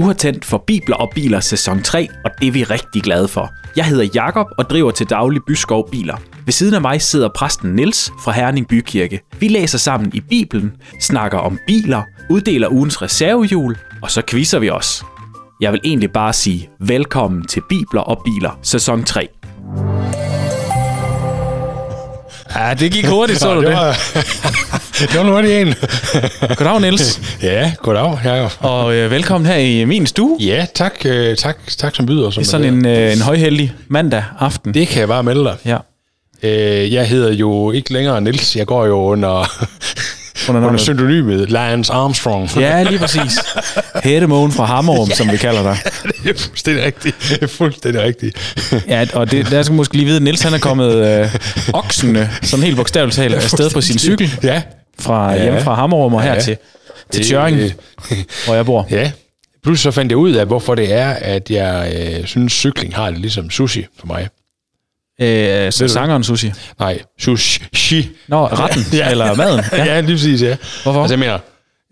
Du 0.00 0.06
har 0.06 0.12
tændt 0.12 0.44
for 0.44 0.64
Bibler 0.66 0.96
og 0.96 1.12
Biler 1.14 1.40
sæson 1.40 1.82
3, 1.82 2.08
og 2.24 2.30
det 2.40 2.48
er 2.48 2.52
vi 2.52 2.64
rigtig 2.64 3.02
glade 3.02 3.28
for. 3.28 3.50
Jeg 3.76 3.84
hedder 3.84 4.08
Jakob 4.14 4.46
og 4.58 4.70
driver 4.70 4.90
til 4.90 5.10
daglig 5.10 5.40
Byskov 5.46 5.90
Biler. 5.90 6.16
Ved 6.44 6.52
siden 6.52 6.74
af 6.74 6.80
mig 6.80 7.02
sidder 7.02 7.28
præsten 7.28 7.74
Niels 7.74 8.12
fra 8.24 8.32
Herning 8.32 8.68
Bykirke. 8.68 9.20
Vi 9.40 9.48
læser 9.48 9.78
sammen 9.78 10.10
i 10.14 10.20
Bibelen, 10.20 10.72
snakker 11.00 11.38
om 11.38 11.58
biler, 11.66 12.02
uddeler 12.30 12.68
ugens 12.68 13.02
reservehjul, 13.02 13.76
og 14.02 14.10
så 14.10 14.22
quizzer 14.26 14.58
vi 14.58 14.70
os. 14.70 15.04
Jeg 15.60 15.72
vil 15.72 15.80
egentlig 15.84 16.12
bare 16.12 16.32
sige 16.32 16.70
velkommen 16.78 17.46
til 17.46 17.62
Bibler 17.68 18.00
og 18.00 18.22
Biler 18.24 18.58
sæson 18.62 19.04
3. 19.04 19.28
Ja, 22.56 22.74
det 22.74 22.92
gik 22.92 23.06
hurtigt, 23.06 23.38
så 23.38 23.54
du 23.54 23.60
det? 23.60 23.68
det. 23.68 23.76
Var, 23.76 23.96
det 25.00 25.16
var 25.16 25.22
nu 25.22 25.32
hurtigt 25.32 25.54
en. 25.54 25.74
Goddag, 26.56 26.80
Niels. 26.80 27.20
ja, 27.42 27.72
goddag, 27.82 28.18
Jacob. 28.24 28.52
Og 28.60 28.94
øh, 28.94 29.10
velkommen 29.10 29.50
her 29.50 29.56
i 29.56 29.84
min 29.84 30.06
stue. 30.06 30.36
Ja, 30.40 30.66
tak, 30.74 30.92
øh, 31.04 31.36
tak, 31.36 31.56
tak 31.78 31.94
som 31.96 32.06
byder. 32.06 32.30
Som 32.30 32.40
Det 32.42 32.48
er 32.48 32.50
sådan 32.50 32.74
en, 32.74 32.86
øh, 32.86 33.12
en 33.12 33.20
højheldig 33.20 33.72
mandag 33.88 34.24
aften. 34.40 34.74
Det 34.74 34.88
kan 34.88 35.00
jeg 35.00 35.08
bare 35.08 35.22
melde 35.22 35.44
dig. 35.44 35.56
Ja. 35.64 35.76
Øh, 36.42 36.92
jeg 36.92 37.08
hedder 37.08 37.32
jo 37.32 37.70
ikke 37.70 37.92
længere 37.92 38.20
Nils. 38.20 38.56
Jeg 38.56 38.66
går 38.66 38.86
jo 38.86 38.96
under, 38.96 39.30
Under 40.48 40.66
under 40.66 40.80
synonymet 40.80 41.50
Lance 41.50 41.92
Armstrong. 41.92 42.50
Ja, 42.56 42.82
lige 42.82 42.98
præcis. 42.98 43.38
Hættemågen 44.04 44.52
fra 44.52 44.64
Hammerum, 44.64 45.10
som 45.10 45.32
vi 45.32 45.36
kalder 45.36 45.62
dig. 45.62 45.76
det 46.24 46.30
er 46.30 46.38
fuldstændig 46.38 46.84
rigtigt. 46.84 47.16
Det 47.28 47.42
er 47.42 47.46
fuldstændig 47.46 48.02
rigtigt. 48.02 48.56
Ja, 48.88 49.06
og 49.14 49.30
det, 49.30 49.50
der 49.50 49.62
skal 49.62 49.74
måske 49.74 49.94
lige 49.94 50.04
vide, 50.06 50.16
at 50.16 50.22
Niels 50.22 50.42
han 50.42 50.54
er 50.54 50.58
kommet 50.58 50.94
øh, 50.94 51.34
oksende, 51.72 52.30
sådan 52.42 52.64
helt 52.64 52.76
bogstaveligt 52.76 53.16
talt, 53.16 53.34
afsted 53.34 53.70
på 53.70 53.80
sin 53.80 53.98
cykel 53.98 54.34
Ja. 54.42 54.62
Fra 55.00 55.32
Ja. 55.32 55.42
hjem 55.42 55.62
fra 55.62 55.74
Hammerum 55.74 56.14
og 56.14 56.22
her 56.22 56.34
Ja. 56.34 56.40
til, 56.40 56.56
til 57.10 57.20
Det- 57.20 57.28
Tjøring, 57.28 57.58
øh, 57.60 57.70
hvor 58.46 58.54
jeg 58.54 58.66
bor. 58.66 58.86
Ja. 58.90 59.12
Pludselig 59.62 59.82
så 59.82 59.90
fandt 59.96 60.12
jeg 60.12 60.16
ud 60.18 60.32
af, 60.32 60.46
hvorfor 60.46 60.74
det 60.74 60.92
er, 60.92 61.08
at 61.10 61.50
jeg 61.50 61.92
øh, 61.96 62.24
synes, 62.26 62.52
cykling 62.52 62.94
har 62.96 63.10
det 63.10 63.18
ligesom 63.18 63.50
sushi 63.50 63.86
for 63.98 64.06
mig. 64.06 64.28
Øh, 65.20 65.72
så 65.72 65.88
sangeren 65.88 66.24
Sushi. 66.24 66.52
Nej, 66.78 66.98
sushi. 67.18 68.08
Nå, 68.28 68.46
retten, 68.46 68.82
ja. 68.98 69.10
eller 69.10 69.34
maden. 69.34 69.60
Ja, 69.72 69.84
ja 69.84 70.00
lige 70.00 70.14
præcis, 70.14 70.42
ja. 70.42 70.56
Hvorfor? 70.82 71.00
Altså, 71.00 71.14
jeg 71.14 71.18
mener, 71.18 71.38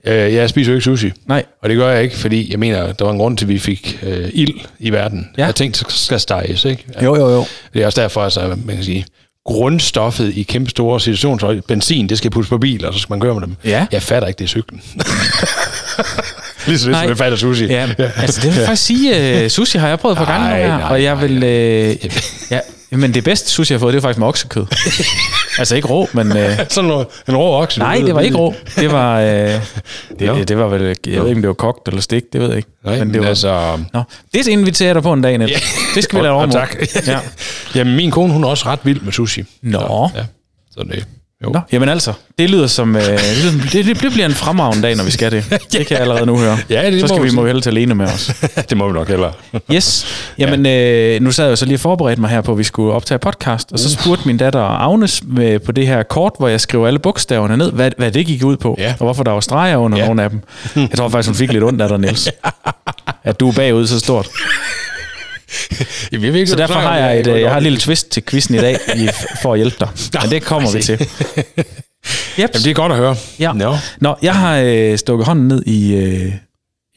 øh, 0.06 0.34
jeg 0.34 0.50
spiser 0.50 0.72
jo 0.72 0.76
ikke 0.76 0.84
sushi. 0.84 1.12
Nej, 1.26 1.44
Og 1.62 1.68
det 1.68 1.76
gør 1.76 1.90
jeg 1.90 2.02
ikke, 2.02 2.16
fordi 2.16 2.50
jeg 2.50 2.58
mener, 2.58 2.92
der 2.92 3.04
var 3.04 3.12
en 3.12 3.18
grund 3.18 3.36
til, 3.38 3.44
at 3.44 3.48
vi 3.48 3.58
fik 3.58 3.98
øh, 4.02 4.30
ild 4.32 4.54
i 4.78 4.90
verden. 4.90 5.28
Ja. 5.38 5.44
Jeg 5.46 5.54
tænkte, 5.54 5.78
så 5.78 5.84
skal 5.88 6.20
steges, 6.20 6.64
ikke? 6.64 6.84
jo, 7.02 7.16
jo, 7.16 7.28
jo. 7.30 7.44
Det 7.74 7.82
er 7.82 7.86
også 7.86 8.00
derfor, 8.02 8.20
altså, 8.22 8.56
man 8.64 8.76
kan 8.76 8.84
sige, 8.84 9.06
grundstoffet 9.48 10.32
i 10.36 10.42
kæmpe 10.42 10.70
store 10.70 11.00
situationer, 11.00 11.60
benzin, 11.68 12.08
det 12.08 12.18
skal 12.18 12.30
puttes 12.30 12.48
på 12.48 12.58
biler, 12.58 12.88
og 12.88 12.94
så 12.94 13.00
skal 13.00 13.12
man 13.12 13.20
køre 13.20 13.34
med 13.34 13.42
dem. 13.42 13.56
Ja. 13.64 13.86
Jeg 13.92 14.02
fatter 14.02 14.28
ikke, 14.28 14.38
det 14.38 14.44
er 14.44 14.48
cyklen. 14.48 14.82
Ligesom 16.66 16.90
Nej. 16.90 17.00
hvis 17.00 17.08
man 17.08 17.16
fatter 17.16 17.38
sushi. 17.38 17.66
Ja, 17.66 17.88
altså 18.16 18.40
det 18.40 18.50
vil 18.50 18.56
jeg 18.58 18.66
faktisk 18.66 18.86
sige, 18.86 19.44
uh, 19.44 19.50
sushi 19.50 19.78
har 19.78 19.88
jeg 19.88 19.98
prøvet 19.98 20.14
et 20.14 20.18
par 20.18 20.32
gange 20.32 20.56
her, 20.56 20.78
nej, 20.78 20.90
og 20.90 21.02
jeg 21.02 21.14
nej, 21.14 21.26
vil... 21.26 21.42
Øh, 21.42 21.96
ja, 22.50 22.60
men 22.90 23.14
det 23.14 23.24
bedste 23.24 23.50
sushi, 23.50 23.72
jeg 23.72 23.78
har 23.78 23.80
fået, 23.80 23.94
det 23.94 24.02
var 24.02 24.08
faktisk 24.08 24.18
med 24.18 24.26
oksekød. 24.26 24.66
altså 25.58 25.76
ikke 25.76 25.88
rå, 25.88 26.08
men... 26.12 26.36
Øh, 26.36 26.50
Sådan 26.68 26.88
noget, 26.88 27.06
en 27.28 27.36
rå 27.36 27.62
okse. 27.62 27.78
nej, 27.78 28.02
det 28.06 28.14
var 28.14 28.20
ikke 28.20 28.36
rå. 28.36 28.54
Det 28.76 28.92
var... 28.92 29.20
Øh, 29.20 29.26
det, 30.18 30.48
det 30.48 30.58
var 30.58 30.68
vel... 30.68 30.82
Jeg 30.82 30.96
ved 31.06 31.28
ikke, 31.28 31.38
om 31.38 31.42
det 31.42 31.48
var 31.48 31.54
kogt 31.54 31.88
eller 31.88 32.00
stegt, 32.00 32.32
det 32.32 32.40
ved 32.40 32.48
jeg 32.48 32.56
ikke. 32.56 32.68
Nej, 32.84 32.98
men 32.98 33.14
det 33.14 33.20
var, 33.22 33.28
altså... 33.28 33.78
Nå, 33.92 34.02
det 34.34 34.46
inviterer 34.46 34.88
jeg 34.88 34.94
dig 34.94 35.02
på 35.02 35.12
en 35.12 35.22
dag, 35.22 35.38
Niels. 35.38 35.62
Det 35.94 36.04
skal 36.04 36.18
vi 36.18 36.24
lade 36.24 36.34
Og- 36.34 36.40
om. 36.42 36.50
tak. 36.50 36.76
Ja. 37.06 37.18
Jamen, 37.74 37.96
min 37.96 38.10
kone, 38.10 38.32
hun 38.32 38.44
er 38.44 38.48
også 38.48 38.66
ret 38.66 38.80
vild 38.82 39.00
med 39.00 39.12
sushi. 39.12 39.44
Nå. 39.62 40.10
Ja, 40.16 40.22
sådan 40.74 40.90
det. 40.92 41.06
Jo. 41.44 41.50
Nå, 41.50 41.60
jamen 41.72 41.88
altså, 41.88 42.12
det 42.38 42.50
lyder 42.50 42.66
som... 42.66 42.96
Øh, 42.96 43.02
det, 43.02 43.20
lyder, 43.42 43.70
det, 43.72 44.02
det, 44.02 44.12
bliver 44.12 44.26
en 44.26 44.32
fremragende 44.34 44.82
dag, 44.82 44.96
når 44.96 45.04
vi 45.04 45.10
skal 45.10 45.32
det. 45.32 45.44
Det 45.72 45.86
kan 45.86 45.90
jeg 45.90 46.00
allerede 46.00 46.26
nu 46.26 46.38
høre. 46.38 46.58
Ja, 46.70 46.90
det 46.90 47.00
så 47.00 47.04
må 47.04 47.08
skal 47.08 47.22
vi 47.22 47.28
vi 47.28 47.34
må 47.34 47.44
hellere 47.46 47.62
til 47.62 47.70
alene 47.70 47.94
med 47.94 48.06
os. 48.06 48.30
det 48.70 48.76
må 48.76 48.86
vi 48.86 48.92
nok 48.92 49.08
hellere. 49.08 49.32
Yes. 49.74 50.06
Jamen, 50.38 50.66
øh, 50.66 51.20
nu 51.22 51.30
sad 51.32 51.44
jeg 51.44 51.50
jo 51.50 51.56
så 51.56 51.64
lige 51.64 51.76
og 51.76 51.80
forberedte 51.80 52.20
mig 52.20 52.30
her 52.30 52.40
på, 52.40 52.52
at 52.52 52.58
vi 52.58 52.64
skulle 52.64 52.92
optage 52.92 53.18
podcast, 53.18 53.72
og 53.72 53.78
så 53.78 53.90
spurgte 53.90 54.26
min 54.26 54.36
datter 54.36 54.60
Agnes 54.60 55.22
med, 55.26 55.58
på 55.58 55.72
det 55.72 55.86
her 55.86 56.02
kort, 56.02 56.32
hvor 56.38 56.48
jeg 56.48 56.60
skriver 56.60 56.86
alle 56.86 56.98
bogstaverne 56.98 57.56
ned, 57.56 57.72
hvad, 57.72 57.90
hvad 57.98 58.10
det 58.12 58.26
gik 58.26 58.44
ud 58.44 58.56
på, 58.56 58.76
Ja. 58.78 58.90
og 58.98 59.04
hvorfor 59.04 59.24
der 59.24 59.30
var 59.32 59.40
streger 59.40 59.76
under 59.76 59.98
Ja. 59.98 60.06
nogle 60.06 60.22
af 60.22 60.30
dem. 60.30 60.40
Jeg 60.76 60.90
tror 60.96 61.08
faktisk, 61.08 61.28
hun 61.28 61.34
fik 61.36 61.52
lidt 61.52 61.64
ondt 61.64 61.82
af 61.82 61.88
dig, 61.88 61.98
Niels. 61.98 62.28
At 63.24 63.40
du 63.40 63.48
er 63.48 63.52
bagud 63.52 63.86
så 63.86 63.98
stort. 63.98 64.28
Jamen, 66.12 66.24
jeg 66.24 66.32
ved 66.32 66.40
ikke, 66.40 66.50
Så 66.50 66.56
derfor 66.56 66.74
har 66.74 66.96
jeg 66.98 67.20
et, 67.20 67.26
øh, 67.26 67.40
jeg 67.40 67.50
har 67.50 67.56
et 67.56 67.62
lille 67.62 67.78
twist 67.78 68.08
til 68.10 68.22
quizzen 68.24 68.54
i 68.54 68.58
dag, 68.58 68.78
i, 68.96 69.08
for 69.42 69.52
at 69.52 69.58
hjælpe 69.58 69.76
dig. 69.80 69.88
Men 70.22 70.30
det 70.30 70.42
kommer 70.42 70.70
vi 70.72 70.82
til. 70.82 71.00
Yep. 71.00 71.08
Jamen, 72.38 72.52
det 72.52 72.66
er 72.66 72.74
godt 72.74 72.92
at 72.92 72.98
høre. 72.98 73.16
Ja. 73.38 73.52
Nå, 73.52 73.76
Nå, 74.00 74.14
jeg 74.22 74.34
har 74.34 74.56
øh, 74.64 74.98
stukket 74.98 75.26
hånden 75.26 75.48
ned 75.48 75.62
i 75.66 75.94
øh, 75.94 76.32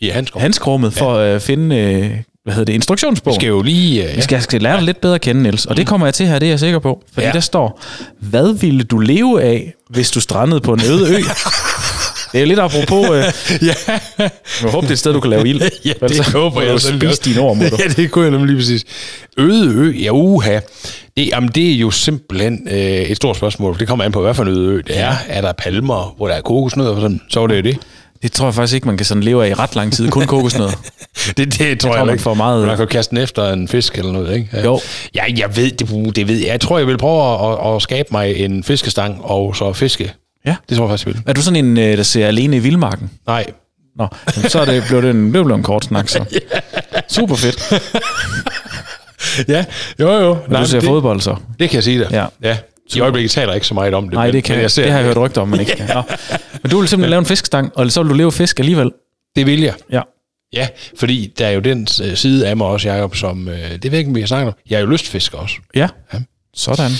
i 0.01 0.09
handsker. 0.09 0.39
handskrummet 0.39 0.93
for 0.93 1.15
at 1.15 1.35
øh, 1.35 1.41
finde, 1.41 1.75
øh, 1.77 2.11
hvad 2.43 2.53
hedder 2.53 2.65
det, 2.65 2.73
instruktionsbogen. 2.73 3.39
skal 3.41 3.47
jo 3.47 3.61
lige... 3.61 4.03
Uh, 4.09 4.15
Jeg 4.15 4.23
skal, 4.23 4.41
skal 4.41 4.61
lære 4.61 4.75
dig 4.75 4.83
lidt 4.83 5.01
bedre 5.01 5.15
at 5.15 5.21
kende, 5.21 5.43
Niels. 5.43 5.65
Og 5.65 5.77
det 5.77 5.87
kommer 5.87 6.07
jeg 6.07 6.13
til 6.13 6.27
her, 6.27 6.39
det 6.39 6.45
er 6.45 6.49
jeg 6.51 6.59
sikker 6.59 6.79
på. 6.79 7.03
Fordi. 7.13 7.27
Ja. 7.27 7.33
der 7.33 7.39
står, 7.39 7.81
hvad 8.19 8.53
ville 8.59 8.83
du 8.83 8.99
leve 8.99 9.41
af, 9.43 9.73
hvis 9.89 10.11
du 10.11 10.19
strandede 10.19 10.61
på 10.61 10.73
en 10.73 10.81
øde 10.85 11.15
ø? 11.17 11.19
Det 12.31 12.37
er 12.37 12.39
jo 12.41 12.45
lidt 12.47 12.59
apropos... 12.59 13.09
Øh, 13.09 13.23
ja. 13.67 13.73
jeg 14.19 14.29
håber, 14.61 14.81
det 14.81 14.87
er 14.87 14.91
et 14.93 14.99
sted, 14.99 15.13
du 15.13 15.19
kan 15.19 15.29
lave 15.29 15.47
ild. 15.49 15.61
Ja, 15.85 15.93
det 16.07 16.15
så 16.15 16.31
håber 16.31 16.61
jeg 16.61 16.81
selvfølgelig 16.81 17.15
spise 17.15 17.41
også. 17.41 17.57
dine 17.59 17.69
ord. 17.71 17.79
Ja, 17.79 17.87
det 18.01 18.11
kunne 18.11 18.23
jeg 18.23 18.31
nemlig 18.31 18.47
lige 18.47 18.57
præcis. 18.57 18.83
Øde 19.37 19.73
ø, 19.75 19.91
ja 20.03 20.09
uha. 20.11 20.59
Det, 21.17 21.27
jamen, 21.27 21.49
det 21.55 21.71
er 21.71 21.75
jo 21.75 21.91
simpelthen 21.91 22.67
øh, 22.71 22.77
et 22.79 23.17
stort 23.17 23.35
spørgsmål. 23.37 23.79
Det 23.79 23.87
kommer 23.87 24.05
an 24.05 24.11
på, 24.11 24.21
hvad 24.21 24.33
for 24.33 24.43
en 24.43 24.49
øde 24.49 24.67
ø 24.73 24.77
det 24.87 24.97
er. 24.99 25.13
Er 25.27 25.41
der 25.41 25.51
palmer, 25.51 26.13
hvor 26.17 26.27
der 26.27 26.33
er 26.35 26.41
kokosnødder, 26.41 26.93
for 26.93 27.01
sådan, 27.01 27.21
så 27.29 27.41
er 27.43 27.47
det 27.47 27.57
jo 27.57 27.61
det. 27.61 27.77
Det 28.21 28.31
tror 28.31 28.45
jeg 28.45 28.53
faktisk 28.53 28.75
ikke, 28.75 28.87
man 28.87 28.97
kan 28.97 29.05
sådan 29.05 29.23
leve 29.23 29.45
af 29.45 29.49
i 29.49 29.53
ret 29.53 29.75
lang 29.75 29.93
tid. 29.93 30.09
Kun 30.09 30.25
kokosnødder. 30.27 30.71
Det, 31.27 31.37
det 31.37 31.53
tror 31.53 31.65
jeg, 31.65 31.79
tror, 31.79 31.95
jeg 31.95 32.05
man 32.05 32.13
ikke. 32.13 32.23
får 32.23 32.33
meget- 32.33 32.67
Man 32.67 32.77
kan 32.77 32.87
kaste 32.87 33.15
den 33.15 33.23
efter 33.23 33.53
en 33.53 33.67
fisk 33.67 33.97
eller 33.97 34.11
noget, 34.11 34.35
ikke? 34.35 34.49
Ja. 34.53 34.63
Jo. 34.63 34.79
Ja, 35.15 35.23
jeg 35.37 35.57
ved 35.57 35.71
det, 35.71 36.15
det 36.15 36.27
ved 36.27 36.35
jeg. 36.37 36.47
Jeg 36.47 36.61
tror, 36.61 36.77
jeg 36.77 36.87
vil 36.87 36.97
prøve 36.97 37.51
at, 37.69 37.75
at 37.75 37.81
skabe 37.81 38.07
mig 38.11 38.35
en 38.35 38.63
fiskestang 38.63 39.21
og 39.23 39.55
så 39.55 39.73
fiske. 39.73 40.13
Ja. 40.45 40.55
Det 40.69 40.77
tror 40.77 40.85
jeg 40.85 40.89
faktisk, 40.91 41.07
jeg 41.07 41.13
vil. 41.15 41.23
Er 41.25 41.33
du 41.33 41.41
sådan 41.41 41.65
en, 41.65 41.77
øh, 41.77 41.97
der 41.97 42.03
ser 42.03 42.27
alene 42.27 42.55
i 42.55 42.59
vildmarken? 42.59 43.11
Nej. 43.27 43.45
Nå, 43.95 44.07
jamen, 44.35 44.49
så 44.49 44.59
er 44.59 44.65
det 44.65 44.83
blevet 44.87 45.09
en, 45.09 45.33
det 45.33 45.45
blev 45.45 45.55
en 45.55 45.63
kort 45.63 45.85
snak, 45.85 46.09
så. 46.09 46.41
Super 47.07 47.35
fedt. 47.35 47.71
Ja, 49.47 49.65
jo 49.99 50.11
jo. 50.11 50.37
Men 50.47 50.61
du 50.61 50.67
ser 50.67 50.79
det, 50.79 50.87
fodbold, 50.87 51.21
så. 51.21 51.35
det 51.59 51.69
kan 51.69 51.75
jeg 51.75 51.83
sige 51.83 51.99
dig. 51.99 52.07
Ja. 52.11 52.25
ja. 52.41 52.57
I 52.95 52.99
øjeblikket 52.99 53.31
taler 53.31 53.47
jeg 53.47 53.55
ikke 53.55 53.67
så 53.67 53.73
meget 53.73 53.93
om 53.93 54.03
det. 54.03 54.13
Nej, 54.13 54.25
men, 54.25 54.33
det, 54.33 54.43
kan, 54.43 54.55
men 54.55 54.61
jeg 54.61 54.71
ser, 54.71 54.83
det 54.83 54.91
har 54.91 54.99
jeg 54.99 55.07
hørt 55.07 55.17
rygter 55.17 55.41
om, 55.41 55.47
man 55.47 55.59
ikke 55.59 55.75
kan. 55.75 55.89
Nå. 55.95 56.03
Men 56.63 56.71
du 56.71 56.79
vil 56.79 56.89
simpelthen 56.89 57.09
lave 57.09 57.19
en 57.19 57.25
fiskestang, 57.25 57.71
og 57.75 57.91
så 57.91 58.03
vil 58.03 58.09
du 58.09 58.15
leve 58.15 58.31
fisk 58.31 58.59
alligevel. 58.59 58.91
Det 59.35 59.45
vil 59.45 59.61
jeg. 59.61 59.73
Ja. 59.91 60.01
Ja, 60.53 60.67
fordi 60.99 61.33
der 61.37 61.47
er 61.47 61.51
jo 61.51 61.59
den 61.59 61.87
øh, 62.03 62.15
side 62.15 62.47
af 62.47 62.57
mig 62.57 62.67
også, 62.67 62.89
Jacob, 62.89 63.15
som... 63.15 63.47
Øh, 63.47 63.55
det 63.55 63.83
ved 63.83 63.91
jeg 63.91 63.99
ikke, 63.99 64.09
om 64.09 64.15
vi 64.15 64.19
har 64.19 64.27
snakket 64.27 64.47
om. 64.47 64.53
Jeg 64.69 64.75
er 64.75 64.79
jo 64.79 64.85
lystfisker 64.85 65.37
også. 65.37 65.55
Ja. 65.75 65.87
Ja. 66.13 66.19
Sådan. 66.53 66.91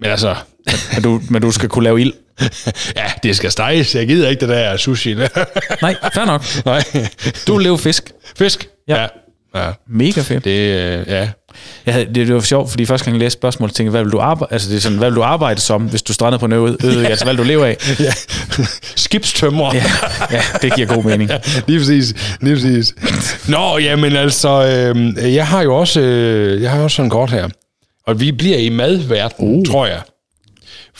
Men 0.00 0.10
altså... 0.10 0.34
Men 0.94 1.02
du, 1.02 1.20
men 1.30 1.42
du 1.42 1.50
skal 1.50 1.68
kunne 1.68 1.84
lave 1.84 2.00
ild. 2.00 2.12
ja, 2.96 3.04
det 3.22 3.36
skal 3.36 3.50
steges. 3.50 3.94
Jeg 3.94 4.06
gider 4.06 4.28
ikke 4.28 4.40
det 4.40 4.48
der 4.48 4.76
sushi. 4.76 5.14
Nej, 5.82 5.96
fair 6.14 6.24
nok. 6.24 6.42
Nej. 6.64 6.82
Du 7.46 7.54
vil 7.54 7.62
leve 7.62 7.78
fisk. 7.78 8.12
Fisk? 8.36 8.68
Ja. 8.88 9.00
ja. 9.00 9.06
Ja, 9.54 9.70
Mega 9.88 10.20
fedt. 10.20 10.44
det, 10.44 10.50
øh, 10.50 11.04
ja. 11.08 11.28
Jeg 11.86 11.94
havde, 11.94 12.06
det, 12.06 12.14
det 12.14 12.34
var 12.34 12.40
sjovt, 12.40 12.70
fordi 12.70 12.86
første 12.86 13.04
gang 13.04 13.14
jeg 13.16 13.20
læste 13.20 13.38
spørgsmålet, 13.38 13.74
tænkte 13.74 13.90
hvad 13.90 14.02
vil 14.02 14.12
du 14.12 14.18
arbejde, 14.18 14.52
altså 14.52 14.70
det 14.70 14.76
er 14.76 14.80
sådan, 14.80 14.98
hvad 14.98 15.10
vil 15.10 15.16
du 15.16 15.22
arbejde 15.22 15.60
som, 15.60 15.82
hvis 15.82 16.02
du 16.02 16.12
strandede 16.12 16.38
på 16.38 16.46
en 16.46 16.52
øde, 16.52 16.76
øde 16.84 17.06
altså 17.06 17.24
hvad 17.24 17.34
vil 17.34 17.38
du 17.38 17.48
leve 17.48 17.66
af? 17.66 18.00
ja. 18.00 18.12
Skibstømrer. 18.96 19.74
Ja, 19.74 19.84
ja, 20.30 20.42
det 20.62 20.74
giver 20.74 20.86
god 20.86 21.04
mening. 21.04 21.30
lige 21.66 21.78
præcis. 21.78 22.14
Lige 22.40 22.54
præcis. 22.54 22.94
Nå, 23.48 23.78
jamen 23.78 24.16
altså, 24.16 24.64
øh, 24.66 25.34
jeg 25.34 25.46
har 25.46 25.62
jo 25.62 25.76
også, 25.76 26.00
øh, 26.00 26.62
jeg 26.62 26.70
har 26.70 26.82
også 26.82 26.96
sådan 26.96 27.10
kort 27.10 27.30
her. 27.30 27.48
Og 28.06 28.20
vi 28.20 28.32
bliver 28.32 28.58
i 28.58 28.68
madverden, 28.68 29.58
uh. 29.58 29.64
tror 29.66 29.86
jeg. 29.86 30.00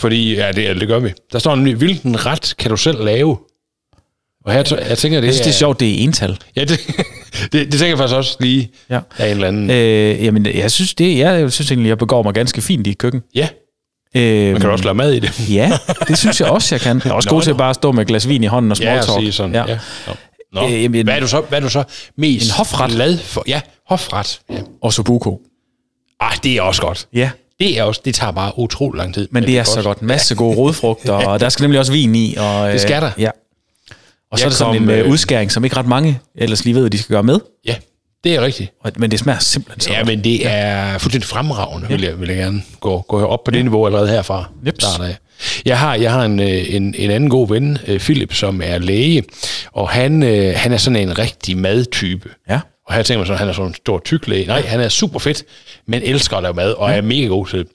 Fordi, 0.00 0.34
ja, 0.34 0.52
det, 0.52 0.80
det 0.80 0.88
gør 0.88 0.98
vi. 0.98 1.12
Der 1.32 1.38
står 1.38 1.54
nemlig, 1.54 1.74
hvilken 1.74 2.26
ret 2.26 2.54
kan 2.58 2.70
du 2.70 2.76
selv 2.76 3.04
lave? 3.04 3.38
Og 4.44 4.52
her, 4.52 4.76
jeg 4.88 4.98
tænker, 4.98 5.20
det, 5.20 5.26
Jeg 5.26 5.34
synes, 5.34 5.46
det 5.46 5.52
er 5.52 5.58
sjovt, 5.58 5.80
det 5.80 5.90
er 6.00 6.04
ental. 6.04 6.38
Ja, 6.56 6.64
det, 6.64 6.80
det, 7.52 7.52
det 7.52 7.70
tænker 7.72 7.86
jeg 7.86 7.98
faktisk 7.98 8.16
også 8.16 8.36
lige 8.40 8.70
Ja. 8.90 9.00
af 9.18 9.24
en 9.26 9.30
eller 9.30 9.48
anden. 9.48 9.70
Øh, 9.70 10.24
jamen, 10.24 10.46
jeg 10.46 10.70
synes, 10.70 10.94
det, 10.94 11.18
jeg, 11.18 11.40
jeg 11.40 11.52
synes 11.52 11.70
egentlig, 11.70 11.88
jeg 11.88 11.98
begår 11.98 12.22
mig 12.22 12.34
ganske 12.34 12.60
fint 12.60 12.86
i 12.86 12.92
køkken. 12.92 13.20
ja, 13.34 13.48
Øh, 14.16 14.52
man 14.52 14.60
kan 14.60 14.70
også 14.70 14.84
lave 14.84 14.94
mad 14.94 15.12
i 15.12 15.18
det. 15.18 15.48
Ja, 15.54 15.72
det 16.08 16.18
synes 16.18 16.40
jeg 16.40 16.48
også, 16.48 16.74
jeg 16.74 16.80
kan. 16.80 17.00
Jeg 17.04 17.10
er 17.10 17.14
også 17.14 17.28
Nå, 17.28 17.36
god 17.36 17.42
til 17.42 17.50
at 17.50 17.56
bare 17.56 17.74
stå 17.74 17.92
med 17.92 18.02
et 18.02 18.08
glas 18.08 18.28
vin 18.28 18.44
i 18.44 18.46
hånden 18.46 18.70
og 18.70 18.76
small 18.76 19.24
Ja, 19.24 19.30
sådan. 19.30 19.54
Ja. 19.54 19.64
Ja. 19.68 19.78
Nå. 20.52 20.66
Øh, 20.66 20.82
jamen- 20.82 21.04
hvad, 21.04 21.14
er 21.16 21.20
du 21.20 21.26
så, 21.28 21.40
hvad 21.40 21.58
er 21.58 21.62
du 21.62 21.68
så 21.70 21.84
mest 22.16 22.46
En 22.46 22.52
hofret. 22.52 22.90
glad 22.90 23.18
for? 23.18 23.44
Ja, 23.46 23.60
hofret. 23.88 24.40
Ja. 24.50 24.58
Og 24.82 24.92
subuko. 24.92 25.40
Ah, 26.20 26.32
det 26.42 26.56
er 26.56 26.62
også 26.62 26.82
godt. 26.82 27.08
Ja, 27.14 27.30
Det, 27.60 27.78
er 27.78 27.82
også, 27.82 28.00
det 28.04 28.14
tager 28.14 28.32
bare 28.32 28.58
utrolig 28.58 28.98
lang 28.98 29.14
tid. 29.14 29.28
men 29.30 29.42
det 29.42 29.58
er 29.58 29.64
så 29.64 29.82
godt. 29.82 29.98
En 29.98 30.06
masse 30.06 30.34
gode 30.34 30.56
rodfrugter, 30.56 31.12
og 31.28 31.40
der 31.40 31.48
skal 31.48 31.62
nemlig 31.64 31.78
også 31.80 31.92
vin 31.92 32.14
i. 32.14 32.34
Og, 32.38 32.66
øh, 32.66 32.72
Det 32.72 32.80
skal 32.80 33.02
der. 33.02 33.10
Ja. 33.18 33.30
Og 34.32 34.38
så 34.38 34.44
Jeg 34.44 34.46
er 34.46 34.48
det 34.48 34.58
sådan 34.58 34.74
kom, 34.74 34.82
en 34.82 34.90
øh, 34.90 34.98
øh, 34.98 35.10
udskæring, 35.10 35.52
som 35.52 35.64
ikke 35.64 35.76
ret 35.76 35.86
mange 35.86 36.20
ellers 36.34 36.64
lige 36.64 36.74
ved, 36.74 36.82
hvad 36.82 36.90
de 36.90 36.98
skal 36.98 37.12
gøre 37.14 37.22
med. 37.22 37.38
Ja, 37.66 37.74
det 38.24 38.34
er 38.34 38.40
rigtigt. 38.40 38.72
Men 38.96 39.10
det 39.10 39.18
smager 39.18 39.38
simpelthen 39.38 39.80
så 39.80 39.92
Ja, 39.92 40.04
men 40.04 40.24
det 40.24 40.46
er 40.46 40.98
fuldstændig 40.98 41.28
fremragende, 41.28 41.88
vil, 41.88 42.02
jeg, 42.02 42.20
vil 42.20 42.28
jeg 42.28 42.38
gerne 42.38 42.62
gå, 42.80 43.04
gå 43.08 43.26
op 43.26 43.44
på 43.44 43.50
det 43.50 43.64
niveau 43.64 43.86
allerede 43.86 44.08
herfra. 44.08 44.48
Jeps. 44.66 44.84
Start 44.84 45.06
af. 45.06 45.16
Jeg 45.64 45.78
har, 45.78 45.94
jeg 45.94 46.12
har 46.12 46.24
en, 46.24 46.40
øh, 46.40 46.74
en, 46.74 46.94
en 46.98 47.10
anden 47.10 47.30
god 47.30 47.48
ven, 47.48 47.78
øh, 47.86 48.00
Philip, 48.00 48.34
som 48.34 48.60
er 48.64 48.78
læge, 48.78 49.22
og 49.72 49.88
han, 49.88 50.22
øh, 50.22 50.52
han 50.56 50.72
er 50.72 50.76
sådan 50.76 50.96
en 51.08 51.18
rigtig 51.18 51.58
madtype. 51.58 52.28
Ja. 52.48 52.60
Og 52.90 52.96
her 52.96 53.02
tænker 53.02 53.18
man 53.18 53.26
sådan, 53.26 53.38
han 53.38 53.48
er 53.48 53.52
sådan 53.52 53.68
en 53.68 53.74
stor 53.74 53.98
tyk 54.04 54.28
læge. 54.28 54.46
Nej, 54.46 54.60
han 54.66 54.80
er 54.80 54.88
super 54.88 55.18
fedt, 55.18 55.44
men 55.86 56.02
elsker 56.02 56.36
at 56.36 56.42
lave 56.42 56.54
mad, 56.54 56.72
og 56.72 56.90
er 56.90 57.00
mega 57.02 57.26
god 57.26 57.46
til 57.46 57.58
det. 57.58 57.66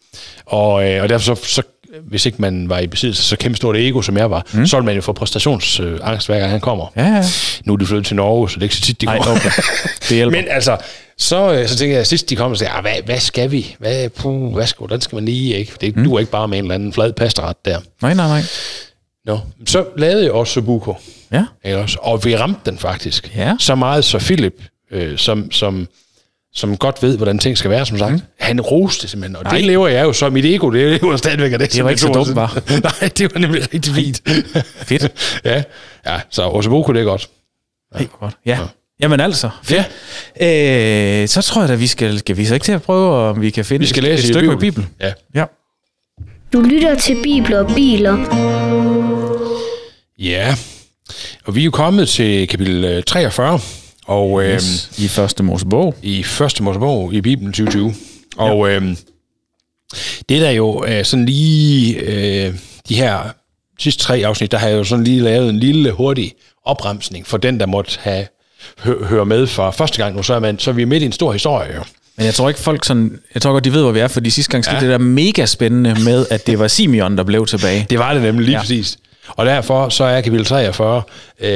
Og, 0.46 0.90
øh, 0.90 1.04
og 1.04 1.10
derfor 1.10 1.36
så, 1.36 1.36
så 1.44 1.62
hvis 2.04 2.26
ikke 2.26 2.42
man 2.42 2.70
var 2.70 2.80
i 2.80 2.88
besiddelse 2.88 3.24
så 3.24 3.36
kæmpe 3.36 3.58
stort 3.58 3.76
ego, 3.76 4.02
som 4.02 4.18
jeg 4.18 4.32
var, 4.32 4.46
mm. 4.54 4.66
så 4.68 4.78
ville 4.78 4.86
man 4.86 4.96
jo 4.96 5.02
få 5.02 5.14
præstationsangst, 5.14 6.28
hver 6.28 6.40
gang 6.40 6.52
han 6.52 6.60
kommer. 6.60 6.92
Ja, 6.96 7.06
ja. 7.06 7.24
Nu 7.66 7.74
er 7.74 7.78
de 7.78 7.86
flyttet 7.86 8.06
til 8.06 8.16
Norge, 8.16 8.50
så 8.50 8.56
det 8.56 8.62
er 8.62 8.64
ikke 8.64 8.76
så 8.76 8.82
tit, 8.82 9.02
de 9.02 9.06
Ej, 9.06 9.18
kommer. 9.18 9.36
okay. 9.36 9.50
Det 10.00 10.10
hjælper. 10.16 10.38
Men 10.42 10.48
altså, 10.50 10.78
så, 11.18 11.54
øh, 11.54 11.68
så 11.68 11.78
tænker 11.78 11.96
jeg, 11.96 12.08
sidst 12.08 12.30
de 12.30 12.36
kom 12.36 12.52
og 12.52 12.58
sagde, 12.58 12.72
"Ah, 12.74 12.82
hvad, 12.82 12.94
hvad 13.06 13.20
skal 13.20 13.52
vi? 13.52 13.76
Hvad, 13.80 14.10
puh, 14.10 14.54
hvad 14.54 14.68
skal, 14.68 14.78
hvordan 14.78 15.02
skal 15.02 15.16
man 15.16 15.26
lige? 15.26 15.56
Ikke? 15.58 15.74
Det 15.82 15.96
mm. 15.96 16.04
duer 16.04 16.20
ikke 16.20 16.32
bare 16.32 16.48
med 16.48 16.58
en 16.58 16.64
eller 16.64 16.76
anden 16.76 16.94
flad 16.94 17.14
pastaret 17.14 17.66
der. 17.66 17.80
Nej, 18.02 18.14
nej, 18.14 18.28
nej. 18.28 18.42
Nå, 19.26 19.40
så 19.68 19.86
lavede 19.98 20.24
jeg 20.24 20.32
også 20.32 20.54
Subuko. 20.54 20.96
Ja. 21.32 21.46
Ikke 21.66 21.78
også? 21.78 21.98
Og 22.02 22.26
vi 22.26 22.36
ramte 22.38 22.60
den 22.66 22.78
faktisk. 22.78 23.32
Ja. 23.36 23.54
Så 23.60 23.76
meget, 23.76 24.06
så 24.06 24.20
Philip, 24.20 24.54
øh, 24.92 25.18
som, 25.18 25.52
som, 25.52 25.88
som 26.54 26.78
godt 26.78 27.04
ved, 27.04 27.18
hvordan 27.18 27.40
ting 27.40 27.58
skal 27.58 27.72
være, 27.72 27.86
som 27.86 27.98
sagt, 27.98 28.12
mm. 28.12 28.22
han 28.40 28.62
roste 28.62 29.08
simpelthen. 29.08 29.36
Og 29.36 29.44
Nej. 29.44 29.54
Det 29.54 29.66
lever 29.66 29.88
jeg 29.88 30.04
jo 30.04 30.14
så. 30.14 30.30
Mit 30.30 30.46
ego, 30.46 30.70
det 30.70 31.02
lever 31.02 31.18
stadigvæk 31.18 31.54
af 31.54 31.60
det. 31.60 31.74
Det 31.74 31.84
var 31.84 31.90
ikke 31.90 32.02
så 32.02 32.08
dumt, 32.08 32.36
var. 32.36 32.62
Nej, 33.02 33.10
det 33.18 33.34
var 33.34 33.40
nemlig 33.40 33.74
rigtig 33.74 33.94
fint. 33.94 34.22
Fedt. 34.90 35.12
ja, 35.46 35.64
ja, 36.06 36.20
så 36.30 36.44
Osaboko, 36.44 36.94
det 36.94 37.02
er 37.02 37.06
godt. 37.06 37.30
Hey, 37.96 38.06
godt. 38.20 38.38
Ja. 38.46 38.60
Jamen 39.00 39.20
altså, 39.20 39.50
fedt. 39.64 39.92
Ja. 40.40 41.22
Øh, 41.22 41.28
så 41.28 41.42
tror 41.42 41.62
jeg 41.62 41.70
da, 41.70 41.76
vi 41.76 41.88
skal, 41.88 42.20
skal 42.20 42.38
vi 42.38 42.46
så 42.46 42.54
ikke 42.54 42.64
til 42.64 42.72
at 42.72 42.82
prøve, 42.82 43.16
om 43.16 43.42
vi 43.42 43.50
kan 43.50 43.66
finde 43.66 43.80
Vi 43.80 43.88
skal 43.88 44.04
et, 44.04 44.10
læse 44.10 44.24
et 44.24 44.30
i 44.30 44.34
stykke 44.34 44.50
med 44.50 44.58
Bibelen. 44.58 44.90
Ja. 45.00 45.14
Ja. 45.36 45.46
Du 46.54 46.62
lytter 46.62 46.96
til 46.96 47.18
Bibler 47.24 47.60
og 47.60 47.76
Biler. 47.76 48.18
ja, 50.20 50.56
og 51.46 51.56
vi 51.56 51.62
er 51.62 51.66
jo 51.66 51.72
kommet 51.72 52.10
til 52.10 52.48
kapitel 52.48 52.86
øh, 52.86 53.04
43, 53.04 53.60
og 54.06 54.44
øh, 54.44 54.54
Yes. 54.56 54.92
I 54.98 55.08
første 55.08 55.44
Mosebog. 55.44 55.96
i 56.02 56.24
første 56.24 56.64
Mosebog 56.64 57.14
i 57.14 57.22
Bibelen 57.22 57.54
2020. 57.54 57.94
Og 58.38 58.68
ja. 58.70 58.76
øhm, 58.76 58.98
det 60.30 60.42
der 60.42 60.50
jo 60.50 60.70
er 60.70 61.04
sådan 61.04 61.26
lige 61.26 61.96
øh, 62.00 62.54
de 62.90 62.96
her 62.96 63.20
sidste 63.80 64.04
tre 64.04 64.22
afsnit, 64.26 64.52
der 64.52 64.58
har 64.58 64.68
jeg 64.68 64.78
jo 64.78 64.84
sådan 64.84 65.04
lige 65.04 65.20
lavet 65.22 65.50
en 65.50 65.60
lille 65.60 65.92
hurtig 65.92 66.34
opremsning 66.66 67.28
for 67.28 67.38
den, 67.38 67.60
der 67.60 67.66
måtte 67.66 67.92
have 68.02 68.28
hø- 68.80 69.04
høre 69.06 69.26
med 69.26 69.48
for 69.48 69.72
første 69.72 69.98
gang 70.04 70.16
nu, 70.16 70.24
så 70.24 70.34
er, 70.34 70.40
man, 70.40 70.60
så 70.60 70.70
er 70.70 70.74
vi 70.76 70.86
midt 70.86 71.04
i 71.04 71.06
en 71.06 71.12
stor 71.12 71.34
historie 71.34 71.76
jo. 71.76 71.82
Men 72.18 72.26
jeg 72.26 72.34
tror 72.34 72.48
ikke 72.50 72.60
folk 72.62 72.86
sådan, 72.86 73.20
jeg 73.34 73.42
tror 73.42 73.52
godt, 73.52 73.64
de 73.66 73.74
ved, 73.74 73.82
hvor 73.82 73.92
vi 73.92 74.00
er, 74.00 74.08
fordi 74.08 74.30
sidste 74.30 74.52
gang 74.52 74.64
skete 74.64 74.76
ja. 74.78 74.82
det 74.82 74.90
der 74.90 74.98
mega 74.98 75.46
spændende 75.46 75.96
med, 76.04 76.26
at 76.32 76.48
det 76.48 76.60
var 76.60 76.68
Simeon, 76.68 77.18
der 77.18 77.24
blev 77.24 77.46
tilbage. 77.46 77.86
Det 77.90 78.00
var 78.00 78.14
det 78.14 78.22
nemlig 78.24 78.46
lige 78.46 78.56
ja. 78.56 78.62
præcis. 78.62 78.98
Og 79.28 79.46
derfor 79.46 79.90
så 79.90 80.04
er 80.04 80.22
kapitel 80.22 80.46
43, 80.46 81.02
øh, 81.40 81.50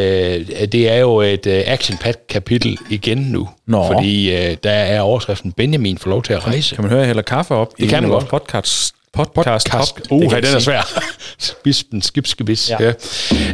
det 0.72 0.90
er 0.90 0.98
jo 0.98 1.22
et 1.22 1.48
øh, 1.48 1.64
action 1.66 1.98
kapitel 2.30 2.78
igen 2.90 3.18
nu. 3.18 3.50
Nå. 3.68 3.88
Fordi 3.88 4.36
øh, 4.36 4.58
der 4.64 4.72
er 4.72 5.02
overskriften, 5.02 5.52
Benjamin 5.52 5.98
får 5.98 6.10
lov 6.10 6.24
til 6.24 6.34
at 6.34 6.48
rejse. 6.48 6.76
Kan 6.76 6.84
man 6.84 6.90
høre, 6.90 7.00
jeg 7.00 7.08
hælder 7.08 7.22
kaffe 7.22 7.56
op? 7.56 7.74
Det 7.80 7.90
kan 7.90 8.04
man 8.04 8.12
vores. 8.12 8.26
Podcast, 8.26 8.94
podcast, 9.14 9.34
Podcast. 9.36 9.96
Pop. 9.96 10.12
Uh, 10.12 10.22
Det 10.22 10.30
kan 10.30 10.44
den 10.44 10.56
er 10.56 10.60
svær. 10.60 11.04
Bispen, 11.64 12.02
skibskebis. 12.02 12.70
Ja. 12.70 12.92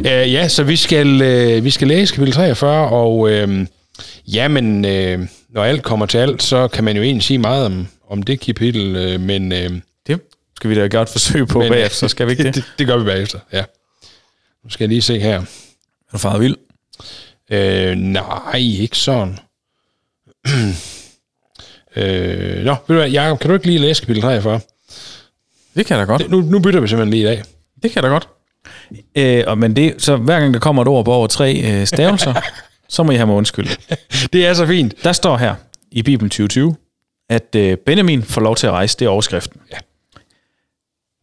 Ja. 0.04 0.24
Uh, 0.24 0.32
ja, 0.32 0.48
så 0.48 0.62
vi 0.62 0.76
skal, 0.76 1.06
uh, 1.56 1.64
vi 1.64 1.70
skal 1.70 1.88
læse 1.88 2.14
kapitel 2.14 2.34
43, 2.34 2.88
og 2.88 3.18
uh, 3.18 3.66
jamen, 4.28 4.84
uh, 4.84 5.26
når 5.54 5.64
alt 5.64 5.82
kommer 5.82 6.06
til 6.06 6.18
alt, 6.18 6.42
så 6.42 6.68
kan 6.68 6.84
man 6.84 6.96
jo 6.96 7.02
egentlig 7.02 7.22
sige 7.24 7.38
meget 7.38 7.66
om, 7.66 7.86
om 8.10 8.22
det 8.22 8.40
kapitel, 8.40 9.14
uh, 9.14 9.20
men, 9.20 9.52
uh, 9.52 9.58
Det 10.06 10.20
skal 10.56 10.70
vi 10.70 10.74
da 10.74 10.86
gøre 10.86 11.02
et 11.02 11.08
forsøg 11.08 11.48
på 11.48 11.58
men 11.58 11.68
bagefter, 11.72 11.96
så 11.96 12.08
skal 12.08 12.26
vi 12.26 12.30
ikke 12.32 12.42
det? 12.44 12.54
det, 12.54 12.64
det 12.78 12.86
gør 12.86 12.96
vi 12.96 13.04
bagefter, 13.04 13.38
ja. 13.52 13.62
Nu 14.66 14.70
skal 14.70 14.84
jeg 14.84 14.88
lige 14.88 15.02
se 15.02 15.20
her. 15.20 15.40
Er 15.40 16.12
du 16.12 16.18
faret 16.18 16.40
vild? 16.40 16.56
Uh, 17.52 17.98
nej, 17.98 18.56
ikke 18.56 18.98
sådan. 18.98 19.38
uh, 20.48 20.52
nå, 22.66 22.76
ved 22.86 22.86
du 22.88 22.94
hvad, 22.94 23.10
Jacob, 23.10 23.38
kan 23.40 23.48
du 23.50 23.54
ikke 23.54 23.66
lige 23.66 23.78
læse 23.78 24.02
kapitel 24.02 24.22
43? 24.22 24.60
Det 25.76 25.86
kan 25.86 25.98
jeg 25.98 26.06
da 26.06 26.12
godt. 26.12 26.30
Nu, 26.30 26.40
nu 26.40 26.58
bytter 26.58 26.80
vi 26.80 26.88
simpelthen 26.88 27.10
lige 27.10 27.22
i 27.22 27.26
dag. 27.26 27.42
Det 27.82 27.90
kan 27.90 27.94
jeg 27.94 28.02
da 28.02 28.08
godt. 28.08 28.28
Øh, 29.14 29.44
og 29.46 29.58
men 29.58 29.76
det, 29.76 30.02
så 30.02 30.16
hver 30.16 30.40
gang 30.40 30.54
der 30.54 30.60
kommer 30.60 30.82
et 30.82 30.88
ord 30.88 31.04
på 31.04 31.12
over 31.12 31.26
tre 31.26 31.60
øh, 31.64 31.86
stavelser, 31.86 32.34
så 32.88 33.02
må 33.02 33.12
I 33.12 33.16
have 33.16 33.26
mig 33.26 33.36
undskyld. 33.36 33.68
Det 34.32 34.46
er 34.46 34.54
så 34.54 34.66
fint. 34.66 34.94
Der 35.04 35.12
står 35.12 35.36
her 35.36 35.54
i 35.90 36.02
Bibelen 36.02 36.30
2020, 36.30 36.76
at 37.28 37.54
øh, 37.56 37.76
Benjamin 37.76 38.22
får 38.22 38.40
lov 38.40 38.56
til 38.56 38.66
at 38.66 38.72
rejse, 38.72 38.98
det 38.98 39.04
er 39.04 39.08
overskriften. 39.08 39.60
Ja. 39.72 39.78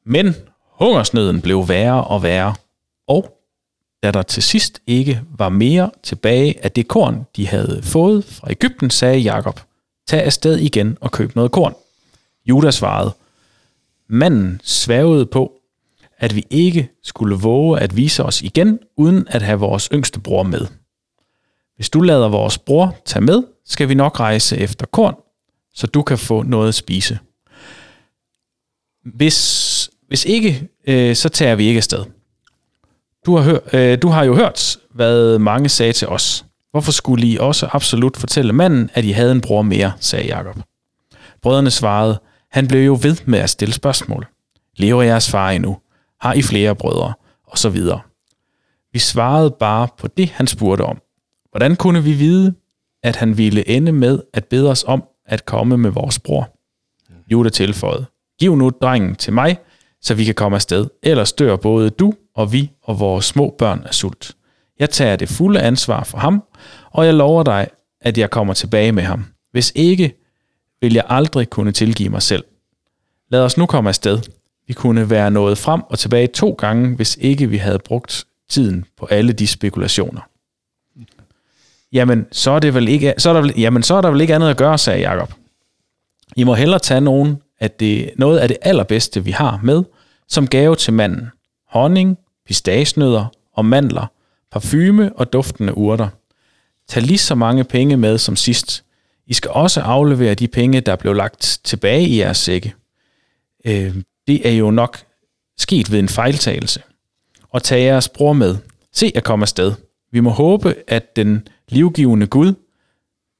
Men 0.06 0.36
hungersnøden 0.80 1.42
blev 1.42 1.69
værre 1.69 2.04
og 2.04 2.24
værre, 2.24 2.56
og 3.08 3.40
da 4.04 4.12
der 4.12 4.22
til 4.22 4.44
sidst 4.44 4.82
ikke 4.88 5.22
var 5.38 5.50
mere 5.50 5.92
tilbage 6.04 6.64
af 6.64 6.72
det 6.72 6.88
korn, 6.88 7.26
de 7.36 7.48
havde 7.48 7.82
fået 7.84 8.26
fra 8.26 8.52
Ægypten, 8.52 8.90
sagde 8.90 9.20
Jakob, 9.20 9.60
tag 10.08 10.24
afsted 10.24 10.58
igen 10.58 10.98
og 11.02 11.12
køb 11.12 11.36
noget 11.36 11.52
korn. 11.52 11.74
Judas 12.46 12.76
svarede, 12.76 13.12
manden 14.08 14.62
svævede 14.64 15.26
på, 15.26 15.54
at 16.18 16.36
vi 16.36 16.46
ikke 16.50 16.90
skulle 17.04 17.36
våge 17.36 17.80
at 17.80 17.96
vise 17.96 18.24
os 18.24 18.42
igen, 18.42 18.80
uden 18.98 19.28
at 19.28 19.42
have 19.42 19.60
vores 19.60 19.90
yngste 19.94 20.20
bror 20.20 20.44
med. 20.44 20.68
Hvis 21.76 21.90
du 21.90 22.02
lader 22.02 22.28
vores 22.30 22.58
bror 22.58 22.98
tage 23.06 23.26
med, 23.26 23.44
skal 23.66 23.90
vi 23.90 23.94
nok 23.94 24.20
rejse 24.20 24.58
efter 24.58 24.86
korn, 24.86 25.16
så 25.74 25.88
du 25.88 26.02
kan 26.02 26.18
få 26.18 26.44
noget 26.44 26.68
at 26.68 26.76
spise. 26.76 27.20
Hvis, 29.06 29.90
hvis 30.08 30.26
ikke, 30.26 30.70
øh, 30.88 31.16
så 31.16 31.30
tager 31.30 31.56
vi 31.56 31.66
ikke 31.66 31.78
afsted. 31.78 32.06
Du 33.25 33.36
har, 33.36 33.44
hør, 33.44 33.60
øh, 33.74 33.98
du 34.02 34.08
har 34.08 34.24
jo 34.24 34.36
hørt, 34.36 34.78
hvad 34.92 35.40
mange 35.40 35.70
sagde 35.70 35.94
til 35.94 36.08
os. 36.08 36.46
Hvorfor 36.72 36.92
skulle 36.92 37.28
I 37.28 37.38
også 37.38 37.70
absolut 37.72 38.18
fortælle 38.18 38.54
manden, 38.54 38.90
at 38.94 39.06
I 39.06 39.12
havde 39.12 39.31
en 39.31 39.42
bror 39.42 39.62
mere, 39.62 39.94
sagde 40.00 40.28
Jakob. 40.28 40.60
Brødrene 41.42 41.72
svarede, 41.72 42.22
han 42.52 42.68
blev 42.68 42.86
jo 42.86 43.00
ved 43.02 43.18
med 43.25 43.40
at 43.40 43.50
stille 43.50 43.74
spørgsmål. 43.74 44.28
Lever 44.78 45.04
jeres 45.04 45.31
far 45.31 45.50
endnu? 45.50 45.78
Har 46.22 46.34
I 46.34 46.42
flere 46.42 46.75
brødre? 46.75 47.14
Og 47.48 47.58
så 47.58 47.70
videre. 47.70 48.00
Vi 48.94 49.00
svarede 49.00 49.56
bare 49.60 49.88
på 49.98 50.08
det, 50.08 50.30
han 50.30 50.48
spurgte 50.48 50.81
om. 50.81 50.98
Hvordan 51.52 51.75
kunne 51.75 52.04
vi 52.04 52.14
vide, 52.14 52.54
at 53.04 53.16
han 53.16 53.38
ville 53.38 53.70
ende 53.70 53.92
med 53.92 54.20
at 54.34 54.46
bede 54.46 54.70
os 54.70 54.84
om 54.88 55.04
at 55.25 55.46
komme 55.46 55.78
med 55.78 55.90
vores 55.90 56.20
bror? 56.20 56.50
Juda 57.31 57.50
tilføjede, 57.50 58.06
giv 58.40 58.56
nu 58.56 58.72
drengen 58.81 59.16
til 59.16 59.34
mig, 59.34 59.58
så 60.02 60.14
vi 60.14 60.24
kan 60.25 60.36
komme 60.36 60.56
afsted, 60.56 60.88
ellers 61.04 61.34
dør 61.34 61.56
både 61.56 61.90
du 61.90 62.14
og 62.36 62.54
vi 62.54 62.72
og 62.84 63.00
vores 63.00 63.26
små 63.26 63.56
børn 63.58 63.84
af 63.86 63.94
sult. 63.94 64.36
Jeg 64.80 64.90
tager 64.90 65.16
det 65.16 65.30
fulde 65.30 65.62
ansvar 65.62 66.04
for 66.04 66.18
ham, 66.18 66.44
og 66.92 67.06
jeg 67.06 67.14
lover 67.14 67.44
dig, 67.44 67.68
at 68.02 68.18
jeg 68.18 68.30
kommer 68.30 68.54
tilbage 68.54 68.92
med 68.92 69.04
ham. 69.04 69.25
Hvis 69.52 69.72
ikke, 69.75 70.13
vil 70.82 70.94
jeg 70.94 71.04
aldrig 71.10 71.50
kunne 71.50 71.72
tilgive 71.72 72.10
mig 72.10 72.22
selv. 72.22 72.44
Lad 73.30 73.42
os 73.42 73.58
nu 73.58 73.66
komme 73.66 73.90
afsted. 73.90 74.20
Vi 74.68 74.74
kunne 74.74 75.10
være 75.10 75.32
nået 75.32 75.58
frem 75.58 75.82
og 75.82 76.00
tilbage 76.00 76.28
to 76.28 76.52
gange, 76.52 76.96
hvis 76.96 77.18
ikke 77.22 77.50
vi 77.50 77.58
havde 77.58 77.80
brugt 77.80 78.25
tiden 78.50 78.86
på 78.98 79.06
alle 79.06 79.34
de 79.34 79.48
spekulationer. 79.48 80.22
Jamen, 81.92 82.25
så 82.32 82.52
er, 82.52 82.60
det 82.60 82.74
vel 82.74 82.88
ikke, 82.88 83.13
så 83.18 83.30
er 83.30 83.34
der 83.34 83.42
vel, 83.42 83.54
jamen, 83.58 83.84
så 83.84 83.96
er 83.96 84.02
der 84.02 84.12
vel 84.12 84.22
ikke 84.22 84.36
andet 84.36 84.50
at 84.50 84.58
gøre, 84.58 84.78
sagde 84.78 85.00
Jakob. 85.00 85.34
I 86.36 86.44
må 86.44 86.54
hellere 86.54 86.80
tage 86.80 87.02
nogen 87.02 87.38
af 87.60 87.72
det, 87.72 88.12
noget 88.18 88.40
af 88.40 88.48
det 88.48 88.58
allerbedste, 88.62 89.24
vi 89.24 89.32
har 89.32 89.60
med, 89.63 89.84
som 90.28 90.48
gave 90.48 90.75
til 90.75 90.94
manden. 90.94 91.30
Honning, 91.68 92.18
pistagenødder 92.46 93.26
og 93.54 93.66
mandler, 93.66 94.06
parfume 94.52 95.14
og 95.16 95.34
duftende 95.34 95.78
urter. 95.78 96.10
Tag 96.88 97.04
lige 97.04 97.18
så 97.18 97.36
mange 97.36 97.64
penge 97.64 97.98
med 97.98 98.18
som 98.18 98.36
sidst. 98.36 98.84
I 99.28 99.34
skal 99.34 99.52
også 99.52 99.82
aflevere 99.82 100.34
de 100.34 100.48
penge, 100.48 100.82
der 100.82 100.96
blev 100.96 101.14
lagt 101.14 101.60
tilbage 101.64 102.08
i 102.08 102.20
jeres 102.20 102.38
sække. 102.38 102.74
Øh, 103.66 103.96
det 104.28 104.48
er 104.48 104.52
jo 104.52 104.72
nok 104.72 104.98
sket 105.58 105.92
ved 105.92 106.00
en 106.00 106.10
fejltagelse. 106.10 106.82
Og 107.50 107.64
tag 107.64 107.84
jeres 107.84 108.10
bror 108.10 108.34
med. 108.34 108.58
Se 108.92 109.12
at 109.16 109.24
komme 109.24 109.44
afsted. 109.44 109.74
Vi 110.12 110.20
må 110.20 110.30
håbe, 110.30 110.76
at 110.88 111.16
den 111.16 111.48
livgivende 111.70 112.28
Gud, 112.28 112.54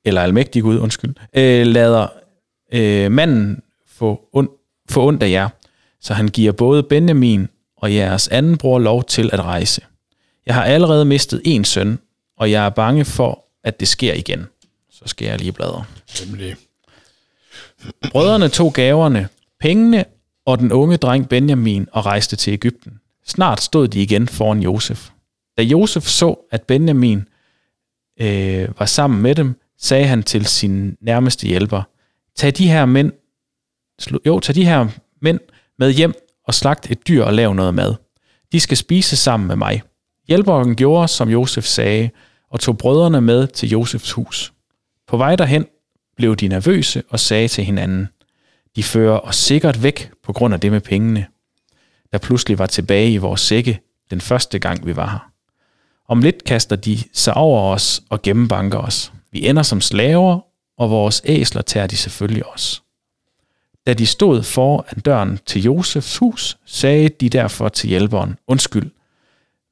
eller 0.06 0.22
almægtige 0.22 0.64
Gud, 0.64 0.80
undskyld, 0.80 1.16
øh, 1.36 1.68
lader 1.68 2.08
øh, 2.74 3.12
manden 3.12 3.62
få, 3.88 4.22
und, 4.34 4.50
få 4.90 5.08
ondt 5.08 5.24
af 5.24 5.30
jer, 5.30 5.50
så 6.02 6.14
han 6.14 6.28
giver 6.28 6.52
både 6.52 6.84
Benjamin 6.84 7.48
og 7.84 7.94
jeres 7.94 8.28
anden 8.28 8.58
bror 8.58 8.80
lov 8.80 9.04
til 9.04 9.30
at 9.34 9.40
rejse. 9.40 9.82
Jeg 10.46 10.56
har 10.56 10.64
allerede 10.64 11.06
mistet 11.06 11.42
en 11.46 11.66
søn, 11.66 12.00
og 12.38 12.52
jeg 12.52 12.66
er 12.66 12.70
bange 12.70 13.06
for, 13.06 13.46
at 13.64 13.80
det 13.80 13.88
sker 13.88 14.14
igen. 14.14 14.46
Så 14.92 15.02
skal 15.06 15.26
jeg 15.26 15.40
lige 15.40 15.52
bladre. 15.52 15.86
Nemlig. 16.26 16.56
Brødrene 18.12 18.50
tog 18.50 18.74
gaverne, 18.74 19.28
pengene 19.60 20.06
og 20.46 20.60
den 20.60 20.72
unge 20.72 20.98
dreng 20.98 21.30
Benjamin 21.30 21.88
og 21.92 22.06
rejste 22.06 22.36
til 22.36 22.54
Ægypten. 22.54 23.00
Snart 23.26 23.62
stod 23.62 23.88
de 23.88 24.02
igen 24.02 24.28
foran 24.28 24.60
Josef. 24.60 25.10
Da 25.58 25.62
Josef 25.64 26.04
så, 26.04 26.36
at 26.52 26.64
Benjamin 26.64 27.28
øh, 28.22 28.80
var 28.80 28.86
sammen 28.86 29.22
med 29.22 29.36
dem, 29.36 29.60
sagde 29.78 30.06
han 30.06 30.24
til 30.24 30.46
sin 30.46 30.98
nærmeste 31.02 31.48
hjælper, 31.48 31.82
tag 32.36 32.54
de 32.58 32.68
her 32.68 32.86
mænd, 32.86 33.12
jo, 34.26 34.40
tag 34.40 34.56
de 34.56 34.66
her 34.66 34.88
mænd 35.22 35.40
med 35.80 35.92
hjem 35.92 36.14
og 36.48 36.54
slagte 36.54 36.92
et 36.92 37.08
dyr 37.08 37.24
og 37.24 37.34
lave 37.34 37.56
noget 37.56 37.74
mad. 37.74 37.96
De 38.52 38.60
skal 38.60 38.78
spise 38.78 39.16
sammen 39.16 39.48
med 39.48 39.56
mig. 39.56 39.82
Hjælperen 40.28 40.76
gjorde, 40.76 41.08
som 41.08 41.30
Josef 41.30 41.66
sagde, 41.66 42.10
og 42.52 42.60
tog 42.60 42.78
brødrene 42.78 43.22
med 43.22 43.48
til 43.48 43.70
Josefs 43.70 44.12
hus. 44.12 44.54
På 45.08 45.18
vej 45.18 45.36
derhen 45.36 45.66
blev 46.18 46.36
de 46.36 46.48
nervøse 46.48 47.04
og 47.10 47.20
sagde 47.20 47.48
til 47.48 47.64
hinanden, 47.64 48.08
de 48.76 48.84
fører 48.84 49.20
os 49.20 49.36
sikkert 49.36 49.84
væk 49.84 50.12
på 50.24 50.34
grund 50.34 50.54
af 50.54 50.60
det 50.60 50.72
med 50.72 50.82
pengene, 50.82 51.26
der 52.12 52.18
pludselig 52.18 52.60
var 52.60 52.66
tilbage 52.66 53.12
i 53.12 53.18
vores 53.18 53.42
sække 53.42 53.80
den 54.10 54.22
første 54.22 54.60
gang, 54.60 54.86
vi 54.86 54.96
var 54.96 55.10
her. 55.10 55.30
Om 56.08 56.22
lidt 56.22 56.44
kaster 56.44 56.76
de 56.76 56.98
sig 57.14 57.34
over 57.34 57.74
os 57.74 58.02
og 58.10 58.22
gennembanker 58.22 58.78
os. 58.78 59.14
Vi 59.32 59.48
ender 59.48 59.64
som 59.64 59.82
slaver, 59.82 60.40
og 60.78 60.90
vores 60.90 61.22
æsler 61.26 61.62
tager 61.62 61.88
de 61.88 61.98
selvfølgelig 61.98 62.46
os. 62.46 62.83
Da 63.88 63.94
de 63.94 64.06
stod 64.06 64.44
foran 64.44 65.00
døren 65.00 65.40
til 65.46 65.64
Josefs 65.64 66.18
hus, 66.18 66.58
sagde 66.66 67.10
de 67.10 67.30
derfor 67.30 67.70
til 67.70 67.90
hjælperen, 67.90 68.38
undskyld, 68.48 68.92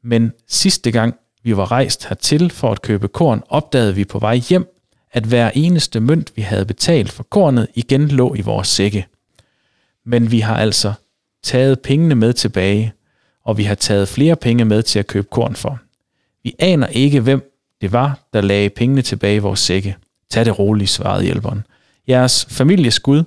men 0.04 0.32
sidste 0.48 0.92
gang 0.92 1.16
vi 1.44 1.58
var 1.58 1.72
rejst 1.72 2.06
hertil 2.06 2.50
for 2.50 2.72
at 2.72 2.82
købe 2.82 3.08
korn, 3.08 3.44
opdagede 3.50 3.96
vi 3.96 4.06
på 4.06 4.20
vej 4.20 4.36
hjem, 4.36 4.68
at 5.12 5.24
hver 5.24 5.52
eneste 5.54 6.00
mønt, 6.00 6.32
vi 6.36 6.42
havde 6.42 6.66
betalt 6.66 7.12
for 7.12 7.24
kornet, 7.24 7.68
igen 7.76 8.08
lå 8.08 8.36
i 8.36 8.42
vores 8.42 8.68
sække. 8.68 9.08
Men 10.06 10.32
vi 10.32 10.40
har 10.40 10.58
altså 10.58 10.94
taget 11.44 11.80
pengene 11.80 12.16
med 12.16 12.34
tilbage, 12.34 12.94
og 13.44 13.58
vi 13.58 13.64
har 13.64 13.76
taget 13.76 14.08
flere 14.08 14.36
penge 14.36 14.66
med 14.66 14.84
til 14.84 15.00
at 15.00 15.08
købe 15.08 15.28
korn 15.32 15.56
for. 15.56 15.80
Vi 16.44 16.56
aner 16.60 16.88
ikke, 16.88 17.20
hvem 17.20 17.52
det 17.82 17.92
var, 17.92 18.20
der 18.34 18.42
lagde 18.42 18.70
pengene 18.70 19.02
tilbage 19.02 19.36
i 19.36 19.40
vores 19.40 19.60
sække. 19.60 19.96
Tag 20.30 20.46
det 20.46 20.60
roligt, 20.60 20.90
svarede 20.90 21.24
hjælperen. 21.24 21.64
Jeres 22.08 22.46
families 22.50 23.00
Gud 23.00 23.24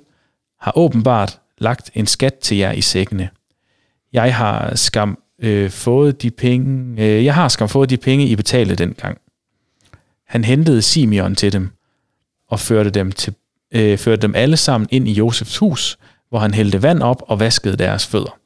har 0.64 0.78
åbenbart 0.78 1.40
lagt 1.58 1.90
en 1.94 2.06
skat 2.06 2.34
til 2.34 2.56
jer 2.56 2.72
i 2.72 2.80
sækkene. 2.80 3.28
Jeg 4.12 4.36
har 4.36 4.74
skam 4.74 5.18
øh, 5.38 5.70
fået 5.70 6.22
de 6.22 6.30
penge, 6.30 7.02
øh, 7.02 7.24
jeg 7.24 7.34
har 7.34 7.48
skam 7.48 7.68
fået 7.68 7.90
de 7.90 7.96
penge, 7.96 8.26
I 8.26 8.36
betalte 8.36 8.74
dengang. 8.74 9.18
Han 10.26 10.44
hentede 10.44 10.82
Simeon 10.82 11.34
til 11.34 11.52
dem 11.52 11.70
og 12.48 12.60
førte 12.60 12.90
dem, 12.90 13.12
til, 13.12 13.34
øh, 13.74 13.98
førte 13.98 14.22
dem 14.22 14.34
alle 14.34 14.56
sammen 14.56 14.88
ind 14.90 15.08
i 15.08 15.12
Josefs 15.12 15.58
hus, 15.58 15.98
hvor 16.28 16.38
han 16.38 16.54
hældte 16.54 16.82
vand 16.82 17.02
op 17.02 17.22
og 17.26 17.40
vaskede 17.40 17.76
deres 17.76 18.06
fødder, 18.06 18.38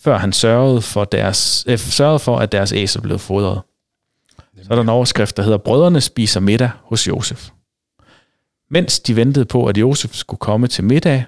før 0.00 0.18
han 0.18 0.32
sørgede 0.32 0.82
for, 0.82 1.04
deres, 1.04 1.64
øh, 1.68 1.78
sørgede 1.78 2.18
for 2.18 2.38
at 2.38 2.52
deres 2.52 2.72
æsel 2.72 3.00
blev 3.00 3.18
fodret. 3.18 3.60
Så 4.62 4.66
er 4.70 4.74
der 4.74 4.82
en 4.82 4.88
overskrift, 4.88 5.36
der 5.36 5.42
hedder, 5.42 5.58
Brødrene 5.58 6.00
spiser 6.00 6.40
middag 6.40 6.70
hos 6.84 7.08
Josef. 7.08 7.48
Mens 8.70 9.00
de 9.00 9.16
ventede 9.16 9.44
på, 9.44 9.66
at 9.66 9.78
Josef 9.78 10.14
skulle 10.14 10.38
komme 10.38 10.66
til 10.66 10.84
middag, 10.84 11.24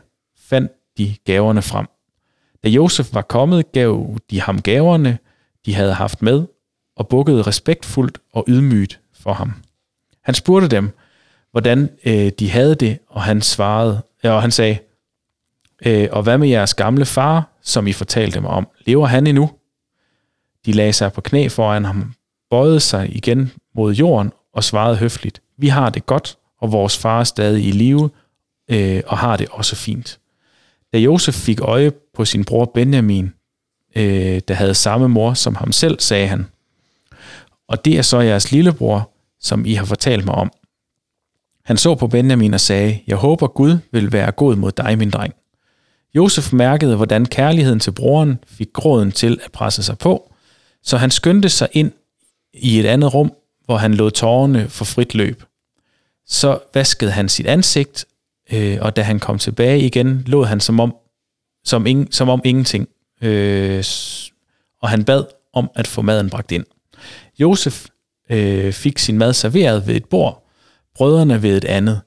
fandt 0.52 0.72
de 0.98 1.16
gaverne 1.24 1.62
frem. 1.62 1.86
Da 2.64 2.68
Josef 2.68 3.14
var 3.14 3.22
kommet, 3.22 3.72
gav 3.72 4.16
de 4.30 4.40
ham 4.40 4.62
gaverne, 4.62 5.18
de 5.66 5.74
havde 5.74 5.94
haft 5.94 6.22
med, 6.22 6.46
og 6.96 7.08
bukkede 7.08 7.42
respektfuldt 7.42 8.18
og 8.32 8.44
ydmygt 8.48 9.00
for 9.14 9.32
ham. 9.32 9.52
Han 10.22 10.34
spurgte 10.34 10.68
dem, 10.68 10.90
hvordan 11.50 11.90
øh, 12.04 12.32
de 12.38 12.50
havde 12.50 12.74
det, 12.74 12.98
og 13.08 13.22
han 13.22 13.42
svarede, 13.42 14.02
og 14.24 14.42
han 14.42 14.50
sagde, 14.50 14.78
øh, 15.86 16.08
og 16.12 16.22
hvad 16.22 16.38
med 16.38 16.48
jeres 16.48 16.74
gamle 16.74 17.04
far, 17.04 17.48
som 17.62 17.86
I 17.86 17.92
fortalte 17.92 18.40
mig 18.40 18.50
om? 18.50 18.68
Lever 18.86 19.06
han 19.06 19.26
endnu? 19.26 19.50
De 20.66 20.72
lagde 20.72 20.92
sig 20.92 21.12
på 21.12 21.20
knæ 21.20 21.48
foran 21.48 21.84
ham, 21.84 22.14
bøjede 22.50 22.80
sig 22.80 23.16
igen 23.16 23.52
mod 23.74 23.94
jorden 23.94 24.32
og 24.54 24.64
svarede 24.64 24.96
høfligt, 24.96 25.42
vi 25.58 25.68
har 25.68 25.90
det 25.90 26.06
godt, 26.06 26.38
og 26.60 26.72
vores 26.72 26.98
far 26.98 27.20
er 27.20 27.24
stadig 27.24 27.64
i 27.64 27.70
live, 27.70 28.10
øh, 28.70 29.02
og 29.06 29.18
har 29.18 29.36
det 29.36 29.48
også 29.50 29.76
fint. 29.76 30.18
Da 30.92 30.98
Josef 30.98 31.34
fik 31.34 31.60
øje 31.60 31.92
på 32.14 32.24
sin 32.24 32.44
bror 32.44 32.70
Benjamin, 32.74 33.32
øh, 33.96 34.40
der 34.48 34.54
havde 34.54 34.74
samme 34.74 35.08
mor 35.08 35.34
som 35.34 35.54
ham 35.54 35.72
selv, 35.72 36.00
sagde 36.00 36.26
han, 36.26 36.46
og 37.68 37.84
det 37.84 37.98
er 37.98 38.02
så 38.02 38.20
jeres 38.20 38.52
lillebror, 38.52 39.10
som 39.40 39.66
I 39.66 39.74
har 39.74 39.84
fortalt 39.84 40.24
mig 40.24 40.34
om. 40.34 40.52
Han 41.64 41.76
så 41.76 41.94
på 41.94 42.06
Benjamin 42.06 42.54
og 42.54 42.60
sagde, 42.60 43.00
jeg 43.06 43.16
håber 43.16 43.46
Gud 43.46 43.78
vil 43.92 44.12
være 44.12 44.30
god 44.30 44.56
mod 44.56 44.72
dig, 44.72 44.98
min 44.98 45.10
dreng. 45.10 45.34
Josef 46.14 46.52
mærkede, 46.52 46.96
hvordan 46.96 47.26
kærligheden 47.26 47.80
til 47.80 47.92
broren 47.92 48.38
fik 48.46 48.72
gråden 48.72 49.12
til 49.12 49.40
at 49.44 49.52
presse 49.52 49.82
sig 49.82 49.98
på, 49.98 50.32
så 50.82 50.96
han 50.96 51.10
skyndte 51.10 51.48
sig 51.48 51.68
ind 51.72 51.92
i 52.54 52.80
et 52.80 52.86
andet 52.86 53.14
rum, 53.14 53.32
hvor 53.64 53.76
han 53.76 53.94
lod 53.94 54.10
tårerne 54.10 54.68
for 54.68 54.84
frit 54.84 55.14
løb. 55.14 55.42
Så 56.26 56.58
vaskede 56.74 57.10
han 57.10 57.28
sit 57.28 57.46
ansigt, 57.46 58.04
øh, 58.52 58.78
og 58.80 58.96
da 58.96 59.02
han 59.02 59.18
kom 59.18 59.38
tilbage 59.38 59.80
igen, 59.80 60.22
lod 60.26 60.46
han 60.46 60.60
som 60.60 60.80
om, 60.80 60.94
som, 61.64 61.86
ing, 61.86 62.14
som 62.14 62.28
om 62.28 62.40
ingenting, 62.44 62.88
øh, 63.22 63.84
og 64.82 64.88
han 64.88 65.04
bad 65.04 65.24
om 65.52 65.70
at 65.74 65.86
få 65.86 66.02
maden 66.02 66.30
bragt 66.30 66.52
ind. 66.52 66.64
Josef 67.38 67.86
øh, 68.30 68.72
fik 68.72 68.98
sin 68.98 69.18
mad 69.18 69.32
serveret 69.32 69.86
ved 69.86 69.94
et 69.94 70.04
bord, 70.04 70.48
brødrene 70.94 71.42
ved 71.42 71.56
et 71.56 71.64
andet, 71.64 72.00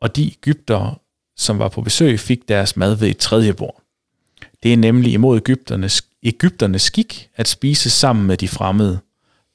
og 0.00 0.16
de 0.16 0.26
Ægypter, 0.26 1.00
som 1.36 1.58
var 1.58 1.68
på 1.68 1.80
besøg, 1.80 2.20
fik 2.20 2.48
deres 2.48 2.76
mad 2.76 2.94
ved 2.94 3.08
et 3.08 3.16
tredje 3.16 3.54
bord. 3.54 3.82
Det 4.62 4.72
er 4.72 4.76
nemlig 4.76 5.12
imod 5.12 5.36
Ægypternes, 5.36 6.02
Ægypternes 6.22 6.82
skik 6.82 7.28
at 7.36 7.48
spise 7.48 7.90
sammen 7.90 8.26
med 8.26 8.36
de 8.36 8.48
fremmede. 8.48 8.98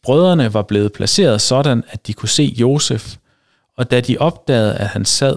Brødrene 0.03 0.53
var 0.53 0.61
blevet 0.61 0.93
placeret 0.93 1.41
sådan, 1.41 1.83
at 1.89 2.07
de 2.07 2.13
kunne 2.13 2.29
se 2.29 2.43
Josef, 2.43 3.15
og 3.77 3.91
da 3.91 4.01
de 4.01 4.17
opdagede, 4.17 4.75
at 4.75 4.87
han 4.87 5.05
sad, 5.05 5.35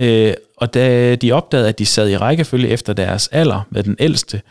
øh, 0.00 0.34
og 0.56 0.74
da 0.74 1.14
de 1.14 1.32
opdagede, 1.32 1.68
at 1.68 1.78
de 1.78 1.86
sad 1.86 2.10
i 2.10 2.16
rækkefølge 2.16 2.68
efter 2.68 2.92
deres 2.92 3.28
alder 3.28 3.66
med 3.70 3.82
den 3.82 3.96
ældste, 3.98 4.42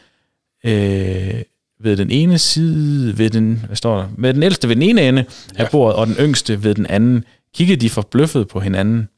øh, 0.65 1.41
ved 1.79 1.97
den 1.97 2.11
ene 2.11 2.39
side, 2.39 3.17
ved 3.17 3.29
den, 3.29 3.63
hvad 3.65 3.75
står 3.75 3.97
der, 3.97 4.07
med 4.17 4.33
den 4.33 4.43
ældste 4.43 4.67
ved 4.67 4.75
den 4.75 4.83
ene 4.83 5.07
ende 5.07 5.25
ja. 5.57 5.63
af 5.63 5.71
bordet, 5.71 5.95
og 5.95 6.07
den 6.07 6.15
yngste 6.15 6.63
ved 6.63 6.75
den 6.75 6.85
anden, 6.85 7.23
kiggede 7.53 7.81
de 7.81 7.89
forbløffet 7.89 8.47
på 8.47 8.59
hinanden. 8.59 9.09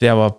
Der, 0.00 0.12
var, 0.12 0.36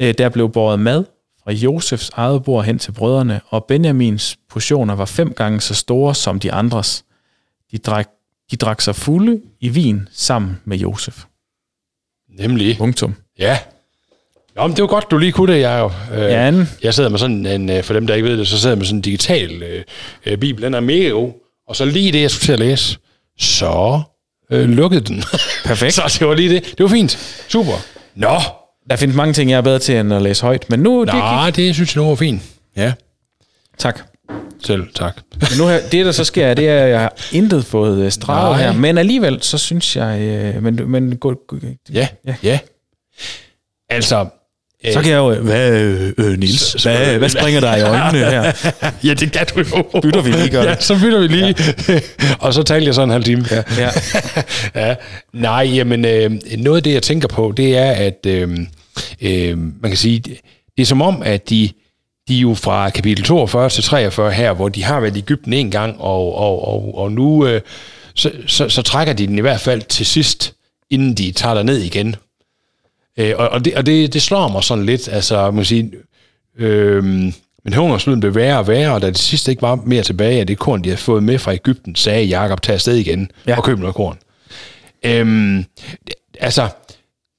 øh, 0.00 0.14
der 0.18 0.28
blev 0.28 0.52
båret 0.52 0.80
mad 0.80 1.04
fra 1.44 1.52
Josefs 1.52 2.10
eget 2.14 2.44
bord 2.44 2.64
hen 2.64 2.78
til 2.78 2.92
brødrene, 2.92 3.40
og 3.48 3.64
Benjamins 3.64 4.38
portioner 4.48 4.94
var 4.94 5.04
fem 5.04 5.32
gange 5.32 5.60
så 5.60 5.74
store 5.74 6.14
som 6.14 6.40
de 6.40 6.52
andres. 6.52 7.04
De 7.72 7.78
drak, 7.78 8.08
de 8.50 8.56
drak 8.56 8.80
sig 8.80 8.96
fulde 8.96 9.40
i 9.60 9.68
vin 9.68 10.08
sammen 10.12 10.60
med 10.64 10.78
Josef. 10.78 11.24
Nemlig. 12.28 12.76
Punktum. 12.78 13.14
Ja. 13.38 13.58
Nå, 14.58 14.66
men 14.66 14.76
det 14.76 14.82
var 14.82 14.88
godt, 14.88 15.10
du 15.10 15.18
lige 15.18 15.32
kunne 15.32 15.52
det, 15.54 15.60
jeg 15.60 15.78
jo. 15.80 15.90
Øh, 16.16 16.22
Ja, 16.22 16.46
den- 16.50 16.68
Jeg 16.82 16.94
sidder 16.94 17.10
med 17.10 17.18
sådan 17.18 17.46
en, 17.46 17.70
øh, 17.70 17.82
for 17.84 17.94
dem, 17.94 18.06
der 18.06 18.14
ikke 18.14 18.28
ved 18.28 18.38
det, 18.38 18.48
så 18.48 18.58
sidder 18.58 18.70
jeg 18.74 18.78
med 18.78 18.86
sådan 18.86 18.98
en 18.98 19.02
digital 19.02 19.62
øh, 19.62 19.82
øh, 20.26 20.38
bibel. 20.38 20.62
Den 20.62 20.74
er 20.74 20.80
mega 20.80 21.08
god. 21.08 21.32
Og 21.68 21.76
så 21.76 21.84
lige 21.84 22.12
det, 22.12 22.22
jeg 22.22 22.30
skulle 22.30 22.44
til 22.46 22.52
at 22.52 22.58
læse, 22.58 22.98
så 23.38 24.00
øh, 24.52 24.68
lukkede 24.68 25.00
den. 25.00 25.22
Perfekt. 25.64 25.94
så 25.94 26.16
det 26.20 26.28
var 26.28 26.34
lige 26.34 26.54
det. 26.54 26.64
Det 26.64 26.80
var 26.84 26.88
fint. 26.88 27.44
Super. 27.48 27.72
Nå. 28.14 28.38
Der 28.90 28.96
findes 28.96 29.16
mange 29.16 29.32
ting, 29.34 29.50
jeg 29.50 29.56
er 29.56 29.60
bedre 29.60 29.78
til 29.78 29.96
end 29.96 30.14
at 30.14 30.22
læse 30.22 30.42
højt, 30.42 30.70
men 30.70 30.80
nu... 30.80 31.04
Det 31.04 31.14
Nå, 31.14 31.50
det 31.56 31.74
synes 31.74 31.94
jeg 31.96 32.02
nu 32.02 32.08
var 32.08 32.14
fint. 32.16 32.42
Ja. 32.76 32.92
tak. 33.78 34.00
Selv 34.64 34.82
tak. 34.94 35.16
Men 35.34 35.48
nu 35.58 35.66
her, 35.66 35.80
det, 35.92 36.06
der 36.06 36.12
så 36.12 36.24
sker, 36.24 36.54
det 36.54 36.68
er, 36.68 36.82
at 36.84 36.90
jeg 36.90 37.00
har 37.00 37.12
intet 37.32 37.64
fået 37.64 37.98
øh, 38.04 38.10
streget 38.10 38.56
Nej. 38.58 38.62
her, 38.72 38.78
men 38.78 38.98
alligevel, 38.98 39.42
så 39.42 39.58
synes 39.58 39.96
jeg... 39.96 40.20
Øh, 40.20 40.62
men, 40.62 40.90
men 40.90 41.16
gå, 41.16 41.34
gå, 41.48 41.56
Ja. 41.92 42.08
Ja. 42.26 42.34
Ja. 42.42 42.58
Altså, 43.90 44.26
så 44.84 45.02
kan 45.02 45.10
jeg 45.10 45.16
jo... 45.16 45.34
Hvad, 45.34 45.70
øh, 45.70 46.12
øh, 46.18 46.38
Nils? 46.38 46.72
Hvad, 46.72 47.18
hvad 47.18 47.28
springer 47.28 47.60
der 47.60 47.76
i 47.76 47.82
øjnene 47.82 48.30
her? 48.30 48.42
ja, 49.08 49.14
det 49.14 49.32
kan 49.32 49.46
du 49.54 49.60
jo. 49.60 50.00
Bytter 50.00 50.22
vi 50.22 50.30
lige, 50.30 50.48
gør 50.48 50.60
det? 50.60 50.68
Ja, 50.68 50.80
så 50.80 50.98
bytter 51.00 51.20
vi 51.20 51.26
lige. 51.26 51.54
Ja. 51.88 52.00
og 52.46 52.54
så 52.54 52.62
talte 52.62 52.86
jeg 52.86 52.94
så 52.94 53.02
en 53.02 53.10
halv 53.10 53.24
time. 53.24 53.44
Ja. 53.50 53.62
Ja. 53.78 53.90
ja. 54.88 54.94
Nej, 55.32 55.70
jamen, 55.74 56.04
øh, 56.04 56.30
noget 56.58 56.76
af 56.76 56.82
det, 56.82 56.94
jeg 56.94 57.02
tænker 57.02 57.28
på, 57.28 57.52
det 57.56 57.76
er, 57.76 57.90
at 57.90 58.26
øh, 58.26 58.58
øh, 59.20 59.58
man 59.58 59.90
kan 59.90 59.96
sige, 59.96 60.20
det 60.76 60.82
er 60.82 60.86
som 60.86 61.02
om, 61.02 61.22
at 61.22 61.50
de, 61.50 61.70
de 62.28 62.36
er 62.36 62.40
jo 62.40 62.54
fra 62.54 62.90
kapitel 62.90 63.24
42 63.24 63.68
til 63.68 63.84
43 63.84 64.32
her, 64.32 64.52
hvor 64.52 64.68
de 64.68 64.84
har 64.84 65.00
været 65.00 65.16
i 65.16 65.18
Ægypten 65.18 65.52
en 65.52 65.70
gang, 65.70 66.00
og, 66.00 66.34
og, 66.34 66.68
og, 66.68 66.98
og 66.98 67.12
nu 67.12 67.46
øh, 67.46 67.60
så, 68.14 68.30
så, 68.46 68.68
så 68.68 68.82
trækker 68.82 69.12
de 69.12 69.26
den 69.26 69.38
i 69.38 69.40
hvert 69.40 69.60
fald 69.60 69.82
til 69.82 70.06
sidst, 70.06 70.54
inden 70.90 71.14
de 71.14 71.32
tager 71.32 71.62
ned 71.62 71.78
igen. 71.78 72.16
Øh, 73.18 73.34
og 73.38 73.48
og, 73.48 73.64
det, 73.64 73.74
og 73.74 73.86
det, 73.86 74.12
det 74.12 74.22
slår 74.22 74.48
mig 74.48 74.64
sådan 74.64 74.86
lidt, 74.86 75.08
altså 75.08 75.44
man 75.44 75.54
kan 75.56 75.64
sige, 75.64 75.90
øh, 76.58 77.04
men 77.64 77.72
hungersnøden 77.74 78.20
blev 78.20 78.34
værre 78.34 78.58
og 78.58 78.68
værre, 78.68 78.92
og 78.94 79.02
da 79.02 79.06
det 79.06 79.18
sidste 79.18 79.50
ikke 79.52 79.62
var 79.62 79.74
mere 79.74 80.02
tilbage 80.02 80.40
af 80.40 80.46
det 80.46 80.58
korn, 80.58 80.84
de 80.84 80.88
havde 80.88 81.00
fået 81.00 81.22
med 81.22 81.38
fra 81.38 81.52
Ægypten, 81.54 81.94
sagde 81.94 82.24
Jakob, 82.24 82.62
tag 82.62 82.74
afsted 82.74 82.94
igen 82.94 83.30
Ja. 83.46 83.56
og 83.56 83.64
køb 83.64 83.78
noget 83.78 83.94
korn. 83.94 84.18
Øhm, 85.04 85.64
altså, 86.40 86.68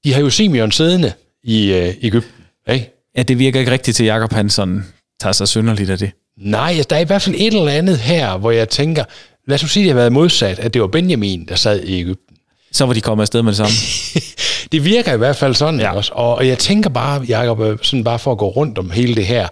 de 0.03 0.13
har 0.13 0.21
jo 0.21 0.29
Simeon 0.29 0.71
siddende 0.71 1.13
i 1.43 1.71
øh, 1.73 1.93
Ægypten, 2.01 2.43
ikke? 2.71 2.89
ja, 3.17 3.23
det 3.23 3.39
virker 3.39 3.59
ikke 3.59 3.71
rigtigt 3.71 3.97
til, 3.97 4.05
Jakob 4.05 4.33
han 4.33 4.49
sådan 4.49 4.85
tager 5.21 5.33
sig 5.33 5.47
synderligt 5.47 5.89
af 5.89 5.97
det. 5.97 6.11
Nej, 6.37 6.69
altså, 6.69 6.87
der 6.89 6.95
er 6.95 6.99
i 6.99 7.03
hvert 7.05 7.21
fald 7.21 7.35
et 7.37 7.53
eller 7.53 7.71
andet 7.71 7.97
her, 7.97 8.37
hvor 8.37 8.51
jeg 8.51 8.69
tænker, 8.69 9.03
lad 9.47 9.63
os 9.63 9.71
sige, 9.71 9.83
at 9.83 9.85
det 9.85 9.93
har 9.93 9.99
været 9.99 10.11
modsat, 10.11 10.59
at 10.59 10.73
det 10.73 10.81
var 10.81 10.87
Benjamin, 10.87 11.45
der 11.45 11.55
sad 11.55 11.83
i 11.83 11.99
Ægypten. 11.99 12.35
Så 12.71 12.85
var 12.85 12.93
de 12.93 13.01
kommet 13.01 13.21
afsted 13.23 13.41
med 13.41 13.51
det 13.51 13.57
samme. 13.57 13.71
Det 14.71 14.85
virker 14.85 15.13
i 15.13 15.17
hvert 15.17 15.35
fald 15.35 15.53
sådan, 15.55 15.79
Ja. 15.79 15.95
også. 15.95 16.11
Og, 16.15 16.35
og 16.35 16.47
jeg 16.47 16.57
tænker 16.57 16.89
bare, 16.89 17.21
Jacob, 17.29 17.59
øh, 17.61 17.77
sådan 17.81 18.03
bare 18.03 18.19
for 18.19 18.31
at 18.31 18.37
gå 18.37 18.47
rundt 18.49 18.77
om 18.77 18.91
hele 18.91 19.15
det 19.15 19.25
her, 19.25 19.47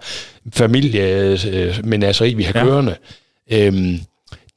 familiemenageri, 0.54 2.34
vi 2.34 2.42
har 2.42 2.52
Ja. 2.58 2.64
kørende. 2.64 2.96
Øhm, 3.52 4.00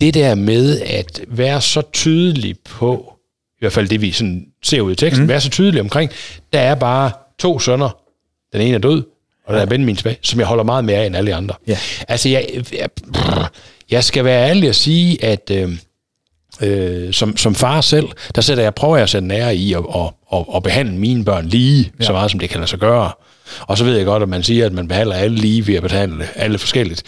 det 0.02 0.14
der 0.14 0.36
med 0.36 0.80
at 0.82 1.22
være 1.28 1.62
så 1.62 1.82
tydelig 1.94 2.56
på, 2.70 3.14
i 3.52 3.58
hvert 3.60 3.74
fald 3.74 3.88
det 3.88 4.02
vi 4.02 4.12
sådan 4.12 4.46
ser 4.64 4.82
ud 4.82 4.92
i 4.92 4.96
teksten, 4.96 5.24
mm. 5.24 5.30
være 5.30 5.42
så 5.42 5.50
tydelig 5.50 5.82
omkring, 5.82 6.12
der 6.54 6.60
er 6.60 6.76
bare 6.76 7.12
to 7.40 7.60
sønner. 7.60 7.98
Den 8.54 8.62
ene 8.62 8.76
er 8.76 8.80
død, 8.80 9.04
og 9.46 9.54
der 9.54 9.62
er 9.62 9.66
Benjamin 9.66 9.96
tilbage, 9.96 10.18
som 10.22 10.40
jeg 10.40 10.48
holder 10.48 10.64
meget 10.64 10.86
mere 10.86 10.98
af 10.98 11.06
end 11.06 11.16
alle 11.16 11.36
andre. 11.36 11.56
Ja. 11.68 11.78
Altså, 12.08 12.30
jeg, 12.30 12.48
jeg, 12.74 12.90
jeg 13.92 14.04
skal 14.04 14.26
være 14.26 14.50
ærlig 14.50 14.70
og 14.70 14.76
sige, 14.76 15.24
at 15.26 15.52
øh, 15.54 15.78
øh, 16.62 17.14
som, 17.14 17.38
som 17.38 17.56
far 17.56 17.82
selv, 17.82 18.08
der 18.36 18.42
sætter 18.42 18.64
jeg, 18.64 18.76
prøver 18.76 18.96
jeg 18.96 19.04
at 19.04 19.10
sætte 19.10 19.28
nære 19.28 19.56
i 19.56 19.74
at, 19.74 19.84
at, 19.96 20.14
at, 20.34 20.46
at 20.56 20.64
behandle 20.64 20.96
mine 20.98 21.26
børn 21.26 21.46
lige, 21.46 21.92
ja. 22.00 22.06
så 22.06 22.12
meget 22.12 22.32
som 22.32 22.40
det 22.40 22.50
kan 22.50 22.60
lade 22.60 22.70
sig 22.70 22.80
gøre. 22.80 23.12
Og 23.60 23.78
så 23.78 23.84
ved 23.84 23.98
jeg 23.98 24.06
godt, 24.06 24.24
at 24.24 24.30
man 24.30 24.44
siger, 24.44 24.66
at 24.66 24.74
man 24.74 24.88
behandler 24.88 25.16
alle 25.16 25.38
lige 25.38 25.68
ved 25.68 25.76
at 25.76 25.84
behandle 25.84 26.28
alle 26.36 26.58
forskelligt. 26.58 27.04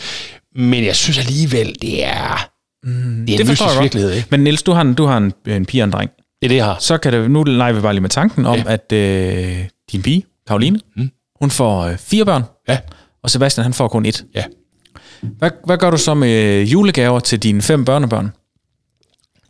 Men 0.56 0.86
jeg 0.86 0.96
synes 0.96 1.18
alligevel, 1.18 1.76
det 1.82 2.06
er, 2.06 2.50
mm, 2.84 3.26
det 3.28 3.36
er 3.36 3.40
en 3.40 3.48
forstår 3.48 3.72
jeg 3.72 3.82
virkelighed. 3.82 4.12
Ikke? 4.12 4.28
Men 4.32 4.40
Niels, 4.40 4.64
du 4.64 4.72
har 4.72 4.82
en, 4.82 4.94
du 4.94 5.06
har 5.06 5.18
en, 5.18 5.34
en 5.48 5.66
pige 5.66 5.84
og 5.84 5.86
en 5.86 5.92
dreng. 5.92 6.12
Det 6.42 6.48
er 6.48 6.50
det, 6.50 6.56
jeg 6.56 6.66
har. 6.66 6.78
Så 6.80 6.98
kan 6.98 7.14
det, 7.14 7.32
nu 7.32 7.44
leger 7.44 7.74
vi 7.74 7.82
bare 7.82 7.94
lige 7.94 8.02
med 8.02 8.10
tanken 8.10 8.46
om, 8.46 8.56
ja. 8.56 8.64
Ja. 8.68 8.74
at 8.74 8.92
øh, 8.92 9.66
din 9.92 10.02
pige, 10.02 10.24
Karoline, 10.48 10.80
mm. 10.98 11.10
hun 11.42 11.52
får 11.52 11.82
øh, 11.82 11.98
fire 11.98 12.26
børn, 12.26 12.44
Ja, 12.70 12.78
og 13.24 13.30
Sebastian 13.30 13.64
han 13.64 13.74
får 13.74 13.88
kun 13.88 14.06
et. 14.06 14.26
ja. 14.36 14.44
Hvad, 15.22 15.50
hvad 15.66 15.78
gør 15.78 15.90
du 15.92 15.98
så 15.98 16.14
med 16.14 16.64
julegaver 16.64 17.20
til 17.20 17.40
dine 17.40 17.62
fem 17.62 17.86
børnebørn? 17.86 18.32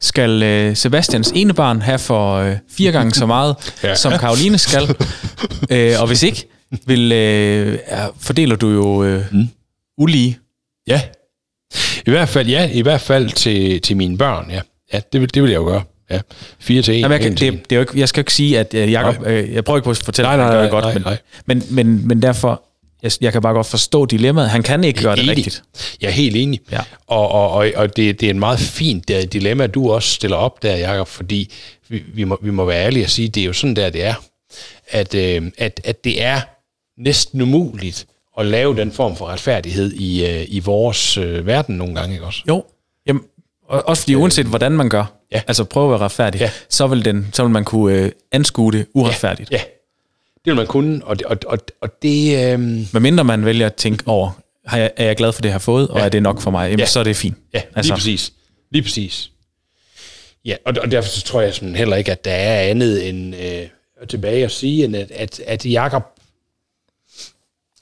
Skal 0.04 0.44
øh, 0.44 0.76
Sebastians 0.76 1.32
ene 1.36 1.54
barn 1.54 1.82
have 1.82 2.00
for 2.00 2.36
øh, 2.36 2.56
fire 2.72 2.92
gange 2.92 3.12
så 3.12 3.26
meget, 3.26 3.56
ja. 3.84 3.96
Som 3.96 4.14
Karoline 4.20 4.58
skal? 4.58 4.96
øh, 5.70 5.94
og 6.02 6.08
hvis 6.08 6.24
ikke, 6.24 6.48
vil, 6.86 7.12
øh, 7.12 7.80
er- 7.86 8.08
fordeler 8.20 8.56
du 8.56 8.70
jo 8.70 9.04
øh, 9.04 9.24
mm. 9.32 9.48
ulige. 9.98 10.38
Ja. 10.88 11.02
I 12.08 12.10
hvert 12.10 12.30
fald, 12.30 12.48
ja, 12.48 12.70
i 12.74 12.82
hvert 12.82 13.02
fald 13.02 13.30
til, 13.30 13.82
til 13.82 13.98
mine 13.98 14.18
børn, 14.18 14.52
ja. 14.52 14.62
Ja, 14.94 15.00
det 15.14 15.22
vil, 15.22 15.34
det 15.34 15.44
vil 15.44 15.52
jeg 15.52 15.58
jo 15.58 15.64
gøre. 15.66 15.84
Ja. 16.12 16.20
Fire 16.60 16.82
til 16.82 16.94
en. 16.94 17.00
Jamen, 17.00 17.12
jeg, 17.14 17.22
kan, 17.22 17.32
en 17.32 17.38
til 17.38 17.52
det, 17.54 17.64
det 17.70 17.72
er 17.72 17.76
jo 17.76 17.82
ikke, 17.82 18.00
jeg 18.00 18.10
skal 18.10 18.20
jo 18.20 18.22
ikke 18.22 18.34
sige, 18.34 18.60
at 18.60 18.74
øh, 18.74 18.92
Jacob, 18.92 19.16
øh, 19.28 19.54
jeg 19.54 19.64
prøver 19.64 19.78
ikke 19.78 19.84
på 19.86 19.92
at 19.92 19.98
fortælle, 19.98 20.28
Nej, 20.32 20.36
at 20.36 20.44
han 20.44 20.52
gør 20.54 20.62
det 20.62 20.72
nej, 20.72 20.82
godt, 20.82 20.86
nej, 20.86 20.94
men, 20.94 21.02
nej. 21.04 21.18
Men, 21.76 21.88
men, 21.98 22.08
men 22.08 22.22
derfor, 22.22 22.64
jeg, 23.04 23.12
jeg 23.22 23.32
kan 23.32 23.42
bare 23.42 23.54
godt 23.54 23.68
forstå 23.68 24.06
dilemmaet. 24.06 24.50
Han 24.50 24.64
kan 24.64 24.84
ikke 24.84 25.02
gøre 25.04 25.16
det 25.16 25.24
Enig. 25.24 25.36
rigtigt. 25.38 25.64
Jeg 26.02 26.08
er 26.08 26.12
helt 26.12 26.36
enig. 26.36 26.60
Ja. 26.72 26.80
Og, 27.08 27.32
og, 27.32 27.52
og, 27.52 27.72
og 27.76 27.96
det, 27.98 28.20
det 28.22 28.26
er 28.26 28.30
en 28.30 28.40
meget 28.40 28.60
fint 28.60 29.10
uh, 29.10 29.22
dilemma, 29.34 29.68
du 29.68 29.92
også 29.92 30.10
stiller 30.10 30.38
op 30.38 30.64
der, 30.64 30.76
Jacob, 30.76 31.08
fordi 31.08 31.52
vi, 31.90 32.04
vi, 32.14 32.24
må, 32.24 32.40
vi 32.42 32.52
må 32.52 32.66
være 32.66 32.86
ærlige 32.86 33.06
og 33.06 33.10
sige, 33.10 33.28
det 33.30 33.42
er 33.42 33.46
jo 33.48 33.54
sådan 33.54 33.76
der, 33.76 33.90
det 33.90 34.04
er. 34.04 34.14
At, 34.90 35.16
øh, 35.16 35.42
at, 35.58 35.82
at 35.84 36.04
det 36.04 36.24
er 36.24 36.42
næsten 37.02 37.42
umuligt 37.42 38.06
at 38.40 38.46
lave 38.46 38.76
den 38.76 38.92
form 38.92 39.16
for 39.16 39.26
retfærdighed 39.26 39.94
i, 39.94 40.26
øh, 40.26 40.46
i 40.48 40.60
vores 40.60 41.18
øh, 41.18 41.46
verden 41.48 41.76
nogle 41.78 41.96
gange, 41.96 42.14
ikke 42.14 42.26
også? 42.26 42.42
Jo. 42.48 42.64
Jamen, 43.08 43.22
og, 43.70 43.88
også 43.88 44.04
fordi 44.04 44.16
uanset 44.16 44.46
hvordan 44.46 44.72
man 44.72 44.90
gør, 44.90 45.06
Ja. 45.32 45.42
altså 45.48 45.64
prøve 45.64 45.86
at 45.86 45.92
være 45.92 46.00
retfærdig, 46.06 46.42
Ja. 46.42 46.50
så, 46.70 46.88
vil 46.88 47.06
den, 47.06 47.28
så 47.34 47.44
vil 47.44 47.52
man 47.52 47.64
kunne 47.66 47.96
øh, 47.98 48.12
anskue 48.32 48.72
det 48.72 48.86
uretfærdigt. 48.94 49.52
Ja, 49.52 49.62
det 50.46 50.52
vil 50.52 50.56
man 50.56 50.68
kunne, 50.68 51.02
og 51.06 51.20
det, 51.20 51.26
og, 51.28 51.38
og, 51.48 51.58
og 51.82 51.90
det, 52.02 52.52
øh, 52.54 52.60
Med 52.60 53.00
mindre 53.00 53.24
man 53.24 53.46
vælger 53.46 53.66
at 53.66 53.74
tænke 53.76 54.04
over, 54.08 54.32
har 54.66 54.78
jeg, 54.78 54.92
er 54.98 55.06
jeg 55.06 55.16
glad 55.16 55.32
for 55.34 55.42
det, 55.42 55.50
jeg 55.50 55.54
har 55.54 55.60
fået, 55.60 55.88
og 55.88 56.00
Ja. 56.00 56.06
er 56.06 56.10
det 56.10 56.24
nok 56.24 56.42
for 56.42 56.52
mig, 56.52 56.66
jamen, 56.66 56.80
Ja. 56.80 56.86
så 56.86 57.00
er 57.00 57.04
det 57.04 57.16
fint. 57.16 57.38
Ja, 57.54 57.60
lige 57.60 57.68
Altså. 57.76 57.94
præcis. 57.94 58.34
Lige 58.72 58.84
præcis. 58.84 59.30
Ja, 60.46 60.56
og, 60.66 60.74
og 60.82 60.92
derfor 60.92 61.10
så 61.10 61.22
tror 61.22 61.42
jeg 61.42 61.54
sådan 61.54 61.76
heller 61.76 61.96
ikke, 61.96 62.12
at 62.12 62.26
der 62.26 62.32
er 62.32 62.62
andet 62.70 63.10
end 63.10 63.36
øh, 63.36 64.08
tilbage 64.10 64.44
at 64.44 64.52
sige, 64.52 64.84
end 64.86 64.96
at, 64.96 65.12
at, 65.12 65.40
at 65.48 65.66
Jakob 65.66 66.04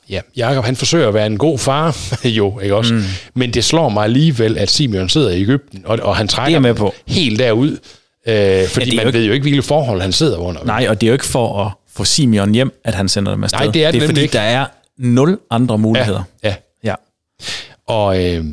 Ja, 0.09 0.21
Jakob 0.37 0.65
han 0.65 0.75
forsøger 0.75 1.07
at 1.07 1.13
være 1.13 1.25
en 1.25 1.37
god 1.37 1.59
far, 1.59 1.97
jo, 2.27 2.59
ikke 2.59 2.75
også? 2.75 2.93
Mm. 2.93 3.01
Men 3.35 3.53
det 3.53 3.63
slår 3.65 3.89
mig 3.89 4.03
alligevel, 4.03 4.57
at 4.57 4.69
Simeon 4.69 5.09
sidder 5.09 5.29
i 5.29 5.41
Ægypten, 5.41 5.81
og, 5.85 5.99
og 6.01 6.15
han 6.17 6.25
er 6.25 6.27
trækker 6.27 6.59
med 6.59 6.73
på. 6.73 6.93
helt 7.07 7.39
derud, 7.39 7.71
øh, 7.71 7.77
fordi 8.67 8.85
ja, 8.85 8.91
jo 8.91 8.95
man 8.95 9.07
ikke- 9.07 9.13
ved 9.19 9.25
jo 9.25 9.33
ikke, 9.33 9.43
hvilke 9.43 9.61
forhold 9.61 10.01
han 10.01 10.11
sidder 10.11 10.37
under. 10.37 10.63
Nej, 10.63 10.85
og 10.89 11.01
det 11.01 11.07
er 11.07 11.11
jo 11.11 11.13
ikke 11.13 11.25
for 11.25 11.65
at 11.65 11.71
få 12.01 12.05
Simeon 12.05 12.53
hjem, 12.53 12.79
at 12.83 12.95
han 12.95 13.09
sender 13.09 13.31
dem 13.31 13.43
afsted. 13.43 13.59
Nej, 13.59 13.71
det 13.71 13.83
er 13.83 13.91
det 13.91 14.01
det 14.01 14.05
er 14.05 14.09
fordi, 14.09 14.21
ikke. 14.21 14.33
der 14.33 14.41
er 14.41 14.65
nul 14.97 15.39
andre 15.49 15.77
muligheder. 15.77 16.23
ja, 16.43 16.47
ja. 16.49 16.55
Ja. 16.83 16.95
Og 17.87 18.25
øh, 18.25 18.45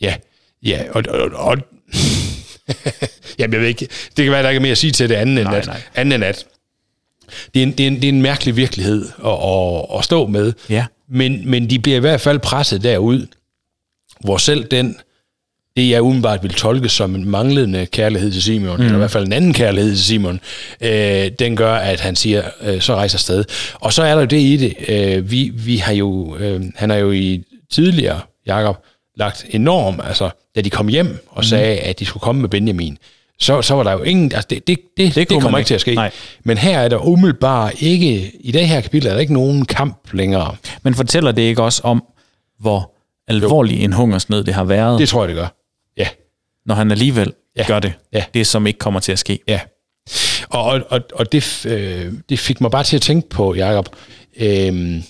ja, 0.00 0.14
ja, 0.62 0.82
og, 0.92 1.04
og, 1.08 1.30
og 1.34 1.56
Jamen, 3.38 3.52
jeg 3.52 3.60
ved 3.60 3.68
ikke, 3.68 3.88
det 4.16 4.24
kan 4.24 4.32
være, 4.32 4.42
der 4.42 4.48
ikke 4.48 4.58
er 4.58 4.62
mere 4.62 4.72
at 4.72 4.78
sige 4.78 4.90
til 4.90 5.08
det 5.08 5.14
andet, 5.14 5.38
end, 5.38 5.48
Nej, 5.48 5.58
at, 5.58 5.66
nej. 5.66 5.82
andet 5.94 6.14
end 6.14 6.24
at 6.24 6.46
det 7.54 7.62
er, 7.62 7.66
en, 7.66 7.72
det, 7.72 7.80
er 7.80 7.86
en, 7.86 7.94
det 7.94 8.04
er 8.04 8.08
en 8.08 8.22
mærkelig 8.22 8.56
virkelighed 8.56 9.08
at, 9.24 9.32
at, 9.32 9.98
at 9.98 10.04
stå 10.04 10.26
med. 10.26 10.52
Ja. 10.68 10.86
Men, 11.08 11.50
men 11.50 11.70
de 11.70 11.78
bliver 11.78 11.96
i 11.96 12.00
hvert 12.00 12.20
fald 12.20 12.38
presset 12.38 12.82
derud, 12.82 13.26
hvor 14.20 14.36
selv 14.36 14.64
den, 14.64 14.96
det 15.76 15.90
jeg 15.90 16.02
umiddelbart 16.02 16.42
vil 16.42 16.54
tolke 16.54 16.88
som 16.88 17.14
en 17.14 17.28
manglende 17.30 17.86
kærlighed 17.86 18.32
til 18.32 18.42
Simon, 18.42 18.76
mm. 18.76 18.82
eller 18.82 18.94
i 18.94 18.98
hvert 18.98 19.10
fald 19.10 19.26
en 19.26 19.32
anden 19.32 19.52
kærlighed 19.52 19.90
til 19.90 20.04
Simon, 20.04 20.40
øh, 20.80 21.30
den 21.38 21.56
gør, 21.56 21.74
at 21.74 22.00
han 22.00 22.16
siger, 22.16 22.42
øh, 22.62 22.80
så 22.80 22.94
rejser 22.94 23.16
afsted. 23.16 23.44
Og 23.74 23.92
så 23.92 24.02
er 24.02 24.14
der 24.14 24.20
jo 24.20 24.26
det 24.26 24.40
i 24.40 24.56
det, 24.56 24.74
øh, 24.88 25.30
vi, 25.30 25.52
vi 25.54 25.76
har 25.76 25.92
jo, 25.92 26.36
øh, 26.36 26.62
han 26.76 26.90
har 26.90 26.96
jo 26.96 27.12
i 27.12 27.44
tidligere, 27.72 28.20
Jakob, 28.46 28.76
lagt 29.16 29.46
enorm, 29.50 30.00
altså 30.04 30.30
da 30.56 30.60
de 30.60 30.70
kom 30.70 30.88
hjem 30.88 31.26
og 31.28 31.44
sagde, 31.44 31.78
at 31.78 31.98
de 31.98 32.06
skulle 32.06 32.20
komme 32.20 32.40
med 32.40 32.48
Benjamin, 32.48 32.98
så, 33.38 33.62
så 33.62 33.74
var 33.74 33.82
der 33.82 33.92
jo 33.92 34.02
ingen, 34.02 34.32
altså 34.34 34.46
det, 34.50 34.66
det, 34.66 34.78
det, 34.96 35.14
det, 35.14 35.30
det 35.30 35.42
kommer 35.42 35.58
ikke 35.58 35.68
til 35.68 35.74
at 35.74 35.80
ske. 35.80 35.94
Nej. 35.94 36.10
Men 36.44 36.58
her 36.58 36.78
er 36.78 36.88
der 36.88 37.06
umiddelbart 37.06 37.82
ikke, 37.82 38.32
i 38.40 38.52
det 38.52 38.68
her 38.68 38.80
kapitel 38.80 39.08
er 39.08 39.12
der 39.12 39.20
ikke 39.20 39.32
nogen 39.32 39.64
kamp 39.64 40.12
længere. 40.12 40.56
Men 40.82 40.94
fortæller 40.94 41.32
det 41.32 41.42
ikke 41.42 41.62
også 41.62 41.80
om, 41.84 42.04
hvor 42.60 42.92
alvorlig 43.28 43.84
en 43.84 43.92
hungersnød 43.92 44.44
det 44.44 44.54
har 44.54 44.64
været, 44.64 44.98
Det 44.98 45.08
tror 45.08 45.22
jeg, 45.22 45.28
det 45.28 45.36
gør. 45.36 45.59
Når 46.70 46.74
han 46.76 46.90
alligevel 46.90 47.32
Ja. 47.56 47.64
gør 47.66 47.80
det? 47.80 47.92
Ja. 48.12 48.24
Det, 48.34 48.46
som 48.46 48.66
ikke 48.66 48.78
kommer 48.78 49.00
til 49.00 49.12
at 49.12 49.18
ske. 49.18 49.38
Ja. 49.48 49.60
Og, 50.48 50.80
og, 50.88 51.00
og, 51.14 51.32
det, 51.32 51.66
øh, 51.66 52.12
det 52.28 52.38
fik 52.38 52.60
mig 52.60 52.70
bare 52.70 52.84
til 52.84 52.96
at 52.96 53.02
tænke 53.02 53.28
på, 53.28 53.54
Jacob, 53.54 53.88
øh, 54.40 55.02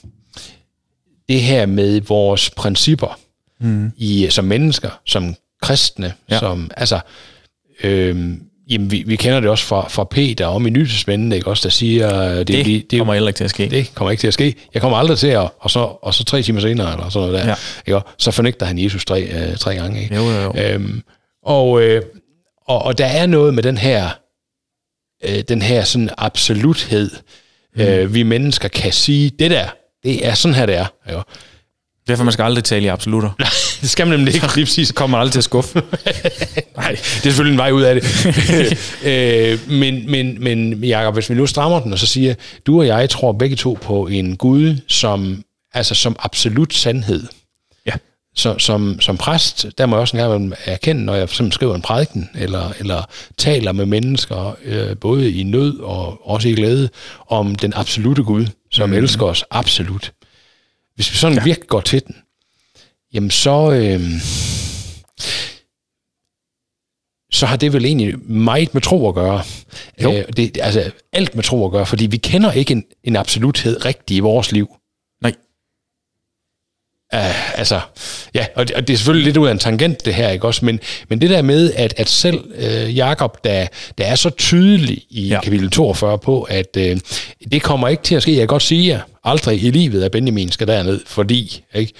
det 1.29 1.41
her 1.41 1.67
med 1.67 2.01
vores 2.01 2.51
principper 2.51 3.19
mm. 3.61 3.93
i, 3.97 4.27
som 4.31 4.45
mennesker, 4.45 4.91
som 5.07 5.35
kristne, 5.63 6.13
Ja. 6.31 6.39
som, 6.39 6.71
altså, 6.77 7.01
øh, 7.85 8.37
jamen, 8.71 8.91
vi, 8.91 9.03
vi 9.07 9.17
kender 9.17 9.41
det 9.41 9.51
også 9.51 9.65
fra, 9.65 9.89
fra 9.89 10.05
Peter 10.05 10.47
om 10.47 10.67
i 10.67 10.71
Nytesmændene, 10.71 11.37
ikke 11.37 11.49
også, 11.49 11.63
der 11.63 11.71
siger, 11.73 12.25
øh, 12.31 12.37
det, 12.39 12.49
Det, 12.49 12.67
det, 12.67 12.91
det, 12.91 12.99
kommer 12.99 13.15
heller 13.15 13.29
ikke 13.29 13.39
til 13.39 13.45
at 13.45 13.51
ske. 13.51 13.69
det 13.71 13.95
kommer 13.95 14.11
ikke 14.11 14.21
til 14.21 14.29
at 14.29 14.35
ske. 14.35 14.55
Jeg 14.75 14.83
kommer 14.83 14.99
aldrig 14.99 15.19
til 15.19 15.27
at, 15.29 15.49
og 15.61 15.71
så, 15.71 15.81
og 15.81 16.15
så 16.15 16.25
tre 16.25 16.43
timer 16.43 16.61
senere, 16.61 16.93
eller 16.93 17.09
sådan 17.09 17.29
noget 17.29 17.45
der, 17.45 17.49
Ja. 17.49 17.55
ikke? 17.97 18.01
så 18.19 18.31
fornægter 18.31 18.67
han 18.67 18.79
Jesus 18.79 19.05
tre, 19.05 19.23
øh, 19.23 19.57
tre 19.57 19.75
gange. 19.75 20.03
Ikke? 20.03 20.15
Jo, 20.15 20.23
jo, 20.23 20.41
jo. 20.43 20.53
Øhm, 20.57 21.03
og, 21.43 21.83
øh, 21.83 22.03
og, 22.67 22.83
og 22.83 22.99
der 22.99 23.07
er 23.07 23.27
noget 23.27 23.55
med 23.55 23.63
den 23.63 23.79
her, 23.79 24.11
øh, 25.25 25.43
den 25.49 25.63
her 25.63 25.85
sådan 25.85 26.11
absoluthed, 26.19 27.11
mm. 27.77 27.83
øh, 27.83 28.15
vi 28.15 28.23
mennesker 28.23 28.69
kan 28.69 28.93
sige, 28.93 29.31
det 29.31 29.51
der, 29.51 29.69
det 30.03 30.27
er 30.27 30.35
sådan 30.35 30.55
her, 30.55 30.67
det 30.67 30.77
er. 30.77 30.87
Ikke? 31.09 31.23
Derfor 32.09 32.25
man 32.25 32.33
skal 32.33 32.43
aldrig 32.43 32.65
tale 32.65 32.85
i 32.85 32.89
absolutter. 32.89 33.31
Det 33.81 33.91
skal 33.91 34.07
man 34.07 34.19
nemlig 34.19 34.35
ikke 34.35 34.55
lige 34.55 34.65
præcis. 34.65 34.89
Så 34.89 34.95
kommer 34.95 35.17
man 35.17 35.21
aldrig 35.21 35.33
til 35.33 35.41
at 35.41 35.45
skuffe. 35.45 35.75
Nej, 36.77 36.91
det 36.91 37.01
er 37.01 37.21
selvfølgelig 37.21 37.53
en 37.53 37.59
vej 37.59 37.71
ud 37.71 37.83
af 37.83 37.95
det. 37.95 38.05
øh, 39.11 39.71
men, 39.71 40.11
men, 40.11 40.45
men 40.45 40.85
Jacob, 40.85 41.15
hvis 41.15 41.31
vi 41.31 41.35
nu 41.35 41.47
strammer 41.47 41.81
den, 41.81 41.93
og 41.93 41.99
så 41.99 42.07
siger, 42.07 42.35
du 42.67 42.79
og 42.81 42.87
jeg 42.87 43.11
tror 43.11 43.33
begge 43.33 43.57
to 43.57 43.79
på 43.83 44.07
en 44.07 44.37
Gud, 44.37 44.77
som, 44.89 45.45
altså 45.75 45.95
som 45.95 46.17
absolut 46.19 46.75
sandhed. 46.75 47.27
Så, 48.35 48.59
som, 48.59 49.01
som 49.01 49.17
præst, 49.17 49.67
der 49.79 49.87
må 49.87 49.97
jeg 49.97 50.01
også 50.01 50.17
engang 50.17 50.55
erkende, 50.65 51.05
når 51.05 51.15
jeg 51.15 51.29
for 51.29 51.51
skriver 51.51 51.75
en 51.75 51.83
prædiken, 51.83 52.31
eller, 52.35 52.73
eller 52.79 53.03
taler 53.37 53.73
med 53.73 53.87
mennesker, 53.87 54.57
øh, 54.65 54.97
både 54.97 55.33
i 55.33 55.43
nød 55.43 55.79
og 55.79 56.29
også 56.29 56.49
i 56.49 56.55
glæde, 56.55 56.89
om 57.29 57.55
den 57.55 57.73
absolute 57.77 58.23
Gud, 58.23 58.47
som 58.71 58.89
mm. 58.89 58.97
elsker 58.97 59.27
os 59.27 59.45
absolut. 59.51 60.13
Hvis 60.95 61.13
vi 61.13 61.17
sådan 61.17 61.39
ja. 61.39 61.45
virkelig 61.45 61.69
går 61.69 61.81
til 61.81 62.07
den, 62.07 62.17
jamen 63.15 63.31
så, 63.31 63.73
øh, 63.73 64.01
så 67.33 67.47
har 67.47 67.57
det 67.57 67.73
vel 67.73 67.85
egentlig 67.85 68.31
meget 68.31 68.75
med 68.75 68.83
tro 68.83 69.09
at 69.09 69.15
gøre. 69.15 69.43
Jo. 70.03 70.13
Øh, 70.13 70.25
det, 70.37 70.59
altså 70.63 70.91
alt 71.13 71.35
med 71.35 71.45
tro 71.45 71.67
at 71.67 71.73
gøre, 71.73 71.87
fordi 71.87 72.07
vi 72.07 72.17
kender 72.17 72.53
ikke 72.53 72.73
en, 72.73 72.85
en 73.05 73.17
absoluthed 73.17 73.85
rigtig 73.85 74.17
i 74.17 74.21
vores 74.21 74.53
liv. 74.53 74.69
Uh, 77.15 77.59
altså, 77.59 77.81
ja, 78.35 78.47
og 78.57 78.69
det, 78.69 78.77
og 78.77 78.89
det 78.89 78.95
er 78.95 78.97
selvfølgelig 78.97 79.25
lidt 79.25 79.37
ud 79.37 79.47
af 79.47 79.53
en 79.53 79.59
tangent, 79.59 80.05
det 80.05 80.15
her, 80.15 80.29
ikke 80.29 80.47
også? 80.47 80.65
Men, 80.65 80.81
men 81.09 81.21
det 81.21 81.31
der 81.31 81.43
med, 81.43 81.73
at, 81.73 81.95
at 81.97 82.09
selv 82.09 82.45
øh, 82.55 82.97
Jakob, 82.97 83.45
der, 83.45 83.67
der 83.99 84.05
er 84.05 84.15
så 84.15 84.31
tydelig 84.31 85.03
i 85.11 85.29
ja. 85.29 85.41
kapitel 85.41 85.71
42 85.71 86.19
på, 86.19 86.43
at 86.43 86.77
øh, 86.77 87.01
det 87.53 87.63
kommer 87.63 87.89
ikke 87.89 88.03
til 88.03 88.15
at 88.15 88.23
ske, 88.23 88.33
jeg 88.33 88.41
kan 88.41 88.47
godt 88.47 88.63
sige 88.63 88.89
jer, 88.89 89.01
aldrig 89.25 89.65
i 89.65 89.71
livet, 89.71 90.05
at 90.05 90.11
Benjamin 90.11 90.51
skal 90.51 90.67
derned, 90.67 91.01
fordi, 91.07 91.63
ikke? 91.75 91.93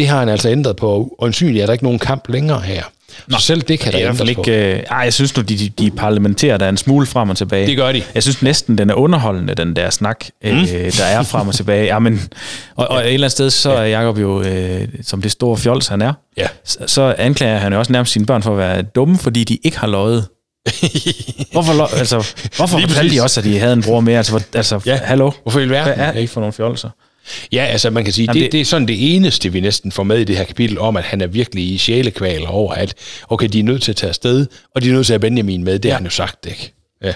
Det 0.00 0.08
har 0.08 0.18
han 0.18 0.28
altså 0.28 0.48
ændret 0.50 0.76
på, 0.76 0.90
og 0.90 1.16
øjensynligt 1.18 1.62
er 1.62 1.66
der 1.66 1.72
ikke 1.72 1.84
nogen 1.84 1.98
kamp 1.98 2.28
længere 2.28 2.60
her. 2.60 2.82
Så 3.30 3.38
selv 3.40 3.62
det 3.62 3.80
kan 3.80 3.92
der 3.92 3.98
er 3.98 4.02
i 4.02 4.04
hvert 4.04 4.16
fald 4.16 4.28
ikke... 4.28 4.72
Øh, 4.74 4.82
ej, 4.90 4.98
jeg 4.98 5.12
synes 5.12 5.36
nu, 5.36 5.42
de, 5.42 5.68
de, 5.68 5.90
parlamenterer 5.90 6.56
der 6.56 6.68
en 6.68 6.76
smule 6.76 7.06
frem 7.06 7.30
og 7.30 7.36
tilbage. 7.36 7.66
Det 7.66 7.76
gør 7.76 7.92
de. 7.92 8.02
Jeg 8.14 8.22
synes 8.22 8.42
næsten, 8.42 8.78
den 8.78 8.90
er 8.90 8.94
underholdende, 8.94 9.54
den 9.54 9.76
der 9.76 9.90
snak, 9.90 10.24
mm. 10.44 10.48
øh, 10.50 10.66
der 10.98 11.04
er 11.04 11.22
frem 11.22 11.48
og 11.48 11.54
tilbage. 11.54 11.84
Ja, 11.84 11.98
men, 11.98 12.20
og, 12.76 12.88
og 12.90 13.00
et 13.00 13.14
eller 13.14 13.24
andet 13.26 13.32
sted, 13.32 13.50
så 13.50 13.70
er 13.72 13.84
Jacob 13.84 14.18
jo, 14.18 14.42
øh, 14.42 14.88
som 15.02 15.22
det 15.22 15.30
store 15.30 15.56
fjols 15.56 15.86
han 15.88 16.02
er, 16.02 16.12
Ja. 16.36 16.46
så, 16.64 16.78
så 16.86 17.14
anklager 17.18 17.58
han 17.58 17.72
jo 17.72 17.78
også 17.78 17.92
nærmest 17.92 18.12
sine 18.12 18.26
børn 18.26 18.42
for 18.42 18.50
at 18.52 18.58
være 18.58 18.82
dumme, 18.82 19.18
fordi 19.18 19.44
de 19.44 19.58
ikke 19.64 19.78
har 19.78 19.86
løjet. 19.86 20.26
Hvorfor, 21.52 21.72
lo- 21.78 21.98
altså, 21.98 22.16
hvorfor 22.56 22.78
fortalte 22.78 23.14
de 23.16 23.22
også, 23.22 23.40
at 23.40 23.44
de 23.44 23.58
havde 23.58 23.72
en 23.72 23.82
bror 23.82 24.00
mere? 24.00 24.16
Altså, 24.16 24.32
hvor, 24.32 24.42
altså 24.54 24.80
Ja. 24.86 24.98
hallo? 25.04 25.30
Hvorfor 25.42 25.58
i 25.58 25.62
alverden? 25.62 25.94
Hvad 25.96 26.06
er 26.14 26.18
I 26.18 26.26
for 26.26 26.40
nogle 26.40 26.52
fjolser? 26.52 26.88
Ja, 27.52 27.64
altså 27.64 27.90
man 27.90 28.04
kan 28.04 28.12
sige, 28.12 28.24
Jamen, 28.24 28.34
det, 28.34 28.42
det- 28.44 28.52
det 28.52 28.60
er 28.60 28.64
sådan 28.64 28.88
det 28.88 29.14
eneste, 29.16 29.52
vi 29.52 29.60
næsten 29.60 29.92
får 29.92 30.02
med 30.02 30.18
i 30.18 30.24
det 30.24 30.36
her 30.36 30.44
kapitel, 30.44 30.78
om 30.78 30.96
at 30.96 31.04
han 31.04 31.20
er 31.20 31.26
virkelig 31.26 31.72
i 31.74 31.78
sjælekval 31.78 32.46
over, 32.46 32.72
at 32.74 32.94
okay, 33.28 33.48
de 33.48 33.58
er 33.60 33.64
nødt 33.64 33.82
til 33.82 33.92
at 33.92 33.96
tage 33.96 34.08
afsted, 34.08 34.46
og 34.74 34.82
de 34.82 34.88
er 34.88 34.92
nødt 34.92 35.06
til 35.06 35.12
at 35.12 35.20
have 35.22 35.30
Benjamin 35.30 35.64
med. 35.64 35.78
Det 35.78 35.84
ja. 35.84 35.90
har 35.90 35.96
han 35.98 36.04
jo 36.04 36.10
sagt, 36.10 36.46
ikke? 36.46 36.72
Ja. 37.04 37.12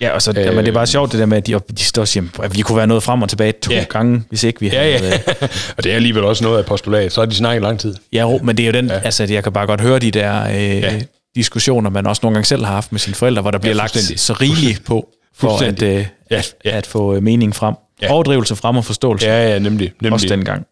Ja, 0.00 0.10
og 0.10 0.22
så, 0.22 0.30
øh, 0.30 0.36
jamen, 0.36 0.58
det 0.64 0.68
er 0.68 0.72
bare 0.74 0.86
sjovt 0.86 1.12
det 1.12 1.20
der 1.20 1.26
med, 1.26 1.36
at 1.36 1.46
de, 1.46 1.52
de 1.78 1.84
står 1.84 2.02
og 2.02 2.08
siger, 2.08 2.24
at 2.42 2.56
vi 2.56 2.60
kunne 2.62 2.76
være 2.76 2.86
nået 2.86 3.02
frem 3.02 3.22
og 3.22 3.28
tilbage 3.28 3.52
to 3.62 3.72
Ja. 3.72 3.84
gange, 3.90 4.22
hvis 4.28 4.44
ikke 4.44 4.60
vi 4.60 4.68
Ja, 4.68 4.98
havde... 4.98 5.08
ja. 5.08 5.18
og 5.76 5.84
det 5.84 5.92
er 5.92 5.96
alligevel 5.96 6.24
også 6.24 6.44
noget 6.44 6.58
af 6.58 6.64
postulat. 6.66 7.12
Så 7.12 7.20
har 7.20 7.26
de 7.26 7.34
snakket 7.34 7.62
lang 7.62 7.80
tid. 7.80 7.94
Ja, 8.12 8.20
jo, 8.20 8.38
men 8.42 8.56
det 8.56 8.62
er 8.62 8.66
jo 8.66 8.72
den, 8.72 8.86
ja. 8.86 8.98
altså 8.98 9.24
jeg 9.24 9.42
kan 9.42 9.52
bare 9.52 9.66
godt 9.66 9.80
høre 9.80 9.98
de 9.98 10.10
der 10.10 10.44
øh, 10.48 10.54
ja. 10.54 10.78
Ja. 10.78 11.00
diskussioner, 11.34 11.90
man 11.90 12.06
også 12.06 12.20
nogle 12.22 12.34
gange 12.34 12.46
selv 12.46 12.64
har 12.64 12.72
haft 12.74 12.92
med 12.92 13.00
sine 13.00 13.14
forældre, 13.14 13.42
hvor 13.42 13.50
der 13.50 13.58
bliver 13.58 13.74
lagt 13.74 13.92
fuldstændig. 13.92 14.20
så 14.20 14.32
rigeligt 14.32 14.84
på, 14.84 15.08
for 15.34 15.58
at, 15.62 15.82
øh, 15.82 16.06
Ja, 16.30 16.42
ja. 16.64 16.70
at 16.76 16.86
få 16.86 17.14
øh, 17.14 17.22
mening 17.22 17.54
frem. 17.56 17.74
Ja. 18.02 18.12
Overdrivelse 18.12 18.56
frem 18.56 18.76
og 18.76 18.84
forståelse, 18.84 19.26
ja, 19.26 19.48
Ja, 19.52 19.58
nemlig. 19.58 19.92
nemlig. 20.00 20.12
også 20.12 20.26
dengang. 20.28 20.66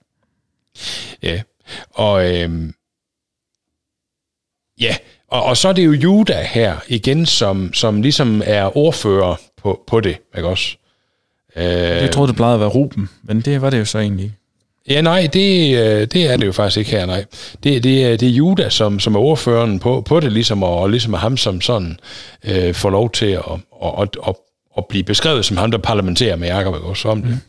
Ja. 1.22 1.42
Og, 1.94 2.34
øhm, 2.36 2.74
ja. 4.80 4.96
Og, 5.28 5.42
og 5.42 5.56
så 5.56 5.68
er 5.68 5.72
det 5.72 5.84
jo 5.86 5.92
Juda 5.92 6.42
her 6.42 6.76
igen, 6.88 7.26
som, 7.26 7.72
som 7.74 8.02
ligesom 8.02 8.42
er 8.44 8.76
ordfører 8.76 9.36
på, 9.62 9.82
på 9.86 10.00
det, 10.00 10.16
ikke 10.36 10.48
også? 10.48 10.76
Øh, 11.56 11.64
Jeg 11.64 12.10
troede, 12.12 12.28
det 12.28 12.36
plejede 12.36 12.54
at 12.54 12.60
være 12.60 12.68
Ruben, 12.68 13.08
men 13.22 13.40
det 13.40 13.62
var 13.62 13.70
det 13.70 13.78
jo 13.78 13.84
så 13.84 13.98
egentlig 13.98 14.24
ikke. 14.24 14.36
Ja, 14.88 15.00
nej, 15.00 15.28
det, 15.32 15.76
øh, 15.78 16.00
det 16.06 16.26
er 16.32 16.36
det 16.36 16.46
jo 16.46 16.52
faktisk 16.52 16.76
ikke 16.78 16.90
her, 16.90 17.06
nej. 17.06 17.24
Det, 17.62 17.84
det, 17.84 18.04
er- 18.04 18.16
det 18.16 18.28
er 18.28 18.32
Juda, 18.32 18.68
som, 18.70 19.00
som 19.00 19.14
er 19.14 19.18
ordføreren 19.18 19.78
på, 19.78 20.00
på 20.00 20.20
det, 20.20 20.32
ligesom, 20.32 20.62
og, 20.62 20.78
og 20.78 20.90
ligesom 20.90 21.12
er 21.14 21.18
ham, 21.18 21.36
som 21.36 21.60
sådan 21.60 21.98
øh, 22.44 22.74
får 22.74 22.90
lov 22.90 23.10
til 23.10 23.26
at, 23.26 23.42
at, 23.84 23.92
at, 24.00 24.16
at, 24.28 24.34
at 24.78 24.84
blive 24.88 25.04
beskrevet 25.04 25.44
som 25.44 25.56
ham, 25.56 25.70
der 25.70 25.78
parlamenterer 25.78 26.36
med 26.36 26.48
Jacob, 26.48 26.74
også 26.84 27.08
om 27.08 27.22
det. 27.22 27.40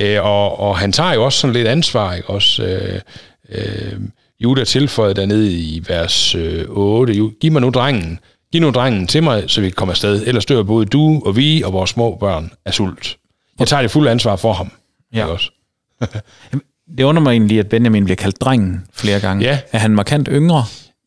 Øh, 0.00 0.24
og, 0.24 0.60
og 0.60 0.78
han 0.78 0.92
tager 0.92 1.12
jo 1.14 1.24
også 1.24 1.38
sådan 1.38 1.54
lidt 1.54 1.68
ansvar, 1.68 2.14
ikke 2.14 2.30
også? 2.30 2.62
Øh, 2.62 3.00
øh, 3.48 4.00
Juda 4.40 4.64
tilføjer 4.64 5.12
dernede 5.12 5.52
i 5.52 5.82
vers 5.88 6.34
øh, 6.34 6.64
8, 6.68 7.12
"Ju- 7.12 7.38
giv 7.40 7.52
mig 7.52 7.60
nu 7.62 7.70
drengen, 7.70 8.18
giv 8.52 8.60
nu 8.60 8.70
drengen 8.70 9.06
til 9.06 9.22
mig, 9.22 9.44
så 9.46 9.60
vi 9.60 9.66
kan 9.68 9.74
komme 9.74 9.92
afsted, 9.92 10.26
ellers 10.26 10.46
dør 10.46 10.62
både 10.62 10.86
du 10.86 11.22
og 11.26 11.36
vi 11.36 11.62
og 11.62 11.72
vores 11.72 11.90
små 11.90 12.16
børn 12.20 12.50
af 12.64 12.74
sult. 12.74 13.16
Jeg 13.58 13.66
tager 13.68 13.82
det 13.82 13.90
fulde 13.90 14.10
ansvar 14.10 14.36
for 14.36 14.52
ham, 14.52 14.70
Ja. 15.12 15.18
ikke 15.18 15.32
også? 15.32 15.50
Det 16.98 17.04
undrer 17.04 17.22
mig 17.22 17.30
egentlig, 17.32 17.58
at 17.58 17.68
Benjamin 17.68 18.04
bliver 18.04 18.16
kaldt 18.16 18.40
drengen 18.40 18.84
flere 18.94 19.20
gange. 19.20 19.44
Ja. 19.44 19.58
Er 19.72 19.78
han 19.78 19.90
markant 19.94 20.28
yngre? 20.32 20.64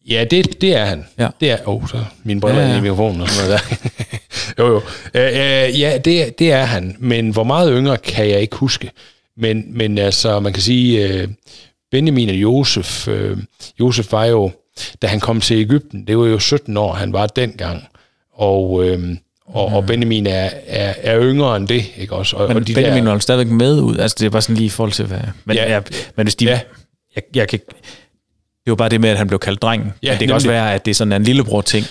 Ja, 0.10 0.26
det, 0.32 0.62
det 0.62 0.76
er 0.76 0.86
han. 0.86 1.06
Ja. 1.20 1.28
Det 1.40 1.52
er, 1.52 1.58
oh, 1.66 1.88
så 1.88 1.98
mine 2.24 2.42
briller 2.42 2.62
Ja, 2.62 2.68
ja, 2.68 2.74
ja. 2.74 2.76
ja. 2.76 2.80
i 2.80 2.82
mikrofonen 2.82 3.22
og 3.22 3.30
sådan 3.30 3.50
noget 3.50 3.62
der. 3.70 3.76
jo, 4.64 4.68
jo. 4.68 4.82
Øh, 5.14 5.28
øh, 5.28 5.80
ja, 5.80 5.98
det, 6.06 6.40
det 6.40 6.52
er 6.52 6.64
han. 6.64 6.96
Men 7.00 7.30
hvor 7.30 7.44
meget 7.44 7.74
yngre 7.76 7.98
kan 7.98 8.30
jeg 8.30 8.42
ikke 8.42 8.56
huske. 8.56 8.92
Men, 9.38 9.78
men 9.78 9.98
altså, 9.98 10.40
man 10.40 10.54
kan 10.54 10.62
sige, 10.62 11.08
øh, 11.08 11.28
Benjamin 11.92 12.30
og 12.30 12.36
Josef, 12.36 13.08
øh, 13.08 13.38
Josef 13.80 14.12
var 14.12 14.26
jo, 14.26 14.52
da 15.02 15.08
han 15.08 15.20
kom 15.20 15.42
til 15.42 15.58
Ægypten, 15.58 16.08
det 16.08 16.18
var 16.18 16.26
jo 16.26 16.40
17 16.40 16.78
år, 16.78 16.94
han 16.94 17.14
var 17.14 17.28
dengang. 17.28 17.84
Og, 18.34 18.88
øh, 18.88 19.16
og, 19.46 19.66
og 19.66 19.86
Benjamin 19.86 20.28
er, 20.28 20.50
er, 20.68 20.94
er 20.98 21.22
yngre 21.22 21.58
end 21.58 21.68
det, 21.68 21.86
ikke 21.98 22.16
også? 22.16 22.36
Og, 22.36 22.48
Men 22.48 22.58
og 22.58 22.68
de 22.68 22.74
Benjamin 22.74 23.06
der, 23.06 23.12
var 23.12 23.20
stadigvæk 23.20 23.54
med 23.54 23.82
ud. 23.82 23.98
Altså, 23.98 24.18
det 24.20 24.26
er 24.26 24.30
bare 24.30 24.42
sådan 24.42 24.56
lige 24.56 24.66
i 24.66 24.70
forhold 24.70 24.92
til, 24.92 25.06
hvad... 25.06 25.20
Men, 25.46 25.56
ja. 25.56 25.64
Ja. 25.64 25.74
Ja, 25.74 25.82
men 26.16 26.26
hvis 26.26 26.36
de... 26.36 26.46
Ja. 26.46 26.52
Ja. 26.52 26.60
Jeg, 27.16 27.24
jeg 27.36 27.48
kan, 27.48 27.60
det 28.66 28.68
er 28.68 28.72
jo 28.72 28.76
bare 28.76 28.90
det 28.90 29.02
med, 29.02 29.10
at 29.10 29.18
han 29.18 29.28
blev 29.28 29.40
kaldt 29.40 29.62
drengen. 29.62 29.94
Ja, 30.04 30.12
men 30.12 30.20
det 30.20 30.28
kan 30.28 30.36
også 30.36 30.48
nemlig. 30.48 30.62
være, 30.62 30.74
at 30.74 30.86
det 30.86 30.92
er 30.92 30.96
sådan 30.96 31.12
en 31.12 31.24
lillebror-ting. 31.24 31.86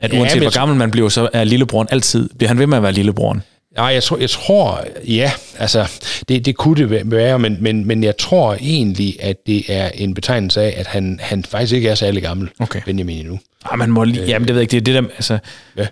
At 0.00 0.12
Ja, 0.12 0.18
uanset 0.20 0.38
hvor 0.38 0.44
jeg 0.44 0.52
gammel 0.52 0.76
man 0.78 0.90
bliver, 0.90 1.08
så 1.08 1.28
er 1.32 1.44
lillebroren 1.44 1.88
altid... 1.90 2.28
Bliver 2.38 2.48
han 2.48 2.58
ved 2.58 2.66
med 2.66 2.76
at 2.76 2.82
være 2.82 2.92
lillebroren? 2.92 3.42
Nej, 3.76 3.86
jeg 3.86 4.02
tror, 4.02 4.18
jeg 4.18 4.30
tror 4.30 4.84
ja, 5.08 5.32
altså, 5.58 5.90
det, 6.28 6.44
det 6.44 6.56
kunne 6.56 6.76
det 6.88 7.10
være, 7.10 7.38
men, 7.38 7.56
men, 7.60 7.86
men 7.86 8.04
jeg 8.04 8.16
tror 8.16 8.54
egentlig, 8.54 9.16
at 9.20 9.36
det 9.46 9.62
er 9.68 9.88
en 9.94 10.14
betegnelse 10.14 10.60
af, 10.62 10.74
at 10.76 10.86
han, 10.86 11.18
han 11.22 11.44
faktisk 11.44 11.72
ikke 11.72 11.88
er 11.88 11.94
særlig 11.94 12.22
gammel, 12.22 12.50
Okay. 12.60 12.80
Benjamin 12.84 13.18
endnu. 13.18 13.38
Ah, 13.64 13.78
man 13.78 13.90
må 13.90 14.04
lige... 14.04 14.22
Øh. 14.22 14.28
Jamen, 14.28 14.48
det 14.48 14.54
ved 14.54 14.60
jeg 14.62 14.74
ikke. 14.74 14.84
Det 14.84 14.94
er 14.94 15.00
det 15.02 15.04
der... 15.04 15.14
Altså, 15.16 15.38
Ja. 15.76 15.86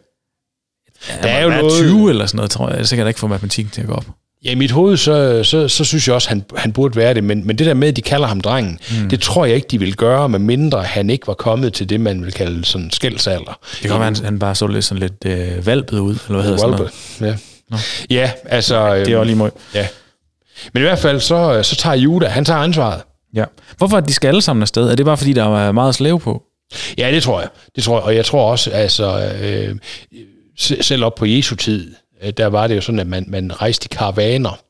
der 1.23 1.29
er 1.29 1.43
jo 1.43 1.49
noget... 1.51 1.73
20 1.73 2.11
eller 2.11 2.27
sådan 2.27 2.37
noget, 2.37 2.51
tror 2.51 2.71
jeg. 2.71 2.79
Det 2.79 2.89
kan 2.89 2.99
da 2.99 3.07
ikke 3.07 3.21
få 3.21 3.27
matematikken 3.27 3.71
til 3.73 3.81
at 3.81 3.87
gå 3.87 3.95
op. 3.95 4.05
Ja, 4.47 4.51
i 4.51 4.55
mit 4.55 4.71
hoved, 4.71 4.97
så, 4.97 5.45
så, 5.45 5.69
så 5.69 5.85
synes 5.85 6.07
jeg 6.09 6.15
også, 6.15 6.29
han, 6.29 6.45
han 6.57 6.73
burde 6.73 6.97
være 6.97 7.15
det, 7.15 7.25
men, 7.25 7.47
men 7.47 7.59
det 7.59 7.67
der 7.67 7.75
med, 7.75 7.89
at 7.89 7.97
de 7.97 8.03
kalder 8.03 8.27
ham 8.27 8.41
drengen, 8.41 8.79
mm. 9.03 9.09
det 9.09 9.21
tror 9.21 9.45
jeg 9.45 9.55
ikke, 9.55 9.69
de 9.71 9.79
vil 9.79 9.97
gøre, 9.97 10.29
med 10.29 10.39
mindre 10.39 10.83
han 10.83 11.11
ikke 11.11 11.27
var 11.27 11.35
kommet 11.35 11.73
til 11.73 11.89
det, 11.89 12.01
man 12.01 12.25
vil 12.25 12.33
kalde 12.33 12.65
sådan 12.65 12.91
skældsalder. 12.91 13.59
Det 13.73 13.81
kan 13.81 13.91
være, 13.91 14.05
han, 14.05 14.17
han 14.17 14.39
bare 14.39 14.55
så 14.55 14.67
lidt, 14.67 14.85
sådan 14.85 15.03
lidt 15.03 15.25
øh, 15.27 15.67
valpet 15.67 15.99
ud, 15.99 16.11
eller 16.11 16.29
hvad 16.29 16.43
hedder 16.43 16.59
sådan 16.59 16.77
noget. 17.21 17.39
Ja. 17.71 17.81
ja, 18.11 18.31
altså... 18.45 18.95
Det 18.95 19.03
er 19.03 19.09
øhm, 19.09 19.19
også 19.19 19.25
lige 19.25 19.37
måde. 19.37 19.51
Ja. 19.75 19.87
Men 20.73 20.81
i 20.83 20.85
hvert 20.85 20.99
fald, 20.99 21.21
så, 21.21 21.63
så 21.63 21.77
tager 21.77 21.97
Juda, 21.97 22.27
han 22.27 22.45
tager 22.45 22.61
ansvaret. 22.61 23.03
Ja. 23.35 23.45
Hvorfor 23.77 23.97
er 23.97 24.01
de 24.01 24.13
skal 24.13 24.29
alle 24.29 24.43
sammen 24.43 24.63
afsted? 24.63 24.91
Er 24.91 24.95
det 24.95 25.05
bare, 25.07 25.17
fordi 25.17 25.33
der 25.33 25.59
er 25.59 25.73
meget 25.73 25.95
slæve 25.95 26.21
på? 26.21 26.43
Ja, 26.99 27.11
det 27.13 27.23
tror 27.23 27.41
jeg. 27.41 27.49
Det 27.77 27.85
tror 27.85 27.97
jeg. 27.99 28.05
Og 28.05 28.15
jeg 28.17 28.25
tror 28.25 28.51
også, 28.51 28.71
altså, 28.71 29.33
øh, 29.43 29.77
se- 30.59 30.83
selv 30.83 31.05
op 31.05 31.15
på 31.15 31.27
Jesu 31.27 31.55
tid, 31.57 31.89
øh, 31.91 31.95
Øh, 32.23 32.33
der 32.37 32.47
var 32.47 32.67
det 32.67 32.77
jo 32.77 32.81
sådan, 32.81 32.99
at 32.99 33.07
man, 33.07 33.25
man 33.29 33.63
rejste 33.63 33.89
i 33.93 33.95
karavaner. 33.97 34.66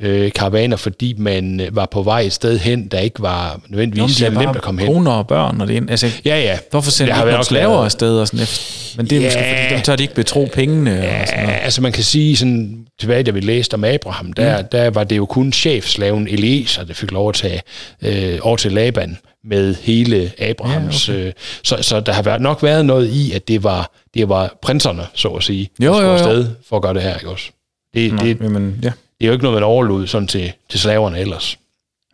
Øh, 0.00 0.32
karavaner, 0.32 0.76
fordi 0.76 1.14
man 1.18 1.60
øh, 1.60 1.76
var 1.76 1.86
på 1.86 2.02
vej 2.02 2.20
et 2.20 2.32
sted 2.32 2.58
hen, 2.58 2.86
der 2.88 2.98
ikke 2.98 3.22
var 3.22 3.60
nødvendigvis 3.68 4.16
de 4.16 4.24
er 4.26 4.30
så 4.32 4.38
nemt 4.38 4.56
at 4.56 4.62
komme 4.62 4.80
hen. 4.80 4.92
koner 4.92 5.10
og 5.12 5.26
børn, 5.26 5.60
og 5.60 5.68
det 5.68 5.76
er, 5.76 5.82
altså, 5.88 6.06
Ja, 6.24 6.40
ja. 6.40 6.58
hvorfor 6.70 6.90
sender 6.90 7.24
de 7.24 7.30
ikke 7.32 7.44
slaver 7.44 7.84
afsted? 7.84 8.18
Og 8.20 8.26
sådan 8.26 8.40
efter? 8.42 8.96
Men 8.96 9.06
det 9.06 9.18
er 9.18 9.22
måske, 9.24 9.38
Ja. 9.40 9.62
fordi 9.64 9.74
dem 9.74 9.82
tør 9.82 9.96
de 9.96 10.02
ikke 10.02 10.14
betro 10.14 10.48
pengene. 10.52 10.90
og 10.90 10.96
sådan 11.26 11.40
Ja, 11.40 11.46
noget. 11.46 11.58
altså 11.62 11.82
man 11.82 11.92
kan 11.92 12.04
sige 12.04 12.36
sådan, 12.36 12.86
tilbage 13.00 13.22
da 13.22 13.30
vi 13.30 13.40
læste 13.40 13.74
om 13.74 13.84
Abraham, 13.84 14.32
der, 14.32 14.62
mm. 14.62 14.68
der 14.72 14.90
var 14.90 15.04
det 15.04 15.16
jo 15.16 15.26
kun 15.26 15.52
chefslaven 15.52 16.28
Eliezer, 16.28 16.84
der 16.84 16.94
fik 16.94 17.10
lov 17.10 17.28
at 17.28 17.34
tage 17.34 17.62
øh, 18.02 18.38
over 18.42 18.56
til 18.56 18.72
Laban 18.72 19.18
med 19.44 19.74
hele 19.82 20.32
Abrahams. 20.38 21.08
Ja, 21.08 21.14
okay. 21.14 21.26
øh, 21.26 21.32
så, 21.64 21.76
så 21.80 22.00
der 22.00 22.12
har 22.12 22.22
været, 22.22 22.40
nok 22.40 22.62
været 22.62 22.86
noget 22.86 23.08
i, 23.10 23.32
at 23.32 23.48
det 23.48 23.64
var, 23.64 23.90
det 24.14 24.28
var 24.28 24.58
prinserne, 24.62 25.02
så 25.14 25.28
at 25.28 25.42
sige, 25.42 25.68
Jo, 25.80 25.92
der 25.94 26.02
jo. 26.02 26.12
afsted 26.12 26.48
for 26.68 26.76
at 26.76 26.82
gøre 26.82 26.94
det 26.94 27.02
her, 27.02 27.14
ikke 27.14 27.28
også? 27.30 27.50
Det, 27.94 28.12
Nå, 28.12 28.22
det, 28.22 28.38
Jamen, 28.42 28.78
ja. 28.82 28.90
Det 29.20 29.26
er 29.26 29.28
jo 29.28 29.32
ikke 29.32 29.42
noget, 29.42 29.56
man 29.56 29.62
overlod 29.62 30.06
sådan 30.06 30.28
til, 30.28 30.52
til 30.68 30.80
slaverne 30.80 31.18
ellers. 31.18 31.58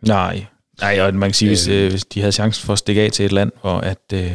Nej. 0.01 0.45
Nej, 0.81 1.01
og 1.01 1.13
man 1.13 1.29
kan 1.29 1.33
sige, 1.33 1.49
hvis, 1.49 1.67
øh, 1.67 1.89
hvis 1.89 2.05
de 2.05 2.19
havde 2.19 2.31
chancen 2.31 2.65
for 2.65 2.73
at 2.73 2.79
stikke 2.79 3.01
af 3.01 3.11
til 3.11 3.25
et 3.25 3.31
land, 3.31 3.51
hvor 3.61 3.77
at, 3.77 3.97
øh, 4.13 4.31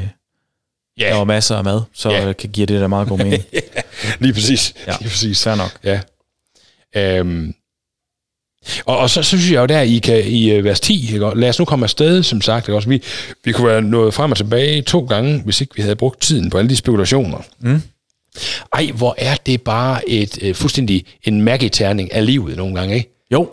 Ja, 0.98 1.08
der 1.08 1.16
var 1.16 1.24
masser 1.24 1.56
af 1.56 1.64
mad, 1.64 1.80
så 1.92 2.10
ja. 2.10 2.32
kan 2.32 2.50
give 2.50 2.66
det 2.66 2.80
da 2.80 2.86
meget 2.86 3.08
god 3.08 3.18
mening. 3.18 3.42
lige 4.20 4.32
præcis. 4.32 4.74
Ja. 4.86 4.92
Lige 5.00 5.08
præcis. 5.08 5.44
Fair 5.44 5.54
nok. 5.54 5.78
Ja. 5.84 6.00
Øhm. 6.96 7.54
Og, 8.84 8.98
og 8.98 9.10
så 9.10 9.22
synes 9.22 9.50
jeg 9.50 9.60
jo 9.60 9.66
der, 9.66 9.80
I 9.80 9.98
kan 9.98 10.24
i 10.26 10.50
øh, 10.50 10.64
vers 10.64 10.80
10, 10.80 11.12
ikke? 11.12 11.30
lad 11.34 11.48
os 11.48 11.58
nu 11.58 11.64
komme 11.64 11.84
afsted, 11.84 12.22
som 12.22 12.40
sagt. 12.40 12.68
Ikke? 12.68 12.76
Også, 12.76 12.88
vi, 12.88 13.02
vi 13.44 13.52
kunne 13.52 13.68
være 13.68 13.82
nået 13.82 14.14
frem 14.14 14.30
og 14.30 14.36
tilbage 14.36 14.82
to 14.82 15.06
gange, 15.06 15.42
hvis 15.42 15.60
ikke 15.60 15.74
vi 15.76 15.82
havde 15.82 15.96
brugt 15.96 16.20
tiden 16.20 16.50
på 16.50 16.58
alle 16.58 16.68
de 16.68 16.76
spekulationer. 16.76 17.38
Mm. 17.58 17.82
Ej, 18.72 18.90
hvor 18.94 19.14
er 19.18 19.34
det 19.46 19.62
bare 19.62 20.08
et 20.08 20.38
øh, 20.42 20.54
fuldstændig 20.54 21.04
en 21.24 21.42
magiterning 21.42 22.12
af 22.12 22.26
livet 22.26 22.56
nogle 22.56 22.74
gange, 22.74 22.94
ikke? 22.94 23.26
Jo. 23.32 23.48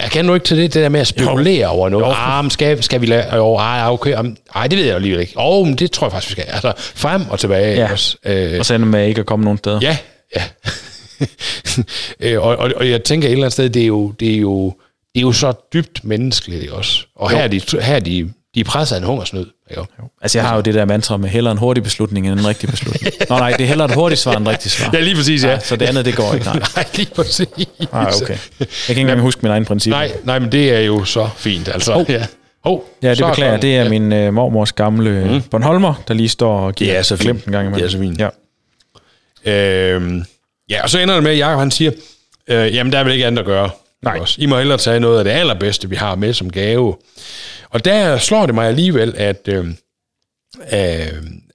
Jeg 0.00 0.10
kan 0.10 0.24
nu 0.24 0.34
ikke 0.34 0.44
til 0.46 0.56
det, 0.56 0.74
det 0.74 0.82
der 0.82 0.88
med 0.88 1.00
at 1.00 1.06
spekulere 1.06 1.62
jo. 1.62 1.68
over 1.68 1.88
noget. 1.88 2.14
Ah, 2.18 2.44
men 2.44 2.50
skal, 2.50 2.82
skal 2.82 3.00
vi 3.00 3.06
lade... 3.06 3.34
Jo, 3.36 3.54
ej, 3.56 3.88
okay. 3.88 4.14
Om, 4.14 4.36
ej, 4.54 4.66
det 4.66 4.78
ved 4.78 4.84
jeg 4.84 4.90
jo 4.90 4.96
alligevel 4.96 5.20
ikke. 5.20 5.32
Åh, 5.38 5.44
oh, 5.46 5.66
men 5.66 5.76
det 5.76 5.90
tror 5.90 6.06
jeg 6.06 6.12
faktisk, 6.12 6.36
vi 6.36 6.42
skal. 6.42 6.52
Altså, 6.52 6.72
frem 6.76 7.22
og 7.30 7.38
tilbage. 7.40 7.76
Ja. 7.76 7.92
Også. 7.92 8.16
Øh, 8.26 8.58
Og 8.58 8.66
så 8.66 8.74
ender 8.74 8.86
med 8.86 9.06
ikke 9.08 9.20
at 9.20 9.26
komme 9.26 9.44
nogen 9.44 9.58
steder. 9.58 9.78
Ja, 9.82 9.96
ja. 10.36 10.42
Øh, 12.20 12.42
og, 12.42 12.56
og, 12.56 12.72
og 12.76 12.88
jeg 12.90 13.04
tænker 13.04 13.28
et 13.28 13.32
eller 13.32 13.44
andet 13.44 13.52
sted, 13.52 13.70
det 13.70 13.82
er 13.82 13.86
jo, 13.86 14.10
det 14.10 14.34
er 14.34 14.38
jo, 14.38 14.66
det 15.14 15.20
er 15.20 15.20
jo 15.20 15.32
så 15.32 15.52
dybt 15.72 16.04
menneskeligt 16.04 16.70
også. 16.70 17.06
Og 17.16 17.30
her 17.30 17.38
er, 17.38 17.48
de, 17.48 17.60
her 17.80 17.94
er 17.96 18.00
de, 18.00 18.32
de 18.54 18.60
er 18.60 18.64
presset 18.64 18.96
af 18.96 19.00
en 19.00 19.06
hungersnød. 19.06 19.46
Også? 19.70 19.84
Altså, 20.22 20.38
jeg 20.38 20.48
har 20.48 20.54
jo 20.56 20.60
det 20.60 20.74
der 20.74 20.84
mantra 20.84 21.16
med 21.16 21.28
hellere 21.28 21.52
en 21.52 21.58
hurtig 21.58 21.82
beslutning 21.82 22.28
end 22.28 22.40
en 22.40 22.46
rigtig 22.46 22.68
beslutning. 22.68 23.14
Nå 23.30 23.38
nej, 23.38 23.50
det 23.50 23.60
er 23.60 23.66
hellere 23.66 23.88
et 23.88 23.94
hurtigt 23.94 24.20
svar 24.20 24.36
end 24.36 24.46
et 24.46 24.50
rigtigt 24.50 24.74
svar. 24.74 24.90
Ja, 24.92 25.00
lige 25.00 25.16
præcis, 25.16 25.44
ja. 25.44 25.50
Ja, 25.50 25.60
så 25.60 25.76
det 25.76 25.86
andet, 25.86 26.04
det 26.04 26.16
går 26.16 26.34
ikke, 26.34 26.46
nej. 26.46 26.58
Nej, 26.76 26.86
lige 26.94 27.10
præcis. 27.14 27.46
Nej, 27.92 28.10
okay. 28.22 28.38
Jeg 28.60 28.68
kan 28.68 28.68
ikke 28.88 29.00
engang 29.00 29.20
huske 29.20 29.40
mine 29.42 29.52
egne 29.52 29.64
principper. 29.64 29.98
Nej, 29.98 30.12
nej, 30.24 30.38
men 30.38 30.52
det 30.52 30.72
er 30.72 30.80
jo 30.80 31.04
så 31.04 31.28
fint, 31.36 31.68
altså. 31.68 31.92
Hov. 31.92 32.06
Ja. 32.08 32.26
Oh, 32.64 32.80
Ja, 33.02 33.14
det 33.14 33.26
beklager. 33.26 33.56
Det 33.56 33.76
er 33.76 33.82
ja. 33.82 33.88
min 33.88 34.12
øh, 34.12 34.34
mormors 34.34 34.72
gamle 34.72 35.28
mm. 35.30 35.42
Bornholmer, 35.42 36.02
der 36.08 36.14
lige 36.14 36.28
står 36.28 36.58
og 36.58 36.74
giver 36.74 36.94
er 36.94 37.02
så 37.02 37.16
glemt 37.16 37.44
en 37.44 37.52
gang 37.52 37.66
imellem. 37.66 37.78
Det 37.78 37.86
er 37.86 37.90
så 37.90 37.98
fint. 37.98 38.20
Ja. 39.46 39.92
Øhm, 39.92 40.24
ja, 40.70 40.82
og 40.82 40.90
så 40.90 40.98
ender 40.98 41.14
det 41.14 41.22
med, 41.22 41.32
at 41.32 41.38
Jacob 41.38 41.58
han 41.58 41.70
siger, 41.70 41.90
øh, 42.48 42.74
jamen 42.74 42.92
der 42.92 42.98
er 42.98 43.04
vel 43.04 43.12
ikke 43.12 43.26
andet 43.26 43.38
at 43.38 43.46
gøre. 43.46 43.70
Nej. 44.02 44.18
Også. 44.20 44.36
I 44.38 44.46
må 44.46 44.58
hellere 44.58 44.78
tage 44.78 45.00
noget 45.00 45.18
af 45.18 45.24
det 45.24 45.30
allerbedste, 45.30 45.90
vi 45.90 45.96
har 45.96 46.14
med 46.14 46.32
som 46.32 46.50
gave. 46.50 46.96
Og 47.74 47.84
der 47.84 48.18
slår 48.18 48.46
det 48.46 48.54
mig 48.54 48.68
alligevel, 48.68 49.14
at, 49.16 49.48
øh, 49.48 49.66
Øh, 50.72 51.08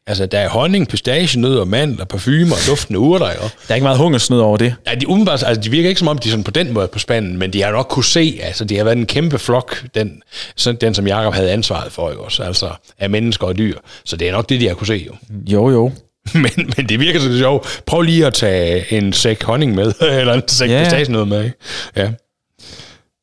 altså, 0.07 0.25
der 0.25 0.39
er 0.39 0.49
honning, 0.49 0.87
pistachienødder, 0.87 1.65
mandler, 1.65 2.05
parfumer 2.05 2.55
og 2.55 2.67
duftende 2.67 2.99
urter, 2.99 3.29
ikke? 3.31 3.41
Der 3.43 3.49
er 3.69 3.75
ikke 3.75 3.83
meget 3.83 3.97
hungersnød 3.97 4.39
over 4.39 4.57
det. 4.57 4.75
Ja, 4.87 4.95
de, 4.95 5.07
umiddelbart, 5.07 5.43
altså, 5.43 5.61
de 5.61 5.69
virker 5.71 5.89
ikke 5.89 5.99
som 5.99 6.07
om, 6.07 6.17
de 6.17 6.27
er 6.27 6.31
sådan 6.31 6.43
på 6.43 6.51
den 6.51 6.73
måde 6.73 6.87
på 6.87 6.99
spanden, 6.99 7.37
men 7.37 7.53
de 7.53 7.61
har 7.61 7.71
nok 7.71 7.85
kunne 7.89 8.05
se, 8.05 8.39
altså 8.43 8.65
de 8.65 8.77
har 8.77 8.83
været 8.83 8.97
en 8.97 9.05
kæmpe 9.05 9.39
flok, 9.39 9.83
den, 9.95 10.21
sådan, 10.55 10.77
den 10.81 10.93
som 10.93 11.07
Jakob 11.07 11.33
havde 11.33 11.51
ansvaret 11.51 11.91
for, 11.91 12.09
ikke 12.09 12.21
også? 12.21 12.43
altså 12.43 12.69
af 12.97 13.09
mennesker 13.09 13.47
og 13.47 13.57
dyr. 13.57 13.77
Så 14.05 14.15
det 14.15 14.27
er 14.27 14.31
nok 14.31 14.49
det, 14.49 14.61
de 14.61 14.67
har 14.67 14.75
kunne 14.75 14.87
se, 14.87 15.05
jo. 15.07 15.15
Jo, 15.51 15.69
jo. 15.69 15.91
men, 16.33 16.73
men 16.77 16.89
det 16.89 16.99
virker 16.99 17.19
så 17.19 17.37
sjovt. 17.37 17.81
Prøv 17.85 18.01
lige 18.01 18.25
at 18.25 18.33
tage 18.33 18.93
en 18.93 19.13
sæk 19.13 19.43
honning 19.43 19.75
med, 19.75 19.93
eller 20.19 20.33
en 20.33 20.47
sæk 20.47 20.69
Ja. 20.69 20.83
pistachienødder 20.83 21.25
med, 21.25 21.43
ikke? 21.43 21.57
Ja. 21.95 22.11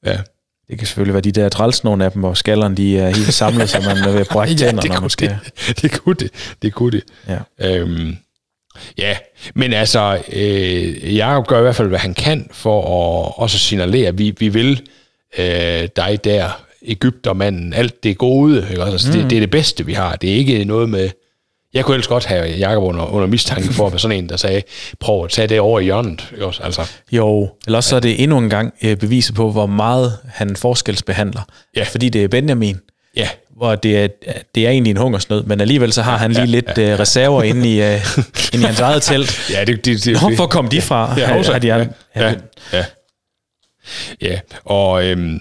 Ja. 0.06 0.18
Det 0.70 0.78
kan 0.78 0.86
selvfølgelig 0.86 1.14
være 1.14 1.20
de 1.20 1.32
der 1.32 1.48
træls 1.48 1.84
nogle 1.84 2.04
af 2.04 2.12
dem, 2.12 2.20
hvor 2.20 2.34
skallerne 2.34 2.76
de 2.76 2.98
er 2.98 3.08
helt 3.08 3.34
samlet, 3.34 3.68
så 3.68 3.80
man 3.80 3.96
er 3.96 4.12
ved 4.12 4.20
at 4.20 4.28
brække 4.28 4.54
ja, 4.54 4.58
tænder, 4.58 4.80
det 4.80 4.90
når 4.90 4.96
kunne 4.96 5.04
man 5.04 5.10
skal... 5.10 5.28
det. 5.28 5.76
Det 5.82 6.00
kunne 6.00 6.14
det. 6.14 6.30
Det 6.62 6.72
kunne 6.72 6.90
det. 6.90 7.02
Ja. 7.28 7.38
Øhm, 7.60 8.16
ja, 8.98 9.16
men 9.54 9.72
altså, 9.72 10.18
øh, 10.32 11.16
Jacob 11.16 11.46
gør 11.46 11.58
i 11.58 11.62
hvert 11.62 11.76
fald, 11.76 11.88
hvad 11.88 11.98
han 11.98 12.14
kan 12.14 12.48
for 12.52 12.80
at 12.80 13.32
også 13.36 13.58
signalere, 13.58 14.08
at 14.08 14.18
vi, 14.18 14.34
vi 14.38 14.48
vil 14.48 14.82
øh, 15.38 15.88
dig 15.96 16.18
der, 16.24 16.62
Ægyptermanden, 16.82 17.72
alt 17.72 18.04
det 18.04 18.18
gode. 18.18 18.66
Ikke? 18.70 18.82
Altså, 18.82 19.08
mm. 19.12 19.18
det, 19.18 19.30
det 19.30 19.36
er 19.36 19.40
det 19.40 19.50
bedste, 19.50 19.86
vi 19.86 19.92
har. 19.92 20.16
Det 20.16 20.30
er 20.30 20.34
ikke 20.34 20.64
noget 20.64 20.88
med... 20.88 21.10
Jeg 21.76 21.84
kunne 21.84 21.94
ellers 21.94 22.06
godt 22.08 22.24
have 22.24 22.46
Jacob 22.58 22.82
under, 22.82 23.04
under 23.06 23.28
mistanke 23.28 23.72
for 23.72 23.86
at 23.86 23.92
være 23.92 23.98
sådan 24.00 24.16
en, 24.18 24.28
der 24.28 24.36
sagde, 24.36 24.62
prøv 25.00 25.24
at 25.24 25.30
tage 25.30 25.48
det 25.48 25.60
over 25.60 25.80
i 25.80 25.84
hjørnet. 25.84 26.32
Også? 26.40 26.62
Altså, 26.62 26.90
Jo, 27.12 27.50
eller 27.66 27.76
også 27.76 27.90
så 27.90 27.96
er 27.96 28.00
det 28.00 28.22
endnu 28.22 28.38
en 28.38 28.50
gang 28.50 28.74
øh, 28.82 28.96
beviset 28.96 29.34
på, 29.34 29.50
hvor 29.52 29.66
meget 29.66 30.18
han 30.28 30.56
forskelsbehandler. 30.56 31.40
Ja. 31.76 31.82
Fordi 31.82 32.08
det 32.08 32.24
er 32.24 32.28
Benjamin, 32.28 32.76
ja, 33.16 33.28
hvor 33.56 33.74
det 33.74 33.98
er, 33.98 34.08
det 34.54 34.66
er 34.66 34.70
egentlig 34.70 34.90
en 34.90 34.96
hungersnød, 34.96 35.42
men 35.42 35.60
alligevel 35.60 35.92
så 35.92 36.02
har 36.02 36.16
han 36.16 36.32
lige 36.32 36.46
lidt 36.46 36.78
øh, 36.78 36.98
reserver 36.98 37.42
inde 37.42 37.74
i, 37.74 37.82
øh, 37.82 38.00
inde 38.54 38.62
i 38.64 38.66
hans 38.66 38.80
eget 38.80 39.02
telt. 39.02 39.50
ja, 39.52 39.64
det, 39.64 39.84
det, 39.84 40.04
det, 40.04 40.22
Nå, 40.22 40.28
hvor 40.36 40.46
kom 40.46 40.68
de 40.68 40.80
fra? 40.80 41.14
Ja, 41.18 41.26
Har- 41.26 41.38
også, 41.38 41.52
har 41.52 41.58
de, 41.58 41.66
ja, 41.66 41.76
ja, 41.76 41.86
ja, 42.16 42.34
ja. 42.72 42.84
ja, 44.20 44.40
og, 44.64 45.04
øhm, 45.04 45.40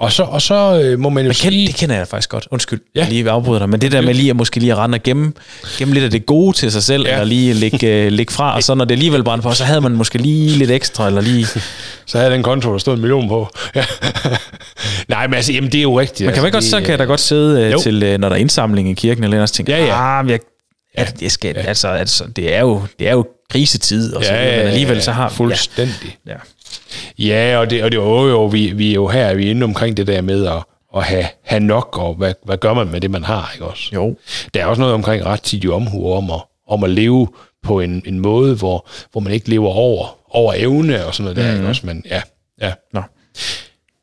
og 0.00 0.12
så, 0.12 0.22
og 0.22 0.42
så 0.42 0.80
øh, 0.84 0.98
må 0.98 1.08
man 1.08 1.24
jo 1.24 1.28
Men 1.28 1.34
kend, 1.34 1.52
sige... 1.52 1.66
det 1.66 1.74
kender 1.74 1.96
jeg 1.96 2.08
faktisk 2.08 2.28
godt. 2.28 2.48
Undskyld, 2.50 2.80
Ja. 2.94 3.02
ja. 3.02 3.08
lige 3.08 3.22
vil 3.22 3.30
afbryde 3.30 3.60
dig. 3.60 3.68
Men 3.68 3.80
det 3.80 3.92
der 3.92 4.00
med 4.00 4.14
lige 4.14 4.30
at 4.30 4.36
måske 4.36 4.60
lige 4.60 4.72
at 4.72 4.78
rende 4.78 4.96
og 4.96 5.02
gemme, 5.02 5.32
gemme 5.78 5.94
lidt 5.94 6.04
af 6.04 6.10
det 6.10 6.26
gode 6.26 6.56
til 6.56 6.72
sig 6.72 6.82
selv, 6.82 7.02
Ja. 7.02 7.08
ja. 7.08 7.14
eller 7.14 7.24
lige 7.26 7.54
lægge, 7.54 7.86
øh, 7.86 8.12
lægge 8.12 8.32
fra, 8.32 8.54
og 8.54 8.62
så 8.62 8.74
når 8.74 8.84
det 8.84 8.94
alligevel 8.94 9.24
brænder 9.24 9.42
på, 9.42 9.52
så 9.52 9.64
havde 9.64 9.80
man 9.80 9.92
måske 9.92 10.18
lige 10.18 10.48
lidt 10.58 10.70
ekstra, 10.70 11.06
eller 11.06 11.20
lige... 11.20 11.46
Så 12.06 12.18
havde 12.18 12.30
den 12.32 12.42
konto, 12.42 12.72
der 12.72 12.78
stod 12.78 12.94
en 12.94 13.00
million 13.00 13.28
på. 13.28 13.48
Ja. 13.74 13.84
Nej, 15.08 15.26
men 15.26 15.34
altså, 15.34 15.52
jamen, 15.52 15.72
det 15.72 15.78
er 15.78 15.82
jo 15.82 16.00
rigtigt. 16.00 16.26
Man 16.26 16.34
kan 16.34 16.42
vel 16.42 16.52
godt, 16.52 16.56
altså, 16.56 16.70
så 16.70 16.76
det, 16.76 16.84
kan 16.84 16.90
jeg 16.90 16.98
da 16.98 17.04
godt 17.04 17.20
sidde 17.20 17.60
øh, 17.62 17.78
til, 17.82 18.02
øh, 18.02 18.18
når 18.18 18.28
der 18.28 18.36
er 18.36 18.40
indsamling 18.40 18.90
i 18.90 18.94
kirken, 18.94 19.24
eller 19.24 19.36
noget, 19.36 19.50
og 19.50 19.54
tænke, 19.54 19.72
Ja, 19.72 19.84
ja. 19.84 20.18
ah, 20.18 20.24
men 20.24 20.30
jeg, 20.30 20.40
ja. 20.98 21.04
det 21.20 21.32
skal, 21.32 21.54
ja. 21.56 21.62
altså, 21.62 21.88
altså, 21.88 22.24
det 22.36 22.54
er 22.54 22.60
jo, 22.60 22.82
det 22.98 23.08
er 23.08 23.12
jo 23.12 23.26
krisetid, 23.50 24.14
og 24.14 24.24
så, 24.24 24.32
Ja, 24.34 24.40
videre, 24.42 24.58
men 24.58 24.66
alligevel 24.66 25.02
så 25.02 25.12
har... 25.12 25.28
Fuldstændig. 25.28 26.16
Ja. 26.26 26.34
Ja, 27.18 27.56
og 27.58 27.70
det, 27.70 27.82
og 27.82 27.90
det 27.90 27.96
jo, 27.96 28.28
jo 28.28 28.44
vi, 28.46 28.66
vi 28.74 28.90
er 28.90 28.94
jo 28.94 29.08
her, 29.08 29.34
vi 29.34 29.46
er 29.46 29.50
inde 29.50 29.64
omkring 29.64 29.96
det 29.96 30.06
der 30.06 30.20
med 30.20 30.46
at, 30.46 30.62
at 30.96 31.02
have, 31.02 31.26
have 31.44 31.60
nok, 31.60 31.98
og 31.98 32.14
hvad, 32.14 32.34
hvad 32.44 32.56
gør 32.58 32.74
man 32.74 32.88
med 32.88 33.00
det, 33.00 33.10
man 33.10 33.24
har, 33.24 33.50
ikke 33.54 33.66
også? 33.66 33.90
Jo. 33.94 34.16
Der 34.54 34.60
er 34.62 34.66
også 34.66 34.80
noget 34.80 34.94
omkring 34.94 35.26
rettidig 35.26 35.70
omhu, 35.72 36.12
om 36.12 36.30
at, 36.30 36.40
om 36.68 36.84
at 36.84 36.90
leve 36.90 37.28
på 37.62 37.80
en, 37.80 38.02
en 38.06 38.18
måde, 38.20 38.54
hvor, 38.54 38.88
hvor 39.12 39.20
man 39.20 39.32
ikke 39.32 39.50
lever 39.50 39.68
over, 39.70 40.16
over 40.30 40.54
evne 40.56 41.04
og 41.06 41.14
sådan 41.14 41.24
noget 41.24 41.36
der, 41.36 41.50
Mhm. 41.52 41.56
ikke 41.60 41.68
også? 41.68 41.86
Men 41.86 42.04
ja, 42.10 42.22
ja. 42.62 42.72
Nå. 42.92 43.02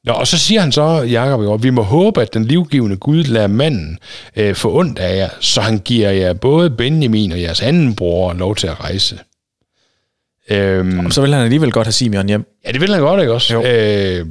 Nå, 0.04 0.14
og 0.14 0.28
så 0.28 0.38
siger 0.38 0.62
han 0.62 0.72
så, 0.72 0.82
Jacob, 1.12 1.42
jo, 1.44 1.54
vi 1.62 1.70
må 1.70 1.82
håbe, 1.82 2.22
at 2.22 2.34
den 2.34 2.46
livgivende 2.46 2.98
Gud 2.98 3.24
lader 3.24 3.48
manden 3.48 4.00
øh, 4.36 4.56
få 4.56 4.80
ondt 4.80 5.00
af 5.00 5.18
jer, 5.18 5.30
så 5.40 5.62
han 5.62 5.80
giver 5.80 6.10
jer 6.10 6.34
både 6.34 6.70
Benjamin 6.70 7.32
og 7.32 7.42
jeres 7.42 7.62
anden 7.62 7.96
bror 7.96 8.34
lov 8.34 8.56
til 8.56 8.68
at 8.68 8.80
rejse. 8.80 9.20
Øhm, 10.50 11.12
Så 11.12 11.22
vil 11.22 11.34
han 11.34 11.44
alligevel 11.44 11.72
godt 11.72 11.88
have 11.88 11.92
Simeon 11.94 12.28
hjem. 12.28 12.46
Ja, 12.66 12.72
det 12.72 12.82
vil 12.82 12.92
han 12.94 13.02
godt, 13.02 13.22
ikke 13.22 13.34
også? 13.34 13.54
Jo. 13.54 13.64
Øh, 13.64 14.26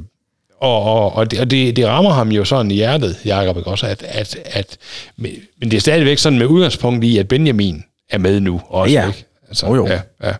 og 0.61 0.81
og, 0.83 1.13
og, 1.13 1.31
det, 1.31 1.39
og 1.39 1.51
det, 1.51 1.75
det 1.75 1.87
rammer 1.87 2.11
ham 2.11 2.29
jo 2.31 2.45
sådan 2.45 2.71
i 2.71 2.73
hjertet, 2.75 3.17
Jacob, 3.25 3.57
ikke 3.57 3.69
også? 3.69 3.85
At, 3.87 4.03
at, 4.03 4.37
at, 4.45 4.77
men 5.17 5.31
det 5.61 5.73
er 5.73 5.79
stadigvæk 5.79 6.17
sådan 6.17 6.39
med 6.39 6.45
udgangspunkt 6.45 7.03
i, 7.03 7.17
at 7.17 7.27
Benjamin 7.27 7.83
er 8.09 8.17
med 8.17 8.39
nu 8.39 8.61
også, 8.69 8.93
Ja. 8.93 9.07
ikke? 9.07 9.25
Altså, 9.47 9.65
Jo, 9.67 9.75
jo. 9.75 9.87
Ja, 9.87 10.01
ja. 10.23 10.33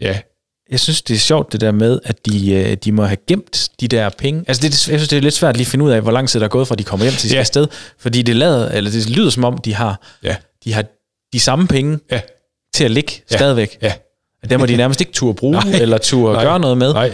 ja. 0.00 0.18
Jeg 0.70 0.80
synes, 0.80 1.02
det 1.02 1.14
er 1.14 1.18
sjovt 1.18 1.52
det 1.52 1.60
der 1.60 1.72
med, 1.72 2.00
at 2.04 2.26
de, 2.26 2.52
øh, 2.52 2.76
de 2.84 2.92
må 2.92 3.04
have 3.04 3.16
gemt 3.28 3.68
de 3.80 3.88
der 3.88 4.08
penge. 4.18 4.44
Altså, 4.48 4.60
det, 4.62 4.70
jeg 4.70 4.98
synes, 4.98 5.08
det 5.08 5.16
er 5.16 5.20
lidt 5.20 5.34
svært 5.34 5.56
lige 5.56 5.64
at 5.66 5.70
finde 5.70 5.84
ud 5.84 5.90
af, 5.90 6.02
hvor 6.02 6.12
lang 6.12 6.28
tid 6.28 6.40
der 6.40 6.46
er 6.46 6.50
gået 6.50 6.68
fra, 6.68 6.74
de 6.74 6.84
kommer 6.84 7.04
hjem 7.04 7.12
til 7.14 7.28
skal 7.28 7.36
Ja. 7.36 7.40
afsted. 7.40 7.66
Fordi 7.98 8.22
det, 8.22 8.36
lader, 8.36 8.68
eller 8.68 8.90
det 8.90 9.10
lyder 9.10 9.30
som 9.30 9.44
om, 9.44 9.58
de 9.58 9.74
har, 9.74 10.00
Ja. 10.24 10.36
de 10.64 10.72
har 10.72 10.84
de 11.32 11.40
samme 11.40 11.66
penge 11.66 11.98
Ja. 12.10 12.20
Til 12.74 12.84
at 12.84 12.90
ligge 12.90 13.12
Ja. 13.30 13.36
stadigvæk. 13.36 13.78
Ja. 13.82 13.92
Dem 14.50 14.60
må 14.60 14.66
de 14.66 14.76
nærmest 14.82 15.00
ikke 15.00 15.12
turde 15.12 15.34
bruge, 15.34 15.52
Nej. 15.52 15.78
eller 15.80 15.98
turde 15.98 16.34
Nej. 16.34 16.44
gøre 16.44 16.60
noget 16.60 16.78
med. 16.78 16.92
Nej, 16.92 17.10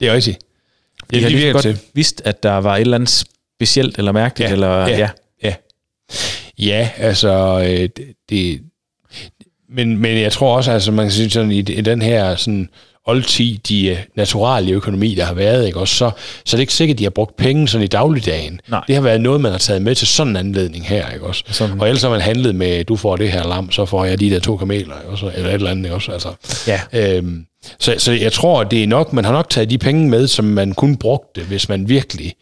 det 0.00 0.08
er 0.08 0.12
rigtigt. 0.12 0.38
de 1.10 1.20
har 1.22 1.28
det 1.28 1.38
lige 1.38 1.52
godt 1.52 1.62
til. 1.62 1.78
vidst, 1.94 2.22
at 2.24 2.42
der 2.42 2.52
var 2.52 2.76
et 2.76 2.80
eller 2.80 2.94
andet 2.94 3.10
specielt 3.10 3.98
eller 3.98 4.12
mærkeligt. 4.12 4.48
Ja, 4.48 4.52
Eller, 4.54 4.86
ja. 4.88 4.98
ja. 4.98 5.08
Ja, 5.42 5.54
ja 6.58 6.90
altså, 6.96 7.60
øh, 7.68 7.68
det, 7.96 8.14
det, 8.28 8.60
men, 9.68 9.98
men 9.98 10.18
jeg 10.20 10.32
tror 10.32 10.56
også, 10.56 10.72
altså 10.72 10.92
man 10.92 11.04
kan 11.04 11.12
sige 11.12 11.30
sådan, 11.30 11.50
i, 11.50 11.58
i 11.58 11.62
den 11.80 12.02
her 12.02 12.36
sådan 12.36 12.68
oldtidige 13.06 13.98
naturale 14.16 14.72
økonomi, 14.72 15.14
der 15.14 15.24
har 15.24 15.34
været, 15.34 15.66
ikke? 15.66 15.78
Også 15.78 15.94
så, 15.94 16.10
så 16.44 16.56
er 16.56 16.58
det 16.58 16.60
ikke 16.62 16.72
sikkert, 16.72 16.94
at 16.94 16.98
de 16.98 17.04
har 17.04 17.10
brugt 17.10 17.36
penge 17.36 17.68
sådan 17.68 17.84
i 17.84 17.86
dagligdagen. 17.86 18.60
Nej. 18.68 18.80
Det 18.86 18.94
har 18.94 19.02
været 19.02 19.20
noget, 19.20 19.40
man 19.40 19.50
har 19.52 19.58
taget 19.58 19.82
med 19.82 19.94
til 19.94 20.06
sådan 20.06 20.30
en 20.30 20.36
anledning 20.36 20.86
her, 20.88 21.10
ikke 21.10 21.26
også? 21.26 21.44
Sådan. 21.50 21.80
Og 21.80 21.86
ellers 21.88 22.02
har 22.02 22.10
man 22.10 22.20
handlet 22.20 22.54
med, 22.54 22.84
du 22.84 22.96
får 22.96 23.16
det 23.16 23.32
her 23.32 23.48
lam, 23.48 23.70
så 23.70 23.84
får 23.84 24.04
jeg 24.04 24.20
de 24.20 24.30
der 24.30 24.40
to 24.40 24.56
kameler, 24.56 24.78
ikke 25.00 25.10
også? 25.10 25.30
Eller 25.34 25.48
et 25.48 25.54
eller 25.54 25.70
andet, 25.70 25.84
ikke 25.84 25.94
også? 25.94 26.12
Altså, 26.12 26.28
Ja. 26.66 26.80
øhm, 27.16 27.44
så, 27.80 27.94
så 27.98 28.12
jeg 28.12 28.32
tror, 28.32 28.60
at 28.60 28.70
det 28.70 28.82
er 28.82 28.86
nok, 28.86 29.12
man 29.12 29.24
har 29.24 29.32
nok 29.32 29.50
taget 29.50 29.70
de 29.70 29.78
penge 29.78 30.08
med, 30.08 30.26
som 30.26 30.44
man 30.44 30.72
kun 30.72 30.96
brugte, 30.96 31.40
hvis 31.40 31.68
man 31.68 31.88
virkelig, 31.88 32.34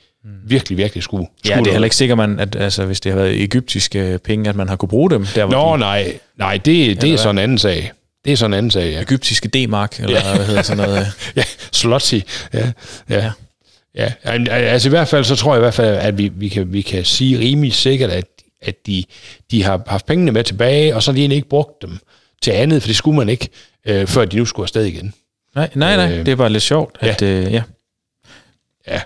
virkelig, 0.47 0.79
virkelig 0.79 1.03
skulle. 1.03 1.27
ja, 1.45 1.49
skulle 1.51 1.65
det 1.65 1.69
er 1.71 1.73
heller 1.73 1.87
ikke 1.87 1.97
sikkert, 1.97 2.19
man, 2.19 2.41
at 2.41 2.57
altså, 2.57 2.85
hvis 2.87 3.01
det 3.01 3.13
har 3.13 3.19
været 3.19 3.43
egyptiske 3.43 4.19
penge, 4.25 4.49
at 4.49 4.57
man 4.57 4.69
har 4.69 4.77
kunne 4.77 4.89
bruge 4.89 5.11
dem. 5.11 5.27
Der, 5.35 5.47
Nå, 5.47 5.73
de, 5.73 5.79
nej, 5.79 6.13
nej, 6.39 6.57
det, 6.65 7.01
det 7.03 7.13
er 7.13 7.17
sådan 7.17 7.35
en 7.35 7.43
anden 7.43 7.59
sag. 7.59 7.93
Det 8.25 8.33
er 8.33 8.37
sådan 8.37 8.51
en 8.55 8.59
anden 8.59 8.71
sag, 8.71 8.91
ja. 8.93 9.01
egyptiske 9.01 9.49
D-mark, 9.49 10.01
eller 10.01 10.29
Ja. 10.29 10.37
hvad 10.37 10.47
hedder 10.47 10.63
sådan 10.63 10.87
noget. 10.89 11.07
ja, 11.37 11.45
slotty. 11.73 12.21
Ja, 12.55 12.73
ja. 13.11 13.33
Ja. 13.95 14.13
ja. 14.25 14.37
ja. 14.47 14.55
Altså 14.55 14.89
i 14.89 14.91
hvert 14.91 15.09
fald, 15.09 15.25
så 15.25 15.37
tror 15.37 15.55
jeg 15.55 15.59
i 15.61 15.65
hvert 15.65 15.75
fald, 15.75 15.97
at 15.97 16.19
vi, 16.19 16.29
vi, 16.35 16.49
kan, 16.49 16.73
vi 16.73 16.83
kan 16.83 17.05
sige 17.05 17.39
rimelig 17.39 17.75
sikkert, 17.75 18.11
at, 18.11 18.25
at 18.63 18.87
de, 18.87 19.05
de 19.51 19.63
har 19.63 19.83
haft 19.87 20.07
pengene 20.07 20.33
med 20.33 20.45
tilbage, 20.45 20.95
og 20.97 21.03
så 21.03 21.11
har 21.11 21.15
de 21.15 21.21
egentlig 21.21 21.37
ikke 21.37 21.49
brugt 21.49 21.83
dem 21.83 21.99
til 22.43 22.51
andet, 22.51 22.83
for 22.83 22.87
det 22.87 22.97
skulle 22.97 23.17
man 23.17 23.29
ikke, 23.29 23.49
øh, 23.87 24.07
før 24.07 24.25
de 24.25 24.37
nu 24.37 24.45
skulle 24.45 24.65
afsted 24.65 24.85
igen. 24.85 25.15
Nej, 25.55 25.71
nej, 25.75 25.97
nej, 25.97 26.13
Øh, 26.13 26.27
det 26.27 26.33
er 26.33 26.37
bare 26.37 26.51
lidt 26.51 26.63
sjovt, 26.63 26.97
at 27.01 27.23
ja. 27.23 27.27
Øh, 27.27 27.53
ja, 27.53 27.63
Ja. 28.89 29.01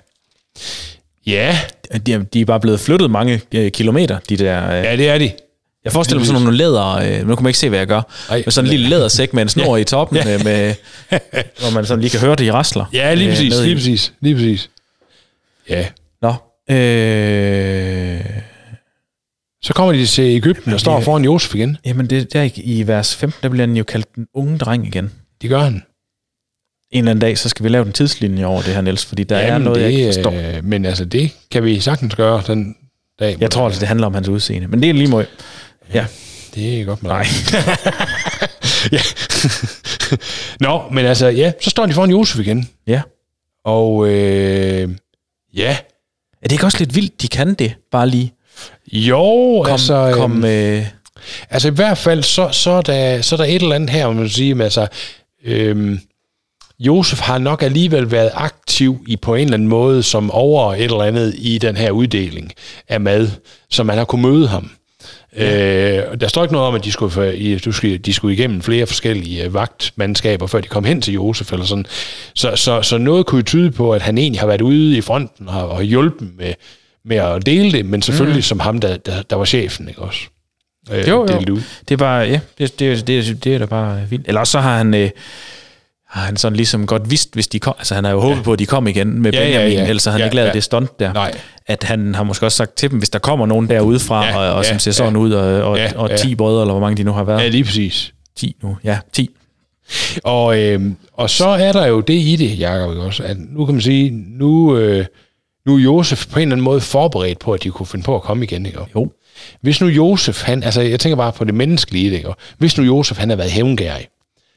Ja, 1.27 1.59
de, 2.07 2.13
er- 2.13 2.19
de 2.23 2.41
er 2.41 2.45
bare 2.45 2.61
blevet 2.61 2.81
flyttet 2.81 3.11
mange 3.11 3.41
øh, 3.55 3.71
kilometer, 3.71 4.19
de 4.29 4.37
der... 4.37 4.71
Øh. 4.79 4.85
ja 4.85 4.97
det 4.97 5.09
er 5.09 5.19
de. 5.19 5.33
Jeg 5.89 5.93
forestiller 5.93 6.19
mig 6.21 6.27
sådan 6.27 6.43
nogle 6.43 6.57
læder... 6.57 6.87
Øh, 7.21 7.29
nu 7.29 7.35
kan 7.35 7.43
man 7.43 7.51
ikke 7.51 7.59
se, 7.59 7.69
hvad 7.69 7.79
jeg 7.79 7.87
gør. 7.87 8.03
Nej. 8.29 8.43
med 8.47 8.53
sådan 8.53 8.67
en 8.67 8.71
lille 8.71 8.89
lædersæk 8.89 9.35
med 9.35 9.43
en 9.43 9.49
snor 9.49 9.77
i 9.77 9.85
toppen, 9.85 10.17
Ja. 10.19 10.35
øh, 10.35 10.45
med, 10.45 10.75
hvor 11.61 11.71
man 11.75 11.87
sådan 11.87 12.01
lige 12.01 12.11
kan 12.11 12.21
høre 12.21 12.37
det 12.37 12.45
i 12.45 12.51
rasler. 12.53 12.85
Ja, 12.93 13.15
lige 13.15 13.27
øh, 13.29 13.33
præcis, 13.35 13.55
lige 13.63 13.75
præcis, 13.75 14.13
lige 14.21 14.35
præcis. 14.35 14.71
Ja. 15.69 15.87
Nå. 16.23 16.29
Øh, 16.75 18.21
Så 19.63 19.73
kommer 19.75 19.93
de 19.93 20.07
til 20.07 20.25
Ægypten 20.25 20.73
og 20.73 20.81
står 20.81 20.97
det- 20.97 21.05
foran 21.05 21.25
Josef 21.25 21.55
igen. 21.55 21.77
jamen, 21.85 22.07
det, 22.11 22.33
der 22.33 22.49
i, 22.57 22.83
vers 22.87 23.17
15, 23.17 23.43
der 23.43 23.49
bliver 23.49 23.67
den 23.67 23.77
jo 23.77 23.85
kaldt 23.85 24.15
den 24.15 24.27
unge 24.35 24.59
dreng 24.59 24.87
igen. 24.87 25.13
Det 25.43 25.51
gør 25.51 25.61
han. 25.61 25.83
En 26.93 26.99
eller 26.99 27.11
anden 27.11 27.21
dag, 27.21 27.39
så 27.39 27.49
skal 27.49 27.65
vi 27.65 27.69
lave 27.69 27.87
en 27.87 27.93
tidslinje 27.93 28.45
over 28.45 28.63
det 28.63 28.75
her, 28.75 28.81
Niels, 28.81 29.05
fordi 29.07 29.25
der 29.25 29.37
er 29.37 29.59
noget, 29.59 29.83
jeg 29.83 29.93
ikke 29.93 30.07
forstår. 30.15 30.33
Øh, 30.33 30.65
men 30.65 30.85
altså, 30.85 31.05
det 31.05 31.31
kan 31.51 31.65
vi 31.65 31.81
sagtens 31.81 32.15
gøre 32.15 32.43
den 32.47 32.77
dag. 33.21 33.37
Jeg 33.41 33.51
tror 33.51 33.65
altså, 33.67 33.81
det 33.81 33.89
handler 33.89 34.07
om 34.07 34.15
hans 34.15 34.29
udseende. 34.29 34.67
Men 34.69 34.83
det 34.83 34.91
er 34.91 34.95
lige 34.95 35.09
måde. 35.09 35.27
Ja. 35.95 36.07
Det 36.55 36.81
er 36.81 36.85
godt 36.85 37.03
med 37.03 37.11
Nej. 37.11 37.27
ja. 38.97 39.01
Nå, 40.67 40.83
men 40.93 41.07
altså, 41.07 41.27
ja, 41.27 41.53
så 41.61 41.71
står 41.71 41.87
de 41.87 41.93
foran 41.93 42.11
Josef 42.11 42.39
igen. 42.41 42.69
Ja. 42.87 43.03
Og 43.65 44.09
øh, 44.09 44.89
ja, 45.55 45.77
Er 46.43 46.49
det 46.49 46.53
ikke 46.53 46.67
også 46.67 46.79
lidt 46.79 46.95
vildt, 46.95 47.23
de 47.23 47.29
kan 47.29 47.55
det? 47.55 47.75
Bare 47.93 48.09
lige 48.09 48.35
jo, 48.93 49.63
kom, 49.65 49.73
altså, 49.73 50.13
kom 50.15 50.45
øhm, 50.45 50.45
øh, 50.45 50.87
altså 51.51 51.69
i 51.69 51.71
hvert 51.71 51.99
fald, 51.99 52.23
så, 52.23 52.49
så, 52.53 52.71
er 52.71 52.81
der, 52.83 53.23
så 53.23 53.35
er 53.35 53.37
der 53.37 53.45
et 53.45 53.63
eller 53.63 53.75
andet 53.75 53.91
her, 53.91 54.07
må 54.07 54.13
man 54.13 54.29
sige, 54.29 54.55
men 54.55 54.63
altså, 54.65 54.87
øhm, 55.45 56.01
Josef 56.81 57.21
har 57.21 57.39
nok 57.39 57.63
alligevel 57.63 58.11
været 58.11 58.31
aktiv 58.35 59.05
i 59.09 59.17
på 59.17 59.35
en 59.35 59.45
eller 59.45 59.55
anden 59.55 59.69
måde, 59.69 60.03
som 60.03 60.31
over 60.31 60.75
et 60.75 60.85
eller 60.85 61.03
andet 61.03 61.35
i 61.39 61.59
den 61.59 61.77
her 61.77 61.91
uddeling 61.91 62.53
af 62.89 63.01
mad, 63.01 63.31
så 63.71 63.83
man 63.83 63.99
har 63.99 64.05
kunne 64.05 64.23
møde 64.23 64.49
ham. 64.49 64.71
Øh, 65.37 66.03
og 66.11 66.21
der 66.21 66.29
står 66.29 66.43
ikke 66.43 66.53
noget 66.53 66.69
om, 66.69 66.75
at 66.75 66.85
de 66.85 66.93
skulle, 66.93 67.59
du 67.59 67.73
skulle, 67.73 67.99
de 67.99 68.13
skulle 68.13 68.35
igennem 68.35 68.63
flere 68.63 68.87
forskellige 68.87 69.45
øh, 69.45 69.55
vagtmandskaber, 69.55 70.47
før 70.47 70.61
de 70.61 70.69
kom 70.69 70.85
hen 70.85 71.03
til 71.03 71.15
Josef 71.15 71.53
eller 71.53 71.67
sådan. 71.67 71.87
Så, 72.35 72.53
så, 72.57 72.83
så 72.83 72.99
noget 72.99 73.27
kunne 73.27 73.43
tyde 73.43 73.71
på, 73.71 73.93
at 73.93 74.03
han 74.03 74.19
egentlig 74.19 74.41
har 74.41 74.47
været 74.47 74.61
ude 74.61 74.97
i 74.97 75.01
fronten 75.01 75.49
og, 75.49 75.69
og 75.69 75.83
hjulpet 75.83 76.29
med, 76.37 76.55
med 77.05 77.17
at 77.17 77.47
dele 77.47 77.73
det, 77.73 77.87
men 77.87 78.03
selvfølgelig 78.03 78.39
mm. 78.39 78.43
som 78.43 78.61
ham, 78.61 78.79
der, 78.79 78.97
der, 78.97 79.23
der 79.23 79.37
var 79.37 79.45
chefen, 79.45 79.89
ikke 79.89 80.03
også? 80.03 80.21
Øh, 80.93 81.09
Jo, 81.09 81.27
jo. 81.49 81.59
Det 81.89 81.91
er 81.91 81.97
bare, 81.97 82.21
ja, 82.21 82.41
det, 82.59 82.79
det, 82.79 83.07
det, 83.07 83.45
det 83.45 83.55
er 83.55 83.59
da 83.59 83.67
bare 83.67 84.01
vildt. 84.11 84.29
Eller 84.29 84.41
også 84.41 84.51
så 84.51 84.61
har 84.61 84.77
han, 84.77 84.95
øh, 84.95 85.11
har 86.09 86.21
han 86.23 86.37
sådan 86.37 86.57
ligesom 86.57 86.87
godt 86.87 87.11
vidst, 87.11 87.35
hvis 87.35 87.49
de 87.49 87.59
kom, 87.61 87.75
altså 87.79 87.95
han 87.95 88.05
har 88.05 88.11
jo 88.11 88.21
håbet 88.21 88.37
ja. 88.37 88.43
på, 88.43 88.53
at 88.53 88.59
de 88.59 88.67
kom 88.67 88.87
igen 88.87 89.23
med 89.23 89.33
Ja, 89.33 89.39
ja, 89.41 89.45
Benjamin, 89.47 89.73
ja. 89.79 89.87
ellers 89.89 90.05
har 90.05 90.13
han 90.13 90.21
Ja, 90.21 90.25
ikke 90.25 90.37
lavet 90.37 90.49
ja. 90.49 90.53
det 90.53 90.65
stunt 90.65 91.01
der. 91.01 91.13
Nej. 91.13 91.33
At 91.67 91.85
han 91.85 92.15
har 92.15 92.23
måske 92.23 92.47
også 92.47 92.57
sagt 92.57 92.75
til 92.77 92.91
dem, 92.91 92.99
hvis 92.99 93.11
der 93.11 93.19
kommer 93.19 93.47
nogen 93.47 93.69
derudefra, 93.71 94.25
Ja, 94.27 94.37
og, 94.39 94.55
og 94.55 94.65
som 94.65 94.75
ja, 94.75 94.79
ser 94.79 94.91
sådan 94.93 95.13
ja. 95.13 95.19
ud, 95.19 95.33
og, 95.33 95.63
og, 95.71 95.77
Ja, 95.79 95.91
og 95.97 96.09
ja. 96.11 96.17
10 96.17 96.35
brødre, 96.35 96.63
eller 96.63 96.73
hvor 96.73 96.81
mange 96.81 96.97
de 96.97 97.03
nu 97.05 97.13
har 97.13 97.25
været. 97.25 97.41
Ja, 97.43 97.49
lige 97.49 97.65
præcis. 97.65 98.13
10 98.37 98.57
nu, 98.63 98.77
ja, 98.85 98.99
10. 99.13 99.31
Og, 100.25 100.59
øh, 100.59 100.83
og 101.13 101.31
så 101.31 101.49
er 101.49 101.73
der 101.73 101.87
jo 101.87 102.01
det 102.01 102.15
i 102.15 102.37
det, 102.37 102.59
Jacob, 102.59 102.97
også? 102.97 103.23
At 103.23 103.37
nu 103.39 103.65
kan 103.65 103.75
man 103.75 103.83
sige, 103.83 104.11
nu, 104.39 104.77
øh, 104.77 105.05
nu 105.67 105.75
er 105.75 105.79
Josef 105.79 106.27
på 106.27 106.39
en 106.39 106.43
eller 106.43 106.55
anden 106.55 106.65
måde 106.65 106.81
forberedt 106.81 107.39
på, 107.39 107.53
at 107.53 107.63
de 107.63 107.71
kunne 107.71 107.87
finde 107.87 108.05
på 108.05 108.15
at 108.15 108.23
komme 108.23 108.45
igen, 108.45 108.67
ikke? 108.67 108.79
Jo. 108.95 109.13
Hvis 109.61 109.81
nu 109.81 109.87
Josef, 109.87 110.43
han, 110.43 110.63
altså 110.63 110.81
jeg 110.81 111.01
tænker 111.01 111.17
bare 111.17 111.33
på 111.33 111.45
det 111.45 111.55
menneskelige 111.55 112.11
ikke? 112.17 112.29
Hvis 112.59 112.79
nu 112.79 112.85
Josef, 112.85 113.19
han 113.19 113.29
har 113.29 113.37
været 113.37 113.51
hævngærig, 113.51 114.07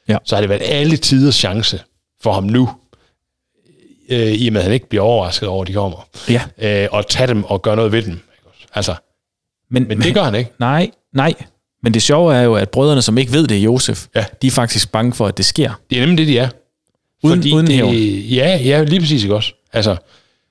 Ja. 0.08 0.16
så 0.24 0.36
har 0.36 0.40
det 0.40 0.48
været 0.48 0.62
alle 0.64 0.96
tiders 0.96 1.34
chance 1.34 1.80
for 2.22 2.32
ham 2.32 2.44
nu, 2.44 2.70
øh, 4.08 4.32
i 4.32 4.46
og 4.48 4.52
med 4.52 4.60
at 4.60 4.64
han 4.64 4.72
ikke 4.74 4.88
bliver 4.88 5.02
overrasket 5.04 5.48
over, 5.48 5.62
at 5.62 5.68
de 5.68 5.72
kommer, 5.72 6.08
Ja. 6.28 6.42
øh, 6.58 6.88
og 6.92 7.06
tage 7.08 7.26
dem 7.26 7.44
og 7.44 7.62
gøre 7.62 7.76
noget 7.76 7.92
ved 7.92 8.02
dem. 8.02 8.20
Altså, 8.74 8.94
Men, 9.70 9.88
men 9.88 10.00
det 10.00 10.14
gør 10.14 10.22
han 10.22 10.34
ikke. 10.34 10.50
Nej, 10.58 10.90
nej. 11.14 11.34
Men 11.82 11.94
det 11.94 12.02
sjove 12.02 12.34
er 12.36 12.42
jo, 12.42 12.54
at 12.54 12.70
brødrene, 12.70 13.02
som 13.02 13.18
ikke 13.18 13.32
ved 13.32 13.46
det 13.46 13.56
er 13.58 13.62
Josef, 13.62 14.06
Ja. 14.14 14.24
de 14.42 14.46
er 14.46 14.50
faktisk 14.50 14.92
bange 14.92 15.12
for, 15.12 15.26
at 15.26 15.36
det 15.36 15.44
sker. 15.44 15.72
Det 15.90 15.96
er 15.98 16.00
nemlig 16.00 16.18
det, 16.18 16.26
de 16.28 16.38
er. 16.38 16.48
Uden- 17.24 17.54
uden 17.54 17.68
hævn. 17.68 17.94
det, 17.94 18.36
ja, 18.36 18.60
ja, 18.64 18.82
lige 18.84 19.00
præcis, 19.00 19.22
ikke 19.22 19.34
også? 19.34 19.52
Altså, 19.72 19.96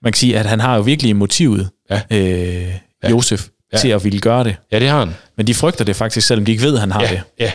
Man 0.04 0.14
kan 0.14 0.18
sige, 0.18 0.38
at 0.40 0.46
han 0.46 0.60
har 0.60 0.76
jo 0.76 0.82
virkelig 0.82 1.16
motivet, 1.16 1.70
Ja. 1.90 2.02
øh, 2.12 2.74
Josef, 3.10 3.48
Ja. 3.74 3.78
til 3.78 3.88
at 3.90 4.04
ville 4.04 4.20
gøre 4.20 4.44
det. 4.44 4.56
ja, 4.72 4.80
det 4.80 4.90
har 4.90 5.00
han. 5.00 5.16
Men 5.38 5.48
de 5.48 5.54
frygter 5.54 5.86
det 5.86 5.96
faktisk, 5.96 6.28
selvom 6.28 6.46
de 6.46 6.52
ikke 6.52 6.64
ved, 6.64 6.74
at 6.74 6.80
han 6.80 6.92
har 6.92 7.02
ja, 7.02 7.10
det. 7.10 7.22
Ja. 7.40 7.52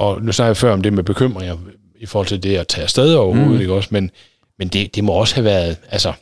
Og 0.00 0.22
nu 0.22 0.32
snakker 0.32 0.48
jeg 0.48 0.56
før 0.56 0.72
om 0.72 0.82
det 0.82 0.92
med 0.92 1.02
bekymringer 1.04 1.56
i 2.00 2.06
forhold 2.06 2.26
til 2.26 2.42
det 2.42 2.56
at 2.56 2.66
tage 2.68 2.82
afsted 2.82 3.14
overhovedet, 3.14 3.54
mm. 3.54 3.60
ikke 3.60 3.72
også? 3.72 3.88
Men, 3.92 4.10
men 4.58 4.68
det, 4.68 4.94
det 4.94 5.04
må 5.04 5.12
også 5.12 5.34
have 5.34 5.44
været, 5.44 5.76
altså, 5.90 6.12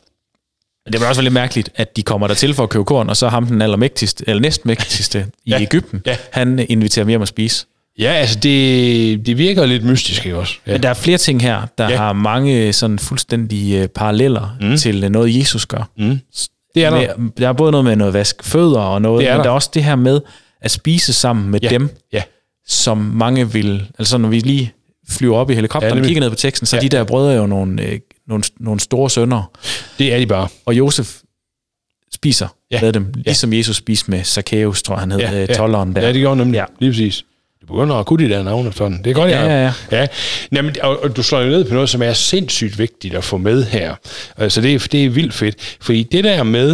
Det 0.91 1.01
var 1.01 1.07
også 1.07 1.21
lidt 1.21 1.33
mærkeligt, 1.33 1.69
at 1.75 1.95
de 1.97 2.03
kommer 2.03 2.27
der 2.27 2.33
til 2.33 2.53
for 2.53 2.63
at 2.63 2.69
købe 2.69 2.85
korn, 2.85 3.09
og 3.09 3.17
så 3.17 3.27
ham 3.29 3.45
den 3.45 3.61
allermægtigste, 3.61 4.23
eller 4.27 4.41
næstmægtigste 4.41 5.25
i 5.45 5.49
Ja. 5.49 5.61
Ægypten, 5.61 6.01
Ja. 6.05 6.15
han 6.31 6.65
inviterer 6.69 7.03
dem 7.03 7.09
hjem 7.09 7.21
at 7.21 7.27
spise. 7.27 7.65
ja, 7.99 8.11
altså 8.11 8.39
det, 8.39 9.25
det 9.25 9.37
virker 9.37 9.65
lidt 9.65 9.83
mystisk, 9.83 10.25
ikke 10.25 10.37
også? 10.37 10.53
Ja. 10.67 10.71
Men 10.71 10.83
der 10.83 10.89
er 10.89 10.93
flere 10.93 11.17
ting 11.17 11.41
her, 11.41 11.61
der 11.77 11.83
Ja. 11.83 11.89
ja. 11.89 11.97
har 11.97 12.13
mange 12.13 12.73
sådan 12.73 12.99
fuldstændige 12.99 13.81
øh, 13.81 13.87
paralleller 13.87 14.57
mm. 14.61 14.77
til 14.77 15.03
øh, 15.03 15.09
noget, 15.09 15.35
Jesus 15.39 15.65
gør. 15.65 15.89
Mm. 15.97 16.19
Det 16.75 16.83
er 16.85 16.89
der. 16.89 17.17
Med, 17.17 17.29
der 17.37 17.47
er 17.49 17.53
både 17.53 17.71
noget 17.71 17.85
med 17.85 17.95
noget 17.95 18.13
vask 18.13 18.43
fødder 18.43 18.79
og 18.79 19.01
noget, 19.01 19.21
Det 19.21 19.27
er 19.29 19.33
men 19.33 19.37
der. 19.37 19.43
der 19.43 19.49
er 19.49 19.53
også 19.53 19.69
det 19.73 19.83
her 19.83 19.95
med 19.95 20.21
at 20.61 20.71
spise 20.71 21.13
sammen 21.13 21.49
med 21.49 21.59
Ja. 21.63 21.69
dem, 21.69 21.89
Ja. 22.13 22.21
Som 22.69 22.97
mange 22.97 23.51
vil... 23.51 23.87
Altså 23.99 24.17
når 24.17 24.29
vi 24.29 24.39
lige 24.39 24.73
flyver 25.09 25.37
op 25.37 25.49
i 25.51 25.53
helikopteren 25.53 25.97
Ja, 25.97 26.01
og 26.01 26.05
kigger 26.07 26.21
ned 26.21 26.29
på 26.29 26.35
teksten, 26.35 26.65
så 26.65 26.75
Ja. 26.75 26.81
ja. 26.81 26.87
de 26.87 26.97
der 26.97 27.03
brødre 27.03 27.33
er 27.33 27.37
jo 27.37 27.45
nogle, 27.47 27.81
øh, 27.83 27.99
nogle, 28.27 28.43
nogle 28.59 28.79
store 28.79 29.09
sønner. 29.09 29.51
Det 29.99 30.13
er 30.13 30.17
de 30.19 30.25
bare. 30.25 30.47
Og 30.65 30.77
Josef 30.77 31.15
spiser 32.13 32.47
Ja. 32.71 32.75
ja. 32.75 32.81
med 32.81 32.93
dem, 32.93 33.13
ligesom 33.15 33.53
Jesus 33.53 33.75
spiste 33.75 34.11
med 34.11 34.23
Zacchaeus, 34.23 34.83
tror 34.83 34.95
han 34.95 35.11
hed, 35.11 35.19
Ja, 35.19 35.31
ja, 35.31 35.35
ja. 35.37 35.45
ja. 35.49 35.53
tolleren 35.53 35.95
der. 35.95 36.01
Ja, 36.01 36.07
det 36.07 36.15
gjorde 36.15 36.29
han 36.37 36.37
nemlig. 36.37 36.57
Ja. 36.57 36.61
Ja. 36.61 36.65
Lige 36.79 36.91
præcis. 36.91 37.25
Du 37.61 37.65
begynder 37.73 37.95
at 37.95 38.05
kunne 38.05 38.23
de 38.25 38.29
der 38.29 38.43
navne 38.43 38.73
sådan. 38.73 38.97
Det 39.03 39.09
er 39.09 39.13
godt, 39.13 39.29
Ja, 39.31 39.45
ja, 39.45 39.63
ja. 39.65 39.73
ja. 39.99 40.07
Jamen, 40.51 40.75
og, 40.81 41.03
og, 41.03 41.15
du 41.15 41.23
slår 41.23 41.39
jo 41.41 41.49
ned 41.49 41.63
på 41.65 41.73
noget, 41.73 41.89
som 41.89 42.01
er 42.01 42.13
sindssygt 42.13 42.79
vigtigt 42.79 43.15
at 43.15 43.23
få 43.23 43.37
med 43.37 43.63
her. 43.65 43.95
Altså, 44.37 44.61
det 44.61 44.75
er, 44.75 44.79
det 44.91 45.05
er 45.05 45.09
vildt 45.09 45.33
fedt. 45.33 45.77
Fordi 45.81 46.03
det 46.03 46.23
der 46.23 46.43
med 46.43 46.71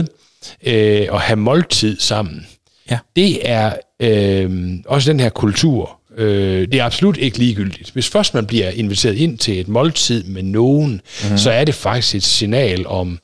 øh, 0.65 1.07
at 1.13 1.19
have 1.21 1.37
måltid 1.37 1.99
sammen, 1.99 2.47
Ja. 2.91 2.97
det 3.15 3.49
er 3.49 3.73
øh, 3.99 4.73
også 4.85 5.11
den 5.11 5.19
her 5.19 5.29
kultur. 5.29 5.99
Øh, 6.17 6.67
det 6.71 6.79
er 6.79 6.83
absolut 6.83 7.17
ikke 7.17 7.37
ligegyldigt. 7.37 7.89
Hvis 7.89 8.09
først 8.09 8.33
man 8.33 8.45
bliver 8.45 8.69
inviteret 8.69 9.15
ind 9.15 9.37
til 9.37 9.59
et 9.59 9.67
måltid 9.67 10.23
med 10.23 10.43
nogen, 10.43 11.01
mm-hmm. 11.23 11.37
så 11.37 11.51
er 11.51 11.63
det 11.63 11.75
faktisk 11.75 12.15
et 12.15 12.23
signal 12.23 12.87
om 12.87 13.19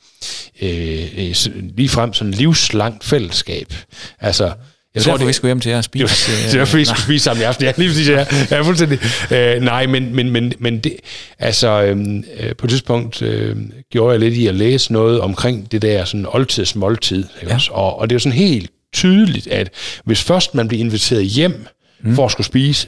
øh, 0.62 1.08
øh, 1.18 1.36
ligefrem 1.78 2.14
sådan 2.14 2.34
livslangt 2.34 3.04
fællesskab. 3.04 3.74
Altså, 4.20 4.44
jeg 4.46 4.54
Jeg 4.96 5.04
tror, 5.04 5.26
vi 5.26 5.34
skulle 5.34 5.50
hjem 5.50 5.60
til 5.60 5.70
jer 5.70 5.78
og 5.78 5.84
spise. 5.94 6.32
det 6.48 6.54
øh, 6.54 6.60
var 6.60 6.66
fordi, 6.66 6.80
vi 6.80 6.86
skulle 6.86 7.02
spise 7.02 7.24
sammen 7.24 7.42
i 7.42 7.46
aften. 7.46 7.66
Ja, 7.66 7.74
lige 7.78 7.90
præcis, 7.90 8.10
ja. 8.10 8.26
ja 8.52 8.62
fuldstændig. 8.62 9.00
Øh, 9.32 9.62
nej, 9.62 9.88
men, 9.88 10.16
men, 10.16 10.30
men, 10.30 10.54
men 10.60 10.80
det, 10.80 10.96
altså, 11.40 11.82
øhm, 11.84 12.24
øh, 12.40 12.56
på 12.56 12.66
et 12.66 12.70
tidspunkt 12.70 13.22
øh, 13.22 13.56
gjorde 13.92 14.12
jeg 14.12 14.20
lidt 14.20 14.34
i 14.34 14.48
at 14.48 14.56
læse 14.56 14.94
noget 14.94 15.22
omkring 15.22 15.72
det 15.72 15.82
der 15.82 16.06
sådan 16.06 16.26
oldtidsmåltid. 16.30 17.26
Ja. 17.44 17.54
også? 17.54 17.72
Og, 17.72 18.00
og 18.00 18.10
det 18.10 18.14
er 18.14 18.16
jo 18.16 18.20
sådan 18.20 18.38
helt 18.38 18.72
tydeligt, 18.94 19.48
at 19.48 19.74
hvis 20.06 20.24
først 20.24 20.56
man 20.56 20.68
bliver 20.68 20.84
inviteret 20.84 21.26
hjem 21.26 21.66
mm. 22.02 22.16
for 22.16 22.26
at 22.26 22.32
skulle 22.32 22.48
spise, 22.48 22.88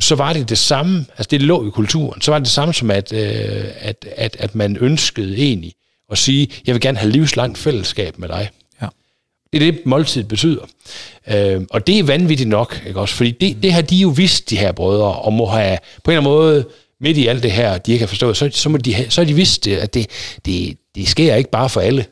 så 0.00 0.14
var 0.14 0.32
det 0.32 0.48
det 0.48 0.58
samme, 0.58 1.06
altså 1.18 1.28
det 1.30 1.42
lå 1.42 1.66
i 1.66 1.70
kulturen, 1.70 2.20
så 2.20 2.30
var 2.30 2.38
det 2.38 2.44
det 2.44 2.52
samme 2.52 2.74
som, 2.74 2.90
at, 2.90 3.12
øh, 3.12 3.64
at, 3.80 4.06
at, 4.16 4.36
at 4.38 4.54
man 4.54 4.76
ønskede 4.76 5.36
egentlig 5.36 5.74
at 6.10 6.18
sige, 6.18 6.48
jeg 6.66 6.74
vil 6.74 6.80
gerne 6.80 6.98
have 6.98 7.12
livslangt 7.12 7.58
fællesskab 7.58 8.18
med 8.18 8.28
dig. 8.28 8.50
Ja. 8.82 8.86
Det 9.52 9.62
er 9.62 9.72
det, 9.72 9.86
måltid 9.86 10.24
betyder. 10.24 10.64
Øh, 11.28 11.60
og 11.70 11.86
det 11.86 11.98
er 11.98 12.02
vanvittigt 12.02 12.48
nok, 12.48 12.82
ikke 12.86 13.00
også? 13.00 13.14
Fordi 13.14 13.30
det, 13.30 13.62
det 13.62 13.72
har 13.72 13.82
de 13.82 13.96
jo 13.96 14.08
vidst, 14.08 14.50
de 14.50 14.56
her 14.56 14.72
brødre, 14.72 15.12
og 15.12 15.32
må 15.32 15.46
have 15.46 15.78
på 16.04 16.10
en 16.10 16.16
eller 16.16 16.20
anden 16.20 16.32
måde, 16.32 16.64
midt 17.00 17.16
i 17.16 17.26
alt 17.26 17.42
det 17.42 17.52
her, 17.52 17.78
de 17.78 17.92
ikke 17.92 18.02
har 18.02 18.08
forstået, 18.08 18.36
så, 18.36 18.50
så, 18.52 18.68
må 18.68 18.76
de 18.76 18.94
have, 18.94 19.10
så 19.10 19.20
har 19.20 19.26
de 19.26 19.34
vidst, 19.34 19.66
at 19.66 19.94
det, 19.94 20.06
det, 20.44 20.76
det 20.94 21.08
sker 21.08 21.34
ikke 21.34 21.50
bare 21.50 21.68
for 21.68 21.80
alle, 21.80 22.06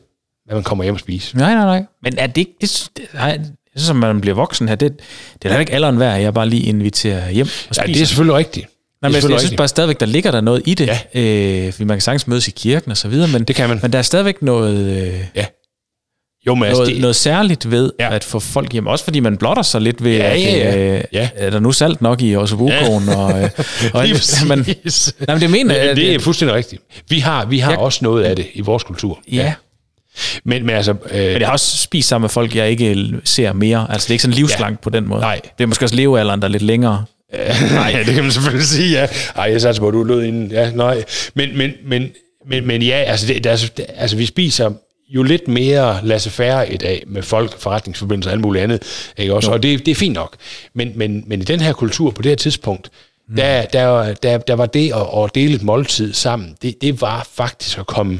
at 0.51 0.55
man 0.57 0.63
kommer 0.63 0.83
hjem 0.83 0.93
og 0.93 0.99
spiser. 0.99 1.37
Nej, 1.37 1.53
nej, 1.53 1.65
nej. 1.65 1.83
Men 2.03 2.17
er 2.17 2.27
det 2.27 2.37
ikke... 2.37 2.53
Det, 2.61 2.81
nej, 3.13 3.23
jeg 3.25 3.39
synes, 3.81 3.89
at 3.89 3.95
man 3.95 4.21
bliver 4.21 4.35
voksen 4.35 4.67
her, 4.67 4.75
det, 4.75 4.91
det 5.33 5.45
er 5.45 5.49
heller 5.49 5.59
ikke 5.59 5.73
alderen 5.73 5.99
værd, 5.99 6.15
at 6.17 6.21
jeg 6.23 6.33
bare 6.33 6.49
lige 6.49 6.63
inviterer 6.63 7.29
hjem 7.31 7.47
og 7.69 7.75
Ja, 7.77 7.83
spiser. 7.83 7.93
det 7.93 8.01
er 8.01 8.05
selvfølgelig 8.05 8.35
rigtigt. 8.37 8.65
Nej, 9.01 9.09
det 9.11 9.17
er 9.17 9.21
men 9.21 9.29
jeg, 9.29 9.33
jeg 9.33 9.39
synes 9.39 9.57
bare 9.57 9.67
stadigvæk, 9.67 9.99
der 9.99 10.05
ligger 10.05 10.31
der 10.31 10.41
noget 10.41 10.61
i 10.65 10.73
det. 10.73 10.87
Ja. 11.15 11.21
Øh, 11.65 11.73
fordi 11.73 11.83
man 11.83 11.97
kan 11.97 12.01
sagtens 12.01 12.27
mødes 12.27 12.47
i 12.47 12.51
kirken 12.51 12.91
og 12.91 12.97
så 12.97 13.07
videre, 13.07 13.27
men, 13.27 13.43
Det 13.43 13.55
kan 13.55 13.69
man. 13.69 13.79
men 13.81 13.93
der 13.93 13.97
er 13.99 14.03
stadigvæk 14.03 14.41
noget, 14.41 14.77
øh, 15.37 15.43
Jo, 16.47 16.55
men 16.55 16.63
altså, 16.63 16.81
noget, 16.81 16.93
det, 16.93 17.01
noget 17.01 17.15
særligt 17.15 17.71
ved 17.71 17.91
Ja. 17.99 18.05
ja. 18.09 18.15
at 18.15 18.23
få 18.23 18.39
folk 18.39 18.71
hjem. 18.73 18.87
Også 18.87 19.03
fordi 19.03 19.19
man 19.19 19.37
blotter 19.37 19.63
sig 19.63 19.81
lidt 19.81 20.03
ved, 20.03 20.11
Ja, 20.17 20.23
at 20.33 20.41
ja, 20.41 20.57
ja. 20.57 20.95
Øh, 20.97 21.03
Ja. 21.13 21.29
er 21.35 21.49
der 21.49 21.59
nu 21.59 21.71
salt 21.71 22.01
nok 22.01 22.21
i 22.21 22.35
Ossobukoen? 22.35 23.03
Ja. 23.07 23.15
Og, 23.17 23.43
øh, 23.43 23.49
og, 23.93 24.05
Lige 24.07 24.19
men, 24.49 24.63
præcis. 24.63 25.13
nej, 25.27 25.35
men 25.35 25.41
det 25.41 25.49
mener 25.49 25.75
jeg... 25.75 25.87
det, 25.87 25.97
det 25.97 26.15
er 26.15 26.19
fuldstændig 26.19 26.55
rigtigt. 26.55 26.81
Vi 27.09 27.19
har, 27.19 27.45
vi 27.45 27.59
har 27.59 27.71
Jeg- 27.71 27.79
også 27.79 27.99
noget 28.01 28.23
af 28.23 28.35
det 28.35 28.45
i 28.53 28.61
vores 28.61 28.83
kultur. 28.83 29.19
Ja, 29.31 29.53
Men, 30.43 30.65
men 30.65 30.75
altså... 30.75 30.91
Øh, 30.91 31.19
men 31.19 31.39
jeg 31.39 31.47
har 31.47 31.51
også 31.53 31.77
spist 31.77 32.09
sammen 32.09 32.23
med 32.23 32.29
folk, 32.29 32.55
jeg 32.55 32.69
ikke 32.69 33.07
ser 33.23 33.53
mere. 33.53 33.87
Altså, 33.89 34.05
det 34.05 34.11
er 34.11 34.13
ikke 34.13 34.21
sådan 34.21 34.35
livslangt 34.35 34.79
ja. 34.79 34.83
på 34.83 34.89
den 34.89 35.07
måde. 35.07 35.21
Nej. 35.21 35.39
Det 35.57 35.63
er 35.63 35.67
måske 35.67 35.85
også 35.85 35.95
levealderen, 35.95 36.41
der 36.41 36.47
er 36.47 36.51
lidt 36.51 36.63
længere. 36.63 37.05
Nej, 37.71 38.03
det 38.05 38.13
kan 38.13 38.23
man 38.23 38.31
selvfølgelig 38.31 38.67
sige, 38.67 38.99
ja. 38.99 39.07
Ej, 39.35 39.51
jeg 39.51 39.61
satser 39.61 39.81
på, 39.81 39.87
at 39.87 39.93
du 39.93 40.03
lød 40.03 40.23
inden. 40.23 40.51
Ja, 40.51 40.71
nej. 40.71 41.03
Men, 41.33 41.57
men, 41.57 41.71
men, 41.85 42.09
men, 42.47 42.67
men 42.67 42.81
ja, 42.81 42.95
altså, 42.95 43.27
det, 43.27 43.43
der, 43.43 43.51
er 43.51 43.55
så- 43.55 43.71
altså, 43.97 44.17
vi 44.17 44.25
spiser 44.25 44.71
jo 45.09 45.23
lidt 45.23 45.47
mere 45.47 45.99
laissez-faire 46.03 46.73
i 46.73 46.77
dag 46.77 47.03
med 47.07 47.21
folk, 47.23 47.59
forretningsforbindelser 47.59 48.29
og 48.29 48.33
alt 48.33 48.41
muligt 48.41 48.63
andet. 48.63 48.83
Ikke 49.17 49.33
også? 49.33 49.51
Og 49.51 49.63
det, 49.63 49.85
det 49.85 49.91
er 49.91 49.95
fint 49.95 50.13
nok. 50.13 50.35
Men, 50.75 50.91
men, 50.95 51.23
men 51.27 51.41
i 51.41 51.43
den 51.43 51.59
her 51.59 51.73
kultur, 51.73 52.11
på 52.11 52.21
det 52.21 52.29
her 52.31 52.35
tidspunkt, 52.35 52.89
mm. 53.29 53.35
der, 53.35 53.65
der, 53.65 54.13
der, 54.13 54.37
der 54.37 54.53
var 54.53 54.65
det 54.65 54.93
at, 54.93 55.23
at 55.23 55.35
dele 55.35 55.55
et 55.55 55.63
måltid 55.63 56.13
sammen, 56.13 56.55
det, 56.61 56.81
det 56.81 57.01
var 57.01 57.27
faktisk 57.33 57.77
at 57.79 57.87
komme 57.87 58.19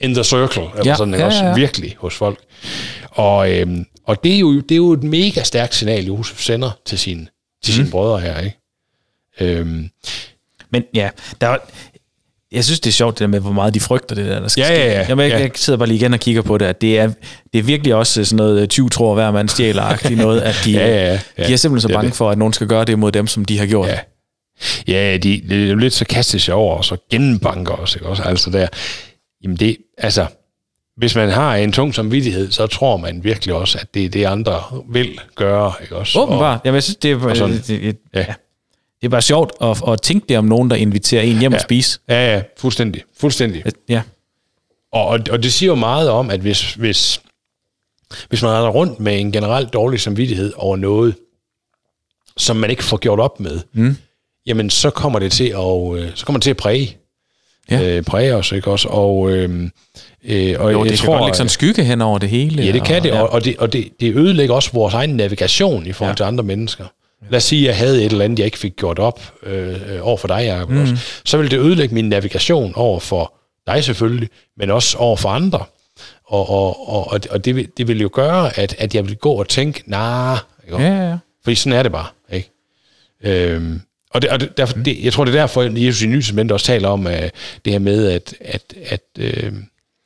in 0.00 0.14
the 0.14 0.24
circle, 0.24 0.62
eller 0.62 0.82
Ja, 0.84 0.94
sådan, 0.96 1.14
ja, 1.14 1.24
også? 1.26 1.38
ja, 1.38 1.48
ja. 1.48 1.54
Virkelig 1.54 1.94
hos 1.98 2.14
folk. 2.14 2.38
Og, 3.10 3.52
øhm, 3.52 3.84
og 4.04 4.24
det, 4.24 4.34
er 4.34 4.38
jo, 4.38 4.60
det 4.60 4.72
er 4.72 4.76
jo 4.76 4.92
et 4.92 5.02
mega 5.02 5.42
stærkt 5.42 5.74
signal, 5.74 6.04
Josef 6.06 6.40
sender 6.40 6.70
til 6.86 6.98
sine, 6.98 7.26
til 7.64 7.74
sine 7.74 7.90
brødre 7.90 8.20
her, 8.20 8.40
ikke? 8.40 8.58
Øhm, 9.40 9.90
Men 10.70 10.84
ja, 10.94 11.08
der 11.40 11.46
er, 11.48 11.56
jeg 12.52 12.64
synes, 12.64 12.80
det 12.80 12.90
er 12.90 12.92
sjovt 12.92 13.14
det 13.14 13.20
der 13.20 13.26
med, 13.26 13.40
hvor 13.40 13.52
meget 13.52 13.74
de 13.74 13.80
frygter 13.80 14.14
det 14.14 14.26
der, 14.26 14.40
der 14.40 14.48
skal 14.48 14.60
Ja, 14.62 14.66
ske. 14.66 14.74
ja, 14.74 14.92
ja. 15.00 15.06
Jamen, 15.08 15.22
jeg, 15.24 15.32
Ja. 15.32 15.38
jeg 15.40 15.50
sidder 15.54 15.76
bare 15.78 15.88
lige 15.88 15.96
igen 15.98 16.14
og 16.14 16.20
kigger 16.20 16.42
på 16.42 16.58
det, 16.58 16.66
at 16.66 16.80
det 16.80 16.98
er, 16.98 17.10
det 17.52 17.58
er 17.58 17.62
virkelig 17.62 17.94
også 17.94 18.24
sådan 18.24 18.36
noget 18.36 18.70
20 18.70 18.88
tror 18.88 19.14
hver 19.14 19.30
mand 19.30 19.48
stjæler 19.48 19.82
noget, 20.16 20.40
at 20.40 20.54
de, 20.64 20.70
Ja, 20.72 20.86
ja, 20.88 21.18
ja. 21.38 21.46
de 21.46 21.52
er 21.52 21.56
simpelthen 21.56 21.88
så 21.90 21.94
bange 21.94 22.08
det. 22.08 22.16
for, 22.16 22.30
at 22.30 22.38
nogen 22.38 22.52
skal 22.52 22.66
gøre 22.66 22.84
det 22.84 22.98
mod 22.98 23.12
dem, 23.12 23.26
som 23.26 23.44
de 23.44 23.58
har 23.58 23.66
gjort. 23.66 23.88
Ja. 23.88 23.98
Ja, 24.88 25.16
de, 25.16 25.42
det 25.48 25.64
er 25.64 25.68
jo 25.68 25.74
lidt 25.76 25.94
sig 26.42 26.54
over, 26.54 26.76
og 26.76 26.84
så 26.84 26.96
genbanker 27.10 27.72
os, 27.74 27.94
ikke 27.94 28.06
også? 28.06 28.22
Altså 28.22 28.50
der, 28.50 28.66
jamen 29.46 29.56
det, 29.56 29.76
altså, 29.98 30.26
hvis 30.96 31.14
man 31.14 31.30
har 31.30 31.56
en 31.56 31.72
tung 31.72 31.94
samvittighed, 31.94 32.50
så 32.50 32.66
tror 32.66 32.96
man 32.96 33.24
virkelig 33.24 33.54
også, 33.54 33.78
at 33.78 33.94
det 33.94 34.04
er 34.04 34.08
det, 34.08 34.24
andre 34.24 34.62
vil 34.88 35.20
gøre, 35.34 35.72
ikke 35.82 35.96
også? 35.96 36.20
Åbenbart. 36.20 36.60
Jamen, 36.64 36.74
jeg 36.74 36.82
synes, 36.82 36.96
det 36.96 37.10
er, 37.10 37.16
og 37.16 37.36
sådan. 37.36 37.56
det, 37.56 37.68
det, 37.68 37.96
Ja. 38.14 38.20
ja. 38.20 38.34
det 39.00 39.06
er 39.06 39.08
bare 39.08 39.22
sjovt 39.22 39.52
at, 39.60 39.82
at 39.88 40.02
tænke 40.02 40.26
det 40.28 40.38
om 40.38 40.44
nogen, 40.44 40.70
der 40.70 40.76
inviterer 40.76 41.22
en 41.22 41.38
hjem 41.38 41.52
ja. 41.52 41.56
At 41.56 41.62
spise. 41.62 42.00
Ja, 42.08 42.34
ja, 42.34 42.42
fuldstændig. 42.58 43.02
Fuldstændig. 43.20 43.64
Ja. 43.88 44.02
Og, 44.92 45.06
og, 45.06 45.20
og 45.30 45.42
det 45.42 45.52
siger 45.52 45.70
jo 45.70 45.74
meget 45.74 46.10
om, 46.10 46.30
at 46.30 46.40
hvis, 46.40 46.74
hvis, 46.74 47.20
hvis 48.28 48.42
man 48.42 48.50
render 48.50 48.68
rundt 48.70 49.00
med 49.00 49.20
en 49.20 49.32
generelt 49.32 49.72
dårlig 49.72 50.00
samvittighed 50.00 50.52
over 50.56 50.76
noget, 50.76 51.14
som 52.36 52.56
man 52.56 52.70
ikke 52.70 52.84
får 52.84 52.96
gjort 52.96 53.20
op 53.20 53.40
med, 53.40 53.60
mm. 53.72 53.96
jamen 54.46 54.70
så 54.70 54.90
kommer 54.90 55.18
det 55.18 55.32
til 55.32 55.48
at, 55.48 55.96
øh, 55.96 56.10
så 56.14 56.26
kommer 56.26 56.38
det 56.38 56.42
til 56.42 56.50
at 56.50 56.56
præge. 56.56 56.96
Ja. 57.70 57.96
øh, 57.96 58.02
præger 58.02 58.34
os, 58.34 58.52
ikke 58.52 58.70
også? 58.70 58.88
Og, 58.88 59.30
øh, 59.30 59.70
øh, 60.24 60.54
og 60.58 60.72
Jo, 60.72 60.84
jeg 60.84 60.90
det 60.90 60.98
tror, 60.98 61.06
kan 61.06 61.12
godt 61.12 61.24
lægge 61.24 61.36
sådan 61.36 61.44
en 61.44 61.48
skygge 61.48 61.84
hen 61.84 62.00
over 62.00 62.18
det 62.18 62.28
hele. 62.28 62.64
Ja, 62.64 62.72
det 62.72 62.84
kan 62.84 63.02
det, 63.02 63.08
ja. 63.08 63.20
og, 63.20 63.32
og, 63.32 63.44
det, 63.44 63.56
og 63.58 63.72
det, 63.72 63.88
det 64.00 64.16
ødelægger 64.16 64.54
også 64.54 64.70
vores 64.72 64.94
egen 64.94 65.10
navigation 65.10 65.86
i 65.86 65.92
forhold 65.92 66.12
ja. 66.12 66.16
til 66.16 66.24
andre 66.24 66.44
mennesker. 66.44 66.84
Lad 67.30 67.36
os 67.36 67.44
sige, 67.44 67.62
at 67.62 67.66
jeg 67.66 67.76
havde 67.76 68.04
et 68.04 68.12
eller 68.12 68.24
andet, 68.24 68.38
jeg 68.38 68.46
ikke 68.46 68.58
fik 68.58 68.76
gjort 68.76 68.98
op 68.98 69.32
øh, 69.42 69.68
øh, 69.68 70.06
over 70.06 70.16
for 70.16 70.28
dig, 70.28 70.44
Jacob, 70.44 70.70
mm. 70.70 70.80
også. 70.80 70.96
så 71.24 71.36
ville 71.36 71.50
det 71.50 71.58
ødelægge 71.58 71.94
min 71.94 72.08
navigation 72.08 72.72
over 72.76 73.00
for 73.00 73.34
dig 73.66 73.84
selvfølgelig, 73.84 74.28
men 74.56 74.70
også 74.70 74.98
over 74.98 75.16
for 75.16 75.28
andre. 75.28 75.64
Og, 76.26 76.50
og, 76.50 76.88
og, 76.88 77.12
og, 77.12 77.20
og 77.30 77.44
det, 77.44 77.56
vil, 77.56 77.68
det 77.76 77.88
vil 77.88 78.00
jo 78.00 78.10
gøre, 78.12 78.58
at, 78.58 78.74
at 78.78 78.94
jeg 78.94 79.06
vil 79.06 79.16
gå 79.16 79.32
og 79.32 79.48
tænke, 79.48 79.82
nah, 79.86 80.38
ikke? 80.64 80.82
Ja, 80.82 80.88
ja, 80.88 81.08
ja. 81.08 81.16
Fordi 81.44 81.54
sådan 81.54 81.78
er 81.78 81.82
det 81.82 81.92
bare, 81.92 82.06
ikke? 82.32 82.50
Øhm, 83.24 83.80
og 84.16 84.22
det, 84.22 84.30
og 84.30 84.40
det, 84.40 84.56
derfor, 84.56 84.78
det, 84.78 85.04
jeg 85.04 85.12
tror, 85.12 85.24
det 85.24 85.34
er 85.34 85.38
derfor, 85.40 85.62
at 85.62 85.82
Jesus 85.82 86.02
i 86.02 86.06
Nye 86.06 86.16
Testament 86.20 86.52
også 86.52 86.66
taler 86.66 86.88
om 86.88 87.06
uh, 87.06 87.12
det 87.64 87.72
her 87.72 87.78
med, 87.78 88.10
at, 88.12 88.34
at, 88.40 88.74
at 88.84 89.00
uh, 89.18 89.52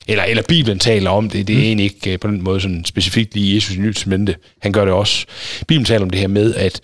eller, 0.08 0.24
eller 0.24 0.42
Bibelen 0.42 0.78
taler 0.78 1.10
om 1.10 1.30
det, 1.30 1.46
det 1.46 1.52
er 1.54 1.58
mm. 1.58 1.64
egentlig 1.64 1.84
ikke 1.84 2.12
uh, 2.14 2.20
på 2.20 2.28
den 2.28 2.42
måde 2.42 2.60
sådan 2.60 2.84
specifikt 2.84 3.34
lige 3.34 3.54
Jesus 3.54 3.76
i 3.76 3.78
Nye 3.78 3.92
Testament, 3.92 4.30
han 4.62 4.72
gør 4.72 4.84
det 4.84 4.94
også. 4.94 5.26
Bibelen 5.60 5.84
taler 5.84 6.02
om 6.02 6.10
det 6.10 6.20
her 6.20 6.28
med, 6.28 6.54
at 6.54 6.80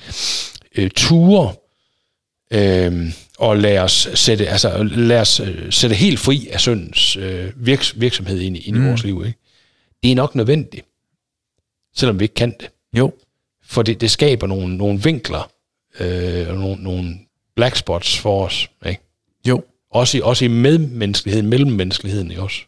uh, 0.78 0.88
ture 0.96 1.52
uh, 2.54 3.06
og 3.38 3.56
lad 3.56 3.78
os 3.78 4.08
sætte, 4.14 4.48
altså, 4.48 4.82
lad 4.82 5.20
os 5.20 5.40
uh, 5.40 5.46
sætte 5.70 5.96
helt 5.96 6.18
fri 6.20 6.48
af 6.52 6.60
syndens 6.60 7.16
uh, 7.16 7.66
virks, 7.66 7.94
virksomhed 8.00 8.40
ind, 8.40 8.56
i- 8.56 8.60
ind 8.60 8.76
i 8.76 8.80
Mm. 8.80 8.88
vores 8.88 9.04
liv. 9.04 9.22
Ikke? 9.26 9.38
Det 10.02 10.10
er 10.10 10.14
nok 10.14 10.34
nødvendigt, 10.34 10.86
selvom 11.96 12.18
vi 12.20 12.24
ikke 12.24 12.34
kan 12.34 12.54
det. 12.60 12.68
Jo. 12.98 13.12
For 13.68 13.82
det, 13.82 14.00
det 14.00 14.10
skaber 14.10 14.46
nogle, 14.46 14.76
nogle 14.76 15.02
vinkler, 15.02 15.50
øh, 16.00 16.48
og 16.48 16.54
nogle, 16.56 16.82
nogle 16.82 17.14
black 17.56 17.76
spots 17.76 18.18
for 18.18 18.44
os. 18.46 18.70
Ikke? 18.86 19.00
Jo. 19.48 19.64
Også, 19.90 20.18
i, 20.18 20.20
også 20.20 20.44
i 20.44 20.48
medmenneskeligheden, 20.48 21.48
mellemmenneskeligheden 21.48 22.30
ikke 22.30 22.42
også? 22.42 22.62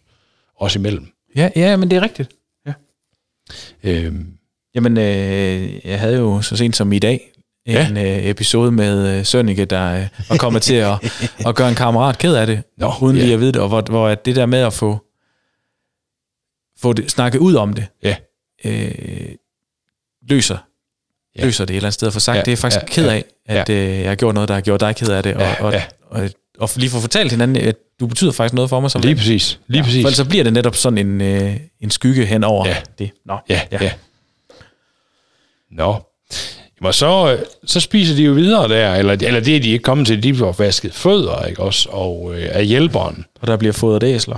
Også 0.57 0.79
imellem. 0.79 1.07
Ja, 1.37 1.51
ja, 1.57 1.77
men 1.77 1.91
det 1.91 1.97
er 1.97 2.03
rigtigt. 2.03 2.31
Øhm, 3.85 4.39
Jamen, 4.75 4.99
øh, 4.99 5.87
jeg 5.87 6.01
havde 6.01 6.17
jo 6.17 6.43
så 6.43 6.57
sent 6.57 6.77
som 6.77 6.93
i 6.93 6.99
dag 6.99 7.33
en 7.67 7.97
ja. 7.97 8.19
øh, 8.19 8.27
episode 8.27 8.73
med 8.73 9.19
øh, 9.19 9.25
Sønneke, 9.25 9.65
der 9.65 10.01
øh, 10.01 10.09
var 10.29 10.37
kommet 10.37 10.63
til 10.63 10.75
at, 10.75 10.93
at 11.49 11.55
gøre 11.55 11.69
en 11.69 11.75
kammerat 11.75 12.19
ked 12.19 12.35
af 12.35 12.47
det, 12.47 12.63
Nå, 12.77 12.93
uden 13.03 13.17
ja. 13.17 13.23
lige 13.23 13.35
at 13.35 13.41
vide 13.41 13.53
det, 13.53 13.61
og 13.61 13.69
hvor, 13.69 13.81
hvor 13.81 14.09
at 14.09 14.25
det 14.25 14.37
der 14.37 14.47
med 14.47 14.59
at 14.59 14.73
få, 14.73 14.99
få 16.79 16.93
det, 16.93 17.11
snakket 17.11 17.39
ud 17.39 17.55
om 17.55 17.73
det, 17.73 17.87
ja, 18.03 18.17
øh, 18.65 19.35
løser, 20.29 20.59
Ja. 21.37 21.41
ja. 21.41 21.47
løser 21.47 21.65
det 21.65 21.75
et 21.75 21.77
eller 21.77 21.87
andet 21.87 21.95
sted, 21.95 22.07
og 22.09 22.13
få 22.15 22.21
sagt, 22.21 22.35
Ja, 22.35 22.39
ja, 22.39 22.43
det 22.45 22.49
er 22.49 22.53
jeg 22.53 22.59
faktisk 22.59 22.81
ja, 22.83 22.87
ja, 22.89 22.95
ked 22.95 23.25
ja, 23.47 23.55
af, 23.55 23.61
at 23.63 23.69
øh, 23.69 24.01
jeg 24.01 24.09
har 24.11 24.15
gjort 24.15 24.35
noget, 24.35 24.49
der 24.49 24.55
har 24.55 24.61
gjort 24.61 24.81
dig 24.81 24.97
ked 24.97 25.09
af 25.09 25.23
det, 25.23 25.35
og, 25.35 25.41
Ja, 25.41 25.65
og, 25.65 25.73
ja. 25.73 25.83
og, 26.11 26.21
og, 26.23 26.29
og 26.59 26.71
lige 26.77 26.91
få 26.91 27.01
fortalt 27.01 27.31
hinanden, 27.31 27.57
at 27.69 27.77
du 28.01 28.07
betyder 28.07 28.33
faktisk 28.33 28.55
noget 28.55 28.71
for 28.71 28.81
mig 28.81 28.91
som 28.91 29.01
lige 29.01 29.11
ven. 29.11 29.17
præcis. 29.19 29.61
Lige 29.67 29.79
ja, 29.79 29.85
præcis. 29.85 30.03
For 30.03 30.09
ellers 30.09 30.17
så 30.17 30.25
bliver 30.29 30.45
det 30.45 30.53
netop 30.53 30.77
sådan 30.77 30.99
en, 30.99 31.21
øh, 31.21 31.57
en 31.81 31.91
skygge 31.91 32.27
hen 32.27 32.45
over 32.45 32.69
Ja. 32.69 32.77
det. 32.99 33.11
Nå, 33.27 33.37
Ja, 33.49 33.61
ja. 33.73 33.79
ja. 33.81 33.91
Nå. 35.71 35.97
Jamen, 36.81 36.93
så, 36.93 37.33
øh, 37.33 37.47
så 37.65 37.81
spiser 37.81 38.17
de 38.17 38.23
jo 38.23 38.33
videre 38.33 38.69
der, 38.69 38.95
eller, 38.95 39.13
eller 39.13 39.41
det 39.41 39.57
er 39.57 39.61
de 39.61 39.71
ikke 39.71 39.83
kommet 39.83 40.07
til, 40.07 40.23
de 40.23 40.35
får 40.35 40.53
vasket 40.59 40.95
fødder, 40.95 41.45
ikke 41.45 41.63
også, 41.63 41.89
og 41.93 42.33
øh, 42.35 42.49
af 42.51 42.67
hjælperen. 42.67 43.25
Og 43.41 43.47
der 43.47 43.57
bliver 43.57 43.73
fodret 43.73 44.03
æsler. 44.03 44.37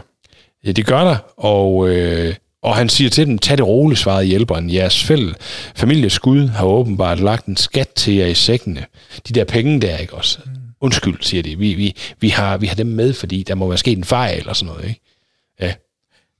Ja, 0.64 0.72
det 0.72 0.86
gør 0.86 1.05
der, 1.05 1.16
og, 1.36 1.88
øh, 1.88 2.34
og 2.62 2.76
han 2.76 2.88
siger 2.88 3.11
til 3.11 3.26
dem, 3.26 3.38
tag 3.38 3.58
det 3.58 3.66
roligt, 3.66 4.00
svarede 4.00 4.24
hjælperen. 4.24 4.70
Jeres 4.70 5.04
fæld, 5.04 5.34
families 5.74 6.18
Gud 6.18 6.48
har 6.48 6.64
åbenbart 6.66 7.20
lagt 7.20 7.46
en 7.46 7.56
skat 7.56 7.88
til 7.88 8.14
jer 8.14 8.26
i 8.26 8.34
sækkene. 8.34 8.86
De 9.28 9.32
der 9.32 9.44
penge 9.44 9.80
der, 9.80 9.96
ikke 9.96 10.14
også? 10.14 10.38
Undskyld, 10.80 11.22
siger 11.22 11.42
de. 11.42 11.58
Vi, 11.58 11.74
vi, 11.74 11.96
vi, 12.20 12.28
har, 12.28 12.56
vi 12.58 12.66
har 12.66 12.74
dem 12.74 12.86
med, 12.86 13.12
fordi 13.12 13.42
der 13.42 13.54
må 13.54 13.68
være 13.68 13.78
sket 13.78 13.98
en 13.98 14.04
fejl 14.04 14.38
eller 14.38 14.52
sådan 14.52 14.74
noget, 14.74 14.88
ikke? 14.88 15.00
Ja. 15.61 15.74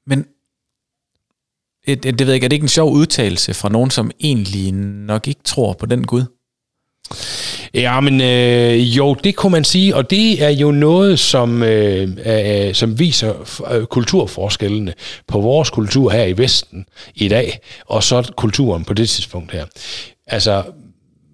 Men 0.07 0.27
det, 1.87 2.03
det 2.03 2.21
ved 2.21 2.27
jeg 2.27 2.35
ikke, 2.35 2.45
er 2.45 2.49
det 2.49 2.57
ikke 2.57 2.65
en 2.65 2.69
sjov 2.69 2.93
udtalelse 2.93 3.55
fra 3.55 3.69
nogen, 3.69 3.91
som 3.91 4.11
egentlig 4.21 4.73
nok 4.73 5.29
ikke 5.29 5.43
tror 5.45 5.73
på 5.73 5.87
den 5.87 6.07
Gud? 6.07 6.25
Ja, 7.75 8.01
men 8.01 8.21
øh, 8.21 8.97
jo, 8.97 9.15
det 9.15 9.37
kunne 9.37 9.53
man 9.53 9.65
sige, 9.65 9.97
og 9.97 10.11
det 10.11 10.43
er 10.43 10.49
jo 10.49 10.71
noget, 10.71 11.19
som, 11.19 11.63
øh, 11.63 12.09
øh, 12.27 12.75
som 12.75 12.99
viser 12.99 13.63
øh, 13.73 13.87
kulturforskellene 13.87 14.95
på 15.27 15.41
vores 15.41 15.71
kultur 15.71 16.11
her 16.11 16.25
i 16.25 16.39
Vesten 16.39 16.87
i 17.15 17.29
dag, 17.29 17.59
og 17.87 18.03
så 18.03 18.33
kulturen 18.37 18.85
på 18.85 18.95
det 18.95 19.09
tidspunkt 19.09 19.53
her. 19.53 19.65
Altså, 20.27 20.63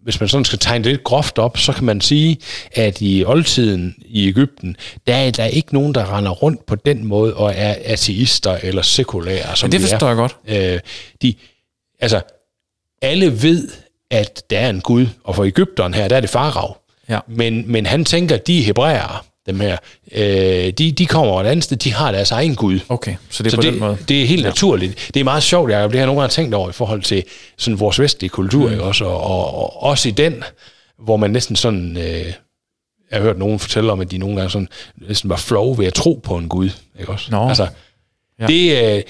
hvis 0.02 0.20
man 0.20 0.28
sådan 0.28 0.44
skal 0.44 0.58
tegne 0.58 0.84
det 0.84 0.92
lidt 0.92 1.04
groft 1.04 1.38
op, 1.38 1.58
så 1.58 1.72
kan 1.72 1.84
man 1.84 2.00
sige, 2.00 2.38
at 2.72 3.00
i 3.00 3.24
oldtiden 3.24 3.94
i 4.06 4.28
Ægypten, 4.28 4.76
der 5.06 5.14
er 5.14 5.30
der 5.30 5.44
ikke 5.44 5.74
nogen, 5.74 5.94
der 5.94 6.16
render 6.16 6.30
rundt 6.30 6.66
på 6.66 6.74
den 6.74 7.04
måde 7.04 7.34
og 7.34 7.52
er 7.56 7.74
ateister 7.84 8.58
eller 8.62 8.82
sekulære, 8.82 9.56
som 9.56 9.66
Men 9.66 9.72
det 9.72 9.80
vi 9.80 9.84
er. 9.84 9.88
forstår 9.88 10.08
jeg 10.08 10.16
godt. 10.16 10.36
Øh, 10.48 10.80
de, 11.22 11.34
altså, 12.00 12.20
alle 13.02 13.42
ved, 13.42 13.68
at 14.10 14.42
der 14.50 14.58
er 14.58 14.70
en 14.70 14.80
Gud, 14.80 15.06
og 15.24 15.34
for 15.36 15.44
Ægypteren 15.44 15.94
her, 15.94 16.08
der 16.08 16.16
er 16.16 16.20
det 16.20 16.30
farag. 16.30 16.74
Ja. 17.08 17.18
Men, 17.28 17.72
men 17.72 17.86
han 17.86 18.04
tænker, 18.04 18.36
de 18.36 18.58
er 18.58 18.62
hebræere, 18.62 19.18
dem 19.46 19.60
her, 19.60 19.76
øh, 20.12 20.72
de, 20.72 20.92
de 20.92 21.06
kommer 21.06 21.40
et 21.40 21.46
andet 21.46 21.64
sted, 21.64 21.76
de 21.76 21.92
har 21.92 22.12
deres 22.12 22.30
egen 22.30 22.54
Gud. 22.56 22.80
Okay, 22.88 23.14
så 23.30 23.42
det 23.42 23.46
er 23.46 23.50
Så 23.50 23.56
på 23.56 23.62
det, 23.62 23.72
den 23.72 23.80
måde. 23.80 23.98
det 24.08 24.22
er 24.22 24.26
helt 24.26 24.42
ja. 24.42 24.46
naturligt. 24.48 25.10
Det 25.14 25.20
er 25.20 25.24
meget 25.24 25.42
sjovt, 25.42 25.70
Jacob. 25.70 25.90
Det 25.90 25.98
har 25.98 26.02
jeg 26.02 26.06
nogle 26.06 26.20
gange 26.20 26.32
tænkt 26.32 26.54
over 26.54 26.68
i 26.68 26.72
forhold 26.72 27.02
til 27.02 27.24
sådan 27.58 27.80
vores 27.80 28.00
vestlige 28.00 28.30
kultur, 28.30 28.70
mm. 28.70 28.80
Også, 28.80 29.04
og, 29.04 29.20
og, 29.22 29.54
og, 29.54 29.82
også 29.82 30.08
i 30.08 30.12
den, 30.12 30.44
hvor 30.98 31.16
man 31.16 31.30
næsten 31.30 31.56
sådan... 31.56 31.96
Øh, 31.96 32.32
jeg 33.10 33.18
har 33.18 33.20
hørt 33.22 33.38
nogen 33.38 33.58
fortælle 33.58 33.92
om, 33.92 34.00
at 34.00 34.10
de 34.10 34.18
nogle 34.18 34.36
gange 34.36 34.50
sådan, 34.50 34.68
næsten 35.08 35.30
var 35.30 35.36
flove 35.36 35.78
ved 35.78 35.86
at 35.86 35.94
tro 35.94 36.20
på 36.24 36.36
en 36.36 36.48
Gud. 36.48 36.70
Ikke 37.00 37.12
også? 37.12 37.30
Nå. 37.30 37.48
Altså, 37.48 37.68
Ja. 38.40 38.46
det, 38.46 38.70
øh, 38.96 39.02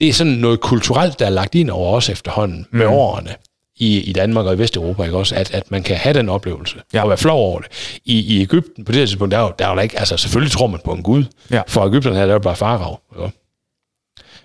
det 0.00 0.08
er 0.08 0.12
sådan 0.12 0.32
noget 0.32 0.60
kulturelt, 0.60 1.18
der 1.18 1.26
er 1.26 1.30
lagt 1.30 1.54
ind 1.54 1.70
over 1.70 1.96
os 1.96 2.08
efterhånden 2.08 2.66
med 2.72 2.86
Mm. 2.86 2.92
årene 2.92 3.34
i, 3.80 4.00
i 4.00 4.12
Danmark 4.12 4.46
og 4.46 4.54
i 4.54 4.58
Vesteuropa, 4.58 5.02
ikke 5.02 5.16
også? 5.16 5.34
At, 5.34 5.50
at 5.54 5.70
man 5.70 5.82
kan 5.82 5.96
have 5.96 6.14
den 6.14 6.28
oplevelse 6.28 6.76
Ja. 6.94 7.02
og 7.02 7.08
være 7.08 7.18
flov 7.18 7.38
over 7.40 7.60
det. 7.60 8.00
I, 8.04 8.18
I 8.36 8.40
Ægypten, 8.42 8.84
på 8.84 8.92
det 8.92 8.98
her 8.98 9.06
tidspunkt, 9.06 9.32
der, 9.32 9.38
er 9.38 9.42
jo- 9.42 9.52
der 9.58 9.66
er 9.66 9.70
jo 9.70 9.76
da 9.76 9.80
ikke, 9.82 9.98
altså 9.98 10.16
selvfølgelig 10.16 10.52
tror 10.52 10.66
man 10.66 10.80
på 10.84 10.92
en 10.92 11.02
Gud. 11.02 11.24
Ja. 11.50 11.62
For 11.68 11.86
Ægypten 11.86 12.12
her, 12.14 12.20
der 12.20 12.28
er 12.28 12.32
jo 12.32 12.38
bare 12.38 12.56
farag. 12.56 12.96
Ikke? 13.26 13.36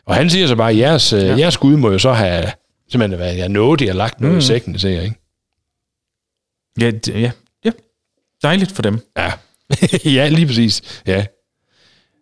Og 0.06 0.16
han 0.16 0.30
siger 0.30 0.48
så 0.48 0.56
bare, 0.56 0.70
at 0.72 0.78
jeres, 0.78 1.14
ja. 1.14 1.38
jeres 1.38 1.58
Gud 1.58 1.76
må 1.78 1.92
jo 1.92 2.00
så 2.00 2.14
have 2.14 2.52
simpelthen 2.92 3.20
været 3.20 3.38
jeg 3.38 3.50
nåde, 3.50 3.78
de 3.78 3.88
har 3.88 3.94
lagt 3.94 4.22
noget 4.22 4.34
mm. 4.34 4.40
I 4.40 4.42
sækken, 4.42 4.80
siger 4.80 4.94
jeg, 4.96 5.04
ikke? 5.04 5.16
Ja, 6.82 6.92
d- 7.08 7.20
ja, 7.20 7.32
ja. 7.66 7.72
Dejligt 8.44 8.72
for 8.72 8.82
dem. 8.82 9.00
Ja. 9.18 9.32
ja, 10.18 10.28
lige 10.30 10.48
præcis. 10.48 11.02
Ja. 11.08 11.26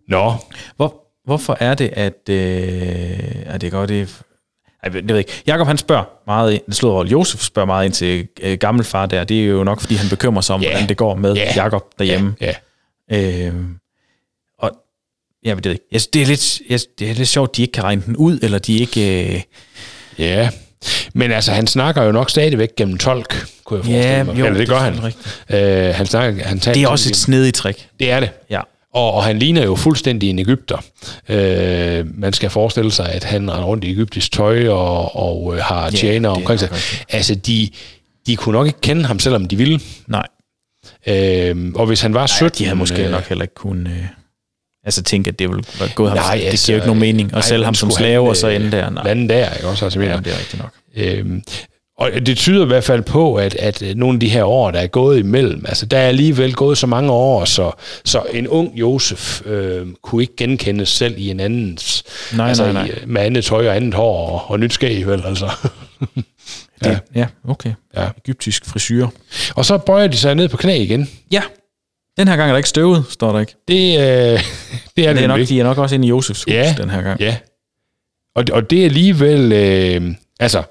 Nå, 0.08 0.34
Hvor, 0.76 1.04
hvorfor 1.26 1.58
er 1.60 1.74
det, 1.76 1.88
at... 1.94 2.30
Øh, 2.30 3.20
er 3.46 3.58
det 3.58 3.72
godt, 3.72 3.90
det... 3.90 4.22
Det 4.84 4.94
ved 4.94 5.04
jeg 5.08 5.18
ikke. 5.18 5.42
Jakob 5.48 5.68
han 5.68 5.78
spørger 5.78 6.04
meget, 6.28 6.54
ind- 6.54 6.74
slået 6.74 6.94
over, 6.96 7.06
Josef 7.06 7.42
spørger 7.42 7.66
meget 7.66 7.86
ind 7.86 7.94
til 7.94 8.28
øh, 8.42 8.58
gammelfar 8.58 9.06
der. 9.06 9.24
Det 9.24 9.42
er 9.44 9.46
jo 9.46 9.64
nok, 9.64 9.80
fordi 9.82 9.96
han 9.96 10.10
bekymrer 10.10 10.42
sig 10.42 10.56
om, 10.56 10.62
Ja. 10.62 10.66
yeah. 10.68 10.74
hvordan 10.74 10.90
det 10.90 10.98
går 10.98 11.16
med 11.16 11.34
Ja. 11.36 11.54
Jakob 11.56 11.84
derhjemme. 12.00 12.36
ja, 12.42 12.54
ja. 13.12 13.46
Øh, 13.48 13.54
og 14.60 14.72
jeg 15.44 15.56
ved 15.56 15.62
det 15.64 15.70
ikke. 15.72 15.86
Jeg 15.92 16.02
det 16.14 16.22
er 16.22 16.26
lidt, 16.26 16.62
jeg, 16.70 16.80
det 17.00 17.10
er 17.10 17.14
lidt 17.14 17.28
sjovt, 17.30 17.58
de 17.58 17.62
ikke 17.62 17.72
kan 17.72 17.84
regne 17.84 18.02
den 18.06 18.16
ud, 18.16 18.40
eller 18.42 18.60
de 18.60 18.78
ikke... 18.78 19.34
Øh, 19.36 19.42
Ja, 20.20 20.50
men 21.14 21.32
altså, 21.32 21.52
han 21.52 21.68
snakker 21.68 22.04
jo 22.04 22.12
nok 22.12 22.30
stadigvæk 22.30 22.70
gennem 22.78 22.98
tolk, 22.98 23.46
kunne 23.64 23.78
jeg 23.78 23.86
forestille 23.86 24.24
mig. 24.24 24.36
Eller 24.46 24.58
det 24.60 24.68
gør 24.70 24.76
er 24.76 24.80
han. 25.50 25.90
Øh, 25.90 25.96
han 25.96 26.06
snakker, 26.06 26.44
han 26.44 26.60
taler 26.60 26.74
Det 26.74 26.84
er 26.84 26.88
også 26.88 27.10
et 27.10 27.16
snedigt 27.16 27.56
trick. 27.56 27.88
Det 28.00 28.12
er 28.12 28.20
det. 28.20 28.30
Ja. 28.50 28.62
Og, 28.94 29.14
og 29.14 29.24
han 29.24 29.40
ligner 29.40 29.64
jo 29.64 29.76
fuldstændig 29.76 30.30
en 30.30 30.40
Ægypter. 30.40 30.78
Øh, 31.30 32.06
man 32.20 32.34
skal 32.34 32.50
forestille 32.50 32.92
sig, 32.92 33.10
at 33.10 33.24
han 33.24 33.52
render 33.52 33.66
rundt 33.66 33.84
i 33.84 33.92
egyptisk 33.92 34.32
tøj 34.32 34.68
og, 34.68 35.16
og 35.16 35.56
øh, 35.56 35.62
har 35.64 35.84
Ja, 35.84 35.90
tjener 35.90 36.30
det 36.30 36.36
er 36.36 36.40
omkring 36.40 36.60
sig. 36.60 36.70
Altså, 37.10 37.36
de, 37.36 37.70
de 38.28 38.36
kunne 38.36 38.54
nok 38.54 38.68
ikke 38.68 38.82
kende 38.82 39.06
ham, 39.06 39.20
selvom 39.20 39.46
de 39.46 39.56
ville. 39.56 39.80
Nej, 40.08 40.26
Øh, 41.08 41.72
og 41.76 41.86
hvis 41.86 42.02
han 42.02 42.14
var 42.14 42.26
17... 42.26 42.46
Ej, 42.46 42.50
de 42.58 42.66
havde 42.66 42.76
måske 42.76 43.06
øh, 43.06 43.12
nok 43.12 43.24
heller 43.30 43.44
ikke 43.44 43.56
kunnet... 43.56 43.92
Øh, 43.92 44.06
altså 44.86 45.04
tænke, 45.04 45.28
at 45.28 45.40
det 45.40 45.50
ville 45.50 45.64
være 45.80 45.90
gået 45.96 46.10
ham. 46.10 46.18
Nej, 46.18 46.36
det 46.36 46.46
altså, 46.46 46.66
giver 46.66 46.78
jo 46.78 46.82
ikke 46.82 46.88
nogen 46.88 47.00
mening 47.00 47.28
at 47.28 47.34
nej, 47.34 47.42
sælge 47.42 47.66
ham 47.66 47.74
som 47.76 47.92
slave, 47.92 48.24
han, 48.24 48.30
og 48.30 48.38
så 48.38 48.50
øh, 48.50 48.56
ende 48.56 48.72
der. 48.72 48.90
Nej, 48.90 49.04
Lande 49.04 49.34
der, 49.34 49.54
ikke 49.54 49.68
også? 49.68 49.86
Altså, 49.86 50.02
ja, 50.02 50.18
det 50.18 50.34
er 50.34 50.38
rigtigt 50.40 50.62
nok. 50.62 50.74
Øhm, 50.96 51.44
og 51.98 52.12
det 52.26 52.38
tyder 52.38 52.64
i 52.64 52.68
hvert 52.68 52.84
fald 52.84 53.02
på, 53.02 53.36
at, 53.36 53.56
at 53.56 53.82
øh, 53.82 53.96
nogle 53.96 54.16
af 54.16 54.20
de 54.20 54.30
her 54.30 54.44
år, 54.44 54.72
der 54.72 54.80
er 54.80 54.88
gået 54.88 55.20
imellem, 55.20 55.66
altså 55.68 55.86
der 55.86 55.98
er 55.98 56.08
alligevel 56.08 56.54
gået 56.54 56.78
så 56.78 56.88
mange 56.88 57.12
år, 57.12 57.46
så, 57.46 57.72
så 58.06 58.22
en 58.34 58.48
ung 58.48 58.72
Josef 58.80 59.42
øh, 59.46 59.88
kunne 60.04 60.24
ikke 60.24 60.36
genkendes 60.38 60.90
selv 60.90 61.16
i 61.18 61.30
en 61.30 61.40
andens, 61.40 62.04
Nej, 62.34 62.48
altså 62.48 62.64
nej, 62.64 62.74
nej. 62.74 62.86
I, 62.86 63.06
med 63.06 63.22
andet 63.22 63.46
tøj 63.46 63.68
og 63.68 63.76
andet 63.76 63.94
hår 63.94 64.30
og, 64.30 64.52
og 64.52 64.60
nyt 64.60 64.74
skæg, 64.74 65.08
vel, 65.08 65.22
altså. 65.26 65.50
Det, 66.84 66.90
ja. 66.90 67.00
ja, 67.16 67.28
okay. 67.50 67.74
Ja. 67.98 68.08
Egyptisk 68.26 68.66
frisyr. 68.66 69.08
og 69.56 69.66
så 69.66 69.78
bøjer 69.78 70.08
de 70.08 70.18
sig 70.18 70.36
ned 70.36 70.50
på 70.50 70.58
knæ 70.58 70.82
igen. 70.82 71.10
Ja, 71.32 71.42
den 72.18 72.28
her 72.28 72.36
gang 72.36 72.48
er 72.50 72.54
der 72.54 72.58
ikke 72.58 72.70
støvet, 72.70 73.06
står 73.10 73.32
der 73.32 73.40
ikke. 73.40 73.56
Det, 73.68 74.00
øh, 74.00 74.04
det 74.04 74.38
er 74.38 74.40
Det 74.96 75.06
er 75.08 75.14
det 75.14 75.28
nok, 75.28 75.40
ikke. 75.40 75.50
de 75.50 75.60
er 75.60 75.64
nok 75.64 75.78
også 75.78 75.96
inde 75.96 76.06
i 76.06 76.10
Josefs 76.10 76.44
hus 76.44 76.54
Ja. 76.54 76.76
den 76.78 76.90
her 76.90 77.02
gang. 77.02 77.20
Ja. 77.20 77.38
Og, 78.36 78.44
og 78.52 78.70
det 78.70 78.80
er 78.82 78.86
alligevel, 78.86 79.52
øh, 79.52 80.16
altså, 80.40 80.64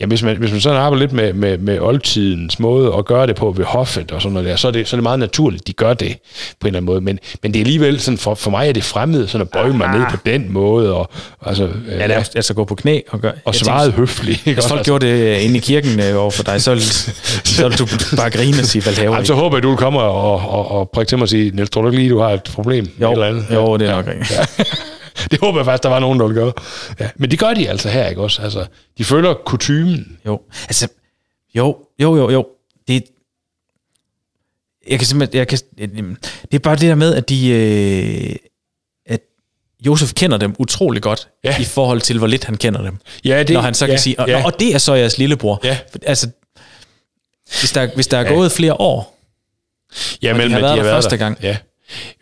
Ja, 0.00 0.06
hvis 0.06 0.22
man, 0.22 0.36
hvis 0.36 0.50
man 0.52 0.60
sådan 0.60 0.78
arbejder 0.78 1.00
lidt 1.00 1.12
med, 1.12 1.32
med, 1.32 1.58
med 1.58 1.78
oldtidens 1.80 2.58
måde 2.58 2.94
at 2.98 3.04
gøre 3.04 3.26
det 3.26 3.36
på 3.36 3.50
ved 3.56 3.64
hoffet 3.64 4.12
og 4.12 4.22
sådan 4.22 4.32
noget 4.32 4.48
der, 4.48 4.56
så 4.56 4.68
er, 4.68 4.72
det, 4.72 4.88
så 4.88 4.96
er 4.96 4.98
det 4.98 5.02
meget 5.02 5.18
naturligt, 5.18 5.66
de 5.66 5.72
gør 5.72 5.94
det 5.94 6.16
på 6.60 6.66
en 6.66 6.66
eller 6.66 6.78
anden 6.78 6.86
måde. 6.86 7.00
Men, 7.00 7.18
men 7.42 7.52
det 7.52 7.58
er 7.58 7.62
alligevel 7.64 8.00
sådan, 8.00 8.18
for, 8.18 8.34
for 8.34 8.50
mig 8.50 8.68
er 8.68 8.72
det 8.72 8.84
fremmed, 8.84 9.26
sådan 9.26 9.40
at 9.42 9.48
bøje 9.50 9.72
mig 9.72 9.98
ned 9.98 10.06
på 10.10 10.16
den 10.26 10.52
måde, 10.52 10.94
og 10.94 11.10
altså, 11.46 11.68
Ja, 11.88 12.06
det 12.08 12.16
er, 12.16 12.24
altså 12.36 12.54
gå 12.54 12.64
på 12.64 12.74
knæ 12.74 13.00
og 13.10 13.20
gøre... 13.20 13.32
og 13.44 13.54
svaret 13.54 13.92
høfligt. 13.92 14.46
ikke 14.46 14.60
Hvis 14.60 14.68
folk 14.68 14.78
også? 14.78 14.88
gjorde 14.90 15.06
det 15.06 15.12
øh, 15.36 15.44
inde 15.44 15.56
i 15.56 15.60
kirken 15.60 16.00
øh, 16.00 16.22
over 16.22 16.30
for 16.30 16.42
dig, 16.42 16.62
så, 16.62 16.70
ville- 16.70 17.76
du 17.78 17.86
bare 18.16 18.30
grine 18.30 18.58
og 18.60 18.64
sige, 18.64 18.82
hvad 18.82 18.92
laver 18.92 19.12
Jamen, 19.12 19.26
så 19.26 19.34
håber 19.34 19.56
jeg, 19.56 19.62
du 19.62 19.68
vil 19.68 19.78
komme 19.78 20.00
og, 20.00 20.32
og, 20.32 20.50
og, 20.50 20.70
og 20.70 20.90
prikke 20.94 21.10
til 21.10 21.18
mig 21.18 21.22
og 21.22 21.28
sige, 21.28 21.50
Niels, 21.54 21.70
tror 21.70 21.82
du 21.82 21.88
ikke 21.88 21.98
lige, 21.98 22.10
du 22.10 22.18
har 22.18 22.30
et 22.30 22.42
problem? 22.42 22.90
Jo, 23.02 23.12
eller 23.12 23.26
andet? 23.26 23.44
jo, 23.54 23.76
det 23.76 23.88
er 23.88 23.96
nok 23.96 24.06
rigtigt. 24.06 24.40
det 25.30 25.40
håber 25.40 25.58
jeg 25.58 25.64
faktisk, 25.64 25.82
der 25.82 25.88
var 25.88 25.98
nogen, 25.98 26.20
der 26.20 26.26
ville 26.26 26.40
gøre. 26.40 26.52
Ja. 27.00 27.10
Men 27.16 27.30
det 27.30 27.38
gør 27.38 27.54
de 27.54 27.68
altså 27.68 27.88
her, 27.88 28.06
ikke 28.08 28.22
også? 28.22 28.42
Altså, 28.42 28.66
de 28.98 29.04
følger 29.04 29.34
kutumen. 29.34 30.18
Jo, 30.26 30.40
altså, 30.62 30.88
jo, 31.54 31.78
jo, 32.02 32.16
jo, 32.16 32.30
jo. 32.30 32.46
Det, 32.88 33.04
jeg 34.88 34.98
kan 34.98 35.06
simpelthen, 35.08 35.38
jeg 35.38 35.48
kan, 35.48 35.58
det 36.42 36.54
er 36.54 36.58
bare 36.58 36.76
det 36.76 36.82
der 36.88 36.94
med, 36.94 37.14
at 37.14 37.28
de, 37.28 37.48
øh, 37.50 38.36
at 39.06 39.20
Josef 39.86 40.12
kender 40.14 40.36
dem 40.36 40.54
utrolig 40.58 41.02
godt, 41.02 41.28
Ja. 41.44 41.60
i 41.60 41.64
forhold 41.64 42.00
til, 42.00 42.18
hvor 42.18 42.26
lidt 42.26 42.44
han 42.44 42.56
kender 42.56 42.82
dem. 42.82 42.96
Ja, 43.24 43.42
det, 43.42 43.54
når 43.54 43.60
han 43.60 43.74
så 43.74 43.84
ja, 43.86 43.90
kan 43.92 43.98
sige, 43.98 44.20
og, 44.20 44.28
ja. 44.28 44.44
og 44.44 44.60
det 44.60 44.74
er 44.74 44.78
så 44.78 44.94
jeres 44.94 45.18
lillebror. 45.18 45.60
Ja. 45.64 45.78
Altså, 46.06 46.30
hvis 47.60 47.72
der, 47.72 47.88
hvis 47.94 48.06
der 48.06 48.18
er 48.18 48.22
Ja. 48.22 48.28
gået 48.34 48.52
flere 48.52 48.74
år, 48.80 49.14
Ja, 50.22 50.32
Og 50.34 50.38
de 50.38 50.50
har 50.50 50.60
været 50.60 50.78
der 50.78 50.84
første 50.84 51.10
der. 51.10 51.16
gang. 51.16 51.38
Ja. 51.42 51.56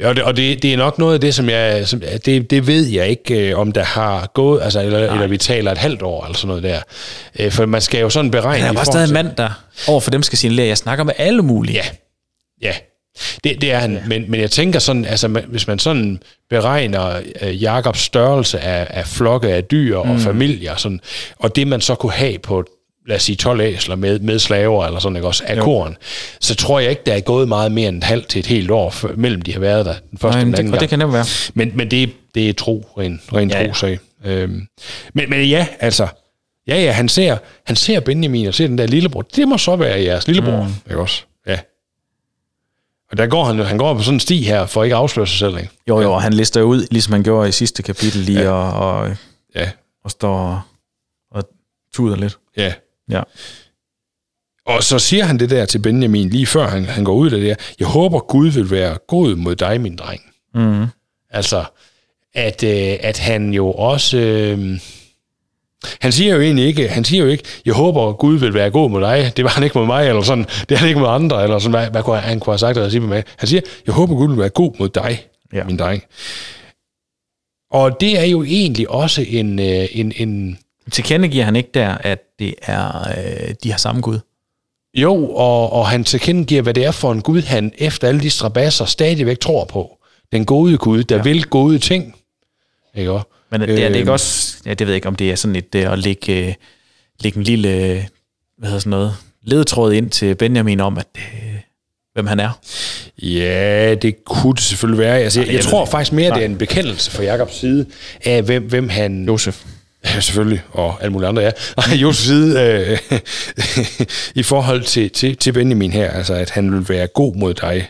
Ja, 0.00 0.08
og 0.08 0.16
det, 0.16 0.24
og 0.24 0.36
det, 0.36 0.62
det 0.62 0.72
er 0.72 0.76
nok 0.76 0.98
noget 0.98 1.14
af 1.14 1.20
det, 1.20 1.34
som 1.34 1.48
jeg... 1.48 1.88
Som, 1.88 2.02
det, 2.24 2.50
det 2.50 2.66
ved 2.66 2.86
jeg 2.86 3.08
ikke, 3.08 3.50
øh, 3.50 3.58
om 3.58 3.72
der 3.72 3.84
har 3.84 4.30
gået... 4.34 4.62
Altså, 4.62 4.80
eller, 4.82 5.12
eller 5.12 5.26
vi 5.26 5.38
taler 5.38 5.72
et 5.72 5.78
halvt 5.78 6.02
år, 6.02 6.24
eller 6.24 6.36
sådan 6.36 6.48
noget 6.48 6.62
der. 6.62 6.80
Øh, 7.38 7.52
For 7.52 7.66
man 7.66 7.80
skal 7.80 8.00
jo 8.00 8.10
sådan 8.10 8.30
beregne... 8.30 8.64
han 8.64 8.70
er 8.70 8.74
bare 8.74 8.84
stadig 8.84 9.06
en 9.06 9.12
mand, 9.12 9.36
der 9.36 9.62
over 9.88 10.00
for 10.00 10.10
dem 10.10 10.22
skal 10.22 10.38
signalere, 10.38 10.66
jeg 10.66 10.78
snakker 10.78 11.04
med 11.04 11.14
alle 11.18 11.42
mulige. 11.42 11.74
Ja, 11.74 11.84
ja. 12.62 12.72
Det, 13.44 13.60
det 13.60 13.72
er 13.72 13.78
han. 13.78 13.92
Ja. 13.92 14.00
Men, 14.06 14.30
men 14.30 14.40
jeg 14.40 14.50
tænker 14.50 14.78
sådan, 14.78 15.04
altså 15.04 15.28
hvis 15.28 15.66
man 15.66 15.78
sådan 15.78 16.22
beregner 16.50 17.20
øh, 17.42 17.62
Jakobs 17.62 18.00
størrelse 18.00 18.60
af, 18.60 18.86
af 18.90 19.06
flokke 19.06 19.48
af 19.48 19.64
dyr 19.64 20.02
mm. 20.02 20.10
og 20.10 20.20
familier, 20.20 20.76
sådan, 20.76 21.00
og 21.38 21.56
det 21.56 21.66
man 21.66 21.80
så 21.80 21.94
kunne 21.94 22.12
have 22.12 22.38
på 22.38 22.64
lad 23.06 23.16
os 23.16 23.22
sige 23.22 23.36
12 23.36 23.60
æsler 23.60 23.96
med, 23.96 24.18
med 24.18 24.38
slaver 24.38 24.86
eller 24.86 25.00
sådan, 25.00 25.16
ikke 25.16 25.28
også, 25.28 25.44
af 25.46 25.58
korn, 25.62 25.96
så 26.40 26.54
tror 26.54 26.80
jeg 26.80 26.90
ikke, 26.90 27.02
der 27.06 27.14
er 27.14 27.20
gået 27.20 27.48
meget 27.48 27.72
mere 27.72 27.88
end 27.88 27.96
et 27.98 28.04
halvt 28.04 28.28
til 28.28 28.38
et 28.38 28.46
helt 28.46 28.70
år, 28.70 28.90
for, 28.90 29.10
mellem 29.16 29.42
de 29.42 29.52
har 29.52 29.60
været 29.60 29.86
der 29.86 29.94
den 30.10 30.18
første 30.18 30.36
Nej, 30.36 30.40
og 30.40 30.46
den 30.46 30.52
det, 30.52 30.58
anden 30.58 30.72
og 30.74 30.78
gang. 30.78 30.80
det 30.80 30.88
kan 30.88 30.98
nemt 30.98 31.12
være. 31.12 31.24
Men, 31.54 31.72
men 31.74 31.90
det, 31.90 32.10
det 32.34 32.48
er 32.48 32.52
tro, 32.52 32.86
ren, 32.98 33.20
ren 33.32 33.50
Ja, 33.50 33.56
ja, 33.56 33.62
ja. 33.62 33.68
tro 33.68 33.74
sag. 33.74 33.98
Øhm, 34.24 34.66
men, 35.14 35.30
men 35.30 35.48
ja, 35.48 35.66
altså, 35.80 36.08
ja, 36.68 36.76
ja, 36.82 36.90
han 36.92 37.08
ser, 37.08 37.36
han 37.66 37.76
ser 37.76 38.00
Benjamin 38.00 38.46
og 38.46 38.54
ser 38.54 38.66
den 38.66 38.78
der 38.78 38.86
lillebror. 38.86 39.22
Det 39.22 39.48
må 39.48 39.58
så 39.58 39.76
være 39.76 40.02
jeres 40.02 40.26
lillebror, 40.26 40.62
mm. 40.62 40.72
ikke 40.90 41.00
også? 41.00 41.22
Ja. 41.46 41.58
Og 43.10 43.18
der 43.18 43.26
går 43.26 43.44
han, 43.44 43.58
han 43.58 43.78
går 43.78 43.94
på 43.94 44.02
sådan 44.02 44.16
en 44.16 44.20
sti 44.20 44.42
her, 44.42 44.66
for 44.66 44.84
ikke 44.84 44.96
at 44.96 45.00
afsløre 45.00 45.26
sig 45.26 45.38
selv, 45.38 45.56
ikke? 45.56 45.70
Jo, 45.88 46.00
jo, 46.00 46.12
og 46.12 46.22
han 46.22 46.32
lister 46.32 46.62
ud, 46.62 46.86
ligesom 46.90 47.12
han 47.12 47.22
gjorde 47.22 47.48
i 47.48 47.52
sidste 47.52 47.82
kapitel, 47.82 48.20
lige 48.20 48.40
ja. 48.42 48.50
og, 48.50 49.00
og, 49.00 49.16
Ja, 49.54 49.70
og 50.04 50.10
står 50.10 50.38
og, 50.38 50.60
og 51.30 51.44
tuder 51.94 52.16
lidt. 52.16 52.36
ja. 52.56 52.72
Ja. 53.10 53.22
Og 54.66 54.82
så 54.82 54.98
siger 54.98 55.24
han 55.24 55.38
det 55.38 55.50
der 55.50 55.64
til 55.64 55.78
Benjamin, 55.78 56.28
lige 56.30 56.46
før 56.46 56.68
han, 56.68 56.84
han 56.84 57.04
går 57.04 57.14
ud 57.14 57.30
af 57.30 57.40
det 57.40 57.48
der, 57.48 57.54
jeg 57.78 57.86
håber 57.88 58.18
Gud 58.20 58.48
vil 58.48 58.70
være 58.70 58.98
god 59.08 59.36
mod 59.36 59.56
dig, 59.56 59.80
min 59.80 59.96
dreng. 59.96 60.20
Mm. 60.54 60.86
Altså, 61.30 61.64
at, 62.34 62.62
øh, 62.62 62.96
at 63.00 63.18
han 63.18 63.52
jo 63.54 63.72
også... 63.72 64.18
Øh, 64.18 64.78
han 66.00 66.12
siger 66.12 66.34
jo 66.34 66.40
egentlig 66.40 66.64
ikke, 66.66 66.88
han 66.88 67.04
siger 67.04 67.24
jo 67.24 67.30
ikke, 67.30 67.44
jeg 67.66 67.74
håber, 67.74 68.08
at 68.08 68.18
Gud 68.18 68.38
vil 68.38 68.54
være 68.54 68.70
god 68.70 68.90
mod 68.90 69.00
dig. 69.00 69.32
Det 69.36 69.44
var 69.44 69.50
han 69.50 69.64
ikke 69.64 69.78
mod 69.78 69.86
mig, 69.86 70.08
eller 70.08 70.22
sådan. 70.22 70.44
Det 70.44 70.72
er 70.72 70.76
han 70.76 70.88
ikke 70.88 71.00
mod 71.00 71.08
andre, 71.08 71.42
eller 71.42 71.58
sådan. 71.58 71.78
Hvad, 71.78 71.90
hvad 71.90 72.02
kunne 72.02 72.16
han, 72.16 72.28
han 72.28 72.40
kunne 72.40 72.52
have 72.52 72.58
sagt, 72.58 72.76
eller 72.76 72.90
sige 72.90 73.00
med 73.00 73.08
mig. 73.08 73.24
Han 73.36 73.48
siger, 73.48 73.60
jeg 73.86 73.94
håber, 73.94 74.14
Gud 74.14 74.28
vil 74.28 74.38
være 74.38 74.48
god 74.48 74.72
mod 74.78 74.88
dig, 74.88 75.26
Ja. 75.52 75.58
ja. 75.58 75.64
min 75.64 75.76
dreng. 75.76 76.02
Og 77.70 78.00
det 78.00 78.18
er 78.18 78.24
jo 78.24 78.42
egentlig 78.42 78.90
også 78.90 79.24
en, 79.28 79.58
øh, 79.58 79.86
en, 79.92 80.12
en 80.16 80.58
Tilkendegiver 80.92 81.44
han 81.44 81.56
ikke 81.56 81.70
der, 81.74 81.88
at 81.88 82.22
det 82.38 82.54
er, 82.62 83.08
øh, 83.18 83.54
de 83.62 83.70
har 83.70 83.78
samme 83.78 84.00
Gud? 84.00 84.18
jo, 84.96 85.30
og, 85.30 85.72
og 85.72 85.88
han 85.88 86.04
tilkendegiver, 86.04 86.62
hvad 86.62 86.74
det 86.74 86.84
er 86.84 86.90
for 86.90 87.12
en 87.12 87.22
Gud, 87.22 87.42
han 87.42 87.72
efter 87.78 88.08
alle 88.08 88.20
de 88.20 88.30
strabasser 88.30 88.84
stadigvæk 88.84 89.40
tror 89.40 89.64
på. 89.64 89.98
Den 90.32 90.44
gode 90.44 90.78
Gud, 90.78 91.04
der 91.04 91.16
ja. 91.16 91.22
vil 91.22 91.44
gode 91.44 91.78
ting. 91.78 92.16
Ikke 92.94 93.10
også? 93.10 93.26
Men 93.50 93.60
det, 93.60 93.70
er 93.70 93.74
det 93.74 93.84
ikke 93.84 93.98
Øhm. 93.98 94.08
også, 94.08 94.56
ja, 94.66 94.70
det 94.74 94.86
ved 94.86 94.92
jeg 94.92 94.96
ikke, 94.96 95.08
om 95.08 95.16
det 95.16 95.30
er 95.30 95.36
sådan 95.36 95.56
et, 95.56 95.74
øh, 95.74 95.92
at 95.92 95.98
lægge, 95.98 96.48
øh, 96.48 96.54
lægge 97.20 97.38
en 97.38 97.44
lille, 97.44 97.68
hvad 98.58 98.68
hedder 98.68 98.78
sådan 98.78 98.90
noget, 98.90 99.14
ledetråd 99.42 99.92
ind 99.92 100.10
til 100.10 100.34
Benjamin 100.34 100.80
om, 100.80 100.98
at, 100.98 101.06
øh, 101.16 101.54
hvem 102.12 102.26
han 102.26 102.40
er. 102.40 102.50
Ja, 103.22 103.94
det 103.94 104.24
kunne 104.24 104.54
det 104.54 104.62
selvfølgelig 104.62 104.98
være. 104.98 105.18
Altså, 105.18 105.40
jeg, 105.40 105.52
jeg 105.52 105.62
tror 105.62 105.84
faktisk 105.84 106.12
mere, 106.12 106.34
det 106.34 106.42
er 106.42 106.46
en 106.46 106.58
bekendelse 106.58 107.10
fra 107.10 107.22
Jakobs 107.22 107.54
side 107.54 107.86
af, 108.24 108.42
hvem, 108.42 108.62
hvem 108.68 108.88
han... 108.88 109.24
Josef. 109.24 109.64
Ja, 110.06 110.20
selvfølgelig, 110.20 110.62
og 110.70 110.96
alle 111.00 111.12
mulige 111.12 111.28
andre, 111.28 111.42
ja. 111.42 111.50
Og 111.76 111.84
Josefs 111.96 112.26
side 112.26 112.60
øh, 112.60 113.18
i 114.40 114.42
forhold 114.42 114.82
til, 114.82 115.10
til, 115.10 115.36
til 115.36 115.52
Benjamin 115.52 115.92
her, 115.92 116.10
altså 116.10 116.34
at 116.34 116.50
han 116.50 116.72
vil 116.72 116.88
være 116.88 117.06
god 117.06 117.34
mod 117.36 117.54
dig. 117.54 117.88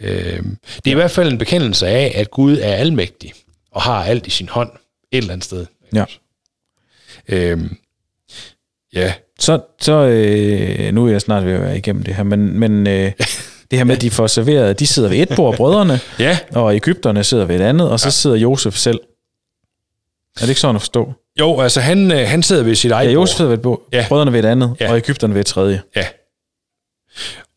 Øh, 0.00 0.42
det 0.76 0.86
er 0.86 0.90
i 0.90 0.94
hvert 0.94 1.10
fald 1.10 1.32
en 1.32 1.38
bekendelse 1.38 1.86
af, 1.86 2.12
at 2.14 2.30
Gud 2.30 2.58
er 2.62 2.74
almægtig 2.74 3.32
og 3.72 3.82
har 3.82 4.04
alt 4.04 4.26
i 4.26 4.30
sin 4.30 4.48
hånd 4.48 4.70
et 5.12 5.18
eller 5.18 5.32
andet 5.32 5.44
sted. 5.44 5.66
Ja. 5.94 6.04
Øh, 7.28 7.58
ja, 8.94 9.14
Så, 9.40 9.60
så 9.80 9.92
øh, 9.92 10.94
nu 10.94 11.06
er 11.06 11.10
jeg 11.10 11.20
snart 11.20 11.44
ved 11.44 11.52
at 11.52 11.60
være 11.60 11.78
igennem 11.78 12.02
det 12.02 12.14
her, 12.14 12.22
men, 12.22 12.58
men 12.58 12.86
øh, 12.86 13.12
det 13.70 13.78
her 13.78 13.84
med, 13.84 13.96
at 13.96 14.02
de 14.02 14.10
får 14.10 14.26
serveret, 14.26 14.80
de 14.80 14.86
sidder 14.86 15.08
ved 15.08 15.18
et 15.18 15.28
bord, 15.36 15.56
brødrene, 15.56 16.00
ja, 16.18 16.38
og 16.52 16.76
Ægypterne 16.76 17.24
sidder 17.24 17.44
ved 17.44 17.56
et 17.56 17.60
andet, 17.64 17.90
og 17.90 18.00
så 18.00 18.10
sidder 18.10 18.36
Josef 18.36 18.74
selv. 18.76 19.00
Er 20.36 20.40
det 20.40 20.48
ikke 20.48 20.60
sådan 20.60 20.76
at 20.76 20.82
forstå? 20.82 21.12
Jo, 21.40 21.60
altså 21.60 21.80
han, 21.80 22.12
øh, 22.12 22.28
han 22.28 22.42
sidder 22.42 22.62
ved 22.62 22.74
sit 22.74 22.90
eget 22.90 23.08
Ja. 23.08 23.12
Josef 23.12 23.36
sidder 23.36 23.48
ved 23.50 23.58
et 23.58 23.62
bord, 23.62 23.82
Ja. 23.92 24.04
brødrene 24.08 24.32
ved 24.32 24.38
et 24.38 24.44
andet, 24.48 24.76
Ja. 24.80 24.90
og 24.90 24.96
Ægypterne 24.96 25.34
ved 25.34 25.40
et 25.40 25.46
tredje. 25.46 25.82
Ja. 25.96 26.06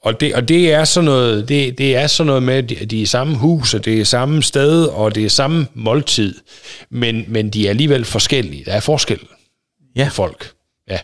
Og 0.03 0.19
det, 0.19 0.36
og 0.36 0.47
det 0.47 0.73
er 0.73 0.84
sådan 0.86 1.05
noget, 1.05 1.49
det, 1.49 1.78
det 1.78 1.95
er 1.95 2.07
sådan 2.07 2.28
noget 2.28 2.43
med, 2.43 2.53
at 2.53 2.69
de, 2.69 2.75
de 2.75 3.01
er 3.01 3.05
samme 3.07 3.36
hus, 3.38 3.73
og 3.73 3.86
det 3.86 4.01
er 4.01 4.05
samme 4.05 4.43
sted, 4.43 4.86
og 4.86 5.15
det 5.15 5.25
er 5.25 5.30
samme 5.30 5.67
måltid, 5.73 6.36
men, 6.91 7.25
men 7.28 7.49
de 7.49 7.65
er 7.65 7.69
alligevel 7.69 8.05
forskellige. 8.05 8.65
Der 8.65 8.71
er 8.73 8.80
forskel 8.80 9.19
Ja. 9.95 10.09
folk. 10.11 10.51
Ja. 10.89 10.99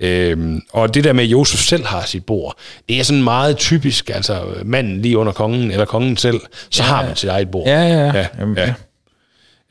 Øhm, 0.00 0.60
og 0.72 0.94
det 0.94 1.04
der 1.04 1.12
med, 1.12 1.24
at 1.24 1.30
Josef 1.30 1.60
selv 1.60 1.86
har 1.86 2.04
sit 2.04 2.26
bord, 2.26 2.56
det 2.88 2.98
er 3.00 3.02
sådan 3.04 3.22
meget 3.22 3.56
typisk, 3.56 4.10
altså 4.10 4.44
manden 4.64 5.02
lige 5.02 5.18
under 5.18 5.32
kongen, 5.32 5.70
eller 5.70 5.84
kongen 5.84 6.16
selv, 6.16 6.40
så 6.70 6.82
ja. 6.82 6.88
har 6.88 7.06
man 7.06 7.16
sit 7.16 7.28
eget 7.30 7.50
bord. 7.50 7.66
Ja, 7.68 7.82
ja, 7.82 7.98
ja. 8.06 8.12
Ja, 8.18 8.26
Jamen, 8.38 8.56
ja. 8.56 8.74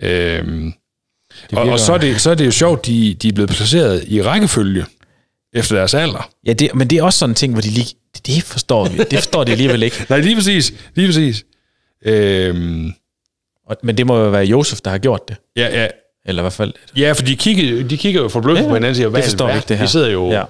Øhm, 0.02 0.74
Det 1.50 1.58
og, 1.58 1.70
og 1.70 1.80
så, 1.80 1.94
er 1.94 1.98
det, 1.98 2.22
så 2.22 2.30
er 2.32 2.36
det 2.36 2.46
jo 2.46 2.52
sjovt, 2.52 2.86
de, 2.86 3.14
de 3.14 3.28
er 3.28 3.34
blevet 3.34 3.50
placeret 3.50 4.04
i 4.08 4.22
rækkefølge 4.22 4.86
efter 5.54 5.76
deres 5.76 5.94
alder. 5.94 6.30
Ja, 6.46 6.54
det, 6.54 6.76
men 6.76 6.88
det 6.88 6.98
er 6.98 7.04
også 7.04 7.20
sådan 7.20 7.32
en 7.32 7.36
ting, 7.36 7.54
hvor 7.54 7.62
de 7.62 7.70
lige... 7.70 7.96
Det, 8.26 8.44
forstår 8.44 8.88
vi. 8.88 8.98
Det 8.98 9.14
forstår 9.20 9.44
de 9.44 9.52
alligevel 9.52 9.84
ikke. 9.84 10.06
Nej, 10.10 10.20
lige 10.20 10.36
præcis. 10.36 10.74
Lige 10.96 11.08
præcis. 11.08 11.44
Øhm, 12.06 12.94
Og, 13.68 13.78
men 13.84 13.98
det 13.98 14.08
må 14.08 14.18
jo 14.24 14.30
være 14.30 14.44
Josef, 14.46 14.82
der 14.82 14.92
har 14.92 14.98
gjort 14.98 15.28
det. 15.28 15.36
ja, 15.56 15.82
ja. 15.82 15.88
Eller 16.26 16.42
i 16.42 16.44
hvert 16.44 16.54
fald... 16.54 16.74
Ja, 16.98 17.12
for 17.12 17.24
de 17.24 17.36
kigger, 17.36 17.84
de 17.88 17.98
kigger 17.98 18.22
jo 18.22 18.30
forbløffet 18.30 18.64
Ja, 18.64 18.68
på 18.68 18.74
hinanden 18.74 18.90
og 18.90 18.96
siger, 18.96 19.10
hvad 19.10 19.22
det 19.22 19.30
forstår 19.30 19.48
vi 19.48 19.54
ikke, 19.56 19.68
det 19.70 19.78
her. 19.78 19.84
Vi 19.86 19.90
sidder 19.90 20.10
jo... 20.10 20.32
Ja. 20.32 20.44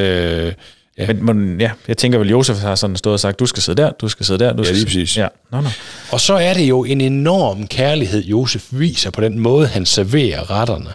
Øh, 0.00 0.52
ja. 0.98 1.06
Men, 1.06 1.26
men 1.26 1.60
ja, 1.60 1.70
jeg 1.88 1.96
tænker 1.96 2.18
vel, 2.18 2.30
Josef 2.30 2.58
har 2.58 2.74
sådan 2.74 2.96
stået 2.96 3.12
og 3.14 3.20
sagt, 3.20 3.38
du 3.38 3.46
skal 3.46 3.62
sidde 3.62 3.82
der, 3.82 3.90
du 3.90 4.08
skal 4.08 4.26
sidde 4.26 4.44
der, 4.44 4.52
du 4.52 4.64
skal 4.64 4.76
lige 4.76 4.86
præcis. 4.86 5.16
Ja, 5.16 5.28
nå, 5.52 5.60
nå. 5.60 5.68
Og 6.12 6.20
så 6.20 6.34
er 6.34 6.54
det 6.54 6.62
jo 6.62 6.84
en 6.84 7.00
enorm 7.00 7.66
kærlighed, 7.66 8.24
Josef 8.24 8.66
viser 8.70 9.10
på 9.10 9.20
den 9.20 9.38
måde, 9.38 9.66
han 9.66 9.86
serverer 9.86 10.50
retterne. 10.50 10.90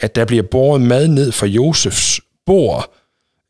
At 0.00 0.16
der 0.16 0.24
bliver 0.24 0.42
båret 0.42 0.80
mad 0.80 1.08
ned 1.08 1.32
fra 1.32 1.46
Josefs 1.46 2.20
bord, 2.46 2.94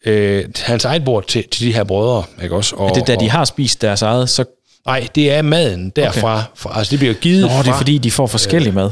øh, 0.07 0.45
hans 0.57 0.85
eget 0.85 1.05
bord 1.05 1.27
til, 1.27 1.45
til 1.49 1.67
de 1.67 1.73
her 1.73 1.85
brødre. 1.85 2.25
Ikke 2.43 2.57
også? 2.57 2.77
Og, 2.77 2.89
Er 2.89 2.93
det 2.93 3.07
da 3.07 3.17
de 3.17 3.31
har 3.31 3.45
spist 3.45 3.83
deres 3.83 4.03
eget, 4.03 4.31
så... 4.31 4.45
Nej, 4.87 5.09
det 5.15 5.33
er 5.33 5.43
maden 5.43 5.91
derfra. 5.97 6.35
Okay. 6.35 6.47
Fra, 6.55 6.79
altså 6.79 6.91
det 6.91 6.99
bliver 6.99 7.15
givet 7.15 7.43
Nå, 7.43 7.49
fra... 7.49 7.63
det 7.63 7.69
er 7.69 7.77
fordi, 7.77 7.99
de 7.99 8.11
får 8.11 8.27
forskellig 8.27 8.75
mad. 8.75 8.91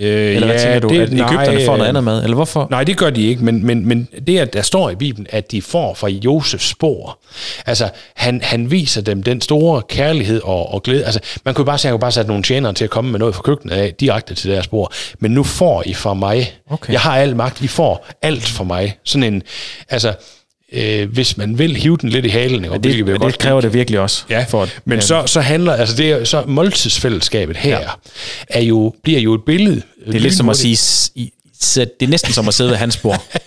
Øh, 0.00 0.34
Eller 0.34 0.46
hvad 0.46 0.58
tænker 0.60 0.78
du, 0.80 0.88
det- 0.88 1.00
at 1.00 1.12
Ægypterne 1.12 1.64
får 1.66 1.72
noget 1.76 1.80
øh, 1.82 1.88
andet 1.88 2.04
mad? 2.04 2.22
Eller 2.22 2.34
hvorfor? 2.34 2.66
Nej, 2.70 2.84
det 2.84 2.96
gør 2.96 3.10
de 3.10 3.26
ikke, 3.26 3.44
men, 3.44 3.66
men, 3.66 3.86
men 3.88 4.08
det, 4.26 4.38
at 4.38 4.52
der 4.52 4.62
står 4.62 4.90
i 4.90 4.94
Bibelen, 4.94 5.26
at 5.30 5.50
de 5.50 5.62
får 5.62 5.94
fra 5.94 6.08
Josefs 6.08 6.68
spor, 6.68 7.18
altså 7.66 7.88
han, 8.14 8.40
han 8.42 8.70
viser 8.70 9.00
dem 9.02 9.22
den 9.22 9.40
store 9.40 9.82
kærlighed 9.88 10.40
og, 10.44 10.74
og 10.74 10.82
glæde. 10.82 11.04
Altså, 11.04 11.20
man 11.44 11.54
kunne 11.54 11.64
bare 11.64 11.78
sige, 11.78 11.88
at 11.88 11.90
han 11.90 11.94
kunne 11.94 12.00
bare 12.00 12.12
sætte 12.12 12.28
nogle 12.28 12.42
tjenere 12.42 12.72
til 12.72 12.84
at 12.84 12.90
komme 12.90 13.10
med 13.10 13.18
noget 13.18 13.34
fra 13.34 13.42
køkkenet 13.42 13.74
af, 13.74 13.94
direkte 14.00 14.34
til 14.34 14.50
deres 14.50 14.64
spor. 14.64 14.92
Men 15.18 15.30
nu 15.30 15.42
får 15.42 15.82
I 15.86 15.94
fra 15.94 16.14
mig. 16.14 16.52
Okay. 16.70 16.92
Jeg 16.92 17.00
har 17.00 17.16
al 17.16 17.36
magt, 17.36 17.60
I 17.62 17.66
får 17.68 18.06
alt 18.22 18.42
fra 18.48 18.64
mig. 18.64 18.98
Sådan 19.04 19.34
en, 19.34 19.42
altså, 19.88 20.12
øh, 20.74 21.12
hvis 21.12 21.36
man 21.36 21.58
vil 21.58 21.76
hive 21.76 21.96
den 22.00 22.08
lidt 22.08 22.26
i 22.26 22.28
halen, 22.28 22.64
og 22.64 22.84
Det, 22.84 23.06
det, 23.06 23.20
det 23.20 23.38
kræver 23.38 23.60
det 23.60 23.74
virkelig 23.74 24.00
også. 24.00 24.24
Ja, 24.30 24.44
for 24.48 24.62
at, 24.62 24.80
men 24.84 24.98
ja, 24.98 25.00
så, 25.00 25.22
så 25.26 25.40
handler, 25.40 25.72
altså 25.72 25.96
det 25.96 26.28
så 26.28 26.42
måltidsfællesskabet 26.46 27.56
her, 27.56 27.80
ja. 27.80 27.86
er 28.48 28.60
jo, 28.62 28.94
bliver 29.02 29.20
jo 29.20 29.34
et 29.34 29.44
billede. 29.46 29.82
Det 30.06 30.14
er 30.14 30.20
lidt 30.20 30.34
som 30.34 30.48
at 30.48 30.56
sige, 30.56 30.76
"S- 30.76 31.10
I, 31.14 31.32
så 31.60 31.80
det 32.00 32.06
er 32.06 32.10
næsten 32.10 32.32
som 32.32 32.48
at 32.48 32.54
sidde 32.54 32.70
ved 32.70 32.76
hans 32.76 32.96
bord. 32.96 33.22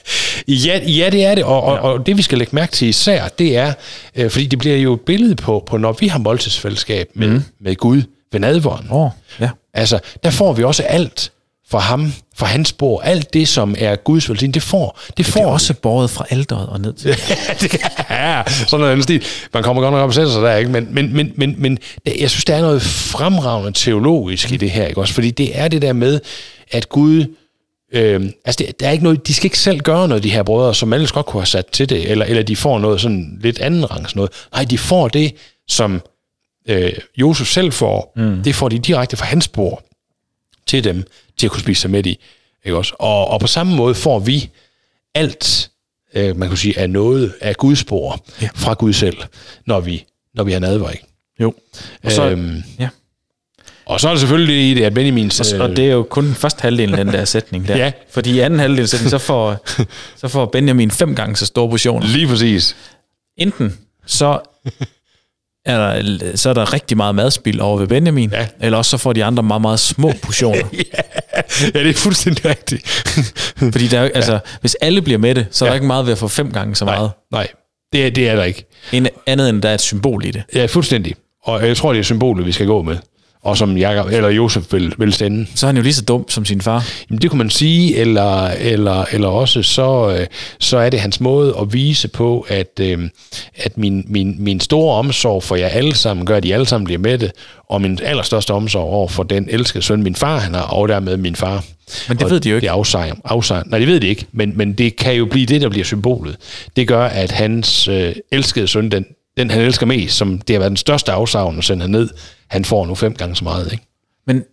Ja, 0.47 0.79
ja, 0.87 1.09
det 1.09 1.25
er 1.25 1.35
det, 1.35 1.43
og, 1.43 1.63
og, 1.63 1.79
og 1.79 2.05
det 2.05 2.17
vi 2.17 2.21
skal 2.21 2.37
lægge 2.37 2.55
mærke 2.55 2.71
til 2.71 2.87
især, 2.87 3.27
det 3.27 3.57
er, 3.57 3.73
øh, 4.15 4.29
fordi 4.31 4.45
det 4.45 4.59
bliver 4.59 4.77
jo 4.77 4.93
et 4.93 5.01
billede 5.01 5.35
på, 5.35 5.63
på 5.67 5.77
når 5.77 5.95
vi 5.99 6.07
har 6.07 6.19
måltidsfællesskab 6.19 7.07
med, 7.13 7.27
mm. 7.27 7.43
med 7.61 7.75
Gud 7.75 8.01
ved 8.31 8.39
nadvåren. 8.39 8.87
Åh, 8.91 9.09
ja. 9.39 9.49
Altså, 9.73 9.99
der 10.23 10.29
får 10.29 10.53
vi 10.53 10.63
også 10.63 10.83
alt 10.83 11.31
fra 11.69 11.79
ham, 11.79 12.13
fra 12.35 12.45
hans 12.45 12.73
bord, 12.73 13.01
alt 13.03 13.33
det, 13.33 13.47
som 13.47 13.75
er 13.77 13.95
Guds 13.95 14.29
velsignelse, 14.29 14.53
det 14.59 14.63
får, 14.63 14.99
det, 15.07 15.17
Det 15.17 15.25
får 15.25 15.39
er 15.39 15.45
vi. 15.45 15.51
også 15.51 15.73
båret 15.73 16.09
fra 16.09 16.25
alderet 16.29 16.69
og 16.69 16.79
ned 16.81 16.93
til. 16.93 17.15
ja, 18.09 18.43
sådan 18.67 18.79
noget 18.79 19.03
stil. 19.03 19.23
Man 19.53 19.63
kommer 19.63 19.81
godt 19.81 19.91
nok 19.93 20.01
op 20.01 20.07
og 20.07 20.13
sætter 20.13 20.31
sig 20.31 20.41
der, 20.41 20.55
ikke? 20.55 20.71
Men, 20.71 20.87
men, 20.91 21.13
men, 21.15 21.33
men, 21.35 21.55
men 21.57 21.79
det- 22.05 22.15
jeg 22.19 22.29
synes, 22.29 22.45
der 22.45 22.55
er 22.55 22.61
noget 22.61 22.81
fremragende 22.81 23.71
teologisk 23.79 24.51
i 24.51 24.57
det 24.57 24.71
her, 24.71 24.85
ikke 24.87 25.01
også? 25.01 25.13
Fordi 25.13 25.31
det 25.31 25.59
er 25.59 25.67
det 25.67 25.81
der 25.81 25.93
med, 25.93 26.19
at 26.71 26.89
Gud... 26.89 27.25
Øh, 27.93 28.25
altså, 28.45 28.63
det, 28.67 28.79
der 28.79 28.87
er 28.87 28.91
ikke 28.91 29.03
noget, 29.03 29.27
de 29.27 29.33
skal 29.33 29.45
ikke 29.45 29.59
selv 29.59 29.79
gøre 29.79 30.07
noget, 30.07 30.23
de 30.23 30.29
her 30.29 30.43
brødre, 30.43 30.75
som 30.75 30.93
ellers 30.93 31.11
godt 31.11 31.25
kunne 31.25 31.41
have 31.41 31.47
sat 31.47 31.65
til 31.67 31.89
det, 31.89 32.11
eller, 32.11 32.25
eller 32.25 32.43
de 32.43 32.55
får 32.55 32.79
noget 32.79 33.01
sådan 33.01 33.39
lidt 33.41 33.59
anden 33.59 33.91
rangs 33.91 34.15
noget. 34.15 34.31
Nej, 34.53 34.63
de 34.63 34.77
får 34.77 35.07
det, 35.07 35.35
som 35.67 36.01
øh, 36.69 36.91
Josef 37.17 37.47
selv 37.47 37.71
får. 37.71 38.13
Mm. 38.15 38.43
Det 38.43 38.55
får 38.55 38.69
de 38.69 38.79
direkte 38.79 39.17
fra 39.17 39.25
hans 39.25 39.47
bord 39.47 39.83
til 40.67 40.83
dem, 40.83 41.03
til 41.37 41.47
at 41.47 41.51
kunne 41.51 41.61
spise 41.61 41.81
sig 41.81 41.91
med 41.91 42.05
i. 42.05 42.19
Ikke 42.65 42.77
også? 42.77 42.93
Og, 42.99 43.27
og 43.27 43.39
på 43.39 43.47
samme 43.47 43.75
måde 43.75 43.95
får 43.95 44.19
vi 44.19 44.49
alt, 45.15 45.69
øh, 46.13 46.37
man 46.37 46.47
kan 46.49 46.57
sige, 46.57 46.79
af 46.79 46.89
noget 46.89 47.33
af 47.41 47.55
Guds 47.55 47.79
spor 47.79 48.25
ja. 48.41 48.49
fra 48.55 48.73
Gud 48.73 48.93
selv, 48.93 49.17
når 49.65 49.79
vi, 49.79 50.05
når 50.33 50.43
vi 50.43 50.51
har 50.51 50.59
nadver, 50.59 50.89
ikke? 50.89 51.05
Jo. 51.39 51.53
Og 52.03 52.11
så, 52.11 52.29
øhm, 52.29 52.63
ja. 52.79 52.89
og 53.85 53.99
så 53.99 54.07
er 54.07 54.11
det 54.11 54.19
selvfølgelig 54.19 54.71
i 54.71 54.73
det, 54.73 54.83
at 54.83 54.93
Benjamins... 54.93 55.53
Og, 55.53 55.61
og 55.61 55.69
det 55.69 55.85
er 55.85 55.91
jo 55.91 56.03
kun 56.03 56.25
den 56.25 56.35
første 56.35 56.61
halvdel 56.61 56.91
af 56.91 57.05
den 57.05 57.13
der 57.13 57.25
sætning 57.25 57.67
der. 57.67 57.77
Ja. 57.83 57.91
Fordi 58.09 58.31
i 58.31 58.39
anden 58.39 58.59
halvdel 58.59 58.81
af 58.81 58.89
sætningen, 58.89 59.09
så 59.09 59.17
får, 59.17 59.65
så 60.21 60.27
får 60.27 60.45
Benjamin 60.45 60.91
fem 60.91 61.15
gange 61.15 61.35
så 61.35 61.45
store 61.45 61.69
portioner. 61.69 62.07
Lige 62.07 62.27
præcis. 62.27 62.75
Enten 63.37 63.77
så 64.05 64.39
er 65.67 66.01
der, 66.01 66.31
så 66.35 66.49
er 66.49 66.53
der 66.53 66.73
rigtig 66.73 66.97
meget 66.97 67.15
madspild 67.15 67.59
over 67.59 67.77
ved 67.77 67.87
Benjamin, 67.87 68.29
Ja. 68.31 68.47
eller 68.61 68.77
også 68.77 68.91
så 68.91 68.97
får 68.97 69.13
de 69.13 69.23
andre 69.25 69.43
meget, 69.43 69.61
meget 69.61 69.79
små 69.79 70.13
portioner. 70.21 70.63
Ja, 71.73 71.79
det 71.83 71.89
er 71.89 71.93
fuldstændig 71.93 72.45
rigtigt. 72.45 72.87
Fordi 73.73 73.87
der 73.87 73.99
er, 73.99 74.09
altså, 74.15 74.39
hvis 74.61 74.75
alle 74.81 75.01
bliver 75.01 75.19
med 75.19 75.35
det, 75.35 75.45
så 75.51 75.65
er 75.65 75.69
der 75.69 75.73
ikke 75.75 75.87
meget 75.87 76.05
ved 76.05 76.11
at 76.11 76.17
få 76.17 76.27
fem 76.27 76.51
gange 76.51 76.75
så 76.75 76.85
meget. 76.85 77.11
Nej, 77.31 77.47
det 77.93 78.05
er, 78.05 78.09
det 78.11 78.29
er 78.29 78.35
der 78.35 78.43
ikke. 78.43 78.65
En, 78.91 79.07
andet 79.27 79.49
end 79.49 79.61
der 79.61 79.69
er 79.69 79.73
et 79.73 79.81
symbol 79.81 80.25
i 80.25 80.31
det. 80.31 80.43
Ja, 80.55 80.65
fuldstændig. 80.65 81.15
Og 81.43 81.67
jeg 81.67 81.77
tror, 81.77 81.93
det 81.93 81.99
er 81.99 82.03
symbolet, 82.03 82.45
vi 82.45 82.51
skal 82.51 82.65
gå 82.67 82.81
med. 82.81 82.97
Og 83.43 83.57
som 83.57 83.77
Jacob, 83.77 84.07
eller 84.11 84.29
Josef 84.29 84.73
vil, 84.73 84.93
vil 84.97 85.13
stænde. 85.13 85.47
Så 85.55 85.65
er 85.65 85.67
han 85.67 85.77
jo 85.77 85.83
lige 85.83 85.93
så 85.93 86.01
dum 86.01 86.29
som 86.29 86.45
sin 86.45 86.61
far. 86.61 86.85
Jamen, 87.09 87.21
det 87.21 87.29
kunne 87.29 87.37
man 87.37 87.49
sige, 87.49 87.95
eller, 87.95 88.47
eller, 88.47 89.05
eller 89.11 89.27
også 89.27 89.63
så, 89.63 90.17
øh, 90.19 90.27
så 90.59 90.77
er 90.77 90.89
det 90.89 90.99
hans 90.99 91.19
måde 91.19 91.55
at 91.61 91.73
vise 91.73 92.07
på, 92.07 92.45
at, 92.49 92.79
øh, 92.81 93.09
at 93.55 93.77
min, 93.77 94.05
min, 94.07 94.35
min 94.39 94.59
store 94.59 94.95
omsorg 94.95 95.43
for 95.43 95.55
jer 95.55 95.67
alle 95.67 95.95
sammen 95.95 96.25
gør, 96.25 96.37
at 96.37 96.45
I 96.45 96.51
alle 96.51 96.65
sammen 96.65 96.85
bliver 96.85 96.99
med 96.99 97.17
det, 97.17 97.31
og 97.69 97.81
min 97.81 97.99
allerstørste 98.03 98.51
omsorg 98.51 98.89
over 98.93 99.07
for 99.07 99.23
den 99.23 99.47
elskede 99.49 99.83
søn, 99.83 100.03
min 100.03 100.15
far 100.15 100.39
han 100.39 100.53
har, 100.53 100.61
og 100.61 100.87
dermed 100.87 101.17
min 101.17 101.35
far. 101.35 101.63
Men 102.07 102.17
det 102.17 102.25
og 102.25 102.31
ved 102.31 102.39
de 102.39 102.49
jo 102.49 102.55
ikke. 102.55 102.65
Det 102.65 102.69
er 102.69 102.75
afsejr, 102.75 103.15
afsejr. 103.25 103.63
Nej, 103.65 103.79
det 103.79 103.87
ved 103.87 103.99
de 103.99 104.07
ikke, 104.07 104.25
men, 104.31 104.51
men 104.55 104.73
det 104.73 104.95
kan 104.95 105.13
jo 105.15 105.25
blive 105.25 105.45
det, 105.45 105.61
der 105.61 105.69
bliver 105.69 105.85
symbolet. 105.85 106.37
Det 106.75 106.87
gør, 106.87 107.05
at 107.05 107.31
hans 107.31 107.87
øh, 107.87 108.15
elskede 108.31 108.67
søn, 108.67 108.91
den, 108.91 109.05
den 109.37 109.49
han 109.51 109.61
elsker 109.61 109.85
mest, 109.85 110.15
som 110.17 110.37
det 110.39 110.53
har 110.53 110.59
været 110.59 110.69
den 110.71 110.77
største 110.77 111.11
afsavn 111.11 111.57
at 111.57 111.63
sende 111.63 111.87
ned, 111.87 112.09
han 112.47 112.65
får 112.65 112.85
nu 112.85 112.95
fem 112.95 113.15
gange 113.15 113.35
så 113.35 113.43
meget. 113.43 113.71
Ikke? 113.71 113.83
Men 114.27 114.43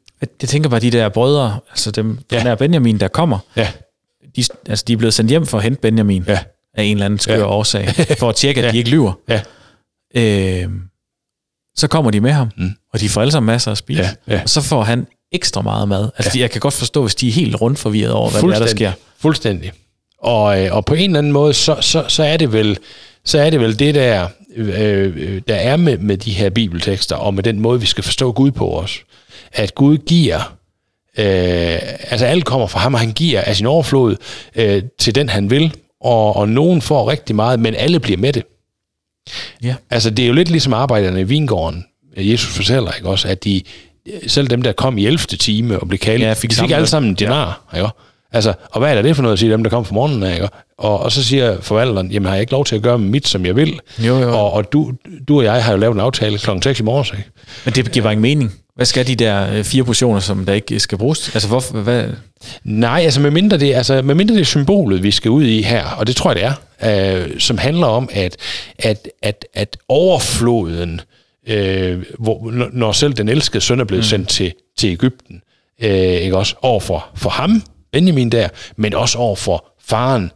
jeg 0.43 0.49
tænker 0.49 0.71
bare, 0.71 0.81
de 0.81 0.91
der 0.91 1.09
brødre, 1.09 1.59
altså 1.71 1.91
dem 1.91 2.19
Ja. 2.33 2.45
nær 2.45 2.55
Benjamin, 2.55 3.01
der 3.01 3.09
kommer, 3.09 3.39
Ja, 3.57 3.69
de, 4.37 4.45
altså 4.69 4.85
de 4.89 4.93
er 4.93 4.97
blevet 4.97 5.15
sendt 5.15 5.31
hjem 5.31 5.47
for 5.47 5.59
at 5.59 5.63
hente 5.65 5.81
Benjamin 5.81 6.25
ja, 6.29 6.39
af 6.75 6.83
en 6.85 6.97
eller 6.97 7.07
anden 7.07 7.19
skør 7.21 7.37
Ja. 7.39 7.45
årsag, 7.47 7.89
for 8.21 8.29
at 8.29 8.37
tjekke, 8.37 8.61
at 8.61 8.67
Ja. 8.67 8.73
de 8.73 8.79
ikke 8.79 8.91
lyver. 8.91 9.13
ja. 9.29 9.41
Øh, 10.17 10.69
så 11.77 11.87
kommer 11.89 12.11
de 12.11 12.21
med 12.21 12.31
ham, 12.33 12.51
Mm. 12.57 12.71
og 12.93 13.01
de 13.01 13.09
får 13.09 13.21
alle 13.21 13.33
sammen 13.33 13.47
masser 13.47 13.73
at 13.73 13.79
spise. 13.79 14.03
Ja, 14.03 14.35
ja. 14.35 14.43
Og 14.43 14.49
så 14.49 14.61
får 14.63 14.83
han 14.83 15.07
ekstra 15.33 15.63
meget 15.63 15.89
mad. 15.89 16.09
Altså, 16.19 16.39
ja. 16.39 16.41
jeg 16.43 16.51
kan 16.51 16.61
godt 16.61 16.75
forstå, 16.75 17.03
hvis 17.03 17.15
de 17.15 17.29
er 17.29 17.33
helt 17.33 17.61
rundt 17.61 17.79
forvirret 17.79 18.13
over, 18.13 18.31
hvad 18.31 18.43
det 18.43 18.55
er, 18.55 18.59
der 18.59 18.67
sker. 18.67 18.93
Fuldstændig. 19.19 19.73
Og, 20.19 20.65
øh, 20.65 20.75
og 20.77 20.85
på 20.85 20.95
en 20.95 21.01
eller 21.11 21.19
anden 21.19 21.33
måde, 21.33 21.55
så, 21.55 21.77
så, 21.81 22.05
så, 22.09 22.23
er, 22.23 22.37
det 22.37 22.53
vel, 22.53 22.79
så 23.25 23.39
er 23.39 23.51
det 23.51 23.61
vel 23.61 23.79
det 23.79 23.95
der, 23.95 24.29
øh, 24.57 25.43
der 25.49 25.55
er 25.55 25.77
med, 25.77 25.99
med 25.99 26.17
de 26.17 26.33
her 26.33 26.51
bibeltekster, 26.51 27.17
og 27.17 27.35
med 27.35 27.43
den 27.43 27.61
måde, 27.61 27.81
vi 27.81 27.87
skal 27.87 28.05
forstå 28.05 28.33
Gud 28.33 28.51
på 28.51 28.79
os. 28.79 29.03
At 29.53 29.75
Gud 29.75 29.99
giver, 29.99 30.39
øh, 31.19 31.79
altså 32.11 32.27
alt 32.27 32.45
kommer 32.45 32.67
fra 32.67 32.81
ham, 32.81 32.95
og 32.95 33.01
han 33.01 33.13
giver 33.13 33.41
af 33.41 33.57
sin 33.57 33.67
overflod 33.67 34.17
øh, 34.55 34.83
til 34.99 35.15
den, 35.15 35.29
han 35.29 35.51
vil, 35.51 35.75
og, 36.01 36.37
og 36.37 36.49
nogen 36.49 36.83
får 36.83 37.11
rigtig 37.11 37.37
meget, 37.37 37.61
men 37.61 37.75
alle 37.75 38.01
bliver 38.01 38.19
med 38.19 38.33
det. 38.33 38.43
Ja. 39.63 39.75
Altså, 39.91 40.11
det 40.11 40.23
er 40.23 40.27
jo 40.27 40.33
lidt 40.33 40.51
ligesom 40.51 40.73
arbejderne 40.73 41.21
i 41.21 41.25
vingården. 41.25 41.85
Jesus 42.17 42.57
fortæller, 42.57 42.93
ikke 42.93 43.09
også, 43.09 43.29
at 43.29 43.45
de, 43.45 43.63
selv 44.27 44.49
dem, 44.49 44.63
der 44.63 44.73
kom 44.73 44.99
i 44.99 45.07
11. 45.07 45.19
time 45.19 45.81
og 45.81 45.89
blev 45.89 45.99
kaldt, 45.99 46.23
Ja, 46.23 46.33
fik 46.33 46.41
fik, 46.41 46.51
de 46.51 46.57
fik 46.57 46.71
alle 46.71 46.87
sammen 46.87 47.11
en 47.11 47.15
dinar, 47.15 47.61
ja. 47.73 47.79
ikke? 47.79 47.89
Altså, 48.35 48.53
og 48.71 48.81
hvad 48.81 48.97
er 48.97 49.03
det 49.03 49.17
for 49.17 49.23
noget 49.23 49.33
at 49.33 49.39
sige, 49.39 49.53
dem 49.53 49.63
der 49.63 49.71
kom 49.71 49.85
fra 49.85 49.95
morgenen 49.95 50.23
af, 50.23 50.35
ikke? 50.35 50.49
Og, 50.79 51.01
og 51.01 51.13
så 51.13 51.25
siger 51.25 51.61
forvalteren, 51.61 52.11
jamen 52.11 52.27
har 52.27 52.33
jeg 52.35 52.41
ikke 52.41 52.53
lov 52.53 52.65
til 52.65 52.77
at 52.77 52.83
gøre 52.83 52.99
mit, 52.99 53.29
som 53.29 53.47
jeg 53.47 53.57
vil? 53.57 53.81
Jo, 53.99 54.19
jo. 54.19 54.39
Og, 54.39 54.53
og 54.53 54.73
du, 54.73 54.93
du 55.29 55.39
og 55.39 55.45
jeg 55.45 55.65
har 55.65 55.73
jo 55.73 55.79
lavet 55.79 55.95
en 55.95 56.01
aftale 56.01 56.39
kl. 56.39 56.51
6 56.63 56.81
i 56.81 56.83
morges, 56.83 57.11
ikke? 57.11 57.25
Men 57.65 57.75
det 57.75 57.93
giver 57.93 58.03
bare 58.03 58.13
ingen 58.13 58.23
mening. 58.23 58.53
Hvad 58.77 58.87
skal 58.87 59.07
de 59.07 59.15
der 59.15 59.53
øh, 59.55 59.65
fire 59.65 59.85
portioner, 59.85 60.21
som 60.21 60.47
der 60.47 60.53
ikke 60.53 60.81
skal 60.81 60.99
bruges? 60.99 61.31
Altså, 61.35 61.49
hvorfor, 61.49 61.75
hvad? 61.79 62.05
Nej, 62.65 63.01
altså 63.05 63.21
med 63.21 63.31
mindre 63.31 63.57
det, 63.59 63.75
altså 63.75 64.03
med 64.03 64.15
mindre 64.15 64.35
det 64.35 64.41
er 64.41 64.45
symbolet, 64.45 65.03
vi 65.03 65.11
skal 65.11 65.31
ud 65.31 65.45
i 65.45 65.63
her, 65.63 65.85
og 65.99 66.07
det 66.07 66.17
tror 66.17 66.33
jeg, 66.33 66.37
det 66.37 66.45
er, 66.81 67.23
øh, 67.23 67.41
som 67.41 67.59
handler 67.59 67.87
om, 67.87 68.09
at, 68.13 68.37
at, 68.79 69.09
at, 69.23 69.45
at 69.55 69.77
overfloden, 69.89 71.01
øh, 71.49 72.03
hvor, 72.19 72.51
når- 72.51 72.69
når 72.73 72.93
selv 72.93 73.13
den 73.13 73.29
elskede 73.29 73.61
søn 73.61 73.81
er 73.81 73.85
blevet 73.85 74.05
mm. 74.05 74.09
sendt 74.09 74.29
til, 74.29 74.53
til 74.79 74.91
Ægypten, 74.93 75.43
øh, 75.83 75.91
ikke 75.93 76.37
også, 76.37 76.55
over 76.63 76.81
for, 76.81 77.07
for 77.15 77.31
ham, 77.31 77.63
Benjamin 77.95 78.31
der, 78.31 78.49
men 78.77 78.95
også 78.95 79.19
over 79.19 79.37
for 79.37 79.65
faren, 79.85 80.31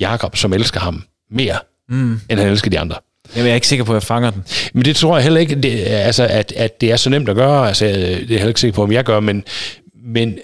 Jakob, 0.00 0.36
som 0.36 0.52
elsker 0.52 0.80
ham 0.80 1.02
mere, 1.30 1.58
mm. 1.88 2.20
end 2.30 2.38
han 2.38 2.48
elsker 2.48 2.70
de 2.70 2.78
andre. 2.78 2.96
Jamen, 3.34 3.46
jeg 3.46 3.50
er 3.50 3.54
ikke 3.54 3.66
sikker 3.66 3.84
på, 3.84 3.92
at 3.92 3.94
jeg 3.94 4.02
fanger 4.02 4.30
den. 4.30 4.44
Men 4.74 4.84
det 4.84 4.96
tror 4.96 5.16
jeg 5.16 5.22
heller 5.22 5.40
ikke, 5.40 5.54
det, 5.54 5.84
altså, 5.86 6.26
at, 6.26 6.52
at 6.56 6.80
det 6.80 6.92
er 6.92 6.96
så 6.96 7.10
nemt 7.10 7.28
at 7.28 7.36
gøre. 7.36 7.68
Altså, 7.68 7.84
det 7.84 7.94
er 7.94 8.08
jeg 8.08 8.26
heller 8.28 8.48
ikke 8.48 8.60
sikker 8.60 8.74
på, 8.74 8.82
om 8.82 8.92
jeg 8.92 9.04
gør, 9.04 9.20
men, 9.20 9.44
men, 10.06 10.38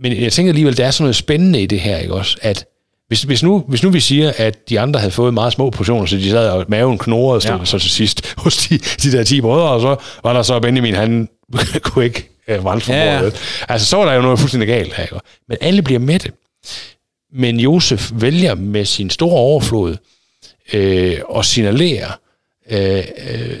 men 0.00 0.22
jeg 0.22 0.32
tænker 0.32 0.50
alligevel, 0.50 0.76
der 0.76 0.86
er 0.86 0.90
sådan 0.90 1.04
noget 1.04 1.16
spændende 1.16 1.62
i 1.62 1.66
det 1.66 1.80
her, 1.80 1.98
ikke 1.98 2.14
også? 2.14 2.36
At 2.42 2.64
hvis, 3.08 3.22
hvis, 3.22 3.42
nu, 3.42 3.64
hvis 3.68 3.82
nu 3.82 3.90
vi 3.90 4.00
siger, 4.00 4.32
at 4.36 4.68
de 4.68 4.80
andre 4.80 5.00
havde 5.00 5.12
fået 5.12 5.34
meget 5.34 5.52
små 5.52 5.70
portioner, 5.70 6.06
så 6.06 6.16
de 6.16 6.30
sad 6.30 6.48
og 6.50 6.64
maven 6.68 6.98
knurrede 6.98 7.52
ja. 7.52 7.64
Så 7.64 7.78
til 7.78 7.90
sidst 7.90 8.34
hos 8.36 8.56
de, 8.56 8.78
de 8.78 9.12
der 9.12 9.24
10 9.24 9.40
brødre, 9.40 9.68
og 9.68 9.80
så 9.80 9.96
var 10.22 10.32
der 10.32 10.42
så 10.42 10.60
Benjamin, 10.60 10.94
han 10.94 11.28
kunne 11.82 12.04
ikke 12.04 12.39
øh, 12.50 12.62
fra 12.62 12.78
Ja, 12.88 13.20
ja. 13.22 13.30
Altså, 13.68 13.86
så 13.86 13.96
var 13.96 14.04
der 14.04 14.12
jo 14.12 14.22
noget 14.22 14.38
fuldstændig 14.38 14.66
galt 14.68 14.94
her, 14.94 15.02
ikke? 15.02 15.16
Men 15.48 15.58
alle 15.60 15.82
bliver 15.82 16.00
med 16.00 16.18
det. 16.18 16.32
Men 17.32 17.60
Josef 17.60 18.10
vælger 18.14 18.54
med 18.54 18.84
sin 18.84 19.10
store 19.10 19.36
overflod 19.36 19.96
øh, 20.72 21.18
og 21.28 21.44
signalerer 21.44 22.10
øh, 22.70 23.04
øh, 23.30 23.58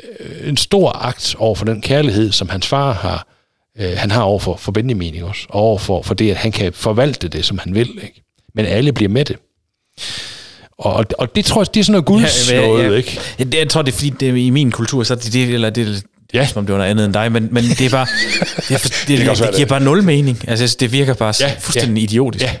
en 0.48 0.56
stor 0.56 0.90
akt 1.06 1.34
over 1.38 1.54
for 1.54 1.64
den 1.64 1.82
kærlighed, 1.82 2.32
som 2.32 2.48
hans 2.48 2.66
far 2.66 2.92
har, 2.92 3.26
øh, 3.78 3.92
han 3.96 4.10
har 4.10 4.22
over 4.22 4.38
for, 4.38 4.56
for 4.56 4.72
Benjamin 4.72 5.22
også, 5.22 5.46
og 5.48 5.60
over 5.60 5.78
for, 5.78 6.02
for 6.02 6.14
det, 6.14 6.30
at 6.30 6.36
han 6.36 6.52
kan 6.52 6.72
forvalte 6.72 7.28
det, 7.28 7.44
som 7.44 7.58
han 7.58 7.74
vil. 7.74 7.88
Ikke? 8.02 8.22
Men 8.54 8.66
alle 8.66 8.92
bliver 8.92 9.08
med 9.08 9.24
det. 9.24 9.36
Og, 10.78 11.04
og 11.18 11.36
det 11.36 11.44
tror 11.44 11.60
jeg, 11.62 11.74
det 11.74 11.80
er 11.80 11.84
sådan 11.84 11.92
noget 11.92 12.06
guds 12.06 12.52
ja, 12.52 12.60
noget, 12.66 12.96
ikke? 12.96 13.20
Ja, 13.38 13.44
det, 13.44 13.54
jeg 13.54 13.68
tror, 13.68 13.82
det 13.82 13.92
er 13.92 13.96
fordi, 13.96 14.10
det 14.10 14.28
er 14.28 14.34
i 14.34 14.50
min 14.50 14.70
kultur, 14.70 15.02
så 15.04 15.14
er 15.14 15.18
det, 15.18 15.32
det 15.32 15.42
eller 15.54 15.70
det, 15.70 15.88
er- 15.88 16.00
Ja. 16.34 16.46
som 16.46 16.58
om 16.58 16.66
det 16.66 16.72
var 16.72 16.78
noget 16.78 16.90
andet 16.90 17.04
end 17.04 17.14
dig, 17.14 17.32
men, 17.32 17.48
men 17.52 17.64
det 17.64 17.80
er 17.80 17.90
bare, 17.90 18.06
det, 18.68 18.74
er, 18.74 18.78
for- 18.78 18.88
det, 18.88 19.08
det, 19.08 19.18
det, 19.18 19.26
være 19.26 19.34
det 19.34 19.38
giver 19.38 19.50
det. 19.52 19.68
bare 19.68 19.80
nul 19.80 20.02
mening. 20.02 20.44
Altså, 20.48 20.76
det 20.80 20.92
virker 20.92 21.14
bare 21.14 21.34
Ja, 21.40 21.46
ja, 21.48 21.54
fuldstændig 21.58 22.02
idiotisk. 22.04 22.44
Ja. 22.44 22.56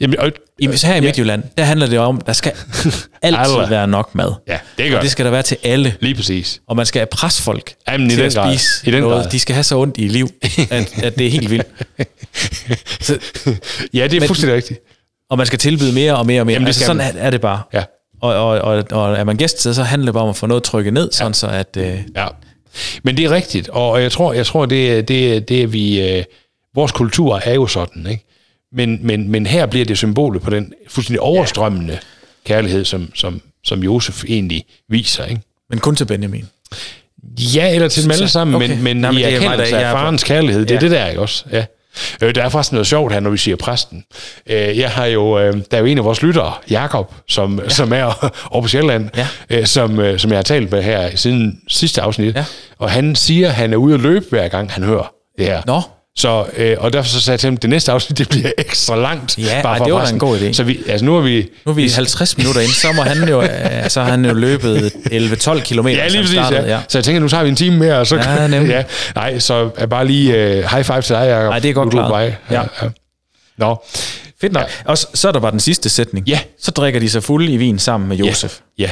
Jamen, 0.00 0.18
og, 0.20 0.30
I, 0.58 0.76
så 0.76 0.86
her 0.86 0.94
i 0.94 1.00
Midtjylland, 1.00 1.42
der 1.58 1.64
handler 1.64 1.86
det 1.86 1.98
om, 1.98 2.20
der 2.20 2.32
skal 2.32 2.52
altid 3.22 3.68
være 3.68 3.86
nok 3.86 4.14
mad. 4.14 4.32
ja, 4.48 4.58
det 4.78 4.90
gør 4.90 4.96
Og 4.96 5.00
det 5.00 5.02
det. 5.02 5.10
skal 5.10 5.24
der 5.24 5.30
være 5.30 5.42
til 5.42 5.56
alle. 5.62 5.94
Lige 6.00 6.14
præcis. 6.14 6.60
Og 6.68 6.76
man 6.76 6.86
skal 6.86 7.06
presse 7.06 7.42
folk 7.42 7.74
Jamen, 7.88 8.06
i 8.06 8.10
til 8.10 8.18
den 8.18 8.26
at 8.26 8.34
grad. 8.34 8.52
spise 8.58 8.88
I 8.88 8.90
den 8.90 9.00
noget. 9.02 9.22
grad. 9.22 9.30
De 9.30 9.40
skal 9.40 9.54
have 9.54 9.64
så 9.64 9.76
ondt 9.78 9.98
i 9.98 10.08
liv, 10.08 10.28
at, 10.70 11.02
at 11.04 11.18
det 11.18 11.26
er 11.26 11.30
helt 11.30 11.50
vildt. 11.50 11.66
Så, 13.00 13.18
Ja, 13.94 14.04
det 14.04 14.14
er 14.16 14.20
Men- 14.20 14.26
fuldstændig 14.26 14.56
rigtigt. 14.56 14.80
og 15.30 15.38
man 15.38 15.46
skal 15.46 15.58
tilbyde 15.58 15.92
mere 15.92 16.16
og 16.16 16.26
mere 16.26 16.40
og 16.42 16.46
mere. 16.46 16.52
Jamen, 16.54 16.64
det 16.66 16.68
altså, 16.68 16.84
sådan 16.84 16.96
man. 16.96 17.16
er, 17.16 17.20
er 17.26 17.30
det 17.30 17.40
bare. 17.40 17.62
Ja. 17.72 17.82
Og, 18.20 18.34
og, 18.34 18.60
og, 18.60 18.84
og 18.90 19.12
er 19.16 19.24
man 19.24 19.36
gæststed, 19.36 19.74
så 19.74 19.82
handler 19.82 20.06
det 20.06 20.14
bare 20.14 20.22
om 20.22 20.28
at 20.30 20.36
få 20.36 20.46
noget 20.46 20.62
trykket 20.62 20.92
ned, 20.92 21.12
sådan 21.12 21.34
så 21.34 21.46
at... 21.46 21.76
Øh, 21.76 21.98
Ja. 22.16 22.26
Men 23.02 23.16
det 23.16 23.24
er 23.24 23.30
rigtigt, 23.30 23.68
og 23.68 24.02
jeg 24.02 24.12
tror, 24.12 24.32
jeg 24.32 24.46
tror 24.46 24.66
det, 24.66 24.98
er- 24.98 25.02
det, 25.02 25.48
det 25.48 25.72
vi... 25.72 26.00
Øh, 26.10 26.24
vores 26.74 26.92
kultur 26.92 27.40
er 27.44 27.54
jo 27.54 27.66
sådan, 27.66 28.06
ikke? 28.10 28.24
Men, 28.72 28.98
men, 29.02 29.28
men 29.30 29.46
her 29.46 29.66
bliver 29.66 29.84
det 29.84 29.98
symbolet 29.98 30.42
på 30.42 30.50
den 30.50 30.72
fuldstændig 30.88 31.20
overstrømmende 31.20 31.92
ja. 31.92 31.98
kærlighed, 32.54 32.84
som, 32.84 33.10
som, 33.14 33.40
som 33.64 33.82
Josef 33.82 34.24
egentlig 34.28 34.64
viser, 34.88 35.24
ikke? 35.24 35.40
men 35.70 35.78
kun 35.78 35.96
til 35.96 36.04
Benjamin. 36.04 36.44
Ja, 37.54 37.74
eller 37.74 37.88
til 37.88 38.02
dem 38.02 38.10
alle 38.10 38.28
sammen, 38.28 38.54
Okay. 38.56 38.68
men, 38.68 38.82
men 38.82 38.96
i 38.96 39.00
men 39.00 39.04
er 39.04 39.12
mig, 39.12 39.22
erkendelse 39.22 39.78
af 39.78 39.92
farens 39.92 40.24
kærlighed, 40.24 40.60
det 40.62 40.70
er 40.70 40.74
Ja. 40.74 40.80
det 40.80 40.90
der, 40.90 41.06
ikke 41.06 41.20
også? 41.20 41.44
Ja. 41.52 41.64
Øh, 42.22 42.34
der 42.34 42.42
er 42.44 42.48
faktisk 42.48 42.72
noget 42.72 42.86
sjovt 42.86 43.12
her, 43.12 43.20
når 43.20 43.30
vi 43.30 43.36
siger 43.36 43.56
præsten. 43.56 44.04
Øh, 44.46 44.78
jeg 44.78 44.90
har 44.90 45.06
jo, 45.06 45.38
øh, 45.38 45.54
der 45.70 45.76
er 45.76 45.78
jo 45.78 45.86
en 45.86 45.98
af 45.98 46.04
vores 46.04 46.22
lyttere, 46.22 46.52
Jakob, 46.70 47.14
som, 47.28 47.60
ja. 47.64 47.68
som 47.68 47.92
er 47.92 48.30
over 48.50 48.62
på 48.62 48.68
Sjælland, 48.68 49.08
Ja. 49.16 49.26
øh, 49.50 49.66
som, 49.66 50.00
øh, 50.00 50.18
som 50.18 50.30
jeg 50.30 50.38
har 50.38 50.42
talt 50.42 50.70
med 50.70 50.82
her 50.82 51.16
siden 51.16 51.60
sidste 51.68 52.02
afsnit. 52.02 52.36
Ja. 52.36 52.44
Og 52.78 52.90
han 52.90 53.14
siger, 53.14 53.48
at 53.48 53.54
han 53.54 53.72
er 53.72 53.76
ude 53.76 53.94
at 53.94 54.00
løbe 54.00 54.26
hver 54.30 54.48
gang, 54.48 54.72
han 54.72 54.82
hører 54.84 55.12
det 55.38 55.46
her. 55.46 55.62
Nå. 55.66 55.80
Så, 56.18 56.44
øh, 56.56 56.76
og 56.78 56.92
derfor 56.92 57.08
så 57.08 57.20
sagde 57.20 57.34
jeg 57.34 57.40
til 57.40 57.46
ham, 57.46 57.56
det 57.56 57.70
næste 57.70 57.92
afsnit, 57.92 58.18
det 58.18 58.28
bliver 58.28 58.50
ekstra 58.58 58.96
langt. 58.96 59.38
Ja, 59.38 59.62
bare 59.62 59.72
ej, 59.72 59.78
for 59.78 59.84
det 59.84 59.94
var 59.94 60.04
da 60.04 60.10
en 60.10 60.18
god 60.18 60.38
idé. 60.38 60.52
Så 60.52 60.62
vi, 60.62 60.78
altså 60.88 61.04
nu 61.04 61.16
er 61.16 61.20
vi... 61.20 61.48
Nu 61.66 61.70
er 61.70 61.74
vi 61.74 61.88
50 61.88 62.36
minutter 62.38 62.60
ind, 62.60 62.70
så 62.70 62.92
må 62.92 63.02
han 63.02 63.28
jo, 63.28 63.42
øh, 63.42 63.48
så 63.88 64.00
har 64.02 64.10
han 64.10 64.24
jo 64.24 64.34
løbet 64.34 64.92
11-12 64.92 65.60
km. 65.60 65.86
Ja, 65.88 66.08
lige 66.08 66.20
præcis, 66.22 66.36
ja. 66.36 66.62
ja. 66.66 66.80
Så 66.88 66.98
jeg 66.98 67.04
tænker, 67.04 67.20
nu 67.20 67.28
tager 67.28 67.42
vi 67.42 67.48
en 67.48 67.56
time 67.56 67.76
mere, 67.76 67.98
og 67.98 68.06
så... 68.06 68.16
Ja, 68.16 68.46
nemlig. 68.46 68.72
ja. 68.76 68.82
Nej, 69.14 69.38
så 69.38 69.70
er 69.76 69.86
bare 69.86 70.06
lige 70.06 70.32
uh, 70.34 70.70
high 70.70 70.84
five 70.84 71.02
til 71.02 71.14
dig, 71.14 71.26
Jacob. 71.28 71.50
Nej, 71.50 71.58
det 71.58 71.68
er 71.68 71.74
godt 71.74 71.94
vej. 71.94 72.34
Ja. 72.50 72.62
ja. 72.82 72.88
Nå, 73.58 73.84
Fedt 74.40 74.52
nok. 74.52 74.62
Ja. 74.62 74.90
Og 74.90 74.98
så, 74.98 75.06
så 75.14 75.28
er 75.28 75.32
der 75.32 75.40
bare 75.40 75.50
den 75.50 75.60
sidste 75.60 75.88
sætning. 75.88 76.28
Ja. 76.28 76.40
Så 76.60 76.70
drikker 76.70 77.00
de 77.00 77.10
sig 77.10 77.22
fulde 77.22 77.52
i 77.52 77.56
vin 77.56 77.78
sammen 77.78 78.08
med 78.08 78.16
Josef. 78.16 78.58
ja. 78.78 78.90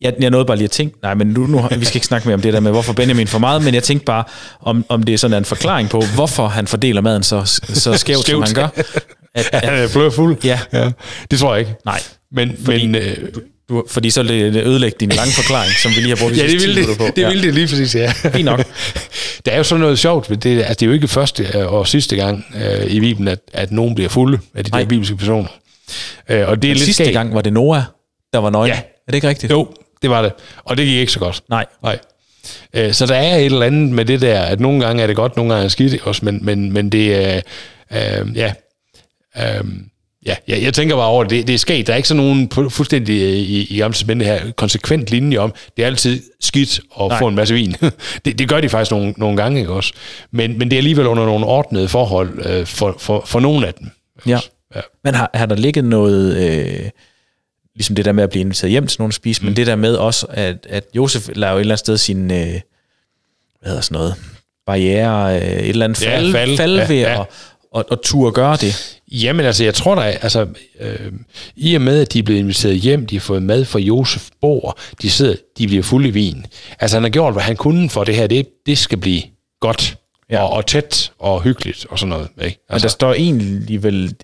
Jeg, 0.00 0.14
jeg 0.20 0.30
nåede 0.30 0.44
bare 0.46 0.56
lige 0.56 0.64
at 0.64 0.70
tænke, 0.70 0.96
nej, 1.02 1.14
men 1.14 1.26
nu, 1.26 1.46
nu, 1.46 1.68
vi 1.78 1.84
skal 1.84 1.96
ikke 1.96 2.06
snakke 2.06 2.28
mere 2.28 2.34
om 2.34 2.40
det 2.40 2.52
der 2.52 2.60
med, 2.60 2.70
hvorfor 2.70 2.92
Benjamin 2.92 3.26
får 3.26 3.38
meget, 3.38 3.64
men 3.64 3.74
jeg 3.74 3.82
tænkte 3.82 4.04
bare, 4.04 4.24
om, 4.60 4.84
om 4.88 5.02
det 5.02 5.12
er 5.12 5.18
sådan 5.18 5.36
en 5.36 5.44
forklaring 5.44 5.88
på, 5.88 6.02
hvorfor 6.14 6.46
han 6.48 6.66
fordeler 6.66 7.00
maden 7.00 7.22
så, 7.22 7.44
så 7.74 7.96
skævt, 7.96 8.26
som 8.26 8.44
Skævt. 8.44 8.44
han 8.46 8.54
gør. 8.54 8.68
At, 9.34 9.48
Han 9.52 9.72
at, 9.72 9.84
er 9.84 9.88
blød 9.92 10.10
fuld. 10.10 10.36
Ja. 10.44 10.60
ja. 10.72 10.90
Det 11.30 11.38
tror 11.38 11.54
jeg 11.54 11.60
ikke. 11.60 11.74
nej, 11.84 12.00
Men, 12.32 12.56
Fordi- 12.64 12.86
men 12.86 12.94
øh, 12.94 13.16
du, 13.68 13.84
fordi 13.90 14.10
så 14.10 14.22
vil 14.22 14.54
det 14.54 14.66
ødelægge 14.66 14.96
din 15.00 15.08
lange 15.08 15.32
forklaring, 15.32 15.72
som 15.72 15.90
vi 15.90 15.96
lige 15.96 16.08
har 16.08 16.16
brugt 16.16 16.36
ja, 16.36 16.42
det 16.42 16.50
sidste 16.50 16.68
vil 16.68 16.76
10 16.84 16.90
det, 16.90 16.98
på. 16.98 17.04
det, 17.16 17.22
ja. 17.22 17.28
vil 17.28 17.42
det 17.42 17.54
lige 17.54 17.66
præcis, 17.68 17.94
ja. 17.94 18.12
Fint 18.32 18.44
nok. 18.44 18.64
Der 19.44 19.52
er 19.52 19.56
jo 19.56 19.62
sådan 19.62 19.80
noget 19.80 19.98
sjovt 19.98 20.30
ved 20.30 20.36
det, 20.36 20.58
altså 20.58 20.74
det 20.74 20.82
er 20.82 20.86
jo 20.86 20.92
ikke 20.92 21.08
første 21.08 21.46
øh, 21.54 21.72
og 21.72 21.88
sidste 21.88 22.16
gang 22.16 22.44
øh, 22.54 22.86
i 22.86 23.00
Bibelen, 23.00 23.28
at, 23.28 23.38
at 23.52 23.72
nogen 23.72 23.94
bliver 23.94 24.08
fulde 24.08 24.38
af 24.54 24.64
de 24.64 24.70
Nej. 24.70 24.80
der 24.80 24.86
bibelske 24.88 25.16
personer. 25.16 25.48
Øh, 26.28 26.48
og 26.48 26.62
det 26.62 26.70
er 26.70 26.74
lidt 26.74 26.84
Sidste 26.84 27.04
skægt. 27.04 27.14
gang 27.14 27.34
var 27.34 27.40
det 27.40 27.52
Noah, 27.52 27.82
der 28.32 28.38
var 28.38 28.50
nøgen. 28.50 28.68
Ja. 28.72 28.76
Er 28.78 28.82
det 29.08 29.14
ikke 29.14 29.28
rigtigt? 29.28 29.50
Jo, 29.52 29.68
det 30.02 30.10
var 30.10 30.22
det. 30.22 30.32
Og 30.64 30.76
det 30.76 30.86
gik 30.86 30.96
ikke 30.98 31.12
så 31.12 31.18
godt. 31.18 31.42
Nej. 31.48 31.66
Nej. 31.82 31.98
Øh, 32.74 32.92
Så 32.92 33.06
der 33.06 33.14
er 33.14 33.36
et 33.36 33.44
eller 33.44 33.66
andet 33.66 33.90
med 33.90 34.04
det 34.04 34.20
der, 34.20 34.40
at 34.40 34.60
nogle 34.60 34.84
gange 34.86 35.02
er 35.02 35.06
det 35.06 35.16
godt, 35.16 35.36
nogle 35.36 35.52
gange 35.52 35.60
er 35.60 35.64
det 35.64 35.72
skidt, 35.72 36.02
også, 36.02 36.24
men, 36.24 36.44
men, 36.44 36.72
men 36.72 36.90
det 36.90 37.14
er, 37.34 37.40
øh, 37.92 38.36
ja, 38.36 38.52
øh, 39.38 39.64
ja, 40.26 40.34
jeg, 40.48 40.62
jeg 40.62 40.74
tænker 40.74 40.96
bare 40.96 41.06
over 41.06 41.24
det, 41.24 41.46
det, 41.46 41.54
er 41.54 41.58
sket. 41.58 41.86
Der 41.86 41.92
er 41.92 41.96
ikke 41.96 42.08
sådan 42.08 42.22
nogen 42.22 42.50
fu- 42.54 42.68
fuldstændig 42.68 43.22
øh, 43.22 43.28
i, 43.32 43.66
i 43.70 43.78
gamle 43.78 43.92
Testamente 43.94 44.24
her 44.24 44.52
konsekvent 44.52 45.10
linje 45.10 45.38
om, 45.38 45.54
det 45.76 45.82
er 45.82 45.86
altid 45.86 46.22
skidt 46.40 46.80
at 47.00 47.08
Nej. 47.08 47.18
få 47.18 47.28
en 47.28 47.34
masse 47.34 47.54
vin. 47.54 47.76
det, 48.24 48.38
det 48.38 48.48
gør 48.48 48.60
de 48.60 48.68
faktisk 48.68 48.90
nogle, 48.90 49.14
nogle 49.16 49.36
gange, 49.36 49.60
ikke 49.60 49.72
også? 49.72 49.92
Men, 50.30 50.58
men 50.58 50.70
det 50.70 50.76
er 50.76 50.80
alligevel 50.80 51.06
under 51.06 51.24
nogle 51.26 51.46
ordnede 51.46 51.88
forhold 51.88 52.46
øh, 52.46 52.66
for, 52.66 52.96
for, 52.98 53.22
for 53.26 53.40
nogle 53.40 53.66
af 53.66 53.74
dem. 53.74 53.90
Ja. 54.26 54.38
Ja. 54.76 54.80
Men 55.04 55.14
har, 55.14 55.30
har 55.34 55.46
der 55.46 55.56
ligget 55.56 55.84
noget, 55.84 56.36
øh, 56.36 56.90
ligesom 57.78 57.96
det 57.96 58.04
der 58.04 58.12
med 58.12 58.22
at 58.24 58.30
blive 58.30 58.40
inviteret 58.40 58.70
hjem 58.70 58.86
til 58.86 59.00
nogen 59.00 59.10
at 59.10 59.14
spise, 59.14 59.40
mm. 59.42 59.46
men 59.46 59.56
det 59.56 59.66
der 59.66 59.76
med 59.76 59.94
også, 59.94 60.26
at, 60.30 60.66
at 60.68 60.84
Josef 60.96 61.28
laver 61.34 61.56
et 61.56 61.60
eller 61.60 61.72
andet 61.74 61.78
sted 61.78 61.96
sin, 61.96 62.30
øh, 62.30 62.36
hvad 62.38 62.60
hedder 63.64 63.80
sådan 63.80 63.94
noget, 63.98 64.14
barriere, 64.66 65.36
øh, 65.36 65.42
et 65.48 65.68
eller 65.68 65.84
andet 65.84 66.02
Ja, 66.02 66.16
fald, 66.16 66.32
fald. 66.32 66.56
fald 66.56 66.76
Ja, 66.78 66.86
ved 66.88 66.96
ja. 66.96 67.20
at, 67.20 67.26
at, 67.76 67.84
at 67.90 67.98
turde 68.04 68.32
gøre 68.32 68.56
det. 68.56 69.00
Jamen 69.12 69.46
altså, 69.46 69.64
jeg 69.64 69.74
tror 69.74 69.94
da, 69.94 70.00
altså, 70.00 70.46
øh, 70.80 71.12
i 71.56 71.74
og 71.74 71.80
med, 71.80 72.00
at 72.00 72.12
de 72.12 72.18
er 72.18 72.22
blevet 72.22 72.40
inviteret 72.40 72.76
hjem, 72.76 73.06
de 73.06 73.14
har 73.16 73.20
fået 73.20 73.42
mad 73.42 73.64
fra 73.64 73.78
Josef 73.78 74.28
bord, 74.40 74.78
de 75.02 75.10
sidder, 75.10 75.34
de 75.58 75.66
bliver 75.66 75.82
fulde 75.82 76.08
i 76.08 76.10
vin. 76.10 76.46
Altså, 76.80 76.96
han 76.96 77.02
har 77.02 77.10
gjort, 77.10 77.32
hvad 77.34 77.42
han 77.42 77.56
kunne 77.56 77.90
for 77.90 78.04
det 78.04 78.14
her, 78.16 78.26
det, 78.26 78.48
det 78.66 78.78
skal 78.78 78.98
blive 78.98 79.22
godt, 79.60 79.96
Ja. 80.30 80.36
ja. 80.36 80.42
og, 80.42 80.50
og 80.50 80.66
tæt, 80.66 81.12
og 81.18 81.42
hyggeligt, 81.42 81.86
og 81.90 81.98
sådan 81.98 82.08
noget. 82.10 82.28
Ikke? 82.28 82.44
Altså, 82.44 82.56
men 82.68 82.68
der 82.68 82.74
Altså, 82.74 82.88
står 82.88 83.14
egentlig 83.14 83.82
vel, 83.82 84.14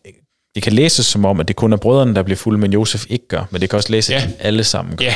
det 0.55 0.63
kan 0.63 0.73
læses 0.73 1.07
som 1.07 1.25
om, 1.25 1.41
at 1.41 1.49
det 1.49 1.57
kun 1.57 1.73
er 1.73 1.77
brødrene, 1.77 2.15
der 2.15 2.23
bliver 2.23 2.37
fulde, 2.37 2.59
men 2.59 2.73
Josef 2.73 3.05
ikke 3.09 3.29
gør, 3.29 3.45
men 3.51 3.61
det 3.61 3.71
kan 3.71 3.77
også 3.77 3.93
læses, 3.93 4.11
Ja. 4.11 4.17
at 4.17 4.29
de 4.29 4.35
alle 4.39 4.65
sammen 4.65 4.97
gør. 4.97 5.05
ja, 5.05 5.15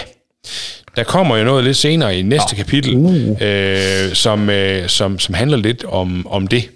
der 0.96 1.04
kommer 1.04 1.36
jo 1.36 1.44
noget 1.44 1.64
lidt 1.64 1.76
senere 1.76 2.18
i 2.18 2.22
næste 2.22 2.48
ja. 2.52 2.56
kapitel, 2.56 2.94
Uh. 2.96 3.36
øh, 3.42 4.14
som, 4.14 4.50
øh, 4.50 4.88
som, 4.88 5.18
som 5.18 5.34
handler 5.34 5.56
lidt 5.56 5.84
om, 5.84 6.26
om 6.26 6.46
det. 6.46 6.70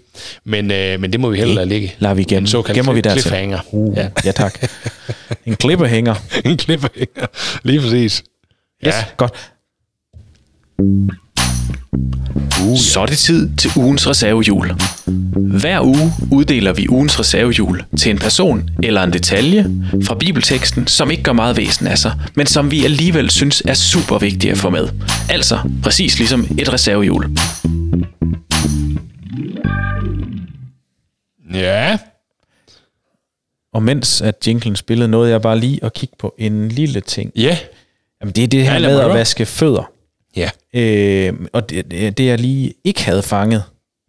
Men, 0.45 0.71
øh, 0.71 1.01
men 1.01 1.13
det 1.13 1.21
må 1.21 1.31
vi 1.31 1.37
heller 1.39 1.55
lade 1.55 1.67
ligge. 1.69 1.95
Lader 1.99 2.15
vi 2.15 2.25
gemme, 2.25 2.49
såkaldt 2.49 2.77
gemmer 2.77 2.93
vi 2.93 3.01
der 3.01 3.11
cliffhanger. 3.11 3.59
Uh, 3.71 3.97
ja. 3.97 4.09
Ja. 4.25 4.33
tak. 4.33 4.59
En 5.47 5.57
klippehænger. 5.57 6.15
en 6.45 6.59
cliffhanger. 6.59 7.27
Lige 7.63 7.81
præcis. 7.81 8.23
Yes, 8.87 8.95
Ja. 8.95 9.05
godt. 9.17 9.33
Så 12.77 13.01
er 13.01 13.07
det 13.07 13.19
tid 13.19 13.51
til 13.57 13.71
ugens 13.77 14.09
reservehjul. 14.09 14.73
Hver 15.37 15.81
uge 15.81 16.13
uddeler 16.31 16.73
vi 16.73 16.89
ugens 16.89 17.21
reservehjul 17.21 17.85
til 17.99 18.11
en 18.11 18.19
person 18.19 18.71
eller 18.83 19.03
en 19.03 19.13
detalje 19.13 19.71
fra 20.05 20.15
bibelteksten, 20.15 20.87
som 20.87 21.11
ikke 21.11 21.23
gør 21.23 21.33
meget 21.33 21.57
væsen 21.57 21.87
af 21.87 21.99
sig, 21.99 22.13
men 22.35 22.47
som 22.47 22.71
vi 22.71 22.85
alligevel 22.85 23.31
synes 23.31 23.63
er 23.67 23.75
super 23.75 24.19
vigtige 24.19 24.51
at 24.51 24.59
få 24.59 24.71
med. 24.71 24.89
Altså 25.31 25.59
præcis 25.83 26.19
ligesom 26.19 26.47
et 26.59 26.73
reservehjul. 26.73 27.31
Ja. 31.55 31.99
Og 33.75 33.83
mens 33.83 34.21
at 34.21 34.47
jinglen 34.47 34.77
spillede, 34.77 35.09
nåede 35.09 35.31
jeg 35.31 35.43
bare 35.43 35.59
lige 35.59 35.85
at 35.85 35.93
kigge 35.93 36.15
på 36.19 36.35
en 36.39 36.69
lille 36.69 37.01
ting. 37.01 37.33
Ja. 37.37 37.59
Jamen, 38.21 38.33
det 38.33 38.45
er 38.45 38.49
det 38.49 38.65
her 38.65 38.73
Ja, 38.73 38.79
med 38.81 39.01
at 39.01 39.11
vaske 39.11 39.47
fødder. 39.47 39.91
Ja. 40.37 40.51
Øh, 40.75 41.35
og 41.53 41.71
det, 41.71 41.91
det, 41.91 42.19
det, 42.19 42.27
jeg 42.27 42.39
lige 42.39 42.75
ikke 42.85 43.05
havde 43.05 43.23
fanget, 43.23 43.65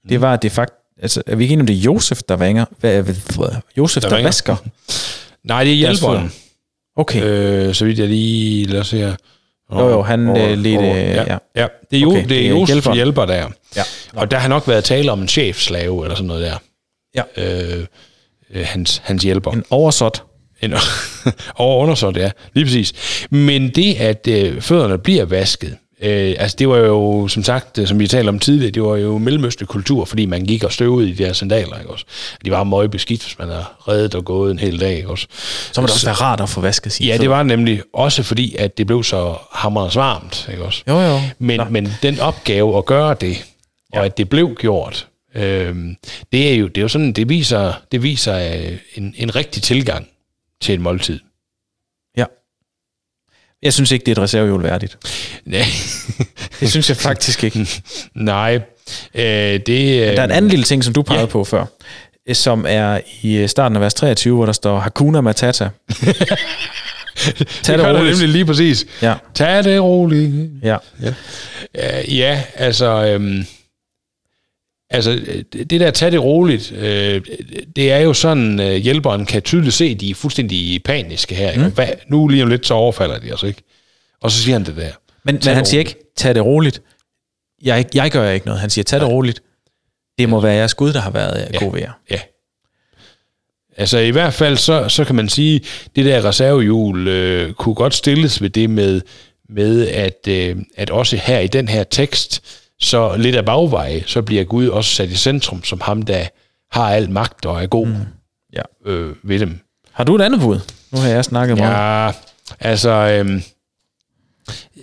det 0.10 0.22
var, 0.22 0.34
at 0.34 0.42
det 0.42 0.52
faktisk... 0.52 0.74
Altså, 1.02 1.22
er 1.28 1.36
vi 1.36 1.44
ikke 1.44 1.54
enige 1.54 1.62
om, 1.62 1.68
det 1.68 1.76
er 1.76 1.80
Josef, 1.82 2.22
der 2.30 2.36
vanger? 2.36 2.66
Hvad, 2.80 3.04
hvad, 3.04 3.16
Josef, 3.78 4.02
der, 4.04 4.10
Der 4.10 4.24
vasker? 4.24 4.56
Nej, 5.44 5.64
det 5.64 5.72
er 5.74 5.78
hjælperen. 5.78 6.32
Okay. 6.96 7.24
Øh, 7.24 7.74
så 7.76 7.86
vidt 7.86 8.00
jeg 8.00 8.08
lige... 8.08 8.66
Lad 8.66 8.80
os 8.80 8.88
se 8.88 8.98
her. 8.98 9.16
Jo, 9.74 9.90
jo, 9.90 10.02
han, 10.02 10.38
øh, 10.38 10.58
lidt, 10.58 10.82
øh, 10.82 10.88
ja. 10.88 11.24
ja. 11.24 11.38
ja. 11.56 11.68
Det 11.92 11.98
er 11.98 12.02
jo, 12.02 12.10
Okay, 12.12 12.30
det 12.30 12.46
er 12.46 12.50
Josef 12.50 12.68
hjælperen. 12.68 12.96
hjælper 12.96 13.26
der. 13.26 13.50
ja. 13.76 13.84
Og 14.14 14.32
der 14.32 14.38
har 14.38 14.48
nok 14.50 14.68
været 14.68 14.84
tale 14.84 15.12
om 15.12 15.22
en 15.22 15.28
chefslave 15.28 16.04
eller 16.06 16.16
sådan 16.16 16.28
noget 16.28 16.42
der. 16.42 16.58
Ja. 17.16 17.24
Øh, 17.78 17.86
øh, 18.54 18.66
hans, 18.66 19.02
hans 19.06 19.24
hjælper. 19.24 19.52
En 19.52 19.64
oversåt. 19.70 20.24
En, 20.62 20.74
over 21.56 21.84
undersåt, 21.84 22.18
ja. 22.18 22.32
Lige 22.54 22.66
præcis. 22.66 22.94
Men 23.30 23.70
det, 23.70 23.96
at 23.96 24.28
øh, 24.28 24.62
fødderne 24.62 24.98
bliver 24.98 25.26
vasket, 25.26 25.78
øh, 26.04 26.36
altså 26.40 26.56
det 26.60 26.70
var 26.70 26.78
jo, 26.78 27.28
som 27.28 27.44
sagt, 27.44 27.80
som 27.88 28.00
vi 28.00 28.08
talte 28.08 28.30
om 28.30 28.40
tidligere, 28.40 28.72
det 28.72 28.84
var 28.84 28.96
jo 28.96 29.18
mellemøstlig 29.18 29.68
kultur, 29.68 30.06
fordi 30.06 30.26
man 30.26 30.46
gik 30.46 30.64
og 30.64 30.72
støvede 30.74 31.10
i 31.10 31.14
de 31.14 31.26
her 31.26 31.34
sandaler, 31.34 31.80
ikke 31.80 31.92
også? 31.92 32.06
De 32.46 32.52
var 32.52 32.64
meget 32.64 32.92
beskidt, 32.92 33.24
hvis 33.24 33.40
man 33.40 33.48
har 33.50 33.76
reddet 33.88 34.16
og 34.16 34.26
gået 34.26 34.52
en 34.52 34.60
hel 34.60 34.80
dag, 34.80 34.96
ikke 34.98 35.10
også? 35.10 35.28
Så 35.72 35.82
må 35.82 35.88
det 35.88 35.94
også 35.94 36.06
være 36.06 36.16
rart 36.16 36.42
at 36.42 36.50
få 36.50 36.62
vasket 36.62 36.92
sine 36.92 37.10
Ja, 37.10 37.18
det 37.18 37.30
var 37.30 37.44
nemlig 37.44 37.82
også 37.94 38.24
fordi, 38.24 38.56
at 38.60 38.78
det 38.78 38.88
blev 38.88 39.04
så 39.04 39.36
hammerens 39.52 39.96
varmt, 39.96 40.50
ikke 40.52 40.64
også? 40.66 40.84
Jo, 40.88 41.00
jo. 41.02 41.20
Men, 41.40 41.58
Nå. 41.60 41.66
men 41.70 41.90
den 42.04 42.20
opgave 42.20 42.78
at 42.78 42.86
gøre 42.86 43.16
det, 43.22 43.46
og 43.94 44.00
Ja. 44.00 44.06
at 44.06 44.18
det 44.18 44.30
blev 44.30 44.56
gjort, 44.60 45.08
øh, 45.36 45.76
det 46.32 46.52
er 46.52 46.56
jo, 46.56 46.68
det 46.68 46.78
er 46.78 46.82
jo 46.82 46.88
sådan, 46.88 47.14
det 47.14 47.30
viser, 47.30 47.74
det 47.92 48.04
viser 48.04 48.36
øh, 48.54 48.78
en, 48.96 49.14
en 49.18 49.36
rigtig 49.36 49.64
tilgang 49.64 50.08
til 50.62 50.74
et 50.76 50.82
måltid. 50.82 51.20
Ja. 53.64 53.66
Jeg 53.66 53.74
synes 53.74 53.92
ikke, 53.92 54.06
det 54.06 54.12
er 54.12 54.16
et 54.16 54.24
reservehjul 54.24 54.64
værdigt. 54.64 54.98
Nej, 55.46 55.66
Det 56.60 56.70
synes 56.70 56.90
jeg 56.90 56.98
faktisk 56.98 57.44
ikke. 57.44 57.68
nej. 58.16 58.60
Øh, 59.16 59.24
det, 59.24 59.70
øh, 59.70 60.08
Der 60.16 60.22
er 60.22 60.24
en 60.24 60.32
anden 60.32 60.52
lille 60.52 60.66
ting, 60.66 60.84
som 60.84 60.94
du 60.94 61.02
pegede 61.02 61.22
Ja. 61.22 61.26
på 61.26 61.44
før, 61.44 61.66
øh, 62.30 62.36
som 62.36 62.66
er 62.68 63.00
i 63.22 63.36
øh, 63.36 63.50
starten 63.50 63.76
af 63.76 63.82
vers 63.82 63.94
23, 63.94 64.36
hvor 64.36 64.46
der 64.46 64.54
står 64.54 64.80
Hakuna 64.80 65.22
Matata. 65.22 65.70
Tag 67.64 67.78
det 67.78 67.86
det 67.86 67.96
roligt. 67.98 68.12
nemlig 68.18 68.30
lige 68.30 68.46
præcis. 68.46 68.86
Ja, 69.02 69.14
Tag 69.34 69.64
det 69.64 69.82
roligt. 69.82 70.50
ja. 70.64 70.78
Øh, 71.78 72.18
ja, 72.18 72.42
altså... 72.56 73.06
Øhm, 73.06 73.46
altså, 74.94 75.20
det 75.54 75.70
der 75.70 75.92
tag 75.92 76.12
det 76.12 76.24
roligt, 76.24 76.72
øh, 76.72 77.22
det 77.76 77.92
er 77.92 77.98
jo 77.98 78.14
sådan, 78.14 78.60
øh, 78.60 78.76
hjælperen 78.76 79.26
kan 79.26 79.42
tydeligt 79.42 79.74
se, 79.74 79.86
at 79.86 80.00
de 80.00 80.10
er 80.10 80.16
fuldstændig 80.16 80.84
paniske 80.84 81.36
her. 81.36 81.52
Ikke? 81.52 81.64
Hvad, 81.64 81.88
nu 82.08 82.28
lige 82.28 82.44
om 82.44 82.50
lidt, 82.50 82.68
så 82.68 82.74
overfalder 82.74 83.20
de 83.20 83.32
os, 83.32 83.44
ikke? 83.44 83.64
Og 84.22 84.32
så 84.32 84.44
siger 84.44 84.56
han 84.56 84.66
det 84.66 84.76
der. 84.76 84.92
Men, 85.24 85.40
Tag 85.40 85.52
men 85.52 85.56
han 85.56 85.66
siger 85.66 85.80
ikke, 85.80 85.96
tag 86.18 86.36
det 86.36 86.46
roligt. 86.46 86.82
Jeg, 87.64 87.86
jeg 87.94 88.12
gør 88.12 88.30
ikke 88.30 88.46
noget. 88.46 88.62
Han 88.62 88.70
siger, 88.70 88.84
tag 88.84 89.00
det 89.00 89.08
roligt. 89.08 89.42
Det 90.18 90.30
må 90.30 90.40
være 90.40 90.54
jeres 90.54 90.74
Gud, 90.74 90.94
der 90.94 91.00
har 91.00 91.12
været. 91.12 91.50
Ja. 91.54 91.60
god 91.60 91.72
ved 91.72 91.80
jer. 91.80 91.92
Ja. 92.12 92.20
Altså 93.78 93.98
i 93.98 94.10
hvert 94.10 94.34
fald, 94.34 94.58
så, 94.58 94.90
så 94.90 95.04
kan 95.04 95.16
man 95.16 95.30
sige, 95.30 95.62
det 95.96 96.06
der 96.06 96.26
reservehjul 96.26 97.08
øh, 97.08 97.54
kunne 97.54 97.76
godt 97.76 97.94
stilles 97.94 98.42
ved 98.42 98.50
det 98.50 98.70
med, 98.70 99.02
med 99.50 99.88
at, 99.88 100.28
øh, 100.28 100.56
at 100.76 100.90
også 100.90 101.18
her 101.18 101.40
i 101.40 101.48
den 101.48 101.68
her 101.68 101.84
tekst, 101.84 102.44
så 102.84 103.18
lidt 103.18 103.36
af 103.36 103.46
bagveje, 103.46 104.04
så 104.06 104.22
bliver 104.22 104.44
Gud 104.44 104.68
også 104.68 104.96
sat 104.96 105.10
i 105.10 105.16
centrum 105.16 105.64
som 105.64 105.82
ham, 105.82 106.02
der 106.02 106.26
har 106.72 106.90
al 106.90 107.10
magt 107.10 107.46
og 107.46 107.64
er 107.64 107.68
god 107.68 107.88
mm. 107.88 107.96
Ja. 108.54 108.92
øh, 108.92 109.16
ved 109.24 109.40
dem. 109.40 109.60
Har 109.92 110.04
du 110.04 110.16
et 110.16 110.22
andet 110.22 110.40
bud? 110.40 110.60
Nu 110.92 111.00
har 111.00 111.08
jeg 111.08 111.26
snakket 111.26 111.58
meget. 111.58 111.74
Ja, 111.74 112.12
altså 112.60 112.90
øhm, 112.90 113.44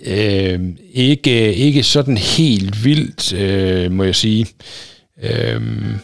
øhm, 0.05 0.77
ikke, 0.93 1.53
ikke 1.53 1.83
sådan 1.83 2.17
helt 2.17 2.83
vildt, 2.83 3.33
øh, 3.33 3.91
må 3.91 4.03
jeg 4.03 4.15
sige. 4.15 4.47
Øhm, 5.23 5.99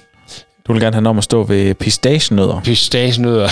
Du 0.67 0.73
vil 0.73 0.81
gerne 0.81 0.95
have 0.95 1.07
om 1.07 1.17
at 1.17 1.23
stå 1.23 1.43
ved 1.43 1.73
pistagenødder. 1.73 2.61
Pistagenødder. 2.63 3.49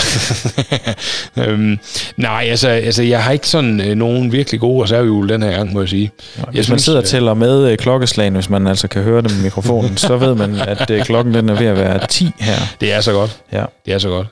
øhm, 1.48 1.78
nej, 2.16 2.46
altså, 2.50 2.68
altså, 2.68 3.02
jeg 3.02 3.24
har 3.24 3.32
ikke 3.32 3.48
sådan 3.48 3.80
øh, 3.80 3.94
nogen 3.94 4.32
virkelig 4.32 4.60
gode 4.60 4.84
reservehjul 4.84 5.28
den 5.28 5.42
her 5.42 5.50
gang, 5.50 5.72
må 5.72 5.80
jeg 5.80 5.88
sige. 5.88 6.10
Hvis 6.36 6.54
man 6.54 6.64
synes, 6.64 6.82
sidder 6.82 6.98
og 6.98 7.02
øh, 7.02 7.08
tæller 7.08 7.34
med 7.34 7.70
øh, 7.70 7.78
klokkeslagen, 7.78 8.34
hvis 8.34 8.50
man 8.50 8.66
altså 8.66 8.88
kan 8.88 9.02
høre 9.02 9.22
dem 9.22 9.30
i 9.40 9.42
mikrofonen, 9.42 9.96
så 10.06 10.16
ved 10.16 10.34
man, 10.34 10.54
at 10.54 10.90
øh, 10.90 11.04
klokken 11.04 11.34
den 11.34 11.48
er 11.48 11.54
ved 11.54 11.66
at 11.66 11.76
være 11.76 12.06
10 12.06 12.30
her. 12.40 12.56
Det 12.80 12.92
er 12.92 13.00
så 13.00 13.12
godt. 13.12 13.40
Ja. 13.52 13.64
Det 13.86 13.94
er 13.94 13.98
så 13.98 14.08
godt. 14.08 14.26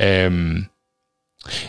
Øhm, 0.00 0.64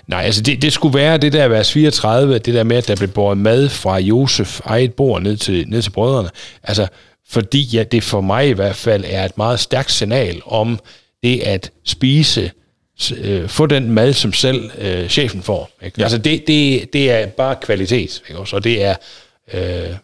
nej, 0.08 0.22
altså 0.22 0.42
det, 0.42 0.62
det 0.62 0.74
skulle 0.74 0.98
være 0.98 1.18
det 1.18 1.34
der 1.34 1.48
vers 1.48 1.72
34, 1.72 2.38
det 2.38 2.54
der 2.54 2.64
med, 2.64 2.78
at 2.78 2.88
der 2.88 2.96
blev 2.96 3.10
båret 3.10 3.38
mad 3.38 3.70
fra 3.70 3.98
Josef 3.98 4.60
eget 4.66 4.94
bord 4.94 5.22
ned 5.22 5.38
til, 5.38 5.66
ned 5.68 5.82
til 5.82 5.92
brødrene. 5.92 6.30
Altså, 6.64 6.88
fordi 7.30 7.62
ja, 7.62 7.84
det 7.84 8.04
for 8.04 8.22
mig 8.22 8.50
i 8.50 8.54
hvert 8.54 8.76
fald 8.76 9.04
er 9.08 9.26
et 9.26 9.38
meget 9.38 9.60
stærkt 9.60 9.92
signal 9.92 10.42
om 10.46 10.80
det 11.24 11.40
at 11.40 11.72
spise, 11.86 12.52
øh, 13.18 13.50
få 13.50 13.66
den 13.66 13.92
mad, 13.92 14.14
som 14.14 14.34
selv 14.34 14.72
øh, 14.78 15.10
chefen 15.10 15.44
får. 15.44 15.70
Ikke? 15.84 15.96
Ja. 15.98 16.04
Altså 16.04 16.18
det, 16.18 16.48
det, 16.48 16.94
det 16.94 17.12
er 17.12 17.26
bare 17.26 17.56
kvalitet, 17.62 18.22
ikke 18.30 18.40
også? 18.40 18.56
og 18.56 18.64
det 18.64 18.84
er 18.84 18.96
øh, 19.54 19.96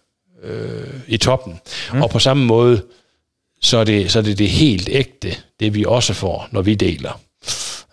øh, 0.44 0.88
i 1.08 1.18
toppen. 1.18 1.60
Mm. 1.94 2.02
Og 2.02 2.10
på 2.10 2.20
samme 2.20 2.46
måde, 2.46 2.82
så 3.62 3.78
er, 3.78 3.84
det, 3.84 4.12
så 4.12 4.20
er 4.20 4.24
det 4.24 4.38
det 4.38 4.50
helt 4.50 4.90
ægte, 4.92 5.36
det 5.60 5.74
vi 5.76 5.86
også 5.88 6.14
får, 6.14 6.48
når 6.52 6.62
vi 6.62 6.76
deler. 6.76 7.22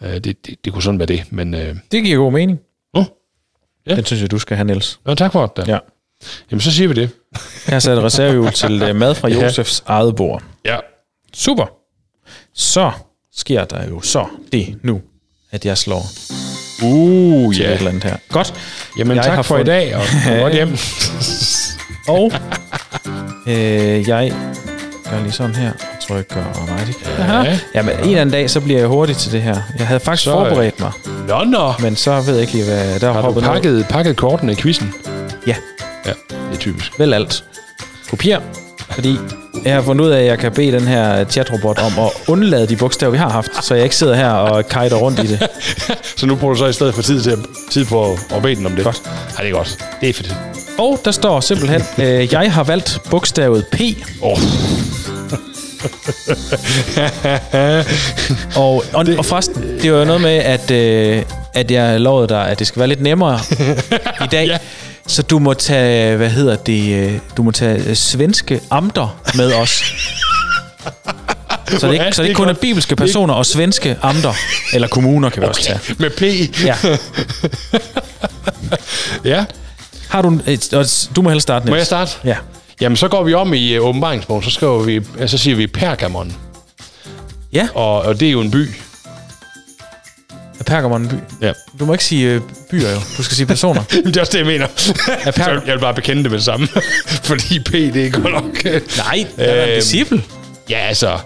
Øh, 0.02 0.14
det, 0.14 0.24
det, 0.46 0.64
det 0.64 0.72
kunne 0.72 0.82
sådan 0.82 0.98
være 0.98 1.06
det, 1.06 1.24
men... 1.30 1.54
Øh, 1.54 1.76
Det 1.92 2.04
giver 2.04 2.18
god 2.18 2.32
mening. 2.32 2.60
uh, 2.96 3.04
Ja. 3.86 3.96
Den 3.96 4.04
synes 4.04 4.22
jeg, 4.22 4.30
du 4.30 4.38
skal 4.38 4.56
have, 4.56 4.64
Niels. 4.64 5.00
nå, 5.04 5.14
tak 5.14 5.32
for 5.32 5.46
det. 5.46 5.68
Ja. 5.68 5.78
Jamen, 6.50 6.60
så 6.60 6.72
siger 6.72 6.88
vi 6.88 6.94
det. 6.94 7.10
Jeg 7.66 7.74
har 7.74 7.80
sat 7.80 7.98
et 7.98 8.04
reservehjul 8.04 8.52
til 8.52 8.82
øh, 8.82 8.96
mad 8.96 9.14
fra 9.14 9.28
Ja. 9.32 9.42
Josefs 9.42 9.82
eget 9.86 10.16
bord. 10.16 10.42
Ja. 10.64 10.76
Super. 11.34 11.66
Så 12.54 12.90
sker 13.36 13.64
der 13.64 13.88
jo 13.88 14.00
så 14.00 14.26
det 14.52 14.76
nu, 14.82 15.00
at 15.50 15.64
jeg 15.66 15.78
slår 15.78 16.06
Uh, 16.82 17.54
til 17.54 17.62
ja. 17.62 17.68
et 17.68 17.74
eller 17.76 17.88
andet 17.90 18.04
her. 18.04 18.16
Godt. 18.28 18.54
Jamen, 18.98 19.16
Jeg 19.16 19.24
tak 19.24 19.34
har 19.34 19.42
for 19.42 19.54
i 19.56 19.58
fået- 19.58 19.66
dag, 19.66 19.96
og 19.96 20.02
godt 20.40 20.52
hjem. 20.54 20.76
Og 22.08 22.32
øh, 23.46 24.08
jeg 24.08 24.32
gør 25.10 25.22
lige 25.22 25.32
sådan 25.32 25.54
her 25.54 25.70
og 25.72 26.06
trykker 26.08 26.44
right. 26.78 26.98
Ja. 27.46 27.58
Jamen, 27.74 27.94
en 27.94 28.00
eller 28.04 28.20
anden 28.20 28.32
dag, 28.32 28.50
så 28.50 28.60
bliver 28.60 28.78
jeg 28.78 28.88
hurtig 28.88 29.16
til 29.16 29.32
det 29.32 29.42
her. 29.42 29.56
Jeg 29.78 29.86
havde 29.86 30.00
faktisk 30.00 30.24
Så, 30.24 30.30
øh, 30.30 30.36
forberedt 30.48 30.80
mig, 30.80 30.92
Nå, 31.28 31.44
nå. 31.44 31.72
men 31.80 31.96
så 31.96 32.20
ved 32.20 32.32
jeg 32.34 32.40
ikke 32.40 32.52
lige, 32.52 32.64
hvad 32.64 33.00
der 33.00 33.12
Har 33.12 33.20
hoppet 33.20 33.42
pakket, 33.44 33.86
pakket 33.88 34.16
kortene 34.16 34.52
i 34.52 34.54
quizzen? 34.56 34.94
Ja, 35.46 35.56
Ja, 36.06 36.12
det 36.30 36.54
er 36.54 36.58
typisk. 36.58 36.98
vel 36.98 37.14
alt. 37.14 37.44
Kopier, 38.10 38.40
fordi 38.90 39.16
jeg 39.64 39.74
har 39.74 39.82
fundet 39.82 40.04
ud 40.04 40.10
af, 40.10 40.20
at 40.20 40.26
jeg 40.26 40.38
kan 40.38 40.52
bede 40.52 40.72
den 40.72 40.86
her 40.86 41.24
chatrobot 41.24 41.78
om 41.78 42.04
at 42.04 42.10
undlade 42.28 42.66
de 42.66 42.76
bogstaver, 42.76 43.10
vi 43.10 43.18
har 43.18 43.28
haft, 43.30 43.64
så 43.64 43.74
jeg 43.74 43.84
ikke 43.84 43.96
sidder 43.96 44.14
her 44.14 44.30
og 44.30 44.68
kajter 44.68 44.96
rundt 44.96 45.18
i 45.18 45.26
det. 45.26 45.48
Så 46.16 46.26
nu 46.26 46.34
bruger 46.36 46.54
du 46.54 46.58
så 46.58 46.66
i 46.66 46.72
stedet 46.72 46.94
for 46.94 47.02
tid, 47.02 47.22
til, 47.22 47.36
tid 47.70 47.84
på 47.84 48.12
at, 48.36 48.42
bede 48.42 48.54
den 48.54 48.66
om 48.66 48.72
det? 48.76 48.84
Godt. 48.84 49.02
Ja, 49.38 49.42
det 49.42 49.50
er 49.50 49.54
godt. 49.56 49.78
Det 50.00 50.08
er 50.08 50.12
fedt. 50.12 50.36
Og 50.78 51.00
der 51.04 51.10
står 51.10 51.40
simpelthen, 51.40 51.82
øh, 52.06 52.32
jeg 52.32 52.52
har 52.52 52.64
valgt 52.64 52.98
bogstavet 53.10 53.66
P, 53.72 53.80
Oh. 54.22 54.38
og, 58.56 58.84
og, 58.92 59.06
og 59.18 59.24
forresten, 59.26 59.62
det 59.82 59.92
var 59.92 59.98
jo 59.98 60.04
noget 60.04 60.20
med, 60.20 60.30
at, 60.36 60.70
øh, 60.70 61.22
at 61.54 61.70
jeg 61.70 62.00
lovede 62.00 62.28
dig, 62.28 62.48
at 62.48 62.58
det 62.58 62.66
skal 62.66 62.80
være 62.80 62.88
lidt 62.88 63.00
nemmere 63.02 63.38
i 64.24 64.26
dag. 64.30 64.46
Ja. 64.46 64.58
Så 65.10 65.22
du 65.22 65.38
må 65.38 65.54
tage, 65.54 66.16
hvad 66.16 66.30
hedder 66.30 66.56
det, 66.56 66.94
øh, 66.94 67.18
du 67.36 67.42
må 67.42 67.50
tage 67.50 67.88
øh, 67.88 67.96
svenske 67.96 68.60
amter 68.70 69.20
med 69.34 69.52
os. 69.52 69.70
Så 71.78 71.86
det, 71.86 71.92
ikke, 71.92 72.04
så 72.12 72.12
det 72.12 72.18
er 72.18 72.22
ikke 72.22 72.34
kun 72.34 72.48
er 72.48 72.52
bibelske 72.52 72.96
personer 72.96 73.34
og 73.34 73.46
svenske 73.46 73.96
amter, 74.02 74.32
eller 74.74 74.88
kommuner 74.88 75.30
kan 75.30 75.42
vi 75.42 75.46
også 75.46 75.62
tage. 75.62 75.80
Med 75.98 76.10
P. 76.10 76.22
Ja. 76.64 76.76
ja. 79.36 79.44
Har 80.08 80.22
du, 80.22 80.38
et, 80.46 81.10
du 81.16 81.22
må 81.22 81.30
helst 81.30 81.42
starte, 81.42 81.66
Niels. 81.66 81.70
Må 81.70 81.76
jeg 81.76 81.86
starte? 81.86 82.12
Ja. 82.24 82.36
Jamen, 82.80 82.96
så 82.96 83.08
går 83.08 83.22
vi 83.24 83.34
om 83.34 83.54
i 83.54 83.78
uh, 83.78 83.86
åbenbaringsbogen, 83.86 84.42
så, 84.42 84.50
skriver 84.50 84.82
vi, 84.82 85.00
så 85.26 85.38
siger 85.38 85.56
vi 85.56 85.66
Pergamon. 85.66 86.36
Ja, 87.52 87.68
Og, 87.74 88.02
og 88.02 88.20
det 88.20 88.28
er 88.28 88.32
jo 88.32 88.40
en 88.40 88.50
by. 88.50 88.68
Er 90.60 90.64
Pergamon 90.64 91.02
en 91.02 91.08
by? 91.08 91.14
Ja. 91.44 91.52
Du 91.80 91.84
må 91.86 91.92
ikke 91.92 92.04
sige 92.04 92.28
øh, 92.28 92.40
byer 92.70 92.90
jo. 92.90 93.00
Du 93.16 93.22
skal 93.22 93.36
sige 93.36 93.46
personer. 93.46 93.82
det 94.04 94.16
er 94.16 94.20
også 94.20 94.32
det, 94.32 94.38
jeg 94.38 94.46
mener. 94.46 94.66
Er 95.24 95.30
Per- 95.30 95.50
jeg 95.66 95.74
vil 95.74 95.80
bare 95.80 95.94
bekende 95.94 96.22
det 96.22 96.30
med 96.30 96.38
det 96.38 96.44
samme. 96.44 96.68
Fordi 97.30 97.58
P, 97.58 97.72
det 97.72 98.06
er 98.06 98.10
godt 98.10 98.32
nok... 98.32 98.64
Nej, 98.64 99.26
der 99.36 99.44
er 99.44 99.62
en 99.64 99.68
Øhm, 99.70 99.80
disciple. 99.80 100.22
Ja, 100.70 100.78
altså... 100.78 101.18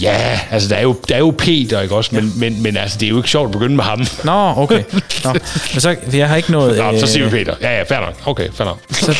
Ja, 0.00 0.40
altså, 0.50 0.68
der 0.68 0.76
er 0.76 0.82
jo, 0.82 0.96
der 1.08 1.14
er 1.14 1.18
jo 1.18 1.34
Peter, 1.38 1.80
ikke 1.80 1.94
også? 1.94 2.14
Men, 2.14 2.24
ja. 2.24 2.30
men, 2.50 2.62
men 2.62 2.76
altså, 2.76 2.98
det 2.98 3.06
er 3.06 3.10
jo 3.10 3.16
ikke 3.16 3.28
sjovt 3.28 3.46
at 3.46 3.52
begynde 3.52 3.76
med 3.76 3.84
ham. 3.84 4.06
Nå, 4.24 4.52
okay. 4.56 4.82
Nå. 5.24 5.32
Men 5.72 5.80
så, 5.80 5.96
jeg 6.12 6.28
har 6.28 6.36
ikke 6.36 6.52
noget... 6.52 6.76
Nå, 6.78 7.00
så 7.00 7.06
siger 7.06 7.28
vi 7.28 7.38
øh, 7.38 7.44
Peter. 7.46 7.54
Ja, 7.60 7.76
ja, 7.78 7.82
fair 7.82 8.00
nok. 8.00 8.14
Okay, 8.26 8.48
fair 8.54 8.66
nok. 8.66 8.78
så, 8.92 9.16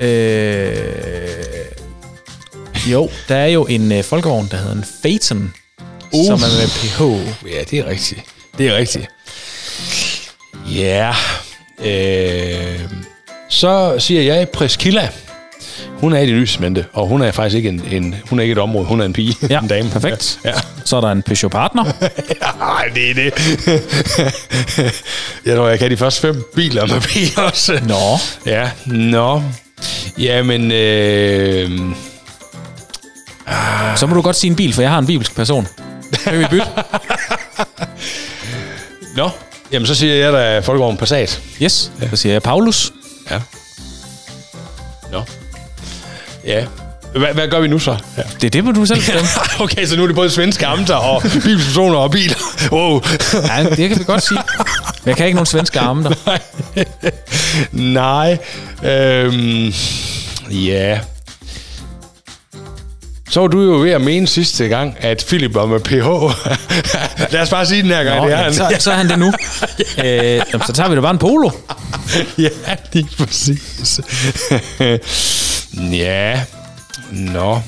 øh, 0.00 1.57
jo, 2.86 3.10
der 3.28 3.36
er 3.36 3.46
jo 3.46 3.66
en 3.66 3.92
øh, 3.92 4.04
folkevogn, 4.04 4.48
der 4.50 4.56
hedder 4.56 4.72
en 4.72 4.84
Phaeton, 5.02 5.52
uh. 6.12 6.26
som 6.26 6.34
er 6.42 6.60
med 6.60 6.68
PH. 6.68 7.46
Ja, 7.48 7.62
det 7.70 7.78
er 7.78 7.86
rigtigt. 7.86 8.20
Det 8.58 8.66
er 8.68 8.76
rigtigt. 8.76 9.06
Ja. 10.74 11.14
Øh, 11.84 12.80
så 13.48 13.94
siger 13.98 14.22
jeg 14.22 14.48
Priscilla. 14.48 15.08
Hun 15.88 16.12
er 16.12 16.18
i 16.18 16.26
det 16.26 16.34
nysmente, 16.34 16.84
og 16.92 17.06
hun 17.06 17.22
er 17.22 17.30
faktisk 17.32 17.56
ikke 17.56 17.68
en, 17.68 17.82
en, 17.90 18.14
hun 18.30 18.38
er 18.38 18.42
ikke 18.42 18.52
et 18.52 18.58
område, 18.58 18.86
hun 18.86 19.00
er 19.00 19.04
en 19.04 19.12
pige, 19.12 19.36
Ja, 19.50 19.60
en 19.62 19.68
dame. 19.68 19.90
perfekt. 19.90 20.38
Ja. 20.44 20.52
Så 20.84 20.96
er 20.96 21.00
der 21.00 21.12
en 21.12 21.22
Peugeot 21.22 21.52
Partner. 21.52 21.84
Nej, 22.58 22.84
det 22.94 23.10
er 23.10 23.14
det. 23.14 23.32
jeg 25.46 25.56
tror, 25.56 25.68
jeg 25.68 25.78
kan 25.78 25.90
de 25.90 25.96
første 25.96 26.20
fem 26.20 26.44
biler 26.54 26.86
med 26.86 27.00
bil 27.14 27.40
også. 27.40 27.80
Nå. 27.88 28.18
Ja, 28.46 28.70
nå. 28.86 29.42
Jamen, 30.18 30.72
øh, 30.72 31.70
Så 33.96 34.06
må 34.06 34.14
du 34.14 34.20
godt 34.20 34.36
sige 34.36 34.50
en 34.50 34.56
bil, 34.56 34.72
for 34.72 34.82
jeg 34.82 34.90
har 34.90 34.98
en 34.98 35.06
bibelsk 35.06 35.36
person. 35.36 35.68
Kan 36.24 36.38
vi 36.38 36.46
bytte? 36.50 36.66
nå. 39.16 39.30
Jamen, 39.72 39.86
så 39.86 39.94
siger 39.94 40.14
jeg, 40.14 40.32
der 40.32 40.38
er 40.38 40.60
Folkevogn 40.60 40.96
Passat. 40.96 41.40
Yes. 41.62 41.90
Så 42.10 42.16
siger 42.16 42.32
jeg 42.32 42.42
Paulus. 42.42 42.92
Ja. 43.30 43.40
Nå. 45.12 45.22
Ja. 46.46 46.64
Hvad, 47.16 47.34
hvad 47.34 47.48
gør 47.48 47.60
vi 47.60 47.68
nu 47.68 47.78
så? 47.78 47.96
Ja. 48.16 48.22
Det 48.40 48.44
er 48.44 48.50
det, 48.50 48.64
må 48.64 48.72
du 48.72 48.86
selv 48.86 48.98
bestemme. 48.98 49.28
okay, 49.64 49.86
så 49.86 49.96
nu 49.96 50.02
er 50.02 50.06
det 50.06 50.16
både 50.16 50.30
svenske 50.30 50.66
amter 50.66 50.94
og 50.94 51.22
bilpersoner 51.22 51.98
og 51.98 52.10
biler. 52.10 52.34
Wow. 52.72 53.00
Ja, 53.48 53.64
det 53.76 53.88
kan 53.88 53.98
vi 53.98 54.04
godt 54.04 54.22
sige. 54.22 54.40
Men 55.04 55.08
jeg 55.08 55.16
kan 55.16 55.26
ikke 55.26 55.36
nogen 55.36 55.46
svenske 55.46 55.80
arme 55.80 56.04
der. 56.04 56.38
Nej. 57.72 58.38
Øhm, 58.82 59.72
ja. 60.50 61.00
Så 63.30 63.40
var 63.40 63.46
du 63.46 63.62
jo 63.62 63.80
ved 63.80 63.90
at 63.90 64.00
mene 64.00 64.26
sidste 64.26 64.68
gang, 64.68 64.96
at 65.00 65.24
Philip 65.28 65.54
var 65.54 65.66
med 65.66 65.80
PH. 65.80 65.94
Lad 67.32 67.42
os 67.42 67.50
bare 67.50 67.66
sige 67.66 67.82
den 67.82 67.90
her 67.90 68.04
gang, 68.04 68.20
Nå, 68.20 68.26
det 68.26 68.34
er 68.34 68.36
han. 68.36 68.54
så, 68.54 68.76
så 68.78 68.90
er 68.90 68.94
han 68.94 69.08
det 69.08 69.18
nu. 69.18 69.26
øh, 70.04 70.62
så 70.66 70.72
tager 70.74 70.88
vi 70.88 70.94
da 70.94 71.00
bare 71.00 71.10
en 71.10 71.18
polo. 71.18 71.50
ja, 72.38 72.48
lige 72.92 73.08
præcis. 73.18 74.00
ja. 75.92 76.40
Nå. 77.10 77.60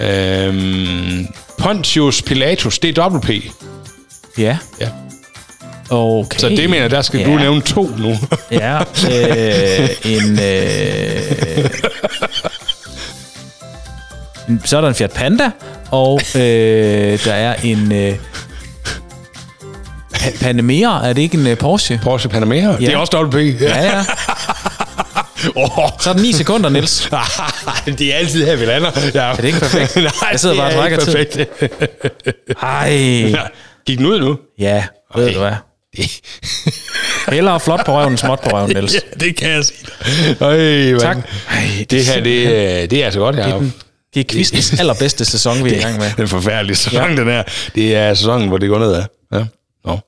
Øhm, 0.00 1.26
Pontius 1.58 2.22
Pilatus, 2.22 2.78
det 2.78 2.88
er 2.88 2.94
dobbelt 3.02 3.24
P. 3.24 3.30
Ja. 4.38 4.58
Ja. 4.80 4.88
Okay. 5.90 6.38
Så 6.38 6.48
det 6.48 6.70
mener 6.70 6.88
der 6.88 7.02
skal 7.02 7.20
ja. 7.20 7.26
du 7.26 7.38
nævne 7.38 7.60
to 7.60 7.90
nu. 7.98 8.16
Ja. 8.50 8.78
Øh, 8.80 9.88
en... 10.04 10.38
Øh, 10.40 11.70
så 14.64 14.76
er 14.76 14.80
der 14.80 14.88
en 14.88 14.94
Fiat 14.94 15.10
Panda, 15.12 15.50
og 15.90 16.20
øh, 16.34 16.40
der 17.24 17.32
er 17.32 17.54
en... 17.62 17.92
Øh, 17.92 18.14
Pa- 20.14 20.38
Panamera, 20.44 21.08
er 21.08 21.12
det 21.12 21.22
ikke 21.22 21.38
en 21.38 21.46
øh, 21.46 21.56
Porsche? 21.58 22.00
Porsche 22.02 22.28
Panamera, 22.28 22.70
ja. 22.72 22.86
det 22.86 22.88
er 22.94 22.96
også 22.96 23.10
dobbelt 23.10 23.56
P. 23.58 23.60
Ja, 23.62 23.82
ja. 23.84 24.04
Oh. 25.56 25.88
Så 26.00 26.10
er 26.10 26.14
der 26.14 26.22
9 26.22 26.32
sekunder, 26.32 26.68
Niels. 26.70 27.10
det 27.98 28.14
er 28.14 28.16
altid 28.18 28.44
her, 28.46 28.56
vi 28.56 28.64
lander. 28.64 28.90
Ja. 29.14 29.20
Er 29.20 29.34
det 29.36 29.44
ikke 29.44 29.58
perfekt? 29.58 29.96
Nej, 29.96 30.04
Jeg 30.32 30.40
sidder 30.40 30.54
det 30.54 30.62
bare 30.62 30.68
og 30.78 30.90
er 30.92 30.96
trækker 30.96 31.04
perfekt. 31.04 31.38
Ej. 32.62 32.90
Ja. 33.30 33.40
Gik 33.86 33.98
den 33.98 34.06
ud 34.06 34.20
nu? 34.20 34.38
Ja, 34.58 34.84
ved 35.16 35.32
du 35.32 35.38
hvad. 35.38 35.52
Hellere 37.28 37.60
flot 37.60 37.84
på 37.86 37.92
røven, 37.92 38.08
end 38.12 38.18
småt 38.18 38.40
på 38.40 38.50
røven, 38.50 38.70
Niels. 38.74 38.94
ja, 38.94 38.98
det 39.20 39.36
kan 39.36 39.50
jeg 39.50 39.64
sige. 39.64 39.78
Øj. 40.40 40.98
Tak. 40.98 41.16
Ej, 41.50 41.86
Det 41.90 42.04
her, 42.04 42.20
det, 42.22 42.46
er- 42.82 42.86
det 42.86 43.00
er 43.00 43.04
altså 43.04 43.20
godt, 43.20 43.36
Jacob. 43.36 43.60
Det 43.62 43.68
er 43.68 43.85
quizens 44.24 44.72
allerbedste 44.80 45.24
sæson, 45.24 45.64
vi 45.64 45.70
er 45.70 45.76
i 45.78 45.80
gang 45.80 45.98
med. 45.98 46.10
Den 46.16 46.28
forfærdelige 46.28 46.76
sæson, 46.76 47.10
Ja. 47.10 47.16
den 47.16 47.26
her. 47.28 47.42
Det 47.74 47.96
er 47.96 48.14
sæsonen, 48.14 48.48
hvor 48.48 48.58
det 48.58 48.68
går 48.68 48.78
nedad. 48.78 49.04
Ja. 49.32 49.44
Nå. 49.84 49.98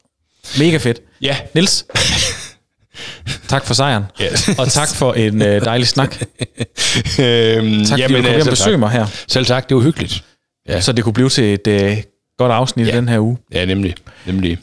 Mega 0.58 0.76
fedt. 0.76 1.00
Ja. 1.22 1.36
Niels, 1.54 1.84
Tak 3.48 3.64
for 3.66 3.74
sejren. 3.74 4.04
Ja. 4.20 4.26
Og 4.58 4.68
tak 4.72 4.88
for 4.94 5.12
en 5.12 5.42
øh, 5.42 5.64
dejlig 5.64 5.88
snak. 5.88 6.16
øhm, 6.22 7.84
Tak 7.84 8.00
fordi 8.00 8.14
du 8.14 8.22
kom 8.22 8.40
selv 8.40 8.50
besøge 8.50 8.78
mig 8.78 8.90
her. 8.90 9.06
Selv 9.28 9.46
tak, 9.46 9.68
det 9.68 9.76
var 9.76 9.82
hyggeligt. 9.82 10.24
Ja. 10.68 10.80
Så 10.80 10.92
det 10.92 11.04
kunne 11.04 11.12
blive 11.12 11.28
til 11.28 11.44
et 11.54 11.66
øh, 11.66 11.96
godt 12.38 12.52
afsnit 12.52 12.86
ja. 12.86 12.90
Ja. 12.92 12.96
den 12.96 13.08
her 13.08 13.18
uge. 13.20 13.38
Ja, 13.52 13.64
nemlig. 13.64 13.94
nemlig. 14.26 14.58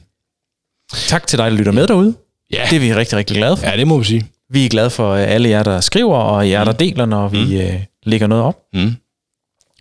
Tak 1.08 1.28
til 1.28 1.40
dig, 1.40 1.52
der 1.52 1.58
lytter 1.58 1.72
med 1.72 1.88
derude. 1.88 2.14
Ja. 2.54 2.68
Det 2.70 2.76
er 2.76 2.80
vi 2.80 2.94
rigtig, 2.94 3.18
rigtig 3.18 3.38
glade 3.38 3.58
for. 3.58 3.66
ja, 3.68 3.78
det 3.78 3.88
må 3.88 3.98
vi 3.98 4.06
sige. 4.06 4.28
Vi 4.50 4.66
er 4.66 4.70
glade 4.70 4.90
for 4.90 5.12
øh, 5.14 5.24
alle 5.32 5.50
jer, 5.50 5.64
der 5.64 5.82
skriver, 5.82 6.18
og 6.18 6.50
jer, 6.50 6.64
der 6.64 6.72
deler, 6.72 7.06
når 7.06 7.28
vi 7.28 7.62
øh, 7.62 7.74
lægger 8.04 8.28
noget 8.28 8.44
op. 8.44 8.56
Mm. 8.74 8.96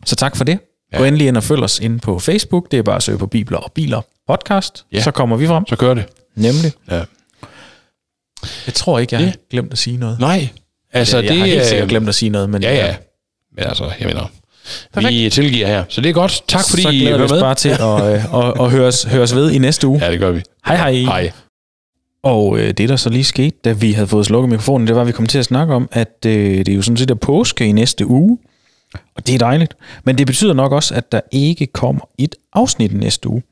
Så 0.04 0.16
tak 0.16 0.36
for 0.36 0.44
det. 0.44 0.58
Ja. 0.92 0.98
Gå 0.98 1.04
endelig 1.04 1.26
ind 1.28 1.36
og 1.36 1.42
følg 1.42 1.62
os 1.62 1.80
inde 1.80 1.98
på 1.98 2.18
Facebook. 2.18 2.70
Det 2.70 2.78
er 2.78 2.82
bare 2.82 2.96
at 2.96 3.02
søge 3.02 3.18
på 3.18 3.26
Bibler 3.26 3.58
og 3.58 3.72
Biler 3.72 4.00
podcast. 4.28 4.84
Ja. 4.92 5.00
Så 5.02 5.10
kommer 5.10 5.36
vi 5.36 5.46
frem. 5.46 5.66
Så 5.68 5.76
kører 5.76 5.94
det. 5.94 6.04
Nemlig. 6.36 6.72
Ja. 6.90 7.02
Jeg 8.66 8.74
tror 8.74 8.98
ikke, 8.98 9.16
jeg 9.16 9.24
har 9.26 9.34
glemt 9.50 9.72
at 9.72 9.78
sige 9.78 9.96
noget. 9.96 10.20
Nej. 10.20 10.48
Altså, 10.92 11.18
jeg 11.18 11.28
det 11.28 11.38
har 11.38 11.46
helt 11.46 11.60
er- 11.60 11.66
sikkert 11.66 11.88
glemt 11.88 12.08
at 12.08 12.14
sige 12.14 12.28
noget, 12.30 12.50
men 12.50 12.62
Ja, 12.62 12.74
ja. 12.86 12.96
Men 13.56 13.64
altså, 13.64 13.84
jeg 14.00 14.06
mener, 14.08 14.30
Perfekt. 14.92 15.14
vi 15.14 15.30
tilgiver 15.30 15.66
her. 15.66 15.84
Så 15.88 16.00
det 16.00 16.08
er 16.08 16.12
godt. 16.12 16.42
Tak 16.48 16.60
fordi 16.70 16.82
så 16.82 16.88
I 16.88 17.12
var 17.12 17.18
med. 17.18 17.40
bare 17.40 17.54
til 17.54 17.68
at, 17.68 17.80
øh, 17.80 18.34
at, 18.48 18.60
at 18.60 18.70
høres, 18.70 19.02
høres 19.02 19.34
ved 19.34 19.50
i 19.50 19.58
næste 19.58 19.86
uge. 19.86 20.04
Ja, 20.04 20.10
det 20.10 20.18
gør 20.20 20.30
vi. 20.30 20.42
Hej 20.66 20.76
hej. 20.76 20.92
Hej. 20.92 21.32
Og 22.22 22.58
øh, 22.58 22.70
det, 22.74 22.88
der 22.88 22.96
så 22.96 23.10
lige 23.10 23.24
skete, 23.24 23.56
da 23.64 23.72
vi 23.72 23.92
havde 23.92 24.06
fået 24.08 24.26
slukket 24.26 24.50
mikrofonen, 24.50 24.86
det 24.86 24.94
var, 24.94 25.00
at 25.00 25.06
vi 25.06 25.12
kom 25.12 25.26
til 25.26 25.38
at 25.38 25.44
snakke 25.44 25.74
om, 25.74 25.88
at 25.92 26.16
øh, 26.26 26.58
det 26.58 26.68
er 26.68 26.74
jo 26.74 26.82
sådan 26.82 26.96
set 26.96 27.10
er 27.10 27.14
påske 27.14 27.66
i 27.66 27.72
næste 27.72 28.06
uge. 28.06 28.38
Og 29.14 29.26
det 29.26 29.34
er 29.34 29.38
dejligt. 29.38 29.76
Men 30.04 30.18
det 30.18 30.26
betyder 30.26 30.54
nok 30.54 30.72
også, 30.72 30.94
at 30.94 31.12
der 31.12 31.20
ikke 31.32 31.66
kommer 31.66 32.08
et 32.18 32.34
afsnit 32.52 32.94
næste 32.94 33.28
uge. 33.28 33.42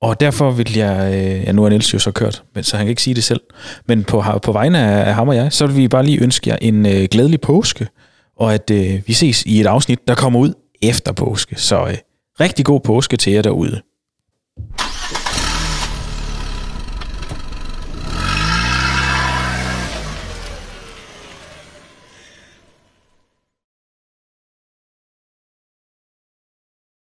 Og 0.00 0.20
derfor 0.20 0.50
vil 0.50 0.76
jeg, 0.76 1.14
øh, 1.14 1.44
ja 1.44 1.52
nu 1.52 1.64
er 1.64 1.68
Niels 1.68 1.94
jo 1.94 1.98
så 1.98 2.10
kørt, 2.10 2.42
men, 2.54 2.64
så 2.64 2.76
han 2.76 2.86
kan 2.86 2.90
ikke 2.90 3.02
sige 3.02 3.14
det 3.14 3.24
selv, 3.24 3.40
men 3.86 4.04
på, 4.04 4.24
på 4.42 4.52
vegne 4.52 4.78
af, 4.78 5.08
af 5.08 5.14
ham 5.14 5.28
og 5.28 5.36
jeg, 5.36 5.52
så 5.52 5.66
vil 5.66 5.76
vi 5.76 5.88
bare 5.88 6.04
lige 6.04 6.22
ønske 6.22 6.50
jer 6.50 6.56
en 6.60 6.86
øh, 6.86 7.08
glædelig 7.10 7.40
påske, 7.40 7.88
og 8.36 8.54
at 8.54 8.70
øh, 8.70 9.02
vi 9.06 9.12
ses 9.12 9.42
i 9.42 9.60
et 9.60 9.66
afsnit, 9.66 10.08
der 10.08 10.14
kommer 10.14 10.40
ud 10.40 10.52
efter 10.82 11.12
påske. 11.12 11.60
Så 11.60 11.86
øh, 11.86 11.96
rigtig 12.40 12.64
god 12.64 12.80
påske 12.80 13.16
til 13.16 13.32
jer 13.32 13.42
derude. 13.42 13.80